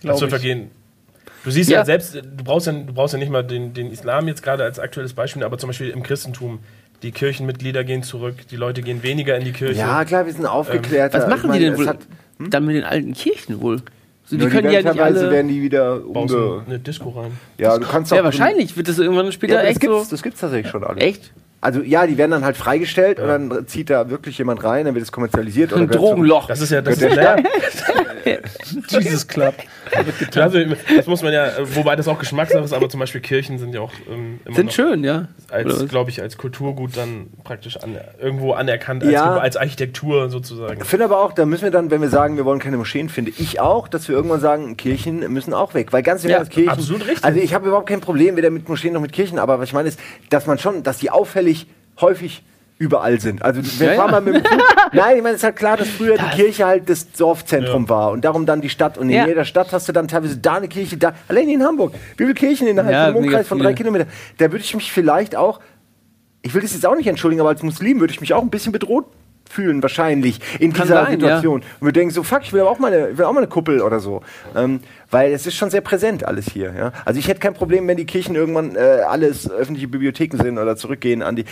Glaub 0.00 0.14
das 0.14 0.20
wird 0.20 0.32
ich. 0.32 0.38
vergehen. 0.38 0.70
Du 1.44 1.50
siehst 1.50 1.70
ja, 1.70 1.78
Ja. 1.78 1.84
selbst, 1.84 2.14
du 2.16 2.44
brauchst 2.44 2.66
ja, 2.66 2.72
du 2.72 2.92
brauchst 2.92 3.14
ja 3.14 3.18
nicht 3.18 3.30
mal 3.30 3.42
den, 3.44 3.72
den 3.74 3.90
Islam 3.90 4.28
jetzt 4.28 4.42
gerade 4.42 4.64
als 4.64 4.78
aktuelles 4.78 5.12
Beispiel, 5.14 5.42
aber 5.44 5.58
zum 5.58 5.68
Beispiel 5.68 5.90
im 5.90 6.02
Christentum. 6.02 6.60
Die 7.02 7.12
Kirchenmitglieder 7.12 7.82
gehen 7.82 8.02
zurück, 8.02 8.46
die 8.50 8.56
Leute 8.56 8.82
gehen 8.82 9.02
weniger 9.02 9.34
in 9.36 9.44
die 9.44 9.52
Kirche. 9.52 9.80
Ja, 9.80 10.04
klar, 10.04 10.26
wir 10.26 10.32
sind 10.34 10.44
aufgeklärt. 10.44 11.14
Was 11.14 11.26
machen 11.28 11.50
die 11.52 11.58
denn 11.58 11.78
wohl 11.78 11.86
Hat, 11.86 12.00
dann 12.38 12.66
mit 12.66 12.76
den 12.76 12.84
alten 12.84 13.14
Kirchen 13.14 13.62
wohl? 13.62 13.78
So, 14.26 14.36
die 14.36 14.42
nur 14.42 14.50
können 14.50 14.68
die 14.68 14.74
ja 14.74 14.84
werden 14.84 14.92
nicht 14.92 15.02
alle. 15.02 15.30
werden 15.30 15.48
die 15.48 15.62
wieder 15.62 16.04
umge... 16.06 16.62
eine 16.66 16.78
Disco 16.78 17.08
rein. 17.08 17.32
Ja, 17.56 17.78
du 17.78 17.86
kannst 17.86 18.12
auch... 18.12 18.16
Ja, 18.18 18.24
wahrscheinlich 18.24 18.76
wird 18.76 18.86
das 18.86 18.98
irgendwann 18.98 19.32
später 19.32 19.54
Ja, 19.54 19.60
das 19.62 19.70
echt 19.70 19.80
gibt's, 19.80 20.04
so. 20.04 20.10
das 20.10 20.22
gibt's 20.22 20.40
tatsächlich 20.40 20.70
schon 20.70 20.84
alle. 20.84 21.00
Echt? 21.00 21.32
Also 21.62 21.82
ja, 21.82 22.06
die 22.06 22.16
werden 22.16 22.30
dann 22.30 22.44
halt 22.44 22.56
freigestellt 22.56 23.18
und 23.20 23.28
dann 23.28 23.66
zieht 23.66 23.90
da 23.90 24.08
wirklich 24.08 24.38
jemand 24.38 24.64
rein, 24.64 24.86
dann 24.86 24.94
wird 24.94 25.04
es 25.04 25.12
kommerzialisiert. 25.12 25.72
Ein 25.74 25.88
Drogenloch. 25.88 26.46
Das 26.46 26.60
ist 26.62 26.70
ja, 26.72 26.80
das 26.80 26.94
ist, 26.94 27.02
der 27.02 27.36
naja, 27.36 27.36
Jesus 28.88 29.26
Club. 29.26 29.54
also, 30.36 30.58
das 30.96 31.06
muss 31.06 31.22
man 31.22 31.32
ja, 31.32 31.48
wobei 31.74 31.96
das 31.96 32.08
auch 32.08 32.18
Geschmackssache 32.18 32.64
ist, 32.64 32.72
aber 32.72 32.88
zum 32.88 33.00
Beispiel 33.00 33.20
Kirchen 33.20 33.58
sind 33.58 33.74
ja 33.74 33.80
auch 33.80 33.92
ähm, 34.10 34.40
immer 34.44 34.56
Sind 34.56 34.66
noch 34.66 34.72
schön, 34.72 35.04
ja. 35.04 35.28
Als, 35.50 35.88
glaube 35.88 36.10
ich, 36.10 36.22
als 36.22 36.38
Kulturgut 36.38 36.96
dann 36.96 37.26
praktisch 37.44 37.76
an, 37.76 37.96
irgendwo 38.20 38.52
anerkannt, 38.52 39.02
Ja. 39.04 39.32
als, 39.34 39.42
als 39.42 39.56
Architektur 39.58 40.30
sozusagen. 40.30 40.80
Ich 40.80 40.86
finde 40.88 41.04
aber 41.06 41.20
auch, 41.22 41.32
da 41.32 41.44
müssen 41.44 41.64
wir 41.64 41.70
dann, 41.70 41.90
wenn 41.90 42.00
wir 42.00 42.08
sagen, 42.08 42.36
wir 42.36 42.44
wollen 42.44 42.60
keine 42.60 42.76
Moscheen, 42.76 43.08
finde 43.08 43.32
ich 43.36 43.60
auch, 43.60 43.88
dass 43.88 44.08
wir 44.08 44.14
irgendwann 44.16 44.40
sagen, 44.40 44.76
Kirchen 44.76 45.30
müssen 45.32 45.52
auch 45.52 45.74
weg. 45.74 45.92
Weil 45.92 46.02
ganz 46.02 46.24
im 46.24 46.30
Ja, 46.30 46.44
Kirchen. 46.44 46.70
absolut 46.70 47.06
richtig. 47.06 47.24
Also 47.24 47.40
ich 47.40 47.52
habe 47.52 47.66
überhaupt 47.68 47.88
kein 47.88 48.00
Problem 48.00 48.36
weder 48.36 48.50
mit 48.50 48.68
Moscheen 48.68 48.92
noch 48.94 49.00
mit 49.02 49.12
Kirchen, 49.12 49.38
aber 49.38 49.58
was 49.58 49.68
ich 49.68 49.72
meine 49.74 49.88
ist, 49.88 49.98
dass 50.30 50.46
man 50.46 50.58
schon, 50.58 50.82
dass 50.82 50.98
die 50.98 51.10
auffällig 51.10 51.49
häufig 52.00 52.42
überall 52.78 53.20
sind. 53.20 53.42
Also 53.42 53.60
wir 53.78 53.88
Ja, 53.88 53.94
fahren 53.94 54.06
ja. 54.06 54.12
mal 54.12 54.20
mit 54.22 54.34
dem 54.36 54.44
Zug. 54.44 54.58
Nein, 54.92 55.16
ich 55.18 55.22
meine, 55.22 55.34
es 55.34 55.40
ist 55.40 55.44
halt 55.44 55.56
klar, 55.56 55.76
dass 55.76 55.88
früher 55.88 56.16
die 56.16 56.36
Kirche 56.36 56.64
halt 56.64 56.88
das 56.88 57.12
Dorfzentrum 57.12 57.82
Ja. 57.84 57.88
war 57.90 58.10
und 58.12 58.24
darum 58.24 58.46
dann 58.46 58.60
die 58.62 58.70
Stadt. 58.70 58.96
Und 58.96 59.10
in 59.10 59.26
jeder 59.26 59.44
Stadt 59.44 59.70
hast 59.72 59.86
du 59.88 59.92
dann 59.92 60.08
teilweise 60.08 60.38
da 60.38 60.54
eine 60.54 60.68
Kirche, 60.68 60.96
da. 60.96 61.12
Allein 61.28 61.48
in 61.50 61.62
Hamburg. 61.62 61.92
Wie 62.16 62.24
viele 62.24 62.34
Kirchen 62.34 62.66
innerhalb 62.68 62.94
Ja, 62.94 63.06
mega 63.08 63.18
Umkreis 63.18 63.46
von 63.48 63.58
drei. 63.58 63.74
Kilometern? 63.74 64.08
Da 64.38 64.50
würde 64.50 64.64
ich 64.64 64.74
mich 64.74 64.90
vielleicht 64.92 65.36
auch 65.36 65.60
ich 66.42 66.54
will 66.54 66.62
das 66.62 66.72
jetzt 66.72 66.86
auch 66.86 66.96
nicht 66.96 67.06
entschuldigen, 67.06 67.40
aber 67.42 67.50
als 67.50 67.62
Muslim 67.62 68.00
würde 68.00 68.14
ich 68.14 68.20
mich 68.22 68.32
auch 68.32 68.40
ein 68.40 68.48
bisschen 68.48 68.72
bedroht 68.72 69.04
fühlen, 69.50 69.82
wahrscheinlich, 69.82 70.40
in 70.58 70.72
Kann 70.72 70.86
dieser 70.86 71.04
sein, 71.04 71.20
Situation. 71.20 71.56
Und 71.80 71.86
wir 71.86 71.92
denken 71.92 72.14
so, 72.14 72.22
fuck, 72.22 72.40
ich 72.44 72.52
will 72.54 72.62
aber 72.62 72.70
auch 72.70 72.78
mal 72.78 72.90
eine, 72.90 73.10
ich 73.10 73.18
will 73.18 73.26
auch 73.26 73.32
mal 73.34 73.40
eine 73.40 73.48
Kuppel 73.48 73.82
oder 73.82 74.00
so. 74.00 74.22
Ähm, 74.56 74.80
weil 75.10 75.32
es 75.32 75.46
ist 75.46 75.56
schon 75.56 75.70
sehr 75.70 75.80
präsent 75.80 76.24
alles 76.26 76.46
hier. 76.50 76.72
Ja? 76.76 76.92
Also 77.04 77.18
ich 77.18 77.28
hätte 77.28 77.40
kein 77.40 77.54
Problem, 77.54 77.86
wenn 77.88 77.96
die 77.96 78.06
Kirchen 78.06 78.34
irgendwann 78.34 78.76
äh, 78.76 78.78
alles 79.08 79.50
öffentliche 79.50 79.88
Bibliotheken 79.88 80.36
sind 80.42 80.58
oder 80.58 80.76
zurückgehen 80.76 81.22
an 81.22 81.36
die. 81.36 81.44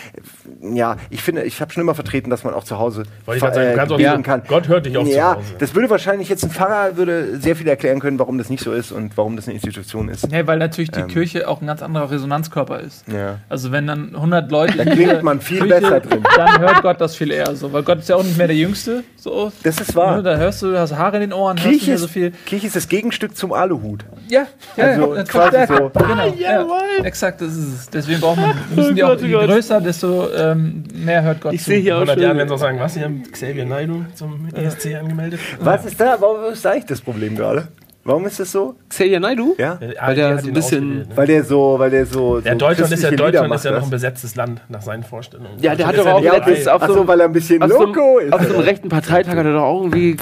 Ja, 0.63 0.97
ich 1.11 1.23
finde, 1.23 1.43
ich 1.43 1.61
habe 1.61 1.73
schon 1.73 1.81
immer 1.83 1.95
vertreten, 1.95 2.31
dass 2.31 2.45
man 2.45 2.55
auch 2.55 2.65
zu 2.65 2.79
Hause 2.79 3.05
Wollte 3.25 3.37
ich 3.47 3.55
sagen, 3.55 3.71
du 3.71 3.77
kannst 3.77 4.03
sagen, 4.03 4.23
kann. 4.23 4.43
Gott 4.49 4.69
hört 4.69 4.87
dich 4.87 4.97
auch 4.97 5.05
zu 5.05 5.11
Ja, 5.11 5.37
Hause. 5.37 5.45
das 5.59 5.75
würde 5.75 5.91
wahrscheinlich 5.91 6.29
jetzt 6.29 6.45
ein 6.45 6.51
Pfarrer 6.51 6.97
würde 6.97 7.39
sehr 7.39 7.57
viel 7.57 7.69
erklären 7.69 8.01
können, 8.01 8.19
warum 8.19 8.39
das 8.39 8.51
nicht 8.51 8.63
so 8.63 8.73
ist 8.73 8.93
und 8.93 9.17
warum 9.17 9.37
das 9.37 9.47
eine 9.47 9.55
Institution 9.55 10.09
ist. 10.09 10.31
Nee, 10.31 10.47
weil 10.47 10.59
natürlich 10.59 10.91
die 10.91 11.01
Ähm. 11.01 11.09
Kirche 11.09 11.49
auch 11.49 11.61
ein 11.61 11.67
ganz 11.67 11.83
anderer 11.83 12.11
Resonanzkörper 12.11 12.81
ist. 12.81 13.05
Ja. 13.09 13.39
Also 13.49 13.73
wenn 13.73 13.87
dann 13.87 14.15
100 14.15 14.51
Leute 14.51 14.77
Da 14.77 14.83
in 14.85 14.91
klingt 14.91 15.23
man 15.23 15.41
viel 15.41 15.59
Kirche, 15.59 15.81
besser 15.81 16.01
drin. 16.01 16.23
Dann 16.37 16.61
hört 16.61 16.83
Gott 16.83 17.01
das 17.01 17.17
viel 17.17 17.31
eher 17.31 17.55
so, 17.57 17.73
weil 17.73 17.83
Gott 17.83 17.99
ist 18.01 18.09
ja 18.09 18.17
auch 18.17 18.23
nicht 18.25 18.39
mehr 18.39 18.47
der 18.47 18.57
Jüngste. 18.57 19.05
So. 19.17 19.53
Das 19.63 19.81
ist 19.81 19.95
wahr. 19.95 20.17
Ne, 20.17 20.23
da 20.23 20.37
hörst 20.37 20.63
du, 20.63 20.77
hast 20.79 20.95
Haare 20.97 21.17
in 21.17 21.23
den 21.23 21.33
Ohren, 21.33 21.57
hörst 21.57 21.69
Kirche 21.69 21.87
mehr 21.87 21.95
ist, 21.97 22.01
so 22.03 22.09
viel. 22.09 22.33
Kirche 22.47 22.67
ist 22.67 22.77
das 22.77 22.89
Gegenstück 22.89 23.37
zum 23.37 23.48
Aluhut. 23.53 24.05
Ja, 24.29 24.47
ja, 24.77 24.85
Also 24.85 25.15
ja, 25.17 25.23
quasi 25.25 25.57
so. 25.67 25.91
Genau, 25.95 26.35
ja, 26.39 26.67
exakt, 27.05 27.41
das 27.41 27.57
ist 27.57 27.75
es. 27.75 27.91
Deswegen 27.91 28.21
braucht 28.21 28.37
man, 28.39 28.55
müssen 28.77 28.95
die 28.95 29.03
auch, 29.05 29.11
Gott, 29.11 29.21
oh 29.23 29.27
je 29.27 29.47
größer, 29.47 29.81
desto 29.81 30.29
ähm, 30.35 30.85
mehr 30.95 31.23
hört 31.23 31.41
Gott 31.41 31.53
Ich 31.55 31.63
zu. 31.63 31.71
sehe 31.71 31.81
hier 31.81 31.95
auch 31.97 32.01
100 32.01 32.19
Jahren 32.19 32.31
schon. 32.31 32.39
werden 32.39 32.49
sie 32.49 32.55
auch 32.55 32.59
sagen, 32.59 32.79
was, 32.81 32.95
Sie 32.95 33.03
haben 33.05 33.23
Xavier 33.31 33.65
Naidoo 33.65 34.05
zum 34.15 34.49
ESC 34.55 34.95
angemeldet? 34.95 35.41
Was 35.61 35.85
ist 35.87 36.01
da? 36.01 36.17
Warum 36.21 36.53
ist 36.53 36.65
da 36.65 36.71
eigentlich 36.71 36.87
das 36.87 37.01
Problem 37.01 37.37
gerade? 37.37 37.69
Warum 38.05 38.25
ist 38.25 38.41
das 38.41 38.51
so? 38.53 38.75
Xavier 38.89 39.21
Naidoo? 39.21 39.55
Ja? 39.59 39.79
Weil 40.01 40.15
der 40.15 40.39
so 40.39 40.49
ein 40.49 40.55
bisschen- 40.55 40.99
ne? 41.01 41.07
Weil 41.15 41.27
der 41.27 41.45
so, 41.45 41.75
weil 41.79 41.91
der 41.91 42.07
so. 42.07 42.39
Ja, 42.39 42.53
so 42.53 42.59
Deutschland 42.59 42.93
ist 42.93 43.03
ja, 43.03 43.11
Deutschland 43.11 43.49
macht, 43.51 43.59
ist 43.59 43.65
ja 43.67 43.73
noch 43.73 43.83
ein 43.83 43.91
besetztes 43.91 44.35
Land 44.35 44.63
nach 44.71 44.81
seinen 44.81 45.03
Vorstellungen. 45.03 45.51
Ja, 45.61 45.75
der 45.75 45.87
Deutschland 45.87 45.99
hat 45.99 46.07
doch 46.07 46.13
auch 46.21 46.23
Ja, 46.25 46.75
auf 46.75 46.87
so 46.87 47.07
weil 47.07 47.21
er 47.21 47.27
ein 47.27 47.33
bisschen 47.33 47.61
Loco 47.61 48.19
ist. 48.19 48.33
auf 48.33 48.43
so 48.47 48.55
einem 48.55 48.63
rechten 48.65 48.89
Parteitag 48.89 49.33
hat 49.37 49.45
er 49.45 49.53
doch 49.53 49.63
auch 49.63 49.83
irgendwie 49.83 50.17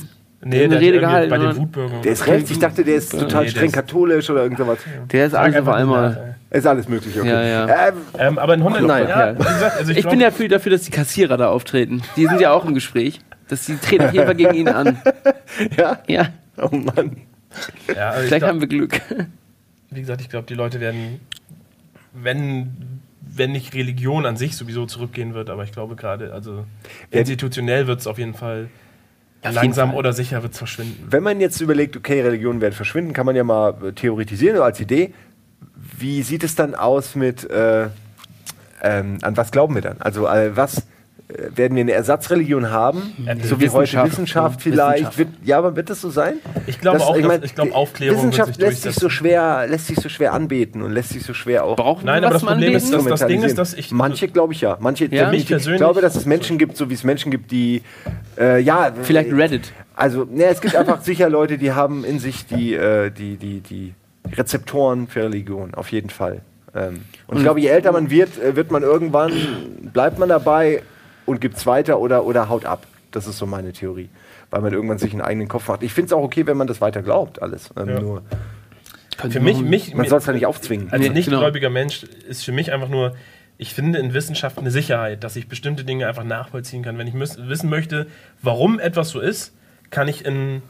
Nee, 0.49 0.65
eine 0.65 0.69
der 0.71 0.81
Rede 0.81 1.01
gehalten. 1.01 1.31
bei 1.31 1.39
den? 1.39 1.57
Wutbürgern. 1.57 2.03
Der 2.03 2.13
ist 2.13 2.27
rechts. 2.27 2.51
Ich 2.51 2.59
dachte, 2.59 2.85
der 2.85 2.97
ist 2.97 3.11
total 3.13 3.45
der 3.45 3.51
streng 3.51 3.67
ist- 3.67 3.73
katholisch 3.75 4.31
oder 4.31 4.43
irgend 4.43 4.59
sowas. 4.59 4.79
Der 5.13 5.27
ist 5.27 5.35
alles 5.35 5.55
auf 5.55 5.59
einfach 5.61 5.75
einmal. 5.75 6.37
Ist 6.51 6.67
alles 6.67 6.89
möglich, 6.89 7.19
okay. 7.19 7.29
Ja, 7.29 7.43
ja. 7.43 7.89
Ähm, 7.89 7.95
Ähm, 8.19 8.39
aber 8.39 8.55
in 8.55 8.61
100 8.61 8.83
Nein, 8.83 9.09
ja, 9.09 9.33
gesagt, 9.33 9.77
also 9.79 9.93
ich, 9.93 9.99
Ich 9.99 10.09
bin 10.09 10.21
ja 10.21 10.31
für, 10.31 10.47
dafür, 10.49 10.71
dass 10.73 10.83
die 10.83 10.91
Kassierer 10.93 11.37
da 11.37 11.49
auftreten. 11.49 12.03
Die 12.17 12.27
sind 12.27 12.41
ja 12.41 12.53
auch 12.53 12.65
im 12.65 12.73
Gespräch. 12.75 13.21
Dass 13.49 13.67
die 13.67 13.77
treten 13.77 14.05
auf 14.07 14.13
jeden 14.13 14.27
Fall 14.27 14.35
gegen 14.37 14.55
ihn 14.55 14.69
an. 14.69 14.99
ja? 15.77 15.99
Ja, 16.07 16.29
Oh 16.57 16.69
Mann. 16.75 17.17
ja, 17.95 18.11
also 18.11 18.23
ich 18.23 18.29
vielleicht 18.29 18.31
glaub, 18.41 18.43
haben 18.51 18.61
wir 18.61 18.69
Glück. 18.69 19.01
wie 19.91 20.01
gesagt, 20.01 20.21
ich 20.21 20.29
glaube, 20.31 20.47
die 20.47 20.55
Leute 20.55 20.81
werden, 20.81 21.21
wenn, 22.15 23.01
wenn 23.21 23.53
nicht 23.53 23.75
Religion 23.75 24.25
an 24.27 24.37
sich 24.37 24.57
sowieso 24.57 24.87
zurückgehen 24.87 25.35
wird, 25.35 25.51
aber 25.51 25.65
ich 25.65 25.73
glaube 25.73 25.97
gerade, 25.97 26.33
also 26.33 26.65
institutionell 27.11 27.87
wird 27.87 28.01
es 28.01 28.07
auf 28.07 28.19
jeden 28.19 28.35
Fall 28.35 28.69
Auf 29.43 29.55
langsam 29.55 29.95
oder 29.95 30.13
sicher 30.13 30.43
wird 30.43 30.53
es 30.53 30.59
verschwinden. 30.59 31.07
Wenn 31.09 31.23
man 31.23 31.41
jetzt 31.41 31.61
überlegt, 31.61 31.97
okay, 31.97 32.21
Religionen 32.21 32.61
werden 32.61 32.75
verschwinden, 32.75 33.13
kann 33.13 33.27
man 33.27 33.37
ja 33.37 33.45
mal 33.45 33.75
äh, 33.83 33.93
theoretisieren 33.93 34.61
als 34.61 34.81
Idee. 34.81 35.15
Wie 35.99 36.23
sieht 36.23 36.43
es 36.43 36.55
dann 36.55 36.75
aus 36.75 37.15
mit, 37.15 37.49
äh, 37.49 37.89
ähm, 38.83 39.19
an 39.23 39.37
was 39.37 39.51
glauben 39.51 39.75
wir 39.75 39.83
dann? 39.83 40.01
Also, 40.01 40.27
äh, 40.27 40.57
was 40.57 40.87
werden 41.29 41.75
wir 41.77 41.81
eine 41.81 41.93
Ersatzreligion 41.93 42.71
haben? 42.71 43.13
Ja, 43.27 43.35
die 43.35 43.47
so 43.47 43.61
wie 43.61 43.69
heute 43.69 44.05
Wissenschaft, 44.05 44.63
vielleicht. 44.63 44.93
Wissenschaft. 45.01 45.19
Wird, 45.19 45.29
ja, 45.45 45.59
aber 45.59 45.75
wird 45.75 45.91
das 45.91 46.01
so 46.01 46.09
sein? 46.09 46.35
Ich 46.69 46.81
glaube 46.81 46.99
Das- 46.99 47.07
auch, 47.07 47.17
ich 47.17 47.23
dass- 47.23 47.29
mein, 47.33 47.43
ich 47.43 47.55
glaube, 47.55 47.75
Aufklärung 47.75 48.17
wird 48.17 48.27
Wissenschaft 48.29 48.55
sich 48.55 48.63
lässt 48.63 48.83
sich 48.83 48.95
so 48.95 49.09
schwer, 49.09 49.67
lässt 49.69 49.87
sich 49.89 49.99
so 49.99 50.09
schwer 50.09 50.33
anbeten 50.35 50.83
und 50.83 50.93
lässt 50.93 51.09
sich 51.11 51.25
so 51.25 51.35
schwer 51.35 51.65
auch 51.65 51.77
Brauchen 51.77 52.07
Nein, 52.07 52.23
aber 52.25 52.35
das 52.35 52.45
Problem 52.45 52.75
ist, 52.77 52.93
dass 52.93 53.05
das 53.05 53.27
Ding 53.27 53.43
ist, 53.43 53.59
dass 53.59 53.75
ich. 53.75 53.91
Manche 53.91 54.29
glaube 54.29 54.53
ich 54.53 54.61
ja. 54.61 54.77
Manche, 54.81 55.07
Ja? 55.07 55.31
Mich 55.31 55.43
ich 55.43 55.49
persönlich- 55.49 55.79
glaube, 55.81 56.01
dass 56.01 56.15
es 56.15 56.27
Menschen 56.27 56.59
gibt, 56.59 56.77
so 56.77 56.91
wie 56.91 56.95
es 56.95 57.03
Menschen 57.03 57.31
gibt, 57.33 57.51
die 57.51 57.83
äh, 58.39 58.61
ja 58.61 58.93
Vielleicht 59.03 59.31
äh, 59.31 59.35
Reddit. 59.35 59.73
Also, 59.97 60.25
ne, 60.31 60.45
es 60.45 60.61
gibt 60.61 60.77
einfach 60.77 61.01
sicher 61.03 61.29
Leute, 61.29 61.59
die 61.59 61.73
haben 61.73 62.05
in 62.05 62.19
sich 62.21 62.47
die, 62.47 62.75
äh, 62.75 63.11
die, 63.11 63.37
die, 63.37 63.61
die 63.61 63.95
Rezeptoren 64.37 65.09
für 65.09 65.25
Religion, 65.25 65.75
auf 65.75 65.91
jeden 65.91 66.11
Fall. 66.11 66.43
Ähm, 66.75 67.01
und 67.27 67.39
ich 67.39 67.43
glaube, 67.43 67.61
je 67.61 67.69
älter 67.69 67.93
man 67.93 68.11
wird, 68.11 68.39
äh, 68.39 68.55
wird 68.55 68.71
man 68.71 68.83
irgendwann, 68.83 69.33
bleibt 69.93 70.19
man 70.19 70.29
dabei 70.29 70.83
und 71.27 71.41
gibt 71.41 71.57
es 71.57 71.67
weiter 71.67 71.99
oder, 71.99 72.25
oder 72.25 72.49
haut 72.49 72.65
ab. 72.65 72.87
Das 73.11 73.27
ist 73.27 73.39
so 73.39 73.47
meine 73.47 73.73
Theorie. 73.73 74.09
Weil 74.51 74.63
man 74.63 74.73
irgendwann 74.73 74.99
sich 74.99 75.13
einen 75.13 75.23
eigenen 75.23 75.49
Kopf 75.49 75.69
macht. 75.69 75.83
Ich 75.83 75.93
finde 75.93 76.07
es 76.07 76.13
auch 76.13 76.23
okay, 76.23 76.47
wenn 76.47 76.57
man 76.57 76.67
das 76.67 76.81
weiter 76.81 77.03
glaubt, 77.03 77.43
alles. 77.43 77.71
Ähm, 77.77 77.89
Ja. 77.89 78.01
Nur, 78.01 78.23
Für 79.31 79.41
mich, 79.41 79.61
mich 79.61 79.95
Man 79.95 80.07
soll 80.09 80.19
es 80.19 80.27
ja 80.27 80.33
nicht 80.33 80.47
aufzwingen. 80.47 80.91
als 80.91 81.01
Nee, 81.01 81.09
nichtgläubiger 81.09 81.71
Mensch 81.71 82.05
ist 82.05 82.45
für 82.45 82.53
mich 82.53 82.73
einfach 82.73 82.89
nur, 82.89 83.15
ich 83.59 83.73
finde 83.73 83.99
in 83.99 84.13
Wissenschaft 84.13 84.59
eine 84.59 84.71
Sicherheit, 84.71 85.25
dass 85.25 85.37
ich 85.37 85.49
bestimmte 85.49 85.85
Dinge 85.85 86.07
einfach 86.07 86.25
nachvollziehen 86.25 86.83
kann. 86.83 86.99
Wenn 86.99 87.07
ich 87.07 87.15
müß, 87.15 87.49
wissen 87.49 87.71
möchte, 87.71 88.07
warum 88.43 88.79
etwas 88.79 89.09
so 89.09 89.21
ist, 89.21 89.55
kann 89.91 90.09
ich 90.09 90.25
in 90.27 90.63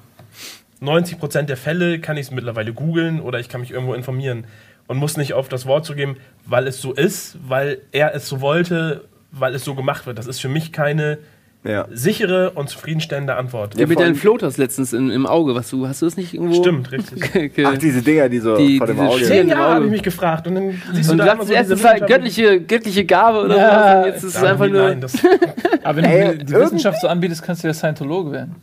90% 0.81 1.43
der 1.43 1.57
Fälle 1.57 2.01
kann 2.01 2.17
ich 2.17 2.27
es 2.27 2.31
mittlerweile 2.31 2.73
googeln 2.73 3.21
oder 3.21 3.41
ich 3.41 3.49
kann 3.49 3.61
mich 3.61 3.71
irgendwo 3.73 3.95
informieren 3.95 4.47
und 4.87 4.99
muss 4.99 5.17
nicht 5.17 5.35
auf 5.35 5.49
das 5.49 5.67
Wort 5.67 5.85
zugeben, 5.85 6.17
weil 6.45 6.67
es 6.67 6.81
so 6.81 6.93
ist, 6.93 7.39
weil 7.49 7.79
er 7.93 8.15
es 8.15 8.29
so 8.29 8.41
wollte, 8.41 9.09
weil 9.33 9.55
es 9.55 9.65
so 9.65 9.75
gemacht 9.75 10.07
wird. 10.07 10.19
Das 10.19 10.27
ist 10.27 10.41
für 10.41 10.49
mich 10.49 10.73
keine 10.73 11.19
Ja. 11.65 11.87
sichere 11.93 12.51
und 12.53 12.69
zufriedenstellende 12.69 13.35
Antwort. 13.35 13.77
Ja, 13.79 13.87
mit 13.87 13.99
deinen 13.99 14.15
Floaters 14.15 14.57
letztens 14.57 14.93
in, 14.93 15.11
im 15.11 15.27
Auge, 15.27 15.55
was 15.57 15.69
du, 15.71 15.89
hast 15.89 16.01
du 16.03 16.07
das 16.07 16.17
nicht 16.17 16.33
irgendwo? 16.35 16.63
Stimmt, 16.63 16.93
richtig. 16.93 17.53
Ach, 17.67 17.77
diese 17.77 18.03
Dinger, 18.03 18.29
die 18.29 18.39
so 18.39 18.57
Die- 18.57 18.79
vor 18.79 18.87
dem 18.87 19.01
Auge. 19.01 19.23
Zehn 19.23 19.43
im 19.43 19.49
Jahre 19.49 19.75
habe 19.75 19.85
ich 19.87 19.91
mich 19.91 20.03
gefragt 20.03 20.47
und 20.47 20.55
dann 20.55 20.81
siehst 20.93 21.11
und 21.11 21.19
du 21.19 21.25
du 21.25 21.31
da 21.31 21.37
so 21.45 21.53
erst, 21.53 21.71
diese 21.71 21.75
das 21.75 21.83
sei 21.83 21.95
wissenschaftlichen- 21.95 22.07
göttliche, 22.07 22.61
göttliche 22.61 23.05
Gabe 23.05 23.41
oder 23.41 23.57
Ja. 23.57 23.71
was. 23.97 23.97
Und 24.07 24.13
jetzt 24.13 24.25
ist 24.25 24.37
es 24.37 24.43
einfach 24.45 24.69
nur. 24.69 24.83
Nein, 24.83 25.01
das, 25.01 25.15
Aber 25.83 26.03
wenn 26.03 26.39
du 26.39 26.45
die, 26.45 26.53
Wissenschaft 26.55 27.01
so 27.01 27.09
anbietest, 27.09 27.43
kannst 27.43 27.65
du 27.65 27.69
ja 27.69 27.75
Scientologe 27.75 28.31
werden. 28.33 28.55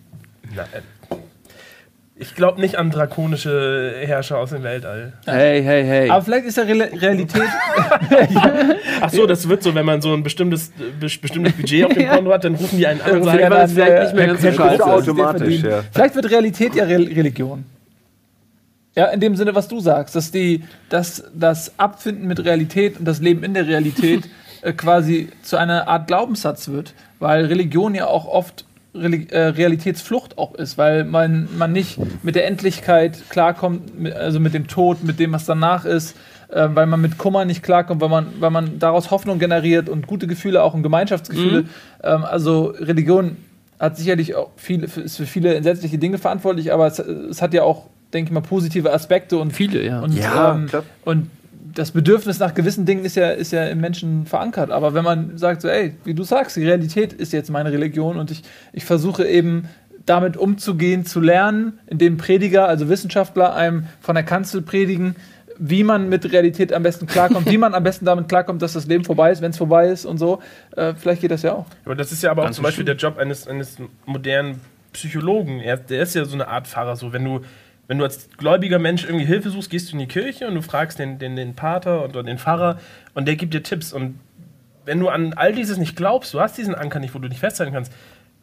Nein. 0.55 0.66
Ich 2.16 2.36
glaube 2.36 2.61
nicht 2.61 2.76
an 2.78 2.91
drakonische 2.91 3.93
Herrscher 4.01 4.38
aus 4.38 4.51
dem 4.51 4.61
Weltall. 4.61 5.14
Hey, 5.26 5.64
hey, 5.64 5.84
hey. 5.84 6.09
Aber 6.11 6.22
vielleicht 6.24 6.45
ist 6.45 6.57
ja 6.57 6.64
Real 6.64 6.82
Realität. 6.82 7.41
Ach 9.01 9.09
so, 9.09 9.26
das 9.26 9.49
wird 9.49 9.64
so, 9.64 9.74
wenn 9.74 9.86
man 9.86 9.99
so 10.01 10.14
ein 10.14 10.22
bestimmtes, 10.22 10.70
be- 10.99 11.07
bestimmtes 11.22 11.53
Budget 11.53 11.86
auf 11.86 11.93
dem. 11.93 12.07
Konto 12.09 12.32
hat, 12.32 12.43
dann 12.43 12.53
rufen 12.55 12.78
die 12.78 12.86
einen 12.86 13.01
an 13.01 13.11
und 13.18 13.24
sagen, 13.24 13.41
war 13.41 13.49
das 13.49 13.72
vielleicht 13.74 14.03
nicht 14.03 14.16
mehr 14.16 14.28
ganz 14.28 14.41
so 14.41 14.51
scheiße. 14.51 14.86
Automatisch, 14.86 15.64
ja. 15.64 15.84
Vielleicht 15.91 16.16
wird 16.16 16.30
Realität 16.30 16.76
ja 16.76 16.84
Re 16.84 16.99
Religion. 16.99 17.66
Ja, 18.95 19.05
in 19.07 19.20
dem 19.20 19.36
Sinne, 19.36 19.55
was 19.55 19.68
du 19.68 19.80
sagst, 19.80 20.16
dass 20.16 20.30
die, 20.30 20.64
dass 20.89 21.24
das 21.34 21.74
Abfinden 21.80 22.28
mit 22.28 22.45
Realität 22.45 22.99
und 22.99 23.05
das 23.05 23.22
Leben 23.22 23.43
in 23.43 23.55
der 23.55 23.68
Realität 23.68 24.30
äh, 24.61 24.72
quasi 24.74 25.30
zu 25.41 25.57
einer 25.57 25.88
Art 25.88 26.05
Glaubenssatz 26.05 26.68
wird, 26.68 26.93
weil 27.20 27.45
Religion 27.45 27.95
ja 27.95 28.05
auch 28.05 28.28
oft 28.28 28.66
Realitätsflucht 28.96 30.38
auch 30.38 30.54
ist, 30.56 30.78
weil 30.78 31.04
man, 31.04 31.48
man 31.58 31.72
nicht 31.72 31.98
mit 32.24 32.36
der 32.36 32.46
Endlichkeit 32.48 33.30
klarkommt, 33.30 33.82
also 34.16 34.39
mit 34.39 34.54
dem 34.54 34.68
Tod, 34.68 35.04
mit 35.04 35.20
dem, 35.20 35.32
was 35.32 35.46
danach 35.46 35.86
ist, 35.86 36.16
äh, 36.50 36.70
weil 36.74 36.86
man 36.86 37.02
mit 37.02 37.18
Kummer 37.18 37.46
nicht 37.46 37.64
klarkommt, 37.64 38.02
weil 38.02 38.10
man, 38.10 38.28
weil 38.39 38.52
man 38.52 38.78
daraus 38.80 39.10
Hoffnung 39.10 39.39
generiert 39.39 39.89
und 39.89 40.06
gute 40.06 40.28
Gefühle 40.28 40.62
auch 40.62 40.74
und 40.76 40.84
Gemeinschaftsgefühle. 40.84 41.66
Ähm, 42.04 42.24
also 42.24 42.66
Religion 42.80 43.38
hat 43.80 43.98
sicherlich 43.98 44.36
auch 44.36 44.52
viele, 44.56 44.86
ist 44.86 45.18
für 45.18 45.26
viele 45.26 45.56
entsetzliche 45.56 45.98
Dinge 45.98 46.20
verantwortlich, 46.20 46.72
aber 46.72 46.88
es, 46.88 47.00
es 47.00 47.41
hat 47.41 47.54
ja 47.54 47.64
auch, 47.64 47.88
denke 48.14 48.30
ich 48.30 48.34
mal, 48.34 48.41
positive 48.41 48.94
Aspekte 48.94 49.38
und 49.38 49.54
Viele, 49.54 49.84
ja. 49.84 50.02
und, 50.02 50.14
Ja, 50.14 50.54
ähm, 50.54 50.68
klar. 50.68 50.84
und 51.06 51.30
das 51.74 51.91
Bedürfnis 51.91 52.39
nach 52.39 52.53
gewissen 52.53 52.86
Dingen 52.86 53.05
ist 53.05 53.15
ja, 53.15 53.30
ist 53.30 53.51
ja 53.51 53.65
im 53.65 53.82
Menschen 53.82 54.26
verankert. 54.26 54.71
Aber 54.71 54.93
wenn 54.93 55.03
man 55.03 55.38
sagt, 55.38 55.61
so, 55.61 55.67
ey, 55.67 55.95
wie 56.03 56.13
du 56.13 56.24
sagst, 56.24 56.55
die 56.55 56.65
Realität 56.65 57.13
ist 57.13 57.34
jetzt 57.34 57.49
meine 57.49 57.71
Religion 57.71 58.17
und 58.17 58.32
ich, 58.32 58.43
ich 58.71 58.86
versuche 58.86 59.26
eben 59.26 59.69
damit 60.05 60.38
umzugehen, 60.38 61.05
zu 61.05 61.19
lernen, 61.19 61.80
indem 61.88 62.17
Prediger, 62.17 62.67
also 62.67 62.89
Wissenschaftler, 62.89 63.55
einem 63.55 63.88
von 64.01 64.15
der 64.15 64.24
Kanzel 64.24 64.61
predigen, 64.61 65.15
wie 65.57 65.84
man 65.84 66.09
mit 66.09 66.32
Realität 66.32 66.74
am 66.74 66.84
besten 66.84 67.05
klarkommt, 67.07 67.49
wie 67.49 67.57
man 67.57 67.74
am 67.74 67.84
besten 67.84 68.05
damit 68.05 68.28
klarkommt, 68.28 68.61
dass 68.61 68.74
das 68.74 68.88
Leben 68.88 69.05
vorbei 69.05 69.32
ist, 69.32 69.41
wenn 69.41 69.51
es 69.51 69.57
vorbei 69.57 69.88
ist 69.88 70.05
und 70.05 70.17
so. 70.17 70.41
Äh, 70.76 70.93
vielleicht 70.95 71.21
geht 71.21 71.32
das 71.32 71.43
ja 71.43 71.53
auch. 71.53 71.65
Aber 71.86 71.95
das 71.95 72.11
ist 72.11 72.24
ja 72.24 72.32
aber 72.32 72.41
auch 72.41 72.45
Ganz 72.47 72.57
zum 72.57 72.63
Beispiel 72.63 72.86
der 72.86 72.95
Job 72.95 73.17
eines, 73.17 73.47
eines 73.47 73.78
modernen 74.05 74.59
Psychologen. 74.93 75.59
Er, 75.59 75.78
der 75.78 76.03
ist 76.03 76.15
ja 76.15 76.26
so 76.26 76.34
eine 76.34 76.47
Art 76.47 76.67
Pfarrer. 76.67 76.95
So, 76.95 77.13
wenn 77.13 77.24
du, 77.24 77.41
wenn 77.94 78.00
du 78.00 78.06
als 78.06 78.28
gläubiger 78.38 78.80
Mensch 78.80 79.04
irgendwie 79.04 79.24
Hilfe 79.24 79.52
suchst, 79.52 79.70
gehst 79.70 79.89
du 79.89 79.94
in 79.94 80.00
die 80.00 80.08
Kirche 80.08 80.48
und 80.48 80.56
du 80.56 80.64
fragst 80.64 80.98
den, 80.98 81.20
den, 81.20 81.36
den 81.36 81.54
Pater 81.54 82.04
und 82.04 82.16
den 82.26 82.39
Pfarrer 82.39 82.80
und 83.14 83.28
der 83.28 83.36
gibt 83.36 83.54
dir 83.54 83.62
Tipps. 83.62 83.94
Und 83.94 84.20
wenn 84.84 85.00
du 85.00 85.10
an 85.10 85.34
all 85.34 85.54
dieses 85.54 85.78
nicht 85.78 85.96
glaubst, 85.96 86.34
du 86.34 86.39
hast 86.39 86.58
diesen 86.58 86.74
Anker 86.74 87.00
nicht, 87.00 87.14
wo 87.14 87.20
du 87.20 87.28
dich 87.28 87.38
festhalten 87.38 87.72
kannst, 87.72 87.94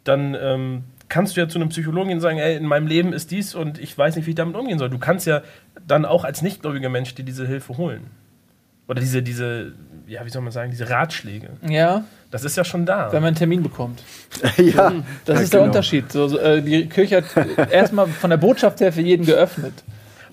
dann 0.05 0.37
ähm, 0.41 0.85
kannst 1.09 1.37
du 1.37 1.41
ja 1.41 1.49
zu 1.49 1.59
einem 1.59 1.71
Psychologen 1.71 2.11
gehen 2.11 2.19
und 2.19 2.23
sagen, 2.23 2.39
ey, 2.39 2.55
in 2.55 2.65
meinem 2.65 2.87
Leben 2.87 3.13
ist 3.13 3.33
dies 3.33 3.57
und 3.57 3.81
ich 3.81 3.99
weiß 3.99 4.15
nicht, 4.15 4.27
wie 4.27 4.31
ich 4.31 4.37
damit 4.37 4.55
umgehen 4.55 4.79
soll. 4.79 4.89
Du 4.89 5.01
kannst 5.01 5.27
ja 5.27 5.43
dann 5.85 6.05
auch 6.05 6.23
als 6.23 6.43
nichtgläubiger 6.43 6.89
Mensch 6.89 7.17
dir 7.17 7.25
diese 7.25 7.45
Hilfe 7.45 7.77
holen. 7.77 8.07
Oder 8.91 9.01
diese, 9.01 9.23
diese, 9.23 9.73
ja, 10.09 10.25
wie 10.27 10.31
soll 10.31 10.43
man 10.43 10.51
sagen, 10.51 10.71
diese 10.73 10.91
Ratschläge. 10.91 11.51
Ja, 11.69 12.03
Das 12.33 12.43
ist 12.45 12.57
ja 12.57 12.65
schon 12.65 12.85
da. 12.87 13.13
wenn 13.13 13.23
man 13.23 13.29
einen 13.29 13.37
Termin 13.37 13.63
bekommt. 13.63 14.03
ja, 14.57 14.93
Das 15.25 15.37
Ja, 15.37 15.43
ist 15.45 15.53
der 15.53 15.61
genau. 15.61 15.71
Unterschied. 15.71 16.11
So, 16.11 16.27
so, 16.27 16.39
äh, 16.39 16.61
die 16.61 16.89
Kirche 16.89 17.23
hat 17.23 17.71
erstmal 17.71 18.09
von 18.09 18.31
der 18.31 18.37
Botschaft 18.37 18.81
her 18.81 18.93
für 18.93 19.01
jeden 19.01 19.25
geöffnet. 19.25 19.85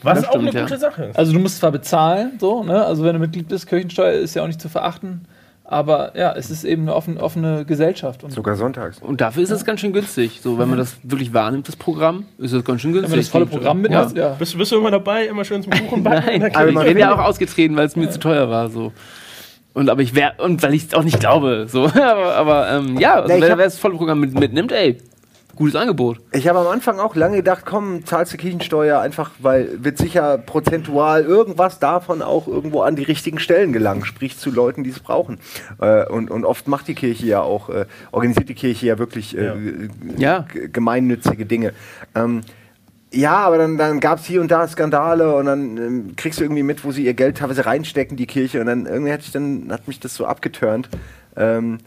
Was 0.02 0.22
Das 0.22 0.30
auch 0.30 0.34
eine 0.36 0.42
stimmt, 0.50 0.54
ja. 0.56 0.62
gute 0.64 0.78
Sache 0.80 1.04
ist. 1.06 1.18
Also 1.18 1.34
du 1.34 1.40
musst 1.40 1.58
zwar 1.60 1.72
bezahlen, 1.72 2.34
so, 2.40 2.64
ne? 2.64 2.84
Also 2.86 3.04
wenn 3.04 3.14
du 3.14 3.20
Mitglied 3.20 3.48
bist, 3.48 3.68
Kirchensteuer 3.68 4.14
ist 4.14 4.34
ja 4.36 4.42
auch 4.44 4.48
nicht 4.48 4.62
zu 4.62 4.70
verachten. 4.70 5.26
Aber 5.70 6.18
ja, 6.18 6.32
es 6.32 6.50
ist 6.50 6.64
eben 6.64 6.84
eine 6.84 6.96
offene, 6.96 7.22
offene 7.22 7.66
Gesellschaft. 7.66 8.24
Und 8.24 8.32
sogar 8.32 8.56
sonntags. 8.56 9.00
Und 9.00 9.20
dafür 9.20 9.44
ist 9.44 9.52
es 9.52 9.66
ganz 9.66 9.82
schön 9.82 9.92
günstig. 9.92 10.40
So, 10.42 10.58
wenn 10.58 10.70
man 10.70 10.78
das 10.78 10.96
wirklich 11.04 11.34
wahrnimmt, 11.34 11.68
das 11.68 11.76
Programm, 11.76 12.24
ist 12.38 12.54
es 12.54 12.64
ganz 12.64 12.82
schön 12.82 12.94
günstig. 12.94 13.12
wenn 13.12 13.18
man 13.18 13.20
das 13.20 13.30
volle 13.30 13.46
Programm 13.48 13.82
mit 13.82 13.92
ja. 13.92 14.00
hast, 14.00 14.16
ja. 14.16 14.30
Bist, 14.30 14.58
bist 14.58 14.72
du 14.72 14.78
immer 14.78 14.92
dabei, 14.92 15.28
immer 15.28 15.44
schön 15.44 15.62
zum 15.62 15.74
Kuchen 15.74 16.04
backen? 16.04 16.26
Nein, 16.40 16.46
ich 16.48 16.56
aber 16.56 16.72
man 16.72 16.86
bin 16.86 16.98
ja 16.98 17.14
auch 17.14 17.20
ausgetreten, 17.20 17.76
weil 17.76 17.86
es 17.86 17.98
mir 17.98 18.10
zu 18.10 18.20
teuer 18.20 18.50
war. 18.50 18.70
So. 18.70 18.94
Und 19.74 19.90
aber 19.90 20.02
ich 20.02 20.16
wäre, 20.16 20.36
und 20.38 20.64
weil 20.64 20.74
ich 20.74 20.86
es 20.86 20.94
auch 20.94 21.04
nicht 21.04 21.20
glaube. 21.20 21.66
So. 21.68 21.86
aber 21.94 22.36
aber 22.36 22.72
ähm, 22.72 22.98
ja, 22.98 23.16
also 23.16 23.30
Ja, 23.30 23.36
ich 23.36 23.42
wer, 23.42 23.58
wer 23.58 23.66
das 23.66 23.78
volle 23.78 23.96
Programm 23.96 24.22
mit, 24.22 24.40
mitnimmt, 24.40 24.72
ey, 24.72 25.00
gutes 25.58 25.76
Angebot. 25.76 26.20
Ich 26.32 26.48
habe 26.48 26.60
am 26.60 26.68
Anfang 26.68 27.00
auch 27.00 27.16
lange 27.16 27.38
gedacht, 27.38 27.64
komm, 27.66 28.06
zahlst 28.06 28.34
du 28.34 28.38
Kirchensteuer 28.38 29.00
einfach, 29.00 29.32
weil 29.40 29.84
wird 29.84 29.98
sicher 29.98 30.38
prozentual 30.38 31.24
irgendwas 31.24 31.80
davon 31.80 32.22
auch 32.22 32.48
irgendwo 32.48 32.82
an 32.82 32.96
die 32.96 33.04
richtigen 33.04 33.40
Stellen 33.40 33.74
gelangen, 33.74 34.06
sprich 34.06 34.38
zu 34.38 34.52
Leuten, 34.52 34.84
die 34.84 34.92
es 34.92 35.00
brauchen. 35.00 35.40
Äh, 35.82 36.06
und, 36.06 36.32
und 36.32 36.46
oft 36.46 36.68
macht 36.68 36.88
die 36.88 36.96
Kirche 36.96 37.26
ja 37.26 37.42
auch, 37.42 37.70
äh, 37.70 37.86
organisiert 38.12 38.50
die 38.50 38.56
Kirche 38.56 38.86
ja 38.86 38.98
wirklich 38.98 39.38
äh, 39.38 39.90
Ja. 40.18 40.46
Gemeinnützige 40.72 41.46
Dinge. 41.46 41.74
Ähm, 42.16 42.42
ja, 43.14 43.38
aber 43.38 43.58
dann, 43.58 43.78
dann 43.78 44.00
gab 44.00 44.20
es 44.20 44.26
hier 44.26 44.42
und 44.42 44.52
da 44.52 44.68
Skandale 44.68 45.36
und 45.36 45.46
dann 45.46 45.78
ähm, 45.78 46.16
kriegst 46.18 46.40
du 46.40 46.44
irgendwie 46.44 46.64
mit, 46.64 46.84
wo 46.84 46.92
sie 46.92 47.06
ihr 47.06 47.14
Geld 47.14 47.38
teilweise 47.38 47.66
reinstecken, 47.66 48.18
die 48.18 48.28
Kirche. 48.28 48.60
Und 48.60 48.68
dann 48.68 48.86
irgendwie 48.86 49.14
hat, 49.14 49.22
ich 49.22 49.32
dann, 49.32 49.72
hat 49.72 49.88
mich 49.88 50.00
das 50.00 50.16
so 50.16 50.26
abgeturnt. 50.26 50.90
Ähm, 51.36 51.80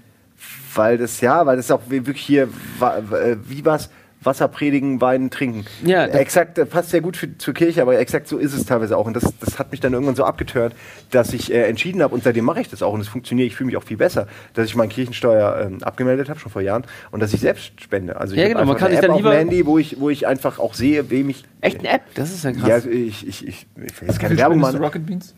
weil 0.74 0.98
das, 0.98 1.20
ja, 1.20 1.46
weil 1.46 1.56
das 1.56 1.70
auch 1.70 1.82
wirklich 1.88 2.20
hier, 2.22 2.44
äh, 2.80 3.36
wie 3.48 3.64
was 3.64 3.90
Wasser 4.22 4.48
predigen, 4.48 5.00
Wein 5.00 5.30
trinken. 5.30 5.64
Ja, 5.82 6.06
da- 6.06 6.18
exakt, 6.18 6.58
äh, 6.58 6.66
passt 6.66 6.90
sehr 6.90 7.00
gut 7.00 7.16
für, 7.16 7.38
zur 7.38 7.54
Kirche, 7.54 7.80
aber 7.80 7.98
exakt 7.98 8.28
so 8.28 8.36
ist 8.36 8.52
es 8.52 8.66
teilweise 8.66 8.98
auch. 8.98 9.06
Und 9.06 9.14
das, 9.16 9.24
das 9.40 9.58
hat 9.58 9.70
mich 9.70 9.80
dann 9.80 9.94
irgendwann 9.94 10.14
so 10.14 10.24
abgeturnt, 10.24 10.74
dass 11.10 11.32
ich 11.32 11.50
äh, 11.50 11.62
entschieden 11.66 12.02
habe, 12.02 12.14
und 12.14 12.22
seitdem 12.22 12.44
mache 12.44 12.60
ich 12.60 12.68
das 12.68 12.82
auch, 12.82 12.92
und 12.92 13.00
es 13.00 13.08
funktioniert, 13.08 13.46
ich 13.46 13.56
fühle 13.56 13.68
mich 13.68 13.78
auch 13.78 13.82
viel 13.82 13.96
besser, 13.96 14.26
dass 14.52 14.66
ich 14.66 14.76
meine 14.76 14.90
Kirchensteuer 14.92 15.62
ähm, 15.64 15.82
abgemeldet 15.82 16.28
habe, 16.28 16.38
schon 16.38 16.52
vor 16.52 16.60
Jahren, 16.60 16.84
und 17.12 17.20
dass 17.20 17.32
ich 17.32 17.40
selbst 17.40 17.80
spende. 17.80 18.20
Also 18.20 18.34
ich 18.34 18.40
Ja, 18.42 18.48
genau, 18.48 18.62
man 18.66 18.76
kann 18.76 18.88
eine 18.88 18.96
sich 18.96 18.98
App 18.98 19.02
dann 19.04 19.10
auf 19.12 19.16
lieber- 19.20 19.34
Handy, 19.34 19.64
wo 19.64 19.78
ich, 19.78 19.98
wo 19.98 20.10
ich 20.10 20.26
einfach 20.26 20.58
auch 20.58 20.74
sehe, 20.74 21.08
wem 21.08 21.30
ich. 21.30 21.42
Echt 21.62 21.78
eine 21.78 21.88
App? 21.88 22.02
Das 22.14 22.30
ist 22.30 22.44
ja 22.44 22.52
krass. 22.52 22.68
Ja, 22.68 22.76
ich, 22.90 23.26
ich, 23.26 23.48
ich, 23.48 23.48
ich 23.48 23.66
will 23.74 23.88
jetzt 24.06 24.20
keine 24.20 24.36
Werbung 24.36 24.58
machen. 24.58 24.76
Rocket 24.84 25.06
Beans? 25.06 25.34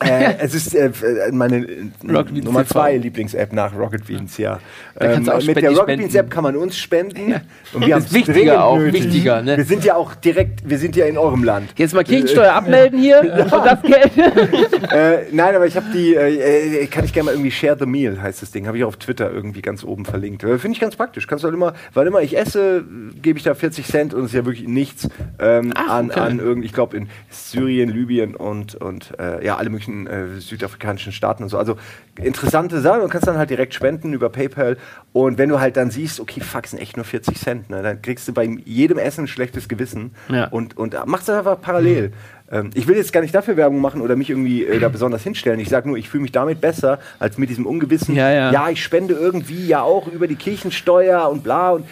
Äh, 0.00 0.34
es 0.38 0.54
ist 0.54 0.74
äh, 0.74 0.86
äh, 0.86 1.32
meine 1.32 1.58
äh, 1.58 1.90
Nummer 2.02 2.66
zwei 2.66 2.96
Lieblings-App 2.96 3.52
nach 3.52 3.76
Rocket 3.76 4.06
Beans, 4.06 4.38
ja. 4.38 4.58
Du 4.98 5.32
auch 5.32 5.42
mit 5.44 5.56
der 5.56 5.70
Rocket. 5.70 5.98
Beans 5.98 6.14
App 6.14 6.30
kann 6.30 6.42
man 6.42 6.56
uns 6.56 6.76
spenden. 6.76 7.40
Und 7.72 7.88
Das 7.88 8.06
ist 8.06 8.14
wichtiger 8.14 8.64
auch, 8.64 8.78
wichtiger, 8.78 9.42
ne? 9.42 9.56
Wir 9.56 9.64
sind 9.64 9.84
ja 9.84 9.96
auch 9.96 10.14
direkt, 10.14 10.68
wir 10.68 10.78
sind 10.78 10.96
ja 10.96 11.06
in 11.06 11.18
eurem 11.18 11.44
Land. 11.44 11.70
Jetzt 11.76 11.94
mal 11.94 12.04
Kirchensteuer 12.04 12.52
abmelden 12.52 12.98
hier 12.98 13.20
und 13.22 13.50
das 13.50 13.82
Geld. 13.82 14.10
äh, 14.92 15.26
nein, 15.32 15.54
aber 15.54 15.66
ich 15.66 15.76
habe 15.76 15.86
die, 15.92 16.14
äh, 16.14 16.82
äh, 16.82 16.86
kann 16.86 17.04
ich 17.04 17.12
gerne 17.12 17.26
mal 17.26 17.32
irgendwie 17.32 17.50
Share 17.50 17.76
the 17.78 17.86
Meal 17.86 18.20
heißt 18.20 18.42
das 18.42 18.50
Ding, 18.50 18.66
habe 18.66 18.78
ich 18.78 18.84
auf 18.84 18.96
Twitter 18.96 19.30
irgendwie 19.30 19.62
ganz 19.62 19.84
oben 19.84 20.04
verlinkt. 20.04 20.44
Äh, 20.44 20.58
Finde 20.58 20.74
ich 20.74 20.80
ganz 20.80 20.96
praktisch. 20.96 21.26
Kannst 21.26 21.44
du 21.44 21.46
halt 21.46 21.54
immer, 21.54 21.74
weil 21.94 22.06
immer 22.06 22.20
ich 22.20 22.36
esse, 22.36 22.84
gebe 23.20 23.38
ich 23.38 23.44
da 23.44 23.54
40 23.54 23.86
Cent 23.86 24.14
und 24.14 24.24
es 24.24 24.30
ist 24.30 24.34
ja 24.36 24.44
wirklich 24.44 24.68
nichts 24.68 25.08
ähm, 25.38 25.72
Ach, 25.74 25.88
an, 25.88 26.10
okay. 26.10 26.20
an 26.20 26.38
irgendwie, 26.38 26.66
ich 26.66 26.72
glaube 26.72 26.96
in 26.96 27.08
Syrien, 27.30 27.90
Libyen 27.90 28.34
und, 28.34 28.74
und 28.76 29.12
äh, 29.18 29.44
ja, 29.44 29.56
alle 29.56 29.70
möglichen 29.70 29.89
äh, 30.06 30.40
südafrikanischen 30.40 31.12
Staaten 31.12 31.42
und 31.42 31.48
so. 31.48 31.58
Also 31.58 31.76
interessante 32.20 32.80
Sachen 32.80 33.02
und 33.02 33.10
kannst 33.10 33.26
dann 33.26 33.38
halt 33.38 33.50
direkt 33.50 33.74
spenden 33.74 34.12
über 34.12 34.28
PayPal. 34.28 34.76
Und 35.12 35.38
wenn 35.38 35.48
du 35.48 35.60
halt 35.60 35.76
dann 35.76 35.90
siehst, 35.90 36.20
okay, 36.20 36.40
fuck, 36.40 36.66
sind 36.66 36.78
echt 36.78 36.96
nur 36.96 37.04
40 37.04 37.38
Cent, 37.38 37.70
ne, 37.70 37.82
dann 37.82 38.02
kriegst 38.02 38.26
du 38.28 38.32
bei 38.32 38.44
jedem 38.64 38.98
Essen 38.98 39.24
ein 39.24 39.28
schlechtes 39.28 39.68
Gewissen 39.68 40.14
Ja. 40.28 40.48
und, 40.48 40.76
und 40.76 40.94
machst 41.06 41.28
das 41.28 41.38
einfach 41.38 41.60
parallel. 41.60 42.12
Ähm, 42.50 42.70
ich 42.74 42.86
will 42.88 42.96
jetzt 42.96 43.12
gar 43.12 43.20
nicht 43.20 43.34
dafür 43.34 43.56
Werbung 43.56 43.80
machen 43.80 44.00
oder 44.00 44.16
mich 44.16 44.30
irgendwie 44.30 44.64
äh, 44.64 44.78
da 44.80 44.88
besonders 44.90 45.22
hinstellen. 45.22 45.60
Ich 45.60 45.68
sage 45.68 45.88
nur, 45.88 45.96
ich 45.96 46.08
fühle 46.08 46.22
mich 46.22 46.32
damit 46.32 46.60
besser 46.60 46.98
als 47.18 47.38
mit 47.38 47.48
diesem 47.50 47.66
Ungewissen. 47.66 48.16
Ja, 48.16 48.50
ja. 48.50 48.70
ich 48.70 48.82
spende 48.82 49.14
irgendwie 49.14 49.66
ja 49.66 49.82
auch 49.82 50.08
über 50.08 50.26
die 50.26 50.36
Kirchensteuer 50.36 51.28
und 51.30 51.42
bla 51.42 51.70
und 51.70 51.86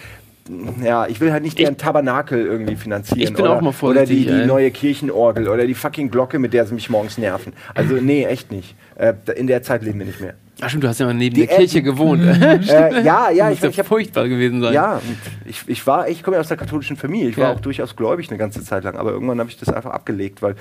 ja, 0.83 1.07
ich 1.07 1.19
will 1.21 1.31
halt 1.31 1.43
nicht 1.43 1.59
deren 1.59 1.77
Tabernakel 1.77 2.45
irgendwie 2.45 2.75
finanzieren. 2.75 3.19
Ich 3.21 3.33
bin 3.33 3.45
oder, 3.45 3.57
auch 3.57 3.61
mal 3.61 3.69
Oder 3.81 4.05
die, 4.05 4.23
vorsichtig, 4.23 4.25
die 4.27 4.45
neue 4.47 4.71
Kirchenorgel 4.71 5.47
oder 5.47 5.67
die 5.67 5.73
fucking 5.75 6.09
Glocke, 6.09 6.39
mit 6.39 6.53
der 6.53 6.65
sie 6.65 6.73
mich 6.73 6.89
morgens 6.89 7.17
nerven. 7.17 7.53
Also, 7.75 7.95
nee, 8.01 8.25
echt 8.25 8.51
nicht. 8.51 8.75
Äh, 8.95 9.13
in 9.35 9.47
der 9.47 9.61
Zeit 9.63 9.83
leben 9.83 9.99
wir 9.99 10.05
nicht 10.07 10.19
mehr. 10.21 10.33
Ach 10.61 10.67
stimmt, 10.69 10.83
du 10.83 10.87
hast 10.89 10.99
ja 10.99 11.05
mal 11.05 11.13
neben 11.13 11.35
Die 11.35 11.45
der 11.47 11.55
Kirche 11.55 11.77
App- 11.79 11.85
gewohnt. 11.85 12.21
äh, 12.41 13.01
ja, 13.03 13.29
ja, 13.29 13.49
ich, 13.51 13.61
ja 13.61 13.69
ich 13.69 13.77
habe 13.79 13.87
furchtbar 13.87 14.27
gewesen 14.27 14.61
sein. 14.61 14.73
ja, 14.73 15.01
ich, 15.45 15.63
ich 15.67 15.85
war, 15.87 16.09
ich 16.09 16.21
komme 16.23 16.35
ja 16.35 16.41
aus 16.41 16.47
der 16.49 16.57
katholischen 16.57 16.97
Familie. 16.97 17.29
Ich 17.29 17.37
war 17.37 17.45
Ja. 17.45 17.53
auch 17.55 17.61
durchaus 17.61 17.95
gläubig 17.95 18.29
eine 18.29 18.37
ganze 18.37 18.63
Zeit 18.63 18.83
lang, 18.83 18.95
aber 18.97 19.11
irgendwann 19.11 19.39
habe 19.39 19.49
ich 19.49 19.57
das 19.57 19.69
einfach 19.69 19.91
abgelegt, 19.91 20.41
weil 20.41 20.55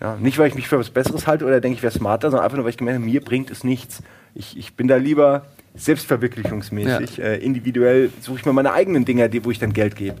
Ja, 0.00 0.16
nicht, 0.20 0.38
weil 0.38 0.48
ich 0.48 0.54
mich 0.56 0.66
für 0.68 0.78
was 0.78 0.90
Besseres 0.90 1.26
halte 1.26 1.44
oder 1.44 1.60
denke, 1.60 1.76
ich 1.76 1.82
wäre 1.82 1.92
smarter, 1.92 2.30
sondern 2.30 2.44
einfach 2.44 2.56
nur, 2.56 2.64
weil 2.64 2.70
ich 2.70 2.76
gemerkt 2.76 2.98
habe, 2.98 3.08
mir 3.10 3.20
bringt 3.20 3.50
es 3.50 3.62
nichts. 3.64 4.02
Ich, 4.34 4.58
ich 4.58 4.74
bin 4.74 4.88
da 4.88 4.96
lieber 4.96 5.46
selbstverwirklichungsmäßig. 5.76 7.20
Äh, 7.20 7.36
individuell 7.36 8.10
suche 8.20 8.38
ich 8.38 8.46
mir 8.46 8.52
meine 8.52 8.72
eigenen 8.72 9.04
Dinger, 9.04 9.28
die, 9.28 9.44
wo 9.44 9.50
ich 9.50 9.58
dann 9.58 9.72
Geld 9.72 9.96
gebe. 9.96 10.16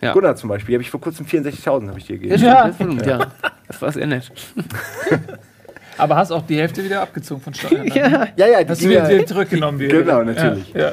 Ja. 0.00 0.12
Gunnar 0.12 0.36
zum 0.36 0.48
Beispiel, 0.48 0.74
habe 0.74 0.82
ich 0.82 0.90
vor 0.90 1.00
kurzem 1.00 1.24
64.000 1.26 1.88
habe 1.88 1.98
ich 1.98 2.06
dir 2.06 2.18
gegeben. 2.18 2.42
Ja, 2.42 2.66
Ja. 2.68 2.72
stimmt, 2.74 3.06
ja. 3.06 3.32
Das 3.68 3.80
war 3.80 3.92
sehr 3.92 4.06
nett. 4.06 4.30
Aber 5.96 6.16
hast 6.16 6.32
auch 6.32 6.42
die 6.46 6.56
Hälfte 6.58 6.82
wieder 6.84 7.02
abgezogen 7.02 7.40
von 7.40 7.54
Steuern. 7.54 7.84
ne? 7.86 7.94
Ja. 7.94 8.26
Ja, 8.36 8.46
ja, 8.48 8.64
die 8.64 8.70
Hast 8.70 8.82
du 8.82 8.88
Dinger- 8.88 9.08
wieder 9.08 9.26
zurückgenommen 9.26 9.78
wieder. 9.78 9.98
Genau, 10.02 10.24
natürlich. 10.24 10.72
Ja, 10.74 10.92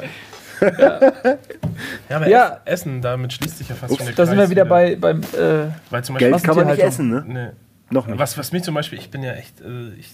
Ja, 2.08 2.16
aber 2.16 2.28
Ja. 2.28 2.60
Essen, 2.64 3.02
damit 3.02 3.32
schließt 3.32 3.58
sich 3.58 3.68
ja 3.68 3.74
fast 3.74 3.92
Ups, 3.92 3.98
schon 3.98 4.06
der 4.06 4.14
Da 4.14 4.26
sind 4.26 4.36
wir 4.36 4.42
Kreis 4.44 4.50
wieder 4.50 4.64
bei, 4.64 4.94
beim. 4.94 5.20
Äh, 5.22 5.70
Weil 5.90 6.04
zum 6.04 6.16
Geld 6.18 6.40
kann 6.44 6.54
man 6.54 6.68
nicht 6.68 6.78
essen, 6.78 7.08
ne? 7.10 7.24
Nee. 7.26 7.48
Noch 7.90 8.06
nicht. 8.06 8.18
Was, 8.18 8.38
was 8.38 8.52
mich 8.52 8.62
zum 8.62 8.74
Beispiel, 8.76 8.98
ich 8.98 9.10
bin 9.10 9.22
ja 9.24 9.32
echt, 9.32 9.60
äh, 9.60 9.90
ich, 9.98 10.12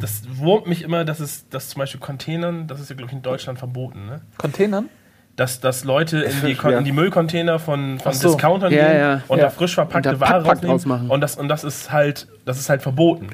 das 0.00 0.22
wurmt 0.38 0.66
mich 0.66 0.82
immer, 0.82 1.04
dass 1.04 1.20
es, 1.20 1.48
dass 1.48 1.68
zum 1.68 1.80
Beispiel 1.80 2.00
Containern, 2.00 2.66
das 2.66 2.80
ist 2.80 2.90
ja 2.90 2.96
glaube 2.96 3.10
ich 3.10 3.16
in 3.16 3.22
Deutschland 3.22 3.58
verboten, 3.58 4.06
ne? 4.06 4.20
Containern? 4.38 4.88
Dass, 5.36 5.60
dass 5.60 5.84
Leute 5.84 6.20
in 6.22 6.32
die, 6.44 6.52
in 6.78 6.84
die 6.84 6.92
Müllcontainer 6.92 7.58
von, 7.58 7.98
von 7.98 8.12
so. 8.12 8.28
Discountern 8.32 8.72
Ja, 8.72 8.88
gehen 8.88 8.98
ja. 9.00 9.22
und 9.28 9.38
Ja. 9.38 9.44
da 9.44 9.50
frisch 9.50 9.74
verpackte 9.74 10.10
Und 10.10 10.20
da 10.20 10.28
Ware 10.28 10.44
rausnehmen. 10.44 10.60
draus 10.76 10.86
machen. 10.86 11.08
Und 11.10 11.20
das, 11.20 11.36
und 11.36 11.48
das 11.48 11.64
ist 11.64 11.90
halt, 11.90 12.28
das 12.44 12.58
ist 12.58 12.68
halt 12.68 12.82
verboten. 12.82 13.28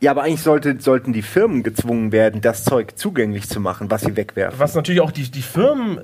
Ja, 0.00 0.10
aber 0.10 0.22
eigentlich 0.24 0.42
sollte, 0.42 0.80
sollten 0.80 1.12
die 1.12 1.22
Firmen 1.22 1.62
gezwungen 1.62 2.12
werden, 2.12 2.40
das 2.40 2.64
Zeug 2.64 2.96
zugänglich 2.98 3.48
zu 3.48 3.60
machen, 3.60 3.90
was 3.90 4.02
sie 4.02 4.16
wegwerfen. 4.16 4.58
Was 4.58 4.74
natürlich 4.74 5.00
auch 5.00 5.10
die, 5.10 5.30
die 5.30 5.40
Firmen, 5.42 5.98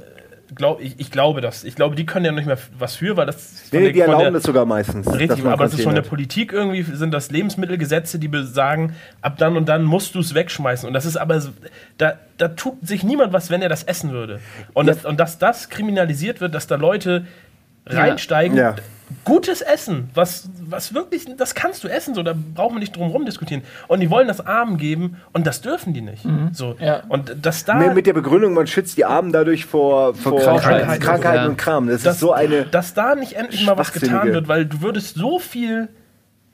glaub, 0.55 0.80
ich, 0.80 0.94
ich 0.98 1.11
glaube 1.11 1.40
das, 1.40 1.64
ich 1.64 1.74
glaube, 1.74 1.94
die 1.96 2.07
können 2.07 2.24
ja 2.24 2.32
nicht 2.32 2.46
mehr 2.46 2.59
was 2.78 2.96
für, 2.96 3.16
weil 3.16 3.26
das 3.26 3.64
Nee, 3.72 3.80
der- 3.80 3.92
die 3.92 4.01
erlauben 4.01 4.22
der- 4.24 4.30
das 4.32 4.42
sogar 4.42 4.64
meistens. 4.66 5.07
Richtig, 5.12 5.44
aber 5.44 5.64
das 5.64 5.74
ist 5.74 5.82
von 5.82 5.94
der 5.94 6.03
Politik 6.03 6.53
irgendwie, 6.53 6.82
sind 6.82 7.12
das 7.12 7.30
Lebensmittelgesetze, 7.30 8.18
die 8.18 8.28
besagen, 8.28 8.94
ab 9.22 9.36
dann 9.38 9.57
und 9.57 9.68
dann 9.68 9.84
musst 9.84 10.14
du 10.14 10.20
es 10.20 10.34
wegschmeißen. 10.34 10.86
Und 10.86 10.94
das 10.94 11.07
ist 11.07 11.16
aber, 11.16 11.40
da, 11.98 12.14
da 12.38 12.48
tut 12.48 12.86
sich 12.86 13.03
niemand 13.05 13.32
was, 13.32 13.51
wenn 13.51 13.62
er 13.62 13.68
das 13.68 13.82
essen 13.84 14.11
würde. 14.12 14.40
Und, 14.74 14.86
das, 14.86 15.05
und 15.05 15.18
dass 15.20 15.38
das 15.38 15.68
kriminalisiert 15.68 16.40
wird, 16.40 16.55
dass 16.55 16.66
da 16.66 16.76
Leute 16.76 17.26
reinsteigen, 17.87 18.57
Ja. 18.57 18.76
gutes 19.24 19.61
Essen, 19.61 20.11
was, 20.14 20.49
was 20.61 20.95
wirklich, 20.95 21.26
das 21.37 21.55
kannst 21.55 21.83
du 21.83 21.89
essen, 21.89 22.14
so, 22.14 22.22
da 22.22 22.35
brauchen 22.55 22.76
wir 22.76 22.81
nicht 22.81 22.95
drum 22.97 23.11
rum 23.11 23.24
diskutieren. 23.24 23.62
Und 23.89 24.01
die 24.01 24.11
wollen 24.11 24.28
das 24.28 24.45
Armen 24.47 24.76
geben 24.76 25.16
und 25.33 25.47
das 25.47 25.61
dürfen 25.61 25.93
die 25.93 26.01
nicht. 26.01 26.24
So. 26.53 26.76
Ja. 26.78 27.03
Und 27.09 27.35
dass 27.45 27.64
da... 27.64 27.74
Mit, 27.74 27.95
mit 27.95 28.07
der 28.07 28.12
Begründung, 28.12 28.55
man 28.55 28.66
schützt 28.66 28.97
die 28.97 29.05
Armen 29.05 29.33
dadurch 29.33 29.64
vor, 29.66 30.14
vor, 30.14 30.39
Krankheiten. 30.41 31.01
Krankheiten, 31.03 31.37
Ja. 31.43 31.47
und 31.47 31.57
Kram. 31.57 31.89
Das, 31.89 32.03
dass, 32.03 32.14
ist 32.14 32.20
so 32.20 32.33
eine. 32.33 32.64
dass 32.66 32.95
da 32.95 33.14
nicht 33.16 33.33
endlich 33.35 33.64
mal 33.66 33.76
was 33.76 33.93
getan 33.93 34.33
wird, 34.33 34.47
weil 34.49 34.66
du 34.66 34.81
würdest 34.81 35.16
so 35.16 35.39
viel 35.39 35.89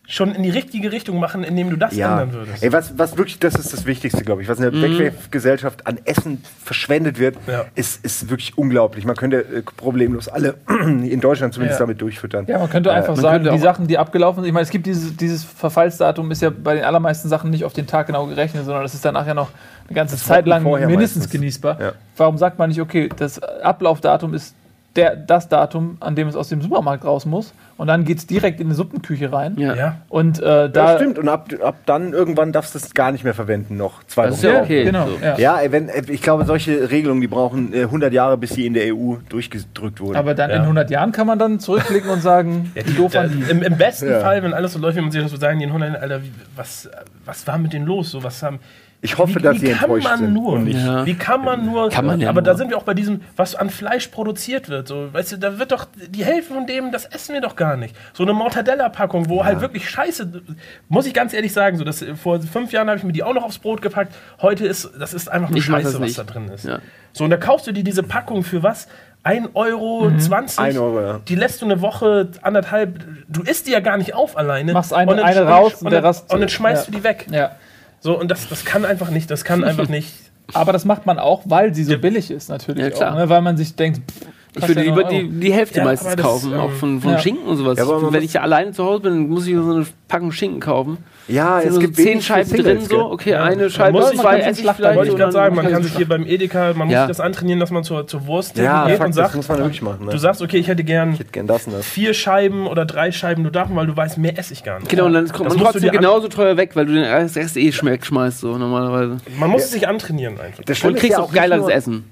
schon 0.09 0.35
in 0.35 0.43
die 0.45 0.51
richtige 0.51 0.93
Richtung 0.93 1.19
machen, 1.19 1.43
indem 1.43 1.69
du 1.71 1.77
das 1.77 1.95
Ja, 1.97 2.13
ändern 2.21 2.33
würdest. 2.33 2.63
Ey, 2.63 2.73
was, 2.73 2.97
was 2.97 3.17
wirklich, 3.17 3.39
das 3.41 3.55
ist 3.57 3.73
das 3.73 3.87
Wichtigste, 3.87 4.23
glaube 4.25 4.41
ich. 4.43 4.49
Was 4.49 4.59
in 4.59 4.63
der 4.71 4.73
Wegwerfgesellschaft 4.73 5.87
an 5.87 5.99
Essen 6.05 6.43
verschwendet 6.65 7.19
wird, 7.19 7.37
Ja. 7.47 7.65
ist, 7.75 8.05
ist 8.05 8.31
wirklich 8.31 8.57
unglaublich. 8.57 9.05
Man 9.05 9.17
könnte 9.17 9.39
äh, 9.41 9.63
problemlos 9.77 10.29
alle 10.29 10.55
in 10.69 11.21
Deutschland 11.21 11.55
zumindest 11.55 11.81
Ja. 11.81 11.87
damit 11.87 12.01
durchfüttern. 12.01 12.47
Ja, 12.47 12.59
man 12.59 12.71
könnte 12.71 12.93
einfach 12.93 13.15
man 13.15 13.21
sagen, 13.23 13.45
könnte 13.45 13.51
die 13.59 13.63
Sachen, 13.63 13.87
die 13.89 13.99
abgelaufen 13.99 14.43
sind, 14.43 14.49
ich 14.49 14.53
meine, 14.55 14.63
es 14.65 14.71
gibt 14.71 14.87
dieses, 14.87 15.17
dieses 15.17 15.43
Verfallsdatum, 15.45 16.31
ist 16.31 16.43
ja 16.43 16.51
bei 16.51 16.75
den 16.75 16.85
allermeisten 16.85 17.29
Sachen 17.29 17.51
nicht 17.51 17.65
auf 17.65 17.73
den 17.73 17.87
Tag 17.87 18.07
genau 18.07 18.27
gerechnet, 18.27 18.65
sondern 18.65 18.83
das 18.85 18.95
ist 18.95 19.05
danach 19.05 19.27
ja 19.27 19.35
noch 19.35 19.51
eine 19.89 19.95
ganze 19.95 20.17
Zeit 20.17 20.47
lang 20.47 20.63
mindestens 20.63 20.97
meistens. 21.25 21.31
genießbar. 21.31 21.81
Ja. 21.81 21.93
Warum 22.17 22.39
sagt 22.39 22.59
man 22.59 22.69
nicht, 22.69 22.81
okay, 22.81 23.09
das 23.17 23.41
Ablaufdatum 23.43 24.35
ist 24.35 24.55
der, 24.97 25.15
das 25.17 25.49
Datum, 25.49 25.97
an 26.01 26.17
dem 26.17 26.29
es 26.29 26.37
aus 26.37 26.49
dem 26.49 26.61
Supermarkt 26.63 27.05
raus 27.05 27.27
muss 27.27 27.53
und 27.77 27.87
dann 27.89 28.05
geht 28.05 28.19
es 28.19 28.27
direkt 28.27 28.61
in 28.61 28.69
die 28.69 28.75
Suppenküche 28.75 29.33
rein. 29.33 29.55
Ja. 29.59 29.75
Ja. 29.75 29.97
Und 30.09 30.41
äh, 30.43 30.63
Ja, 30.63 30.69
da. 30.69 30.97
stimmt. 30.97 31.19
Und 31.19 31.29
ab, 31.29 31.49
ab 31.63 31.77
dann 31.87 32.13
irgendwann 32.13 32.53
darfst 32.53 32.75
du 32.75 32.79
es 32.79 32.95
gar 32.95 33.13
nicht 33.13 33.23
mehr 33.25 33.35
verwenden, 33.35 33.77
noch 33.77 34.03
zwei 34.05 34.27
Das 34.27 34.37
ist 34.39 34.45
Wochen. 34.45 34.49
ja 34.53 34.57
Ja, 34.59 34.63
okay. 34.65 34.85
Genau. 34.85 35.07
So. 35.07 35.17
Ja. 35.23 35.39
Ja, 35.39 35.73
wenn, 35.73 35.89
äh, 35.89 36.03
ich 36.09 36.23
glaube, 36.23 36.45
solche 36.47 36.91
Regelungen, 36.91 37.21
die 37.21 37.29
brauchen 37.29 37.73
äh, 37.75 37.83
100 37.83 38.13
Jahre, 38.13 38.37
bis 38.39 38.51
sie 38.51 38.67
in 38.67 38.75
der 38.75 38.95
EU 38.95 39.17
durchgedrückt 39.29 40.01
wurden. 40.01 40.17
Aber 40.17 40.35
dann 40.35 40.51
Ja. 40.51 40.57
in 40.57 40.63
100 40.63 40.91
Jahren 40.91 41.13
kann 41.13 41.27
man 41.27 41.39
dann 41.39 41.61
zurückblicken 41.61 42.11
und 42.11 42.23
sagen, 42.23 42.73
Ja, 42.75 42.87
wie 42.87 42.93
doof 42.95 43.13
da, 43.13 43.21
waren 43.21 43.33
die. 43.45 43.51
im, 43.51 43.63
Im 43.63 43.77
besten 43.77 44.09
Ja. 44.11 44.21
Fall, 44.21 44.43
wenn 44.43 44.55
alles 44.55 44.73
so 44.73 44.79
läuft, 44.79 44.97
wie 44.97 45.03
man 45.03 45.11
sich 45.11 45.23
das 45.23 45.31
so 45.31 45.37
sagen, 45.37 45.59
die 45.59 45.65
in 45.65 45.71
100 45.71 45.91
Jahren, 45.91 46.03
Alter, 46.03 46.23
wie, 46.23 46.33
was, 46.57 46.89
was 47.25 47.47
war 47.47 47.59
mit 47.59 47.73
denen 47.73 47.87
los? 47.87 48.11
So, 48.11 48.23
was 48.25 48.43
haben, 48.43 48.59
ich 49.07 49.19
hoffe, 49.19 49.37
wie, 49.37 49.43
dass 49.43 49.55
wie 49.57 49.59
sie 49.61 49.73
kann 49.73 49.85
enttäuscht 49.91 50.05
man 50.09 50.19
sind. 50.19 50.33
nur? 50.35 50.53
und 50.53 50.65
nicht- 50.65 50.85
Ja. 50.85 51.07
Wie 51.07 51.15
kann 51.15 51.43
man 51.45 51.65
nur? 51.65 51.89
Kann 51.89 52.05
man 52.07 52.21
ja 52.21 52.29
aber 52.29 52.41
nur. 52.43 52.47
da 52.47 52.55
sind 52.57 52.69
wir 52.71 52.77
auch 52.77 52.83
bei 52.83 52.95
diesem, 52.95 53.23
was 53.37 53.55
an 53.55 53.71
Fleisch 53.71 54.09
produziert 54.09 54.69
wird. 54.69 54.89
So, 54.89 55.13
weißt 55.13 55.33
du, 55.33 55.37
da 55.39 55.59
wird 55.59 55.73
doch 55.73 55.87
die 56.09 56.25
Hälfte 56.25 56.53
von 56.55 56.67
dem, 56.67 56.93
das 56.93 57.07
essen 57.07 57.33
wir 57.35 57.41
doch 57.41 57.57
gar 57.57 57.77
nicht. 57.77 57.97
So 58.13 58.23
eine 58.23 58.33
Mortadella-Packung, 58.35 59.29
wo 59.29 59.45
halt 59.45 59.61
wirklich 59.61 59.89
Scheiße, 59.89 60.43
muss 60.89 61.07
ich 61.07 61.15
ganz 61.15 61.33
ehrlich 61.33 61.53
sagen, 61.53 61.79
so 61.79 61.85
das, 61.85 62.05
vor 62.23 62.41
fünf 62.41 62.73
Jahren 62.73 62.89
habe 62.89 62.99
ich 62.99 63.05
mir 63.05 63.13
die 63.13 63.23
auch 63.23 63.35
noch 63.35 63.45
aufs 63.45 63.59
Brot 63.59 63.81
gepackt. 63.83 64.15
Heute 64.43 64.67
ist, 64.67 64.91
das 64.99 65.15
ist 65.15 65.29
einfach 65.31 65.49
nur 65.51 65.59
Ich 65.59 65.65
Scheiße, 65.65 66.01
was 66.01 66.15
da 66.15 66.25
drin 66.25 66.49
ist. 66.49 66.65
Ja. 66.65 66.81
So, 67.13 67.25
und 67.25 67.31
da 67.31 67.37
kaufst 67.39 67.67
du 67.67 67.73
dir 67.73 67.83
diese 67.85 68.03
Packung 68.03 68.43
für 68.43 68.63
was? 68.63 68.89
1,20 69.25 69.55
Euro. 69.55 70.13
20, 70.19 70.59
Ein 70.61 70.79
Euro, 70.79 71.01
ja. 71.01 71.21
Die 71.27 71.35
lässt 71.35 71.61
du 71.61 71.65
eine 71.65 71.81
Woche, 71.81 72.29
anderthalb, 72.43 73.01
du 73.29 73.43
isst 73.43 73.67
die 73.67 73.73
ja 73.73 73.81
gar 73.81 73.97
nicht 73.97 74.15
auf 74.15 74.37
alleine. 74.37 74.73
Machst 74.73 74.93
eine- 74.93 75.11
Und 75.11 75.17
dann 75.17 75.27
eine 75.27 75.43
raus 75.43 75.75
und, 75.81 75.87
und 75.87 75.91
der 75.93 76.01
dann, 76.03 76.11
Rest- 76.11 76.33
und 76.33 76.39
dann 76.41 76.49
schmeißt 76.49 76.87
ja. 76.87 76.93
du 76.93 76.99
die 76.99 77.05
weg. 77.05 77.27
Ja. 77.31 77.53
So, 78.01 78.19
und 78.19 78.31
das, 78.31 78.49
das 78.49 78.65
kann 78.65 78.85
einfach 78.85 79.11
nicht, 79.11 79.31
das 79.31 79.45
kann 79.45 79.65
einfach 79.65 79.89
nicht. 79.91 80.13
Aber 80.53 80.73
das 80.73 80.85
macht 80.85 81.07
man 81.07 81.19
auch, 81.19 81.43
weil 81.47 81.75
sie 81.75 81.85
so 81.85 81.99
billig 81.99 82.31
ist, 82.31 82.49
natürlich. 82.49 82.83
Ja, 82.83 82.91
klar. 82.91 83.13
Auch, 83.13 83.19
ne? 83.19 83.29
Weil 83.29 83.43
man 83.43 83.57
sich 83.57 83.75
denkt, 83.75 84.01
pff, 84.11 84.27
Ich 84.57 84.69
würde 84.69 84.83
lieber 84.83 85.05
die, 85.05 85.29
die 85.29 85.53
Hälfte 85.53 85.79
Ja, 85.79 85.85
meistens 85.85 86.17
das, 86.17 86.25
kaufen, 86.25 86.53
ähm, 86.53 86.61
auch 86.61 86.71
von, 86.71 87.01
von 87.01 87.13
ja. 87.13 87.19
Schinken 87.19 87.47
und 87.47 87.57
sowas. 87.59 87.79
Ja, 87.79 87.85
aber 87.85 88.13
Wenn 88.13 88.23
ich 88.23 88.33
ja 88.33 88.41
alleine 88.41 88.73
zu 88.73 88.85
Hause 88.85 89.03
bin, 89.03 89.13
dann 89.13 89.29
muss 89.29 89.47
ich 89.47 89.55
so 89.55 89.75
eine 89.75 89.87
Packung 90.09 90.33
Schinken 90.33 90.61
kaufen. 90.61 90.99
Ja, 91.29 91.61
es 91.61 91.75
so 91.75 91.81
gibt 91.81 91.97
zehn 91.97 92.23
Scheiben 92.23 92.49
drin, 92.57 92.81
so. 92.83 93.11
Okay, 93.11 93.31
Ja. 93.33 93.43
eine 93.43 93.69
Scheibe, 93.69 93.99
muss- 93.99 94.13
zwei 94.13 94.39
esse 94.39 94.63
ich 94.63 94.71
vielleicht. 94.71 94.97
Wollte 94.97 95.11
ich 95.11 95.17
gerade 95.17 95.33
sagen, 95.33 95.57
man 95.57 95.65
kann 95.65 95.75
das 95.75 95.83
sich 95.87 95.97
hier 95.97 96.07
beim 96.09 96.25
Edeka, 96.25 96.73
man 96.75 96.87
muss 96.87 96.95
Ja. 96.95 97.01
sich 97.07 97.17
das 97.17 97.21
antrainieren, 97.21 97.59
dass 97.59 97.73
man 97.73 97.83
zur, 97.83 98.07
zur 98.07 98.27
Wurst 98.27 98.57
Ja, 98.57 98.87
geht 98.87 99.01
und 99.01 99.09
das 99.09 99.17
sagt, 99.17 99.35
muss 99.35 99.49
man 99.49 99.59
wirklich 99.59 99.83
machen. 99.83 100.07
Ne? 100.07 100.13
du 100.13 100.19
sagst, 100.19 100.41
okay, 100.41 100.59
ich 100.59 100.69
hätte 100.69 100.85
gern 100.85 101.15
ich 101.15 101.19
hätte 101.19 101.33
gern 101.33 101.49
das 101.49 101.67
und 101.67 101.73
das. 101.75 101.85
vier 101.85 102.15
Scheiben 102.15 102.67
oder 102.69 102.85
drei 102.87 103.11
Scheiben 103.11 103.43
nur 103.43 103.51
davon, 103.51 103.75
weil 103.75 103.89
du 103.89 103.97
weißt, 103.97 104.19
mehr 104.19 104.39
esse 104.39 104.53
ich 104.53 104.63
gar 104.63 104.79
nicht. 104.79 104.89
Genau, 104.89 105.07
und 105.07 105.15
dann 105.15 105.29
kommt 105.29 105.51
Das 105.51 105.57
man 105.57 105.65
trotzdem 105.65 105.91
genauso 105.91 106.29
teuer 106.29 106.57
weg, 106.57 106.71
weil 106.77 106.87
du 106.87 106.95
den 106.95 107.03
Rest 107.05 107.37
eh 107.57 107.73
schmeckt, 107.73 108.07
schmeißt, 108.07 108.39
so 108.41 108.57
normalerweise. 108.57 109.17
Man 109.39 109.51
muss 109.51 109.65
es 109.65 109.73
sich 109.73 109.89
antrainieren 109.89 110.39
einfach. 110.41 110.63
Das 110.65 110.83
Und 110.85 110.95
ist 110.95 111.01
kriegst 111.01 111.19
auch 111.19 111.33
geileres 111.33 111.69
Essen. 111.69 112.05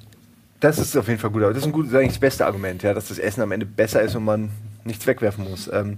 Das 0.64 0.78
ist 0.78 0.96
auf 0.96 1.08
jeden 1.08 1.20
Fall 1.20 1.28
gut, 1.28 1.42
aber 1.42 1.52
das 1.52 1.62
ist, 1.62 1.66
ein 1.66 1.72
gut, 1.72 1.84
das 1.84 1.92
ist 1.92 1.98
eigentlich 1.98 2.12
das 2.12 2.20
beste 2.20 2.46
Argument, 2.46 2.82
ja, 2.82 2.94
dass 2.94 3.08
das 3.08 3.18
Essen 3.18 3.42
am 3.42 3.52
Ende 3.52 3.66
besser 3.66 4.00
ist 4.00 4.16
und 4.16 4.24
man 4.24 4.48
nichts 4.84 5.06
wegwerfen 5.06 5.44
muss. 5.44 5.70
Ähm, 5.70 5.96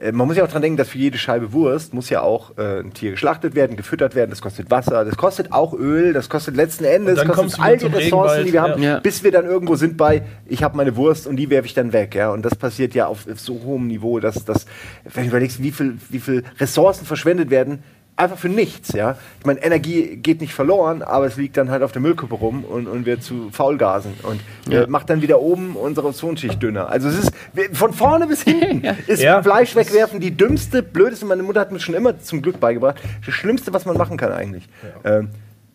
äh, 0.00 0.10
man 0.10 0.26
muss 0.26 0.36
ja 0.36 0.42
auch 0.42 0.48
dran 0.48 0.60
denken, 0.60 0.76
dass 0.76 0.88
für 0.88 0.98
jede 0.98 1.18
Scheibe 1.18 1.52
Wurst 1.52 1.94
muss 1.94 2.10
ja 2.10 2.22
auch 2.22 2.58
äh, 2.58 2.80
ein 2.80 2.92
Tier 2.92 3.12
geschlachtet 3.12 3.54
werden, 3.54 3.76
gefüttert 3.76 4.16
werden, 4.16 4.30
das 4.30 4.40
kostet 4.40 4.72
Wasser, 4.72 5.04
das 5.04 5.16
kostet 5.16 5.52
auch 5.52 5.72
Öl, 5.72 6.12
das 6.12 6.28
kostet 6.28 6.56
letzten 6.56 6.82
Endes, 6.82 7.14
das 7.14 7.28
kostet 7.28 7.60
all 7.60 7.76
die 7.76 7.86
Ressourcen, 7.86 8.38
Regenwald, 8.38 8.46
die 8.48 8.52
wir 8.52 8.62
haben. 8.62 8.82
Ja. 8.82 8.98
bis 8.98 9.22
wir 9.22 9.30
dann 9.30 9.46
irgendwo 9.46 9.76
sind 9.76 9.96
bei, 9.96 10.22
ich 10.46 10.64
habe 10.64 10.76
meine 10.76 10.96
Wurst 10.96 11.28
und 11.28 11.36
die 11.36 11.48
werfe 11.48 11.66
ich 11.66 11.74
dann 11.74 11.92
weg, 11.92 12.16
ja, 12.16 12.32
und 12.32 12.42
das 12.42 12.56
passiert 12.56 12.94
ja 12.96 13.06
auf, 13.06 13.28
auf 13.30 13.38
so 13.38 13.60
hohem 13.64 13.86
Niveau, 13.86 14.18
dass, 14.18 14.44
dass 14.44 14.66
wenn 15.14 15.24
du 15.24 15.28
überlegst, 15.30 15.62
wie 15.62 15.70
viel, 15.70 15.96
wie 16.10 16.18
viel 16.18 16.42
Ressourcen 16.58 17.06
verschwendet 17.06 17.50
werden, 17.50 17.84
einfach 18.18 18.38
für 18.38 18.48
nichts, 18.48 18.92
ja. 18.92 19.16
Ich 19.40 19.46
meine, 19.46 19.62
Energie 19.62 20.16
geht 20.16 20.40
nicht 20.40 20.52
verloren, 20.54 21.02
aber 21.02 21.26
es 21.26 21.36
liegt 21.36 21.56
dann 21.56 21.70
halt 21.70 21.82
auf 21.82 21.92
der 21.92 22.02
Müllkippe 22.02 22.34
rum 22.34 22.64
und, 22.64 22.86
und 22.88 23.06
wird 23.06 23.22
zu 23.22 23.48
Faulgasen 23.52 24.12
und 24.22 24.40
äh, 24.72 24.86
macht 24.86 25.08
dann 25.10 25.22
wieder 25.22 25.40
oben 25.40 25.76
unsere 25.76 26.08
Ozonschicht 26.08 26.62
dünner. 26.62 26.88
Also 26.90 27.08
es 27.08 27.18
ist 27.18 27.32
von 27.72 27.92
vorne 27.92 28.26
bis 28.26 28.42
hinten 28.42 28.82
ist 29.06 29.22
Ja. 29.22 29.42
Fleisch 29.42 29.74
wegwerfen 29.76 30.20
die 30.20 30.32
dümmste, 30.36 30.82
blödeste, 30.82 31.26
meine 31.26 31.42
Mutter 31.42 31.60
hat 31.60 31.72
mir 31.72 31.80
schon 31.80 31.94
immer 31.94 32.18
zum 32.20 32.42
Glück 32.42 32.60
beigebracht, 32.60 32.96
das 33.24 33.34
Schlimmste, 33.34 33.72
was 33.72 33.84
man 33.86 33.96
machen 33.96 34.16
kann 34.16 34.32
eigentlich. 34.32 34.68
Ähm, 35.04 35.28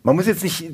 man 0.06 0.18
muss 0.18 0.28
jetzt 0.28 0.44
nicht 0.44 0.70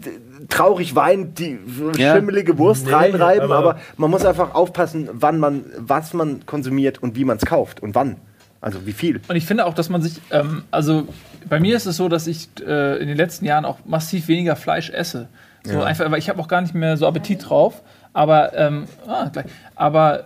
traurig 0.49 0.95
weinen, 0.95 1.36
die 1.36 1.59
Ja. 1.97 2.15
schimmelige 2.15 2.57
Wurst 2.57 2.88
Nee, 2.88 2.93
reinreiben, 2.93 3.51
aber, 3.51 3.70
aber- 3.72 3.80
man 3.97 4.09
muss 4.09 4.26
einfach 4.26 4.55
aufpassen, 4.55 5.07
wann 5.13 5.38
man, 5.39 5.65
was 5.78 6.13
man 6.15 6.45
konsumiert 6.47 7.03
und 7.03 7.15
wie 7.15 7.26
man 7.26 7.38
es 7.38 7.45
kauft 7.45 7.82
und 7.84 7.93
wann. 7.93 8.15
Also 8.62 8.86
wie 8.86 8.93
viel. 8.93 9.22
Und 9.28 9.36
ich 9.36 9.45
finde 9.45 9.66
auch, 9.66 9.74
dass 9.74 9.89
man 9.89 10.01
sich, 10.01 10.22
ähm, 10.32 10.64
also 10.72 11.07
bei 11.47 11.60
mir 11.60 11.76
ist 11.76 11.86
es 11.86 11.97
so, 11.97 12.10
dass 12.10 12.28
ich 12.28 12.49
äh, 12.66 12.97
in 12.97 13.07
den 13.07 13.16
letzten 13.18 13.45
Jahren 13.45 13.64
auch 13.66 13.78
massiv 13.86 14.28
weniger 14.28 14.55
Fleisch 14.55 14.89
esse. 14.89 15.28
So 15.64 15.82
einfach, 15.82 16.10
weil 16.10 16.20
ich 16.20 16.30
habe 16.30 16.39
auch 16.41 16.47
gar 16.47 16.62
nicht 16.62 16.74
mehr 16.74 16.97
so 16.97 17.05
Appetit 17.05 17.47
drauf. 17.49 17.82
Aber, 18.14 18.57
ähm, 18.57 18.86
ah, 19.07 19.30
gleich. 19.30 19.45
aber 19.76 20.26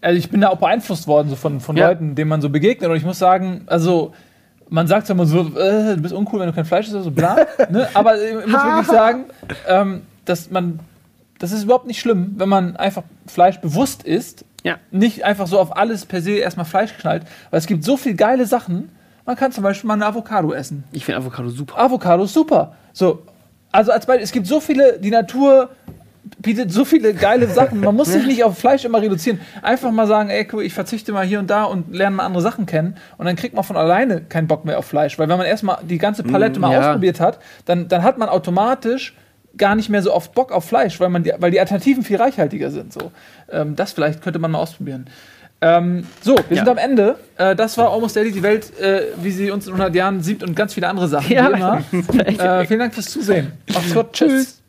also 0.00 0.18
ich 0.18 0.30
bin 0.30 0.40
da 0.40 0.48
auch 0.48 0.58
beeinflusst 0.58 1.06
worden 1.06 1.28
so 1.28 1.36
von, 1.36 1.60
von 1.60 1.76
Ja. 1.76 1.88
Leuten, 1.88 2.14
denen 2.14 2.28
man 2.28 2.40
so 2.40 2.48
begegnet. 2.48 2.88
Und 2.90 2.96
ich 2.96 3.04
muss 3.04 3.18
sagen, 3.18 3.62
also 3.66 4.12
man 4.68 4.86
sagt 4.86 5.08
ja 5.08 5.14
immer 5.14 5.26
so, 5.26 5.40
äh, 5.40 5.96
du 5.96 6.02
bist 6.02 6.14
uncool, 6.14 6.40
wenn 6.40 6.46
du 6.46 6.52
kein 6.52 6.64
Fleisch 6.64 6.86
isst, 6.86 7.02
so 7.02 7.10
bla. 7.10 7.36
ne? 7.70 7.88
Aber 7.94 8.14
ich 8.22 8.34
muss 8.46 8.64
wirklich 8.64 8.86
sagen, 8.90 9.24
ähm, 9.66 10.02
dass 10.24 10.50
man, 10.50 10.78
das 11.38 11.52
ist 11.52 11.64
überhaupt 11.64 11.86
nicht 11.86 12.00
schlimm, 12.00 12.34
wenn 12.36 12.48
man 12.48 12.76
einfach 12.76 13.02
Fleisch 13.26 13.58
bewusst 13.60 14.02
isst 14.02 14.44
Ja. 14.64 14.78
nicht 14.90 15.24
einfach 15.24 15.46
so 15.46 15.58
auf 15.58 15.76
alles 15.76 16.06
per 16.06 16.20
se 16.20 16.32
erstmal 16.32 16.66
Fleisch 16.66 16.96
knallt, 16.98 17.24
weil 17.50 17.58
es 17.58 17.66
gibt 17.66 17.84
so 17.84 17.96
viele 17.96 18.14
geile 18.14 18.46
Sachen. 18.46 18.90
Man 19.24 19.36
kann 19.36 19.52
zum 19.52 19.62
Beispiel 19.62 19.88
mal 19.88 19.94
eine 19.94 20.06
Avocado 20.06 20.52
essen. 20.52 20.84
Ich 20.92 21.04
finde 21.04 21.20
Avocado 21.20 21.50
super. 21.50 21.78
Avocado 21.78 22.24
ist 22.24 22.32
super. 22.32 22.74
So, 22.92 23.22
also 23.70 23.92
als 23.92 24.06
Beispiel, 24.06 24.24
es 24.24 24.32
gibt 24.32 24.46
so 24.46 24.60
viele, 24.60 24.98
die 24.98 25.10
Natur 25.10 25.70
bietet 26.40 26.72
so 26.72 26.84
viele 26.84 27.14
geile 27.14 27.46
Sachen. 27.48 27.80
Man 27.80 27.94
muss 27.94 28.08
sich 28.12 28.26
nicht 28.26 28.44
auf 28.44 28.58
Fleisch 28.58 28.84
immer 28.84 29.00
reduzieren. 29.00 29.40
Einfach 29.62 29.90
mal 29.90 30.06
sagen, 30.06 30.30
ey, 30.30 30.46
ich 30.62 30.74
verzichte 30.74 31.12
mal 31.12 31.24
hier 31.26 31.38
und 31.38 31.48
da 31.48 31.64
und 31.64 31.94
lerne 31.94 32.16
mal 32.16 32.24
andere 32.24 32.42
Sachen 32.42 32.66
kennen. 32.66 32.96
Und 33.16 33.26
dann 33.26 33.36
kriegt 33.36 33.54
man 33.54 33.64
von 33.64 33.76
alleine 33.76 34.22
keinen 34.22 34.46
Bock 34.46 34.64
mehr 34.64 34.78
auf 34.78 34.86
Fleisch. 34.86 35.18
Weil 35.18 35.28
wenn 35.28 35.38
man 35.38 35.46
erstmal 35.46 35.78
die 35.84 35.98
ganze 35.98 36.22
Palette 36.22 36.60
mal 36.60 36.72
ja. 36.72 36.80
ausprobiert 36.80 37.20
hat, 37.20 37.38
dann, 37.64 37.88
dann 37.88 38.02
hat 38.02 38.18
man 38.18 38.28
automatisch 38.28 39.14
gar 39.58 39.74
nicht 39.74 39.88
mehr 39.88 40.02
so 40.02 40.12
oft 40.14 40.32
Bock 40.34 40.52
auf 40.52 40.64
Fleisch, 40.64 40.98
weil, 41.00 41.08
man 41.10 41.22
die, 41.24 41.32
weil 41.38 41.50
die 41.50 41.60
Alternativen 41.60 42.02
viel 42.04 42.16
reichhaltiger 42.16 42.70
sind. 42.70 42.92
So. 42.92 43.12
Ähm, 43.50 43.76
das 43.76 43.92
vielleicht 43.92 44.22
könnte 44.22 44.38
man 44.38 44.50
mal 44.52 44.58
ausprobieren. 44.58 45.06
Ähm, 45.60 46.06
so, 46.22 46.36
wir 46.36 46.56
Ja. 46.56 46.64
sind 46.64 46.68
am 46.68 46.78
Ende. 46.78 47.16
Äh, 47.36 47.56
das 47.56 47.76
war 47.78 47.90
Almost 47.92 48.14
Daily, 48.16 48.30
die 48.30 48.42
Welt, 48.44 48.78
äh, 48.78 49.02
wie 49.20 49.32
sie 49.32 49.50
uns 49.50 49.66
in 49.66 49.72
100 49.72 49.92
Jahren 49.94 50.22
sieht 50.22 50.44
und 50.44 50.54
ganz 50.54 50.74
viele 50.74 50.86
andere 50.88 51.08
Sachen. 51.08 51.32
Ja. 51.32 51.82
Äh, 52.14 52.64
vielen 52.66 52.78
Dank 52.78 52.94
fürs 52.94 53.10
Zusehen. 53.10 53.52
Macht's 53.72 53.92
gut. 53.92 54.12
Tschüss. 54.12 54.62